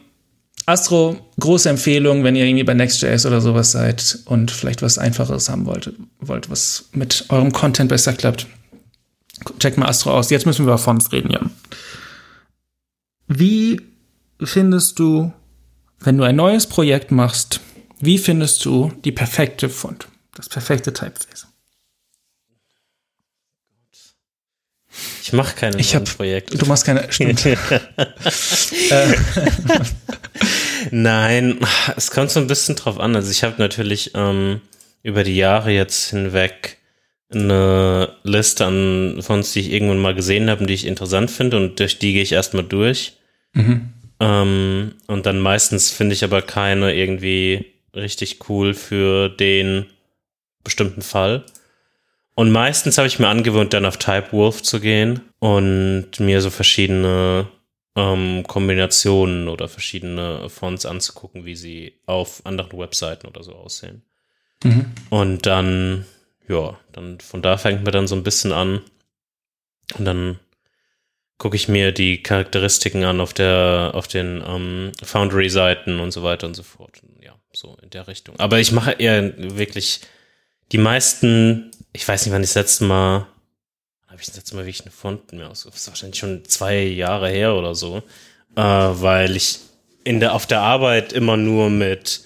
Astro, 0.65 1.17
große 1.39 1.69
Empfehlung, 1.69 2.23
wenn 2.23 2.35
ihr 2.35 2.45
irgendwie 2.45 2.63
bei 2.63 2.73
Next.js 2.73 3.25
oder 3.25 3.41
sowas 3.41 3.71
seid 3.71 4.19
und 4.25 4.51
vielleicht 4.51 4.81
was 4.81 4.97
Einfaches 4.97 5.49
haben 5.49 5.65
wollt, 5.65 5.93
wollt, 6.19 6.49
was 6.49 6.89
mit 6.93 7.25
eurem 7.29 7.51
Content 7.51 7.89
besser 7.89 8.13
klappt. 8.13 8.47
Checkt 9.59 9.77
mal 9.77 9.87
Astro 9.87 10.11
aus. 10.11 10.29
Jetzt 10.29 10.45
müssen 10.45 10.65
wir 10.65 10.73
über 10.73 10.77
Fonts 10.77 11.11
reden, 11.11 11.31
Jan. 11.31 11.49
Wie 13.27 13.81
findest 14.41 14.99
du, 14.99 15.33
wenn 15.99 16.17
du 16.17 16.23
ein 16.23 16.35
neues 16.35 16.67
Projekt 16.67 17.11
machst, 17.11 17.59
wie 17.99 18.17
findest 18.17 18.65
du 18.65 18.91
die 19.03 19.11
perfekte 19.11 19.69
Font? 19.69 20.07
Das 20.35 20.49
perfekte 20.49 20.93
Typeface? 20.93 21.47
Ich 25.21 25.33
mache 25.33 25.55
keine 25.55 25.79
ich 25.79 25.95
hab, 25.95 26.05
Projekte. 26.05 26.57
Du 26.57 26.65
machst 26.65 26.85
keine. 26.85 27.11
Stimmt. 27.11 27.45
Äh. 28.89 29.13
Nein, 30.91 31.59
es 31.95 32.11
kommt 32.11 32.31
so 32.31 32.39
ein 32.39 32.47
bisschen 32.47 32.75
drauf 32.75 32.99
an. 32.99 33.15
Also 33.15 33.31
ich 33.31 33.43
habe 33.43 33.55
natürlich 33.57 34.11
ähm, 34.15 34.61
über 35.03 35.23
die 35.23 35.35
Jahre 35.35 35.71
jetzt 35.71 36.09
hinweg 36.09 36.77
eine 37.33 38.15
Liste 38.23 38.65
an 38.65 39.21
Fonts, 39.21 39.53
die 39.53 39.61
ich 39.61 39.71
irgendwann 39.71 39.99
mal 39.99 40.15
gesehen 40.15 40.49
habe 40.49 40.61
und 40.61 40.67
die 40.67 40.73
ich 40.73 40.85
interessant 40.85 41.31
finde 41.31 41.57
und 41.57 41.79
durch 41.79 41.99
die 41.99 42.13
gehe 42.13 42.23
ich 42.23 42.31
erstmal 42.33 42.63
durch. 42.63 43.13
Mhm. 43.53 43.93
Ähm, 44.19 44.95
und 45.07 45.25
dann 45.25 45.39
meistens 45.39 45.91
finde 45.91 46.13
ich 46.13 46.23
aber 46.23 46.41
keine 46.41 46.93
irgendwie 46.93 47.65
richtig 47.95 48.49
cool 48.49 48.73
für 48.73 49.29
den 49.29 49.85
bestimmten 50.63 51.01
Fall. 51.01 51.45
Und 52.41 52.49
meistens 52.49 52.97
habe 52.97 53.07
ich 53.07 53.19
mir 53.19 53.27
angewöhnt, 53.27 53.71
dann 53.71 53.85
auf 53.85 53.97
Typewolf 53.97 54.63
zu 54.63 54.79
gehen 54.79 55.21
und 55.37 56.19
mir 56.19 56.41
so 56.41 56.49
verschiedene 56.49 57.47
ähm, 57.95 58.45
Kombinationen 58.47 59.47
oder 59.47 59.67
verschiedene 59.67 60.49
Fonts 60.49 60.87
anzugucken, 60.87 61.45
wie 61.45 61.55
sie 61.55 61.99
auf 62.07 62.43
anderen 62.43 62.79
Webseiten 62.79 63.27
oder 63.27 63.43
so 63.43 63.53
aussehen. 63.53 64.01
Mhm. 64.63 64.91
Und 65.11 65.45
dann, 65.45 66.07
ja, 66.47 66.79
dann 66.93 67.19
von 67.19 67.43
da 67.43 67.57
fängt 67.57 67.83
man 67.83 67.93
dann 67.93 68.07
so 68.07 68.15
ein 68.15 68.23
bisschen 68.23 68.53
an. 68.53 68.81
Und 69.99 70.05
dann 70.05 70.39
gucke 71.37 71.55
ich 71.55 71.67
mir 71.67 71.91
die 71.91 72.23
Charakteristiken 72.23 73.03
an 73.03 73.21
auf 73.21 73.35
der, 73.35 73.91
auf 73.93 74.07
den 74.07 74.43
ähm, 74.43 74.93
Foundry-Seiten 75.03 75.99
und 75.99 76.09
so 76.09 76.23
weiter 76.23 76.47
und 76.47 76.55
so 76.55 76.63
fort. 76.63 77.03
Ja, 77.23 77.35
so 77.53 77.77
in 77.83 77.91
der 77.91 78.07
Richtung. 78.07 78.39
Aber 78.39 78.57
ich 78.57 78.71
mache 78.71 78.93
eher 78.93 79.31
wirklich 79.37 80.01
die 80.71 80.79
meisten, 80.79 81.70
ich 81.93 82.07
weiß 82.07 82.25
nicht, 82.25 82.33
wann 82.33 82.43
ich 82.43 82.49
das 82.49 82.55
letzte 82.55 82.83
Mal 82.85 83.27
habe 84.11 84.19
ich 84.19 84.27
das 84.27 84.35
letzte 84.35 84.55
Mal 84.55 84.65
wirklich 84.65 84.81
eine 84.81 84.91
Font 84.91 85.31
mir 85.31 85.49
aus. 85.49 85.63
Das 85.63 85.75
ist 85.75 85.87
wahrscheinlich 85.87 86.19
schon 86.19 86.43
zwei 86.45 86.83
Jahre 86.83 87.29
her 87.29 87.55
oder 87.55 87.75
so. 87.75 88.03
Äh, 88.55 88.61
weil 88.61 89.37
ich 89.37 89.59
in 90.03 90.19
der, 90.19 90.33
auf 90.33 90.45
der 90.45 90.59
Arbeit 90.59 91.13
immer 91.13 91.37
nur 91.37 91.69
mit 91.69 92.25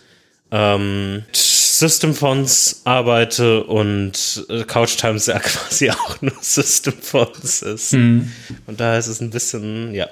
ähm, 0.49 1.23
System-Fonts 1.31 2.81
arbeite 2.85 3.63
und 3.65 4.45
äh, 4.49 4.63
Couch 4.63 4.97
Times 4.97 5.25
ja 5.27 5.37
quasi 5.37 5.91
auch 5.91 6.21
nur 6.21 6.33
System-Fonts 6.41 7.61
ist. 7.61 7.91
Hm. 7.91 8.31
Und 8.65 8.79
da 8.79 8.97
ist 8.97 9.07
es 9.07 9.21
ein 9.21 9.29
bisschen, 9.29 9.93
ja. 9.93 10.09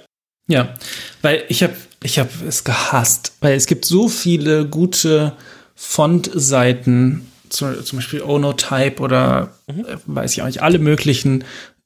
Ja, 0.47 0.75
weil 1.23 1.45
ich 1.47 1.63
habe 1.63 1.73
ich 2.03 2.19
hab 2.19 2.29
es 2.45 2.63
gehasst, 2.63 3.33
weil 3.39 3.55
es 3.55 3.65
gibt 3.65 3.85
so 3.85 4.09
viele 4.09 4.67
gute 4.67 5.33
Font-Seiten 5.73 7.31
zum, 7.53 7.85
zum 7.85 7.99
Beispiel 7.99 8.21
Onotype 8.21 9.01
oder 9.01 9.55
mhm. 9.67 9.85
äh, 9.85 9.97
weiß 10.05 10.33
ich 10.33 10.41
auch 10.41 10.47
nicht, 10.47 10.61
alle 10.61 10.79
möglichen 10.79 11.43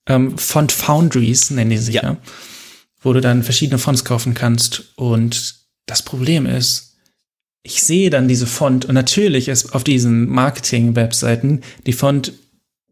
ähm, 0.08 0.38
Font 0.38 0.72
Foundries, 0.72 1.52
nennen 1.52 1.70
die 1.70 1.78
sich 1.78 1.96
ja. 1.96 2.04
ja, 2.04 2.18
wo 3.02 3.14
du 3.14 3.22
dann 3.22 3.44
verschiedene 3.44 3.78
Fonts 3.78 4.06
kaufen 4.06 4.34
kannst. 4.34 4.94
Und 4.96 5.56
das 5.86 6.02
Problem 6.02 6.46
ist, 6.46 6.96
ich 7.64 7.84
sehe 7.84 8.10
dann 8.10 8.28
diese 8.28 8.48
Font 8.48 8.86
und 8.86 8.96
natürlich 8.96 9.50
ist 9.50 9.74
auf 9.74 9.84
diesen 9.84 10.30
Marketing-Webseiten 10.30 11.62
die 11.86 11.94
Font 11.94 12.32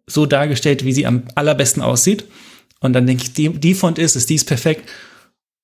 so 0.06 0.26
dargestellt, 0.26 0.84
wie 0.84 0.94
sie 0.94 1.08
am 1.08 1.24
allerbesten 1.36 1.82
aussieht. 1.82 2.26
Und 2.82 2.94
dann 2.94 3.08
denke 3.08 3.24
ich, 3.24 3.34
die, 3.34 3.50
die 3.50 3.74
Font 3.74 3.98
ist 3.98 4.16
es, 4.16 4.26
die 4.26 4.36
ist 4.36 4.46
perfekt. 4.46 4.90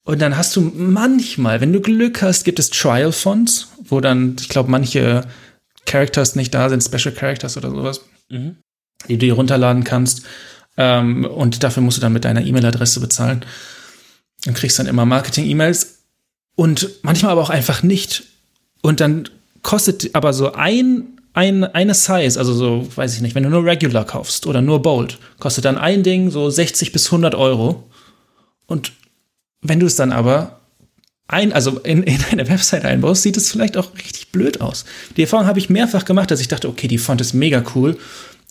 Und 0.04 0.22
dann 0.22 0.38
hast 0.38 0.56
du 0.56 0.62
manchmal, 0.62 1.62
wenn 1.62 1.74
du 1.74 1.82
Glück 1.82 2.22
hast, 2.22 2.46
gibt 2.46 2.58
es 2.58 2.70
Trial-Fonts, 2.70 3.68
wo 3.84 4.00
dann, 4.00 4.38
ich 4.40 4.50
glaube, 4.50 4.72
manche 4.72 5.28
Characters 5.86 6.36
nicht 6.36 6.54
da 6.54 6.70
sind, 6.70 6.84
Special 6.84 7.14
Characters 7.14 7.58
oder 7.58 7.70
sowas, 7.70 8.02
mhm. 8.30 8.58
die 9.08 9.18
du 9.18 9.26
dir 9.26 9.34
runterladen 9.34 9.84
kannst. 9.84 10.24
Ähm, 10.78 11.26
und 11.26 11.64
dafür 11.64 11.84
musst 11.84 11.98
du 11.98 12.02
dann 12.02 12.14
mit 12.14 12.26
deiner 12.26 12.46
E-Mail-Adresse 12.46 13.00
bezahlen. 13.00 13.46
Dann 14.46 14.54
kriegst 14.54 14.78
du 14.78 14.84
dann 14.84 14.90
immer 14.90 15.06
Marketing-E-Mails 15.06 16.00
und 16.56 16.90
manchmal 17.04 17.34
aber 17.34 17.42
auch 17.42 17.50
einfach 17.50 17.84
nicht. 17.84 18.24
Und 18.82 19.00
dann 19.00 19.30
kostet 19.62 20.16
aber 20.16 20.34
so 20.34 20.54
ein, 20.54 21.20
ein, 21.34 21.64
eine 21.64 21.94
Size, 21.94 22.40
also 22.40 22.54
so, 22.54 22.88
weiß 22.96 23.16
ich 23.16 23.22
nicht, 23.22 23.36
wenn 23.36 23.44
du 23.44 23.50
nur 23.50 23.66
Regular 23.66 24.06
kaufst 24.06 24.48
oder 24.48 24.62
nur 24.62 24.82
Bold, 24.82 25.20
kostet 25.40 25.66
dann 25.66 25.78
ein 25.78 26.04
Ding 26.04 26.32
so 26.32 26.50
60 26.50 26.92
bis 26.92 27.08
100 27.08 27.36
Euro. 27.36 27.90
Und 28.66 28.94
wenn 29.62 29.80
du 29.80 29.86
es 29.86 29.96
dann 29.96 30.12
aber 30.12 30.61
ein, 31.32 31.54
also 31.54 31.80
in, 31.80 32.04
in 32.04 32.24
eine 32.32 32.48
Website 32.48 32.86
einbaust, 32.86 33.24
sieht 33.24 33.38
es 33.38 33.52
vielleicht 33.52 33.78
auch 33.78 33.94
richtig 33.96 34.32
blöd 34.32 34.62
aus. 34.62 34.86
Die 35.18 35.22
Erfahrung 35.22 35.48
habe 35.48 35.60
ich 35.60 35.70
mehrfach 35.70 36.06
gemacht, 36.06 36.32
dass 36.32 36.42
ich 36.42 36.48
dachte, 36.48 36.68
okay, 36.70 36.88
die 36.88 36.98
Font 36.98 37.22
ist 37.22 37.34
mega 37.34 37.64
cool. 37.76 37.98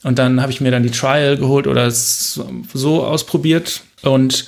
Und 0.03 0.19
dann 0.19 0.41
habe 0.41 0.51
ich 0.51 0.61
mir 0.61 0.71
dann 0.71 0.83
die 0.83 0.91
Trial 0.91 1.37
geholt 1.37 1.67
oder 1.67 1.91
so 1.91 3.05
ausprobiert 3.05 3.83
und 4.03 4.47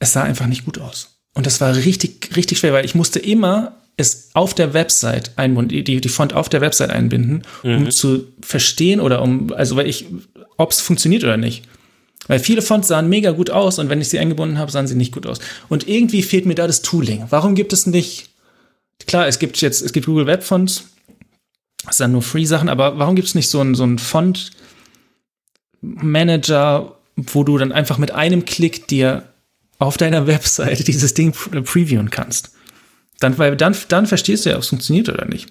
es 0.00 0.12
sah 0.12 0.22
einfach 0.24 0.46
nicht 0.46 0.64
gut 0.64 0.78
aus. 0.78 1.20
Und 1.34 1.46
das 1.46 1.60
war 1.60 1.76
richtig, 1.76 2.30
richtig 2.34 2.58
schwer, 2.58 2.72
weil 2.72 2.84
ich 2.84 2.96
musste 2.96 3.20
immer 3.20 3.76
es 3.96 4.30
auf 4.34 4.54
der 4.54 4.72
Website 4.74 5.32
einbinden, 5.36 5.84
die, 5.84 6.00
die 6.00 6.08
Font 6.08 6.32
auf 6.32 6.48
der 6.48 6.60
Website 6.60 6.90
einbinden, 6.90 7.42
um 7.62 7.84
mhm. 7.84 7.90
zu 7.90 8.26
verstehen 8.40 8.98
oder 8.98 9.22
um, 9.22 9.52
also 9.52 9.76
weil 9.76 9.86
ich, 9.86 10.06
ob 10.56 10.72
es 10.72 10.80
funktioniert 10.80 11.22
oder 11.22 11.36
nicht. 11.36 11.64
Weil 12.26 12.38
viele 12.38 12.62
Fonts 12.62 12.88
sahen 12.88 13.08
mega 13.08 13.32
gut 13.32 13.50
aus 13.50 13.78
und 13.78 13.88
wenn 13.88 14.00
ich 14.00 14.08
sie 14.08 14.18
eingebunden 14.18 14.58
habe, 14.58 14.70
sahen 14.70 14.86
sie 14.86 14.94
nicht 14.94 15.12
gut 15.12 15.26
aus. 15.26 15.40
Und 15.68 15.88
irgendwie 15.88 16.22
fehlt 16.22 16.46
mir 16.46 16.54
da 16.54 16.66
das 16.66 16.82
Tooling. 16.82 17.24
Warum 17.30 17.54
gibt 17.54 17.72
es 17.72 17.86
nicht, 17.86 18.30
klar, 19.06 19.26
es 19.26 19.38
gibt 19.38 19.60
jetzt, 19.60 19.82
es 19.82 19.92
gibt 19.92 20.06
Google 20.06 20.26
Web 20.26 20.42
Fonts, 20.42 20.84
das 21.84 21.96
sind 21.96 22.12
nur 22.12 22.22
Free-Sachen, 22.22 22.68
aber 22.68 22.98
warum 22.98 23.16
gibt 23.16 23.28
es 23.28 23.34
nicht 23.34 23.48
so 23.48 23.60
einen, 23.60 23.74
so 23.74 23.84
einen 23.84 23.98
Font-Manager, 23.98 26.96
wo 27.16 27.42
du 27.42 27.58
dann 27.58 27.72
einfach 27.72 27.98
mit 27.98 28.12
einem 28.12 28.44
Klick 28.44 28.86
dir 28.86 29.24
auf 29.78 29.96
deiner 29.96 30.26
Webseite 30.26 30.84
dieses 30.84 31.14
Ding 31.14 31.32
previewen 31.32 32.10
kannst? 32.10 32.50
Dann, 33.18 33.38
weil 33.38 33.56
dann, 33.56 33.74
dann 33.88 34.06
verstehst 34.06 34.44
du 34.44 34.50
ja, 34.50 34.56
ob 34.56 34.62
es 34.62 34.68
funktioniert 34.68 35.08
oder 35.08 35.24
nicht. 35.24 35.50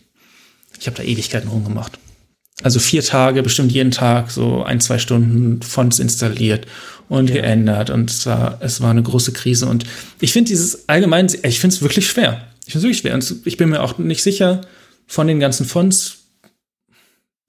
Ich 0.80 0.86
habe 0.88 0.98
da 0.98 1.04
Ewigkeiten 1.04 1.50
rumgemacht. 1.50 2.00
Also 2.61 2.80
vier 2.80 3.03
Tage, 3.03 3.41
bestimmt 3.44 3.72
jeden 3.72 3.91
Tag 3.91 4.31
so 4.31 4.64
ein, 4.64 4.81
zwei 4.81 4.99
Stunden 4.99 5.61
Fonts 5.61 5.99
installiert 5.99 6.68
und 7.07 7.30
ja. 7.30 7.36
geändert 7.36 7.90
und 7.90 8.11
es 8.11 8.26
war, 8.26 8.57
es 8.61 8.81
war 8.81 8.91
eine 8.91 9.03
große 9.03 9.31
Krise 9.31 9.68
und 9.68 9.86
ich 10.19 10.34
finde 10.34 10.49
dieses 10.49 10.88
allgemein, 10.90 11.27
ich 11.44 11.60
finde 11.60 11.76
es 11.76 11.81
wirklich 11.81 12.07
schwer. 12.07 12.48
Ich 12.65 12.73
finde 12.73 12.80
es 12.80 12.84
wirklich 12.84 12.99
schwer 12.99 13.14
und 13.15 13.48
ich 13.48 13.57
bin 13.57 13.69
mir 13.69 13.81
auch 13.81 13.98
nicht 13.98 14.22
sicher 14.22 14.61
von 15.07 15.27
den 15.27 15.40
ganzen 15.40 15.65
Fonts. 15.65 16.18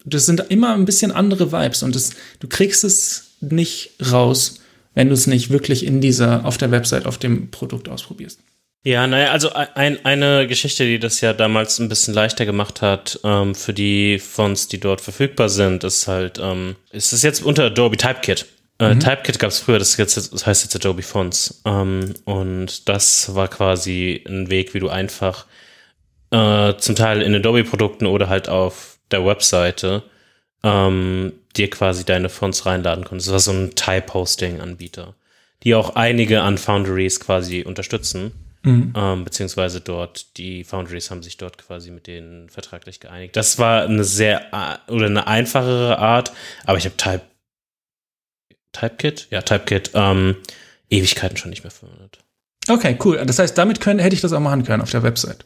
Das 0.05 0.25
sind 0.25 0.43
immer 0.49 0.75
ein 0.75 0.87
bisschen 0.87 1.13
andere 1.13 1.53
Vibes 1.53 1.83
und 1.83 1.95
das, 1.95 2.11
du 2.39 2.49
kriegst 2.49 2.85
es 2.85 3.33
nicht 3.41 3.93
raus, 4.11 4.61
wenn 4.95 5.09
du 5.09 5.15
es 5.15 5.27
nicht 5.27 5.51
wirklich 5.51 5.85
in 5.85 6.01
dieser, 6.01 6.45
auf 6.47 6.57
der 6.57 6.71
Website, 6.71 7.07
auf 7.07 7.19
dem 7.19 7.51
Produkt 7.51 7.89
ausprobierst. 7.89 8.41
Ja, 8.83 9.07
naja, 9.07 9.31
also 9.31 9.53
ein, 9.53 10.05
eine 10.07 10.47
Geschichte, 10.47 10.85
die 10.85 10.99
das 10.99 11.21
ja 11.21 11.35
damals 11.35 11.79
ein 11.79 11.91
bisschen 11.91 12.15
leichter 12.15 12.47
gemacht 12.47 12.81
hat 12.81 13.21
ähm, 13.25 13.55
für 13.55 13.75
die 13.75 14.19
Fonts, 14.19 14.69
die 14.69 14.81
dort 14.81 15.03
verfügbar 15.03 15.51
sind, 15.51 15.85
ist 15.85 16.09
halt, 16.09 16.39
ähm, 16.39 16.77
ist 16.91 17.13
es 17.13 17.23
jetzt 17.23 17.43
unter 17.43 17.65
Adobe 17.65 17.99
Typekit. 17.99 18.47
Äh, 18.79 18.95
mhm. 18.95 19.01
Typekit 19.01 19.39
gab 19.39 19.51
es 19.51 19.59
früher, 19.59 19.79
das, 19.79 19.99
jetzt, 19.99 20.17
das 20.17 20.47
heißt 20.47 20.65
jetzt 20.65 20.75
Adobe 20.77 21.03
Fonts. 21.03 21.61
Ähm, 21.67 22.15
und 22.25 22.89
das 22.89 23.35
war 23.35 23.49
quasi 23.49 24.25
ein 24.27 24.49
Weg, 24.49 24.73
wie 24.73 24.81
du 24.81 24.89
einfach 24.89 25.45
äh, 26.31 26.75
zum 26.79 26.97
Teil 26.97 27.21
in 27.21 27.35
Adobe-Produkten 27.35 28.07
oder 28.07 28.31
halt 28.31 28.49
auf 28.49 28.99
der 29.11 29.27
Webseite 29.27 30.05
ähm, 30.63 31.33
dir 31.55 31.69
quasi 31.69 32.05
deine 32.07 32.31
Fonts 32.31 32.65
reinladen 32.65 33.05
konntest. 33.05 33.29
Das 33.29 33.33
war 33.33 33.41
so 33.41 33.53
ein 33.53 33.75
Type-Hosting-Anbieter, 33.75 35.15
die 35.65 35.75
auch 35.75 35.97
einige 35.97 36.41
an 36.41 36.57
Foundries 36.57 37.21
quasi 37.21 37.63
unterstützen. 37.63 38.33
Mhm. 38.63 38.93
Ähm, 38.95 39.25
beziehungsweise 39.25 39.81
dort, 39.81 40.37
die 40.37 40.65
Foundries 40.65 41.11
haben 41.11 41.23
sich 41.23 41.39
dort 41.39 41.57
quasi 41.57 41.91
mit 41.91 42.07
denen 42.07 42.51
vertraglich 42.51 43.01
geeinigt. 43.01 43.35
Das 43.37 43.59
war 43.59 43.85
eine 43.85 44.05
sehr 44.05 44.53
äh, 44.53 44.93
oder 44.93 45.07
eine 45.07 45.27
einfachere 45.27 45.99
Art, 45.99 46.33
aber 46.67 46.77
ich 46.77 46.85
habe 46.85 46.97
Type 46.97 47.23
Typekit, 48.73 49.27
ja, 49.31 49.43
Typekit, 49.43 49.91
ähm, 49.95 50.37
Ewigkeiten 50.91 51.37
schon 51.37 51.51
nicht 51.51 51.65
mehr 51.65 51.71
verwendet. 51.71 52.19
Okay, 52.69 52.97
cool. 53.05 53.21
Das 53.27 53.39
heißt, 53.39 53.57
damit 53.59 53.81
können, 53.81 53.99
hätte 53.99 54.15
ich 54.15 54.21
das 54.21 54.33
auch 54.33 54.41
machen 54.41 54.65
können 54.65 54.83
auf 54.83 54.91
der 54.91 55.03
Website. 55.03 55.45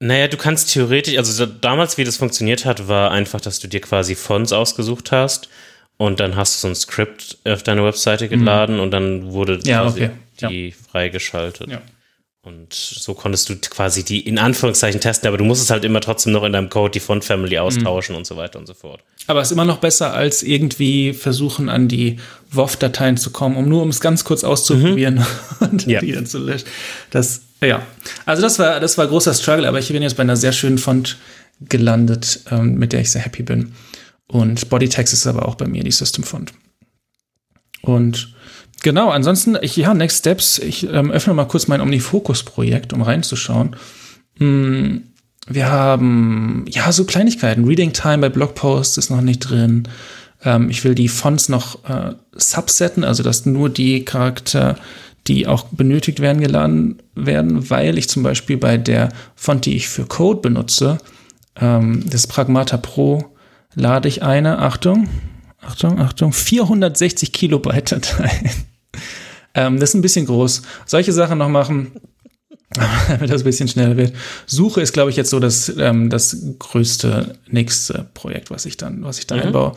Naja, 0.00 0.26
du 0.26 0.36
kannst 0.36 0.72
theoretisch, 0.72 1.16
also 1.16 1.46
damals, 1.46 1.96
wie 1.96 2.04
das 2.04 2.16
funktioniert 2.16 2.64
hat, 2.64 2.88
war 2.88 3.10
einfach, 3.10 3.40
dass 3.40 3.60
du 3.60 3.68
dir 3.68 3.80
quasi 3.80 4.14
Fonts 4.14 4.52
ausgesucht 4.52 5.12
hast 5.12 5.48
und 5.96 6.20
dann 6.20 6.34
hast 6.34 6.56
du 6.56 6.60
so 6.60 6.68
ein 6.68 6.74
Skript 6.74 7.38
auf 7.44 7.62
deine 7.62 7.84
Webseite 7.84 8.28
geladen 8.28 8.76
mhm. 8.76 8.82
und 8.82 8.90
dann 8.90 9.32
wurde 9.32 9.60
ja, 9.62 9.86
okay. 9.86 10.10
die 10.40 10.68
ja. 10.68 10.74
freigeschaltet. 10.90 11.70
Ja. 11.70 11.80
Und 12.44 12.74
so 12.74 13.14
konntest 13.14 13.48
du 13.48 13.56
quasi 13.56 14.04
die 14.04 14.20
in 14.20 14.38
Anführungszeichen 14.38 15.00
testen, 15.00 15.28
aber 15.28 15.38
du 15.38 15.44
musstest 15.44 15.70
halt 15.70 15.82
immer 15.82 16.02
trotzdem 16.02 16.34
noch 16.34 16.44
in 16.44 16.52
deinem 16.52 16.68
Code 16.68 16.90
die 16.90 17.00
Font 17.00 17.24
Family 17.24 17.56
austauschen 17.56 18.12
mhm. 18.14 18.18
und 18.18 18.26
so 18.26 18.36
weiter 18.36 18.58
und 18.58 18.66
so 18.66 18.74
fort. 18.74 19.00
Aber 19.26 19.40
es 19.40 19.48
ist 19.48 19.52
immer 19.52 19.64
noch 19.64 19.78
besser, 19.78 20.12
als 20.12 20.42
irgendwie 20.42 21.14
versuchen, 21.14 21.70
an 21.70 21.88
die 21.88 22.18
WOF-Dateien 22.50 23.16
zu 23.16 23.30
kommen, 23.30 23.56
um 23.56 23.66
nur 23.66 23.80
um 23.82 23.88
es 23.88 24.00
ganz 24.00 24.24
kurz 24.24 24.44
auszuprobieren 24.44 25.14
mhm. 25.14 25.24
und 25.70 25.86
ja. 25.86 26.00
die 26.00 26.12
dann 26.12 26.26
zu 26.26 26.38
löschen. 26.38 26.68
Das, 27.10 27.40
ja. 27.62 27.82
Also 28.26 28.42
das 28.42 28.58
war, 28.58 28.78
das 28.78 28.98
war 28.98 29.06
großer 29.06 29.32
Struggle, 29.32 29.66
aber 29.66 29.78
ich 29.78 29.88
bin 29.88 30.02
jetzt 30.02 30.18
bei 30.18 30.22
einer 30.22 30.36
sehr 30.36 30.52
schönen 30.52 30.76
Font 30.76 31.16
gelandet, 31.60 32.40
ähm, 32.50 32.74
mit 32.74 32.92
der 32.92 33.00
ich 33.00 33.10
sehr 33.10 33.22
happy 33.22 33.42
bin. 33.42 33.72
Und 34.26 34.68
Bodytext 34.68 35.14
ist 35.14 35.26
aber 35.26 35.48
auch 35.48 35.54
bei 35.54 35.66
mir 35.66 35.82
die 35.82 35.92
System-Font. 35.92 36.52
Und 37.80 38.34
Genau, 38.84 39.08
ansonsten, 39.08 39.56
ich, 39.62 39.76
ja, 39.76 39.94
Next 39.94 40.18
Steps, 40.18 40.58
ich 40.58 40.86
ähm, 40.92 41.10
öffne 41.10 41.32
mal 41.32 41.46
kurz 41.46 41.68
mein 41.68 41.80
Omnifocus-Projekt, 41.80 42.92
um 42.92 43.00
reinzuschauen. 43.00 43.76
Hm, 44.36 45.04
wir 45.46 45.70
haben, 45.70 46.66
ja, 46.68 46.92
so 46.92 47.04
Kleinigkeiten. 47.04 47.64
Reading 47.64 47.94
Time 47.94 48.18
bei 48.18 48.28
Blogposts 48.28 48.98
ist 48.98 49.08
noch 49.08 49.22
nicht 49.22 49.38
drin. 49.38 49.88
Ähm, 50.44 50.68
ich 50.68 50.84
will 50.84 50.94
die 50.94 51.08
Fonts 51.08 51.48
noch 51.48 51.82
äh, 51.88 52.12
subsetten, 52.32 53.04
also 53.04 53.22
dass 53.22 53.46
nur 53.46 53.70
die 53.70 54.04
Charakter, 54.04 54.76
die 55.28 55.46
auch 55.46 55.64
benötigt 55.70 56.20
werden, 56.20 56.42
geladen 56.42 57.02
werden, 57.14 57.70
weil 57.70 57.96
ich 57.96 58.10
zum 58.10 58.22
Beispiel 58.22 58.58
bei 58.58 58.76
der 58.76 59.08
Font, 59.34 59.64
die 59.64 59.76
ich 59.76 59.88
für 59.88 60.04
Code 60.04 60.42
benutze, 60.42 60.98
ähm, 61.58 62.04
das 62.06 62.26
Pragmata 62.26 62.76
Pro, 62.76 63.32
lade 63.74 64.08
ich 64.08 64.22
eine, 64.22 64.58
Achtung, 64.58 65.08
Achtung, 65.62 65.98
Achtung, 66.00 66.34
460 66.34 67.32
Kilobyte 67.32 67.92
Dateien. 67.92 68.50
Ähm, 69.54 69.78
das 69.78 69.90
ist 69.90 69.94
ein 69.94 70.02
bisschen 70.02 70.26
groß. 70.26 70.62
Solche 70.86 71.12
Sachen 71.12 71.38
noch 71.38 71.48
machen, 71.48 71.92
damit 73.08 73.30
das 73.30 73.42
ein 73.42 73.44
bisschen 73.44 73.68
schneller 73.68 73.96
wird. 73.96 74.14
Suche 74.46 74.80
ist, 74.80 74.92
glaube 74.92 75.10
ich, 75.10 75.16
jetzt 75.16 75.30
so 75.30 75.40
das, 75.40 75.68
ähm, 75.78 76.10
das 76.10 76.36
größte 76.58 77.38
nächste 77.48 78.06
Projekt, 78.14 78.50
was 78.50 78.66
ich 78.66 78.76
dann, 78.76 79.04
was 79.04 79.18
ich 79.18 79.26
da 79.26 79.36
mhm. 79.36 79.42
einbaue. 79.42 79.74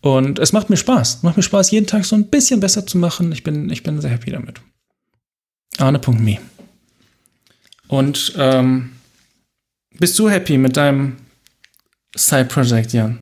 Und 0.00 0.38
es 0.38 0.52
macht 0.52 0.68
mir 0.68 0.76
Spaß. 0.76 1.22
Macht 1.22 1.38
mir 1.38 1.42
Spaß, 1.42 1.70
jeden 1.70 1.86
Tag 1.86 2.04
so 2.04 2.14
ein 2.14 2.28
bisschen 2.28 2.60
besser 2.60 2.86
zu 2.86 2.98
machen. 2.98 3.32
Ich 3.32 3.42
bin, 3.42 3.70
ich 3.70 3.82
bin 3.82 4.00
sehr 4.00 4.10
happy 4.10 4.30
damit. 4.30 4.60
Arne.me. 5.78 6.38
Und 7.88 8.34
ähm, 8.36 8.92
bist 9.98 10.18
du 10.18 10.28
happy 10.28 10.58
mit 10.58 10.76
deinem 10.76 11.16
Side-Project, 12.14 12.92
Jan? 12.92 13.20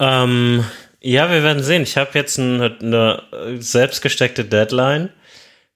Ähm, 0.00 0.64
ja, 1.06 1.30
wir 1.30 1.44
werden 1.44 1.62
sehen. 1.62 1.84
Ich 1.84 1.96
habe 1.96 2.10
jetzt 2.14 2.38
eine, 2.38 2.76
eine 2.80 3.22
selbstgesteckte 3.60 4.44
Deadline 4.44 5.10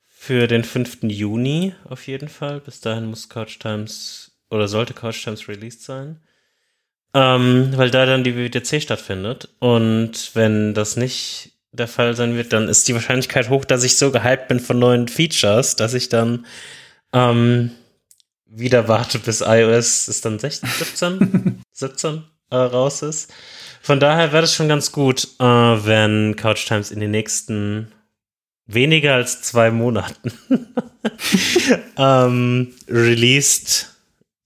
für 0.09 0.49
den 0.49 0.65
5. 0.65 1.05
Juni 1.05 1.73
auf 1.89 2.09
jeden 2.09 2.29
Fall. 2.29 2.61
Bis 2.61 2.81
dahin 2.81 3.07
muss 3.07 3.29
Couch 3.29 3.61
Times 3.61 4.33
oder 4.51 4.67
sollte 4.67 4.93
Couch 4.93 5.23
Times 5.23 5.49
released 5.49 5.85
sein. 5.85 6.21
Ähm, 7.15 7.73
weil 7.77 7.91
da 7.91 8.07
dann 8.07 8.25
die 8.25 8.37
WWDC 8.37 8.83
stattfindet. 8.83 9.49
Und 9.61 10.33
wenn 10.35 10.75
das 10.75 10.97
nicht 10.97 11.53
der 11.71 11.87
Fall 11.87 12.17
sein 12.17 12.37
wird, 12.37 12.53
dann 12.53 12.69
ist 12.69 12.89
die 12.89 12.95
Wahrscheinlichkeit 12.95 13.51
hoch, 13.51 13.65
dass 13.65 13.85
ich 13.85 13.97
so 13.97 14.11
gehypt 14.11 14.49
bin 14.49 14.59
von 14.59 14.81
neuen 14.81 15.07
Features, 15.07 15.77
dass 15.77 15.95
ich 15.95 16.09
dann 16.09 16.45
ähm, 17.13 17.71
wieder 18.47 18.89
warte, 18.89 19.21
bis 19.21 19.43
iOS 19.43 20.09
ist 20.09 20.25
dann 20.25 20.41
16, 20.41 20.69
17, 20.69 21.63
17 21.73 22.25
äh, 22.51 22.57
raus 22.57 23.03
ist. 23.03 23.33
Von 23.81 23.99
daher 23.99 24.33
wäre 24.33 24.45
es 24.45 24.55
schon 24.55 24.69
ganz 24.69 24.93
gut, 24.93 25.27
äh, 25.39 25.45
wenn 25.45 26.37
Couch 26.37 26.67
Times 26.67 26.91
in 26.91 27.01
den 27.01 27.11
nächsten 27.11 27.91
weniger 28.67 29.15
als 29.15 29.43
zwei 29.43 29.71
Monaten 29.71 30.33
ähm, 31.97 32.75
released 32.89 33.89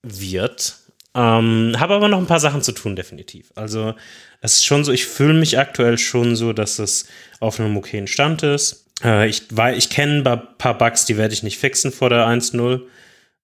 wird. 0.02 0.76
Ähm, 1.14 1.74
Habe 1.78 1.94
aber 1.94 2.08
noch 2.08 2.18
ein 2.18 2.26
paar 2.26 2.40
Sachen 2.40 2.62
zu 2.62 2.72
tun, 2.72 2.96
definitiv. 2.96 3.52
Also 3.54 3.94
es 4.40 4.54
ist 4.54 4.64
schon 4.64 4.84
so, 4.84 4.92
ich 4.92 5.06
fühle 5.06 5.34
mich 5.34 5.58
aktuell 5.58 5.98
schon 5.98 6.36
so, 6.36 6.52
dass 6.52 6.78
es 6.78 7.06
auf 7.40 7.60
einem 7.60 7.76
okayen 7.76 8.06
Stand 8.06 8.42
ist. 8.42 8.86
Äh, 9.02 9.28
ich 9.28 9.44
ich 9.76 9.90
kenne 9.90 10.28
ein 10.28 10.42
paar 10.58 10.78
Bugs, 10.78 11.06
die 11.06 11.16
werde 11.16 11.34
ich 11.34 11.42
nicht 11.42 11.58
fixen 11.58 11.92
vor 11.92 12.08
der 12.08 12.26
1.0. 12.26 12.82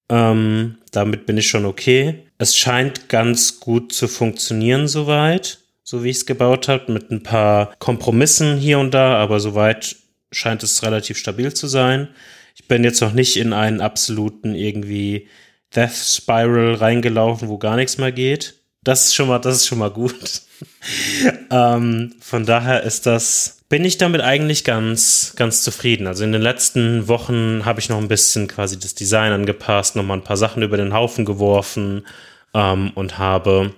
Ähm, 0.09 0.79
damit 0.93 1.27
bin 1.27 1.37
ich 1.37 1.49
schon 1.49 1.67
okay. 1.67 2.27
Es 2.39 2.57
scheint 2.57 3.09
ganz 3.09 3.61
gut 3.61 3.93
zu 3.93 4.09
funktionieren 4.09 4.89
soweit 4.89 5.59
so 5.83 6.05
wie 6.05 6.11
ich 6.11 6.19
es 6.19 6.27
gebaut 6.27 6.69
habe, 6.69 6.93
mit 6.93 7.11
ein 7.11 7.23
paar 7.23 7.75
Kompromissen 7.79 8.57
hier 8.59 8.79
und 8.79 8.93
da, 8.93 9.17
aber 9.17 9.41
soweit 9.41 9.97
scheint 10.33 10.63
es 10.63 10.83
relativ 10.83 11.19
stabil 11.19 11.53
zu 11.53 11.67
sein. 11.67 12.09
Ich 12.55 12.69
bin 12.69 12.85
jetzt 12.85 13.01
noch 13.01 13.13
nicht 13.13 13.37
in 13.37 13.53
einen 13.53 13.81
absoluten 13.81 14.55
irgendwie 14.55 15.29
Death 15.75 15.95
Spiral 15.95 16.75
reingelaufen, 16.75 17.49
wo 17.49 17.59
gar 17.59 17.77
nichts 17.77 17.99
mehr 17.99 18.13
geht. 18.13 18.55
Das 18.83 19.07
ist 19.07 19.15
schon 19.15 19.29
mal, 19.29 19.39
das 19.39 19.57
ist 19.57 19.67
schon 19.67 19.79
mal 19.79 19.91
gut. 19.91 20.43
ähm, 21.51 22.15
von 22.21 22.47
daher 22.47 22.83
ist 22.83 23.07
das, 23.07 23.61
bin 23.69 23.85
ich 23.85 23.99
damit 23.99 24.21
eigentlich 24.21 24.65
ganz, 24.65 25.35
ganz 25.37 25.63
zufrieden. 25.63 26.07
Also 26.07 26.25
in 26.25 26.33
den 26.33 26.43
letzten 26.43 27.09
Wochen 27.09 27.65
habe 27.65 27.81
ich 27.81 27.89
noch 27.89 27.99
ein 27.99 28.09
bisschen 28.09 28.49
quasi 28.49 28.79
das 28.79 28.95
Design 28.95 29.33
angepasst, 29.33 29.97
nochmal 29.97 30.19
ein 30.19 30.25
paar 30.25 30.37
Sachen 30.37 30.63
über 30.63 30.77
den 30.77 30.93
Haufen 30.93 31.25
geworfen 31.25 32.07
ähm, 32.55 32.93
und 32.95 33.19
habe 33.19 33.75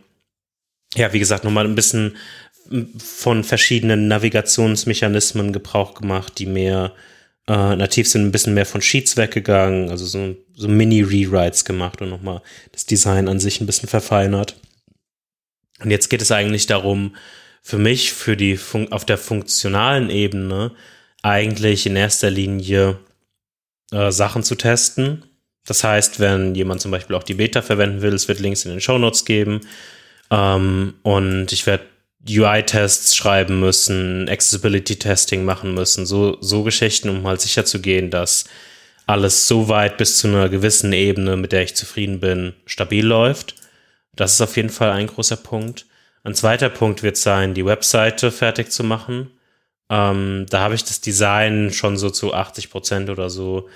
ja, 0.94 1.12
wie 1.12 1.18
gesagt, 1.18 1.44
nochmal 1.44 1.64
ein 1.64 1.74
bisschen 1.74 2.16
von 2.98 3.44
verschiedenen 3.44 4.08
Navigationsmechanismen 4.08 5.52
Gebrauch 5.52 5.94
gemacht, 5.94 6.38
die 6.38 6.46
mehr 6.46 6.92
äh, 7.48 7.76
nativ 7.76 8.08
sind, 8.08 8.26
ein 8.26 8.32
bisschen 8.32 8.54
mehr 8.54 8.66
von 8.66 8.80
Sheets 8.80 9.16
weggegangen, 9.16 9.90
also 9.90 10.06
so, 10.06 10.36
so 10.54 10.68
Mini-Rewrites 10.68 11.64
gemacht 11.64 12.00
und 12.00 12.10
nochmal 12.10 12.40
das 12.70 12.86
Design 12.86 13.28
an 13.28 13.40
sich 13.40 13.60
ein 13.60 13.66
bisschen 13.66 13.88
verfeinert. 13.88 14.56
Und 15.82 15.90
jetzt 15.90 16.08
geht 16.08 16.22
es 16.22 16.30
eigentlich 16.30 16.66
darum, 16.66 17.16
für 17.62 17.78
mich, 17.78 18.12
für 18.12 18.36
die 18.36 18.56
Fun 18.56 18.92
auf 18.92 19.04
der 19.04 19.18
funktionalen 19.18 20.10
Ebene, 20.10 20.72
eigentlich 21.22 21.86
in 21.86 21.96
erster 21.96 22.30
Linie 22.30 22.98
äh, 23.92 24.10
Sachen 24.10 24.42
zu 24.42 24.54
testen. 24.54 25.24
Das 25.64 25.84
heißt, 25.84 26.18
wenn 26.18 26.54
jemand 26.54 26.80
zum 26.80 26.90
Beispiel 26.90 27.14
auch 27.14 27.22
die 27.22 27.34
Beta 27.34 27.62
verwenden 27.62 28.02
will, 28.02 28.14
es 28.14 28.26
wird 28.26 28.40
Links 28.40 28.64
in 28.64 28.72
den 28.72 28.80
Show 28.80 28.98
Notes 28.98 29.24
geben 29.24 29.60
ähm, 30.32 30.94
und 31.02 31.52
ich 31.52 31.66
werde 31.66 31.84
UI-Tests 32.28 33.14
schreiben 33.14 33.60
müssen, 33.60 34.28
Accessibility-Testing 34.28 35.44
machen 35.44 35.74
müssen, 35.74 36.06
so, 36.06 36.38
so 36.40 36.62
Geschichten, 36.62 37.10
um 37.10 37.22
mal 37.22 37.38
sicher 37.38 37.64
zu 37.64 37.80
gehen, 37.80 38.10
dass 38.10 38.46
alles 39.06 39.46
so 39.46 39.68
weit 39.68 39.98
bis 39.98 40.18
zu 40.18 40.28
einer 40.28 40.48
gewissen 40.48 40.92
Ebene, 40.92 41.36
mit 41.36 41.52
der 41.52 41.62
ich 41.62 41.74
zufrieden 41.74 42.20
bin, 42.20 42.54
stabil 42.64 43.04
läuft. 43.04 43.56
Das 44.14 44.32
ist 44.34 44.40
auf 44.40 44.56
jeden 44.56 44.70
Fall 44.70 44.90
ein 44.90 45.08
großer 45.08 45.36
Punkt. 45.36 45.86
Ein 46.24 46.34
zweiter 46.34 46.70
Punkt 46.70 47.02
wird 47.02 47.16
sein, 47.16 47.52
die 47.52 47.66
Webseite 47.66 48.30
fertig 48.30 48.70
zu 48.70 48.84
machen. 48.84 49.30
Ähm, 49.90 50.46
da 50.48 50.60
habe 50.60 50.74
ich 50.74 50.84
das 50.84 51.00
Design 51.00 51.72
schon 51.72 51.98
so 51.98 52.08
zu 52.08 52.32
80 52.32 52.70
Prozent 52.70 53.10
oder 53.10 53.28
so 53.28 53.68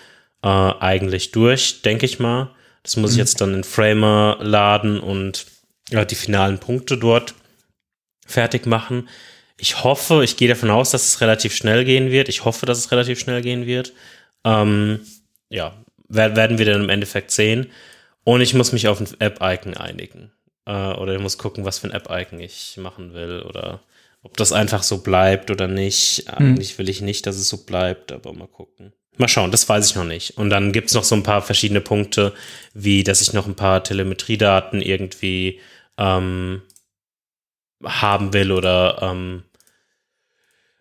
äh, 0.43 0.49
eigentlich 0.49 1.33
durch, 1.33 1.83
denke 1.83 2.07
ich 2.07 2.19
mal. 2.19 2.55
Das 2.83 2.97
muss 2.97 3.11
mhm. 3.11 3.15
ich 3.15 3.19
jetzt 3.19 3.41
dann 3.41 3.53
in 3.53 3.65
Framer 3.65 4.39
laden 4.41 5.01
und 5.01 5.47
die 5.91 6.15
finalen 6.15 6.59
Punkte 6.59 6.99
dort 6.99 7.35
fertig 8.27 8.67
machen. 8.67 9.09
Ich 9.59 9.85
hoffe, 9.85 10.23
ich 10.25 10.37
gehe 10.37 10.49
davon 10.49 10.71
aus, 10.71 10.91
dass 10.91 11.09
es 11.09 11.21
relativ 11.21 11.55
schnell 11.55 11.85
gehen 11.85 12.11
wird. 12.11 12.29
Ich 12.29 12.45
hoffe, 12.45 12.67
dass 12.67 12.79
es 12.79 12.93
relativ 12.93 13.19
schnell 13.19 13.41
gehen 13.41 13.67
wird. 13.67 13.93
Ähm, 14.45 15.01
ja, 15.49 15.75
werden 16.09 16.59
wir 16.59 16.67
dann 16.67 16.83
im 16.83 16.91
Endeffekt 16.91 17.31
sehen. 17.31 17.71
Und 18.25 18.41
ich 18.41 18.55
muss 18.55 18.73
mich 18.73 18.89
auf 18.89 19.01
ein 19.01 19.09
App-Icon 19.19 19.77
einigen. 19.77 20.33
Äh, 20.67 20.73
oder 20.73 21.15
ich 21.15 21.21
muss 21.21 21.39
gucken, 21.39 21.65
was 21.65 21.79
für 21.79 21.89
ein 21.89 21.93
App-Icon 21.93 22.41
ich 22.41 22.77
machen 22.77 23.15
will. 23.15 23.43
Oder 23.43 23.81
ob 24.23 24.37
das 24.37 24.53
einfach 24.53 24.83
so 24.83 24.99
bleibt 24.99 25.51
oder 25.51 25.69
nicht. 25.69 26.25
Hm. 26.27 26.35
Eigentlich 26.37 26.77
will 26.79 26.89
ich 26.89 27.01
nicht, 27.01 27.27
dass 27.27 27.37
es 27.37 27.49
so 27.49 27.65
bleibt, 27.65 28.13
aber 28.13 28.33
mal 28.33 28.49
gucken. 28.49 28.93
Mal 29.17 29.29
schauen, 29.29 29.51
das 29.51 29.67
weiß 29.67 29.89
ich 29.89 29.97
noch 29.97 30.05
nicht. 30.05 30.37
Und 30.37 30.51
dann 30.51 30.73
gibt's 30.73 30.93
noch 30.93 31.05
so 31.05 31.15
ein 31.15 31.23
paar 31.23 31.41
verschiedene 31.41 31.81
Punkte, 31.81 32.35
wie 32.75 33.03
dass 33.03 33.23
ich 33.23 33.33
noch 33.33 33.47
ein 33.47 33.55
paar 33.55 33.83
Telemetriedaten 33.83 34.83
irgendwie 34.83 35.61
ähm, 35.99 36.63
haben 37.85 38.33
will 38.33 38.53
oder 38.53 38.99
ähm, 39.03 39.43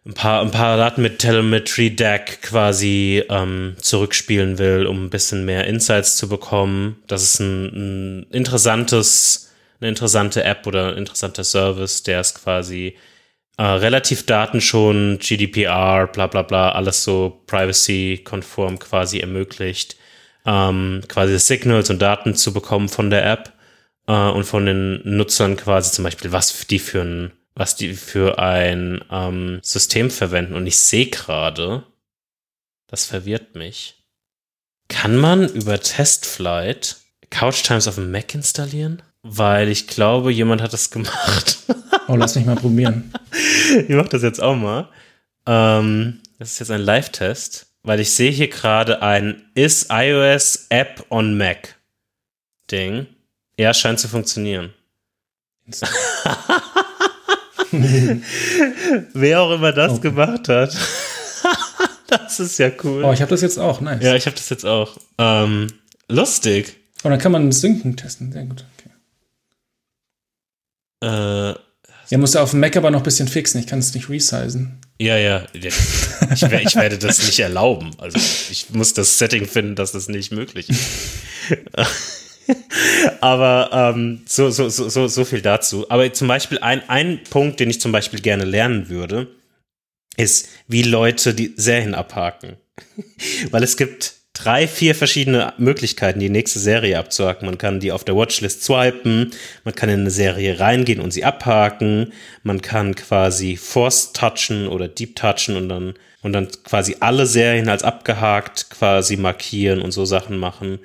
ein 0.06 0.14
paar, 0.14 0.42
ein 0.42 0.52
paar 0.52 0.78
Daten 0.78 1.02
mit 1.02 1.20
Telemetry 1.20 1.96
Deck 1.96 2.42
quasi 2.44 3.24
ähm, 3.28 3.76
zurückspielen 3.80 4.60
will, 4.60 4.86
um 4.86 5.06
ein 5.06 5.10
bisschen 5.10 5.46
mehr 5.46 5.66
Insights 5.66 6.16
zu 6.18 6.30
bekommen. 6.30 7.02
Das 7.08 7.24
ist 7.24 7.40
ein, 7.40 7.66
ein 8.22 8.28
interessantes, 8.32 9.52
eine 9.80 9.90
interessante 9.90 10.44
App 10.44 10.68
oder 10.68 10.90
ein 10.90 10.98
interessanter 10.98 11.44
Service, 11.44 12.04
der 12.04 12.20
es 12.20 12.36
quasi 12.36 12.96
äh, 13.58 13.64
relativ 13.64 14.26
datenschonend, 14.28 15.22
GDPR, 15.22 16.08
bla 16.08 16.28
bla 16.28 16.44
bla, 16.44 16.72
alles 16.74 17.04
so 17.04 17.42
privacy-konform 17.48 18.78
quasi 18.78 19.20
ermöglicht, 19.20 19.98
ähm, 20.46 21.02
quasi 21.08 21.40
Signals 21.40 21.90
und 21.90 22.00
Daten 22.00 22.36
zu 22.36 22.54
bekommen 22.54 22.90
von 22.90 23.10
der 23.10 23.26
App 23.26 23.54
äh, 24.08 24.30
und 24.30 24.44
von 24.44 24.66
den 24.66 25.02
Nutzern 25.04 25.58
quasi 25.58 25.92
zum 25.92 26.04
Beispiel, 26.04 26.32
was 26.32 26.68
die 26.68 26.80
für 26.80 27.02
ein 27.02 27.32
was 27.56 27.76
die 27.76 27.94
für 27.94 28.38
ein 28.38 29.04
ähm, 29.10 29.60
System 29.64 30.12
verwenden. 30.12 30.56
Und 30.56 30.68
ich 30.68 30.78
sehe 30.78 31.08
gerade, 31.08 31.84
das 32.88 33.06
verwirrt 33.06 33.56
mich. 33.56 34.04
Kann 34.90 35.16
man 35.16 35.48
über 35.50 35.80
Testflight 35.80 36.98
Couch 37.30 37.64
Times 37.64 37.88
auf 37.88 37.96
dem 37.96 38.12
Mac 38.12 38.36
installieren? 38.36 39.02
Weil 39.24 39.70
ich 39.70 39.88
glaube, 39.88 40.32
jemand 40.32 40.62
hat 40.62 40.74
das 40.74 40.92
gemacht. 40.92 41.60
Oh, 42.08 42.16
lass 42.16 42.36
mich 42.36 42.46
mal 42.46 42.56
probieren. 42.56 43.12
ich 43.88 43.90
mach 43.90 44.08
das 44.08 44.22
jetzt 44.22 44.40
auch 44.40 44.56
mal. 44.56 44.90
Ähm, 45.48 46.22
das 46.38 46.52
ist 46.52 46.60
jetzt 46.60 46.70
ein 46.70 46.82
Live-Test, 46.82 47.66
weil 47.82 48.00
ich 48.00 48.12
sehe 48.12 48.30
hier 48.30 48.48
gerade 48.48 49.02
ein 49.02 49.50
Is 49.56 49.88
iOS 49.90 50.68
App 50.70 51.04
on 51.10 51.36
Mac 51.36 51.80
Ding. 52.70 53.08
Ja, 53.58 53.74
scheint 53.74 54.00
zu 54.00 54.08
funktionieren. 54.08 54.74
Wer 59.14 59.42
auch 59.42 59.52
immer 59.52 59.72
das 59.72 59.94
okay. 59.94 60.02
gemacht 60.02 60.48
hat. 60.50 60.76
das 62.08 62.40
ist 62.40 62.60
ja 62.60 62.70
cool. 62.84 63.04
Oh, 63.04 63.12
ich 63.12 63.22
habe 63.22 63.30
das 63.30 63.42
jetzt 63.42 63.58
auch, 63.58 63.82
nice. 63.82 64.04
Ja, 64.04 64.16
ich 64.16 64.26
habe 64.26 64.36
das 64.36 64.50
jetzt 64.50 64.66
auch. 64.66 64.98
Ähm, 65.18 65.68
lustig. 66.08 66.76
Und 67.04 67.08
oh, 67.08 67.10
dann 67.10 67.20
kann 67.20 67.32
man 67.32 67.50
das 67.50 67.62
Synken 67.62 67.96
testen, 67.98 68.32
sehr 68.32 68.44
gut. 68.44 68.66
Okay. 68.78 68.90
Äh, 71.02 71.56
ja, 72.10 72.18
muss 72.18 72.36
auf 72.36 72.52
dem 72.52 72.60
Mac 72.60 72.78
aber 72.78 72.92
noch 72.92 73.00
ein 73.00 73.04
bisschen 73.04 73.28
fixen. 73.28 73.60
Ich 73.60 73.68
kann 73.68 73.80
es 73.80 73.94
nicht 73.94 74.10
resizen. 74.10 74.80
Ja, 75.00 75.18
ja. 75.18 75.46
Ich, 75.54 75.66
ich, 75.66 76.76
werde 76.76 76.98
das 76.98 77.26
nicht 77.26 77.40
erlauben. 77.40 77.92
Also 77.98 78.18
ich 78.52 78.70
muss 78.72 78.94
das 78.94 79.18
Setting 79.18 79.48
finden, 79.48 79.76
dass 79.76 79.92
das 79.92 80.08
nicht 80.08 80.32
möglich 80.32 80.70
ist. 80.70 80.82
Aber 83.22 83.70
ähm, 83.74 84.22
so, 84.28 84.50
so, 84.50 84.70
so, 84.70 85.08
so 85.08 85.26
viel 85.26 85.42
dazu. 85.42 85.90
Aber 85.90 86.12
zum 86.14 86.28
Beispiel 86.28 86.60
ein, 86.60 86.88
ein 86.90 87.24
Punkt, 87.30 87.60
den 87.60 87.70
ich 87.70 87.82
zum 87.82 87.92
Beispiel 87.92 88.22
gerne 88.22 88.46
lernen 88.46 88.90
würde, 88.90 89.28
ist, 90.18 90.50
wie 90.68 90.84
Leute 90.84 91.34
die 91.34 91.54
Serien 91.56 91.96
abhaken. 91.96 92.58
Weil 93.52 93.64
es 93.64 93.78
gibt 93.78 94.16
drei, 94.34 94.68
vier 94.68 94.96
verschiedene 94.96 95.54
Möglichkeiten, 95.58 96.20
die 96.20 96.30
nächste 96.30 96.60
Serie 96.60 97.00
abzuhaken. 97.00 97.46
Man 97.46 97.58
kann 97.58 97.80
die 97.80 97.92
auf 97.92 98.04
der 98.04 98.16
Watchlist 98.16 98.64
swipen, 98.64 99.32
man 99.64 99.76
kann 99.76 99.90
in 99.90 100.02
eine 100.02 100.12
Serie 100.12 100.60
reingehen 100.60 101.00
und 101.00 101.12
sie 101.12 101.24
abhaken, 101.24 102.14
man 102.44 102.62
kann 102.62 102.96
quasi 102.96 103.56
Force 103.56 104.14
touchen 104.14 104.68
oder 104.68 104.88
Deep 104.88 105.16
touchen 105.16 105.56
und 105.56 105.70
dann, 105.70 105.94
und 106.22 106.34
dann 106.34 106.50
quasi 106.64 106.98
alle 107.00 107.26
Serien 107.26 107.70
als 107.70 107.84
abgehakt 107.84 108.70
quasi 108.70 109.16
markieren 109.16 109.82
und 109.82 109.92
so 109.92 110.06
Sachen 110.06 110.38
machen. 110.38 110.80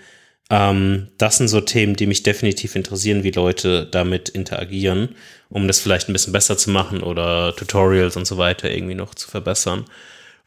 Ähm, 0.51 1.09
das 1.17 1.39
sind 1.39 1.49
so 1.49 1.61
Themen, 1.61 1.95
die 1.95 2.07
mich 2.07 2.23
definitiv 2.23 2.75
interessieren, 2.75 3.23
wie 3.23 3.31
Leute 3.31 3.87
damit 3.87 4.29
interagieren, 4.29 5.15
um 5.49 5.67
das 5.69 5.79
vielleicht 5.79 6.09
ein 6.09 6.13
bisschen 6.13 6.33
besser 6.33 6.59
zu 6.59 6.71
machen 6.71 7.03
oder 7.03 7.55
Tutorials 7.55 8.17
und 8.17 8.27
so 8.27 8.37
weiter 8.37 8.71
irgendwie 8.71 8.97
noch 8.97 9.15
zu 9.15 9.29
verbessern. 9.29 9.85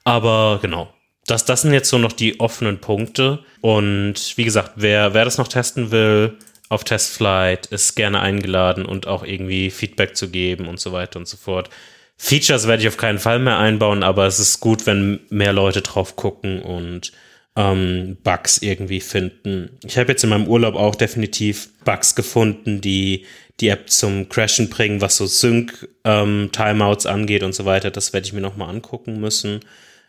Aber 0.03 0.59
genau, 0.61 0.93
das, 1.25 1.45
das 1.45 1.61
sind 1.61 1.73
jetzt 1.73 1.89
so 1.89 1.97
noch 1.97 2.11
die 2.11 2.39
offenen 2.39 2.79
Punkte. 2.79 3.39
Und 3.61 4.37
wie 4.37 4.43
gesagt, 4.43 4.73
wer, 4.75 5.13
wer 5.13 5.25
das 5.25 5.37
noch 5.37 5.47
testen 5.47 5.91
will, 5.91 6.37
auf 6.67 6.83
Testflight 6.83 7.67
ist 7.67 7.95
gerne 7.95 8.19
eingeladen 8.19 8.85
und 8.85 9.07
auch 9.07 9.23
irgendwie 9.23 9.69
Feedback 9.69 10.17
zu 10.17 10.29
geben 10.29 10.67
und 10.67 10.79
so 10.79 10.91
weiter 10.91 11.19
und 11.19 11.27
so 11.27 11.37
fort. 11.37 11.69
Features 12.17 12.67
werde 12.67 12.81
ich 12.81 12.87
auf 12.87 12.97
keinen 12.97 13.19
Fall 13.19 13.39
mehr 13.39 13.57
einbauen, 13.57 14.03
aber 14.03 14.25
es 14.27 14.39
ist 14.39 14.59
gut, 14.59 14.85
wenn 14.85 15.21
mehr 15.29 15.53
Leute 15.53 15.81
drauf 15.81 16.15
gucken 16.15 16.61
und 16.61 17.11
ähm, 17.55 18.17
Bugs 18.23 18.57
irgendwie 18.59 18.99
finden. 18.99 19.77
Ich 19.85 19.97
habe 19.97 20.11
jetzt 20.11 20.23
in 20.23 20.29
meinem 20.29 20.47
Urlaub 20.47 20.75
auch 20.75 20.95
definitiv 20.95 21.69
Bugs 21.85 22.15
gefunden, 22.15 22.81
die 22.81 23.25
die 23.59 23.67
App 23.67 23.89
zum 23.89 24.29
Crashen 24.29 24.69
bringen, 24.69 25.01
was 25.01 25.17
so 25.17 25.27
Sync-Timeouts 25.27 27.05
ähm, 27.05 27.11
angeht 27.11 27.43
und 27.43 27.53
so 27.53 27.65
weiter. 27.65 27.91
Das 27.91 28.11
werde 28.13 28.25
ich 28.25 28.33
mir 28.33 28.41
nochmal 28.41 28.69
angucken 28.69 29.19
müssen. 29.19 29.59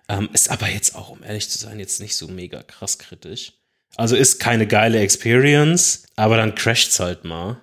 Ähm, 0.08 0.30
ist 0.32 0.50
aber 0.50 0.68
jetzt 0.68 0.94
auch, 0.94 1.10
um 1.10 1.22
ehrlich 1.22 1.50
zu 1.50 1.58
sein, 1.58 1.78
jetzt 1.78 2.00
nicht 2.00 2.16
so 2.16 2.28
mega 2.28 2.62
krass 2.62 2.98
kritisch. 2.98 3.52
Also 3.96 4.16
ist 4.16 4.40
keine 4.40 4.66
geile 4.66 4.98
Experience, 5.00 6.04
aber 6.16 6.36
dann 6.36 6.54
crasht's 6.54 6.98
halt 7.00 7.24
mal. 7.24 7.60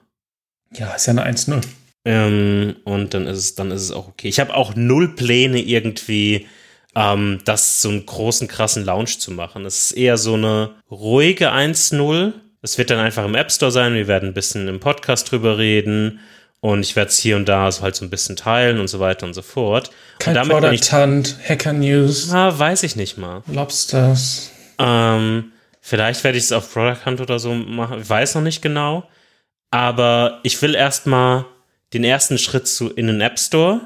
Ja, 0.73 0.93
ist 0.93 1.07
ja 1.07 1.11
eine 1.11 1.27
1-0. 1.27 1.61
Ähm, 2.05 2.77
und 2.83 3.13
dann 3.13 3.27
ist 3.27 3.37
es, 3.37 3.55
dann 3.55 3.71
ist 3.71 3.81
es 3.81 3.91
auch 3.91 4.07
okay. 4.07 4.27
Ich 4.27 4.39
habe 4.39 4.53
auch 4.55 4.75
null 4.75 5.15
Pläne 5.15 5.61
irgendwie 5.61 6.47
ähm, 6.95 7.39
das 7.45 7.81
so 7.81 7.89
einen 7.89 8.05
großen, 8.05 8.47
krassen 8.47 8.85
Launch 8.85 9.19
zu 9.19 9.31
machen. 9.31 9.65
Es 9.65 9.85
ist 9.85 9.91
eher 9.91 10.17
so 10.17 10.33
eine 10.33 10.71
ruhige 10.89 11.51
1.0. 11.51 12.33
Es 12.61 12.77
wird 12.77 12.89
dann 12.89 12.99
einfach 12.99 13.25
im 13.25 13.35
App 13.35 13.51
Store 13.51 13.71
sein. 13.71 13.93
Wir 13.93 14.07
werden 14.07 14.29
ein 14.29 14.33
bisschen 14.33 14.67
im 14.67 14.79
Podcast 14.79 15.31
drüber 15.31 15.57
reden. 15.57 16.19
Und 16.59 16.81
ich 16.81 16.95
werde 16.95 17.09
es 17.09 17.17
hier 17.17 17.37
und 17.37 17.49
da 17.49 17.71
so 17.71 17.81
halt 17.81 17.95
so 17.95 18.05
ein 18.05 18.11
bisschen 18.11 18.35
teilen 18.35 18.79
und 18.79 18.87
so 18.87 18.99
weiter 18.99 19.25
und 19.25 19.33
so 19.33 19.41
fort. 19.41 19.89
Kein 20.19 20.37
und 20.37 20.49
Product 20.49 20.73
ich, 20.73 20.93
Hunt, 20.93 21.37
Hacker 21.47 21.73
News. 21.73 22.31
Ah, 22.31 22.57
weiß 22.57 22.83
ich 22.83 22.95
nicht 22.95 23.17
mal. 23.17 23.41
Lobsters. 23.47 24.51
Ähm, 24.77 25.51
vielleicht 25.79 26.23
werde 26.23 26.37
ich 26.37 26.43
es 26.43 26.51
auf 26.51 26.71
Product 26.71 27.05
Hunt 27.05 27.19
oder 27.19 27.39
so 27.39 27.53
machen. 27.53 28.01
Ich 28.01 28.09
weiß 28.09 28.35
noch 28.35 28.43
nicht 28.43 28.61
genau. 28.61 29.07
Aber 29.71 30.39
ich 30.43 30.61
will 30.61 30.75
erstmal 30.75 31.45
den 31.93 32.03
ersten 32.03 32.37
Schritt 32.37 32.67
zu 32.67 32.89
in 32.91 33.07
den 33.07 33.21
App 33.21 33.39
Store 33.39 33.81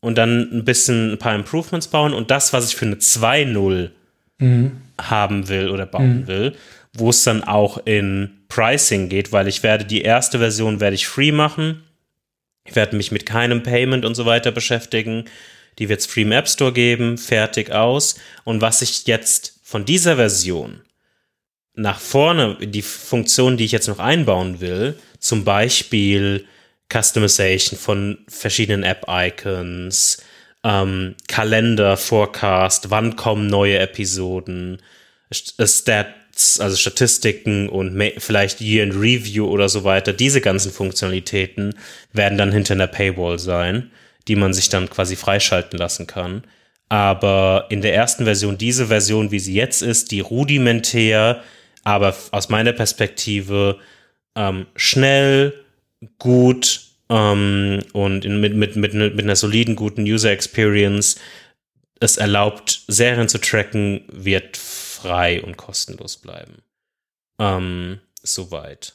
und 0.00 0.16
dann 0.18 0.48
ein 0.52 0.64
bisschen 0.64 1.12
ein 1.12 1.18
paar 1.18 1.34
Improvements 1.34 1.88
bauen 1.88 2.14
und 2.14 2.30
das, 2.30 2.52
was 2.52 2.68
ich 2.68 2.76
für 2.76 2.86
eine 2.86 2.96
2.0 2.96 3.90
mhm. 4.38 4.72
haben 5.00 5.48
will 5.48 5.68
oder 5.68 5.86
bauen 5.86 6.22
mhm. 6.22 6.26
will, 6.26 6.56
wo 6.94 7.10
es 7.10 7.24
dann 7.24 7.44
auch 7.44 7.78
in 7.84 8.30
Pricing 8.48 9.08
geht, 9.08 9.32
weil 9.32 9.48
ich 9.48 9.62
werde 9.62 9.84
die 9.84 10.02
erste 10.02 10.38
Version 10.38 10.80
werde 10.80 10.94
ich 10.94 11.06
free 11.06 11.32
machen. 11.32 11.82
Ich 12.64 12.74
werde 12.74 12.96
mich 12.96 13.12
mit 13.12 13.26
keinem 13.26 13.62
Payment 13.62 14.04
und 14.04 14.14
so 14.14 14.26
weiter 14.26 14.50
beschäftigen. 14.50 15.24
Die 15.78 15.88
wird 15.88 16.00
es 16.00 16.06
free 16.06 16.22
im 16.22 16.32
App 16.32 16.48
Store 16.48 16.72
geben, 16.72 17.18
fertig 17.18 17.70
aus. 17.70 18.18
Und 18.44 18.60
was 18.60 18.82
ich 18.82 19.06
jetzt 19.06 19.60
von 19.62 19.84
dieser 19.84 20.16
Version 20.16 20.80
nach 21.74 22.00
vorne, 22.00 22.56
die 22.60 22.82
Funktion, 22.82 23.56
die 23.56 23.64
ich 23.64 23.72
jetzt 23.72 23.88
noch 23.88 23.98
einbauen 23.98 24.60
will, 24.60 24.98
zum 25.18 25.44
Beispiel 25.44 26.46
Customization 26.92 27.78
von 27.78 28.18
verschiedenen 28.28 28.82
App-Icons, 28.82 30.22
ähm, 30.64 31.14
Kalender, 31.28 31.96
Forecast, 31.96 32.90
wann 32.90 33.16
kommen 33.16 33.48
neue 33.48 33.78
Episoden, 33.78 34.80
äh, 35.30 35.66
Stats, 35.66 36.60
also 36.60 36.76
Statistiken 36.76 37.68
und 37.68 37.96
vielleicht 38.18 38.60
Year 38.60 38.84
in 38.84 38.92
Review 38.92 39.46
oder 39.46 39.68
so 39.68 39.84
weiter. 39.84 40.12
Diese 40.12 40.40
ganzen 40.40 40.72
Funktionalitäten 40.72 41.74
werden 42.12 42.38
dann 42.38 42.52
hinter 42.52 42.74
einer 42.74 42.86
Paywall 42.86 43.38
sein, 43.38 43.90
die 44.28 44.36
man 44.36 44.52
sich 44.52 44.68
dann 44.68 44.90
quasi 44.90 45.16
freischalten 45.16 45.78
lassen 45.78 46.06
kann. 46.06 46.44
Aber 46.88 47.66
in 47.68 47.80
der 47.80 47.94
ersten 47.94 48.24
Version, 48.24 48.58
diese 48.58 48.86
Version, 48.86 49.30
wie 49.32 49.40
sie 49.40 49.54
jetzt 49.54 49.82
ist, 49.82 50.12
die 50.12 50.20
rudimentär, 50.20 51.42
aber 51.82 52.14
aus 52.30 52.48
meiner 52.48 52.72
Perspektive 52.72 53.78
ähm, 54.36 54.66
schnell, 54.76 55.65
gut 56.18 56.82
ähm, 57.08 57.82
und 57.92 58.24
in, 58.24 58.40
mit, 58.40 58.54
mit, 58.54 58.76
mit, 58.76 58.94
mit 58.94 59.20
einer 59.20 59.36
soliden, 59.36 59.76
guten 59.76 60.02
User 60.02 60.30
Experience 60.30 61.16
es 62.00 62.16
erlaubt, 62.16 62.82
Serien 62.88 63.28
zu 63.28 63.38
tracken, 63.38 64.04
wird 64.08 64.56
frei 64.56 65.42
und 65.42 65.56
kostenlos 65.56 66.18
bleiben. 66.18 66.62
Ähm, 67.38 68.00
soweit. 68.22 68.94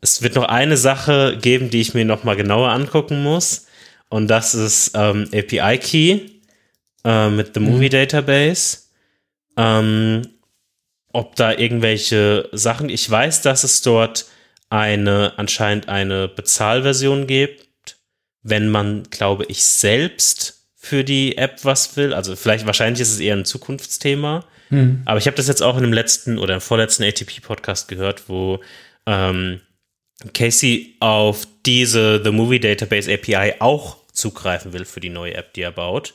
Es 0.00 0.22
wird 0.22 0.36
noch 0.36 0.44
eine 0.44 0.76
Sache 0.76 1.36
geben, 1.40 1.70
die 1.70 1.80
ich 1.80 1.94
mir 1.94 2.04
noch 2.04 2.24
mal 2.24 2.36
genauer 2.36 2.70
angucken 2.70 3.22
muss. 3.22 3.66
Und 4.08 4.28
das 4.28 4.54
ist 4.54 4.92
ähm, 4.94 5.28
API 5.32 5.78
Key 5.78 6.20
äh, 7.04 7.28
mit 7.28 7.54
The 7.54 7.60
Movie 7.60 7.86
mhm. 7.86 7.90
Database. 7.90 8.78
Ähm, 9.56 10.22
ob 11.12 11.36
da 11.36 11.52
irgendwelche 11.52 12.48
Sachen, 12.52 12.88
ich 12.88 13.08
weiß, 13.08 13.42
dass 13.42 13.64
es 13.64 13.82
dort 13.82 14.26
eine, 14.70 15.34
anscheinend 15.36 15.88
eine 15.88 16.28
Bezahlversion 16.28 17.26
gibt, 17.26 17.98
wenn 18.42 18.70
man, 18.70 19.02
glaube 19.10 19.44
ich, 19.46 19.64
selbst 19.64 20.68
für 20.76 21.04
die 21.04 21.36
App 21.36 21.64
was 21.64 21.96
will. 21.96 22.14
Also 22.14 22.36
vielleicht, 22.36 22.64
wahrscheinlich 22.64 23.02
ist 23.02 23.12
es 23.12 23.20
eher 23.20 23.36
ein 23.36 23.44
Zukunftsthema. 23.44 24.46
Hm. 24.68 25.02
Aber 25.04 25.18
ich 25.18 25.26
habe 25.26 25.36
das 25.36 25.48
jetzt 25.48 25.62
auch 25.62 25.76
in 25.76 25.82
dem 25.82 25.92
letzten 25.92 26.38
oder 26.38 26.54
im 26.54 26.60
vorletzten 26.60 27.02
ATP-Podcast 27.02 27.88
gehört, 27.88 28.28
wo 28.28 28.60
ähm, 29.06 29.60
Casey 30.32 30.96
auf 31.00 31.46
diese 31.66 32.22
The 32.22 32.30
Movie 32.30 32.60
Database 32.60 33.12
API 33.12 33.54
auch 33.58 33.96
zugreifen 34.12 34.72
will 34.72 34.84
für 34.84 35.00
die 35.00 35.10
neue 35.10 35.34
App, 35.34 35.52
die 35.54 35.62
er 35.62 35.72
baut. 35.72 36.14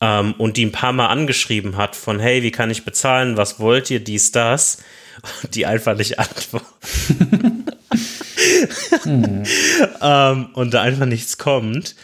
Ähm, 0.00 0.34
und 0.34 0.56
die 0.56 0.66
ein 0.66 0.72
paar 0.72 0.92
Mal 0.92 1.06
angeschrieben 1.06 1.76
hat 1.76 1.96
von, 1.96 2.20
hey, 2.20 2.42
wie 2.42 2.50
kann 2.50 2.70
ich 2.70 2.84
bezahlen? 2.84 3.36
Was 3.36 3.58
wollt 3.58 3.90
ihr? 3.90 4.00
Dies, 4.00 4.32
das. 4.32 4.82
Und 5.42 5.54
die 5.54 5.66
einfach 5.66 5.96
nicht 5.96 6.18
antworten. 6.18 7.64
hm. 9.02 9.42
ähm, 10.02 10.48
und 10.54 10.74
da 10.74 10.82
einfach 10.82 11.06
nichts 11.06 11.38
kommt. 11.38 11.94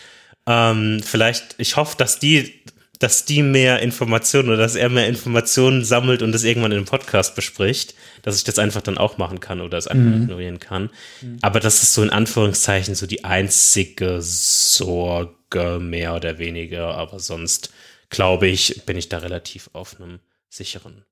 Ähm, 0.47 1.01
vielleicht, 1.03 1.55
ich 1.59 1.77
hoffe, 1.77 1.97
dass 1.97 2.19
die, 2.19 2.61
dass 2.99 3.25
die 3.25 3.43
mehr 3.43 3.81
Informationen 3.81 4.49
oder 4.49 4.59
dass 4.59 4.75
er 4.75 4.89
mehr 4.89 5.09
Informationen 5.09 5.85
sammelt 5.85 6.23
und 6.23 6.33
das 6.33 6.45
irgendwann 6.45 6.73
in 6.73 6.79
einem 6.79 6.87
Podcast 6.87 7.35
bespricht, 7.35 7.95
dass 8.23 8.37
ich 8.37 8.45
das 8.45 8.59
einfach 8.59 8.83
dann 8.83 8.99
auch 8.99 9.19
machen 9.19 9.41
kann 9.41 9.61
oder 9.61 9.79
es 9.79 9.87
einfach 9.87 10.05
mhm. 10.05 10.23
ignorieren 10.23 10.61
kann. 10.61 10.91
Mhm. 11.21 11.39
Aber 11.43 11.61
das 11.61 11.83
ist 11.83 11.95
so 11.95 12.03
in 12.03 12.11
Anführungszeichen 12.11 12.95
so 12.95 13.07
die 13.07 13.25
einzige 13.25 14.21
Sorge, 14.21 15.79
mehr 15.81 16.15
oder 16.15 16.39
weniger. 16.39 16.95
Aber 16.95 17.21
sonst 17.21 17.73
glaube 18.11 18.49
ich, 18.49 18.85
bin 18.87 18.97
ich 18.97 19.09
da 19.09 19.19
relativ 19.19 19.71
auf 19.73 20.01
einem 20.01 20.21
sicheren. 20.49 21.05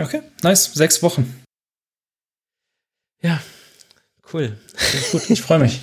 Okay, 0.00 0.22
nice. 0.42 0.70
Sechs 0.74 1.02
Wochen. 1.02 1.42
Ja, 3.22 3.40
cool. 4.32 4.56
Gut, 5.12 5.28
ich 5.28 5.42
freue 5.42 5.58
mich. 5.58 5.80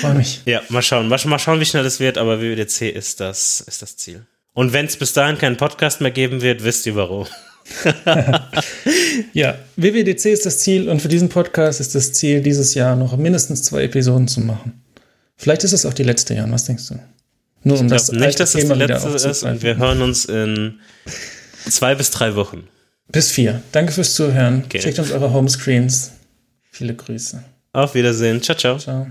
Freue 0.00 0.14
mich. 0.14 0.42
Ja, 0.44 0.62
mal 0.68 0.82
schauen. 0.82 1.08
Mal, 1.08 1.18
mal, 1.24 1.38
schauen, 1.38 1.58
wie 1.58 1.64
schnell 1.64 1.82
das 1.82 1.98
wird, 1.98 2.16
aber 2.16 2.40
WWDC 2.40 2.82
ist 2.82 3.18
das, 3.18 3.60
ist 3.60 3.82
das 3.82 3.96
Ziel. 3.96 4.24
Und 4.54 4.72
wenn 4.72 4.86
es 4.86 4.96
bis 4.96 5.12
dahin 5.12 5.36
keinen 5.36 5.56
Podcast 5.56 6.00
mehr 6.00 6.12
geben 6.12 6.42
wird, 6.42 6.62
wisst 6.62 6.86
ihr 6.86 6.94
warum. 6.94 7.26
ja, 9.32 9.58
WWDC 9.76 10.26
ist 10.26 10.46
das 10.46 10.60
Ziel 10.60 10.88
und 10.88 11.02
für 11.02 11.08
diesen 11.08 11.28
Podcast 11.28 11.80
ist 11.80 11.94
das 11.94 12.12
Ziel, 12.12 12.40
dieses 12.40 12.74
Jahr 12.74 12.96
noch 12.96 13.16
mindestens 13.16 13.64
zwei 13.64 13.82
Episoden 13.82 14.28
zu 14.28 14.40
machen. 14.40 14.84
Vielleicht 15.36 15.64
ist 15.64 15.72
es 15.72 15.84
auch 15.84 15.94
die 15.94 16.04
letzte, 16.04 16.34
Jan. 16.34 16.52
Was 16.52 16.64
denkst 16.64 16.88
du? 16.88 16.98
Nur 17.64 17.80
um 17.80 17.88
das 17.88 18.10
nicht, 18.10 18.40
dass 18.40 18.54
es 18.54 18.66
das 18.66 18.78
die 18.78 18.84
letzte 18.84 19.28
ist 19.28 19.42
und 19.42 19.62
wir 19.62 19.76
hören 19.76 20.02
uns 20.02 20.24
in 20.24 20.78
zwei 21.68 21.94
bis 21.94 22.10
drei 22.10 22.36
Wochen. 22.36 22.68
Bis 23.10 23.30
vier. 23.30 23.62
Danke 23.72 23.92
fürs 23.92 24.14
Zuhören. 24.14 24.62
Okay. 24.66 24.78
Checkt 24.78 24.98
uns 24.98 25.12
eure 25.12 25.32
Homescreens. 25.32 26.12
Viele 26.70 26.94
Grüße. 26.94 27.42
Auf 27.72 27.94
Wiedersehen. 27.94 28.42
Ciao, 28.42 28.56
ciao. 28.56 28.78
Ciao. 28.78 29.06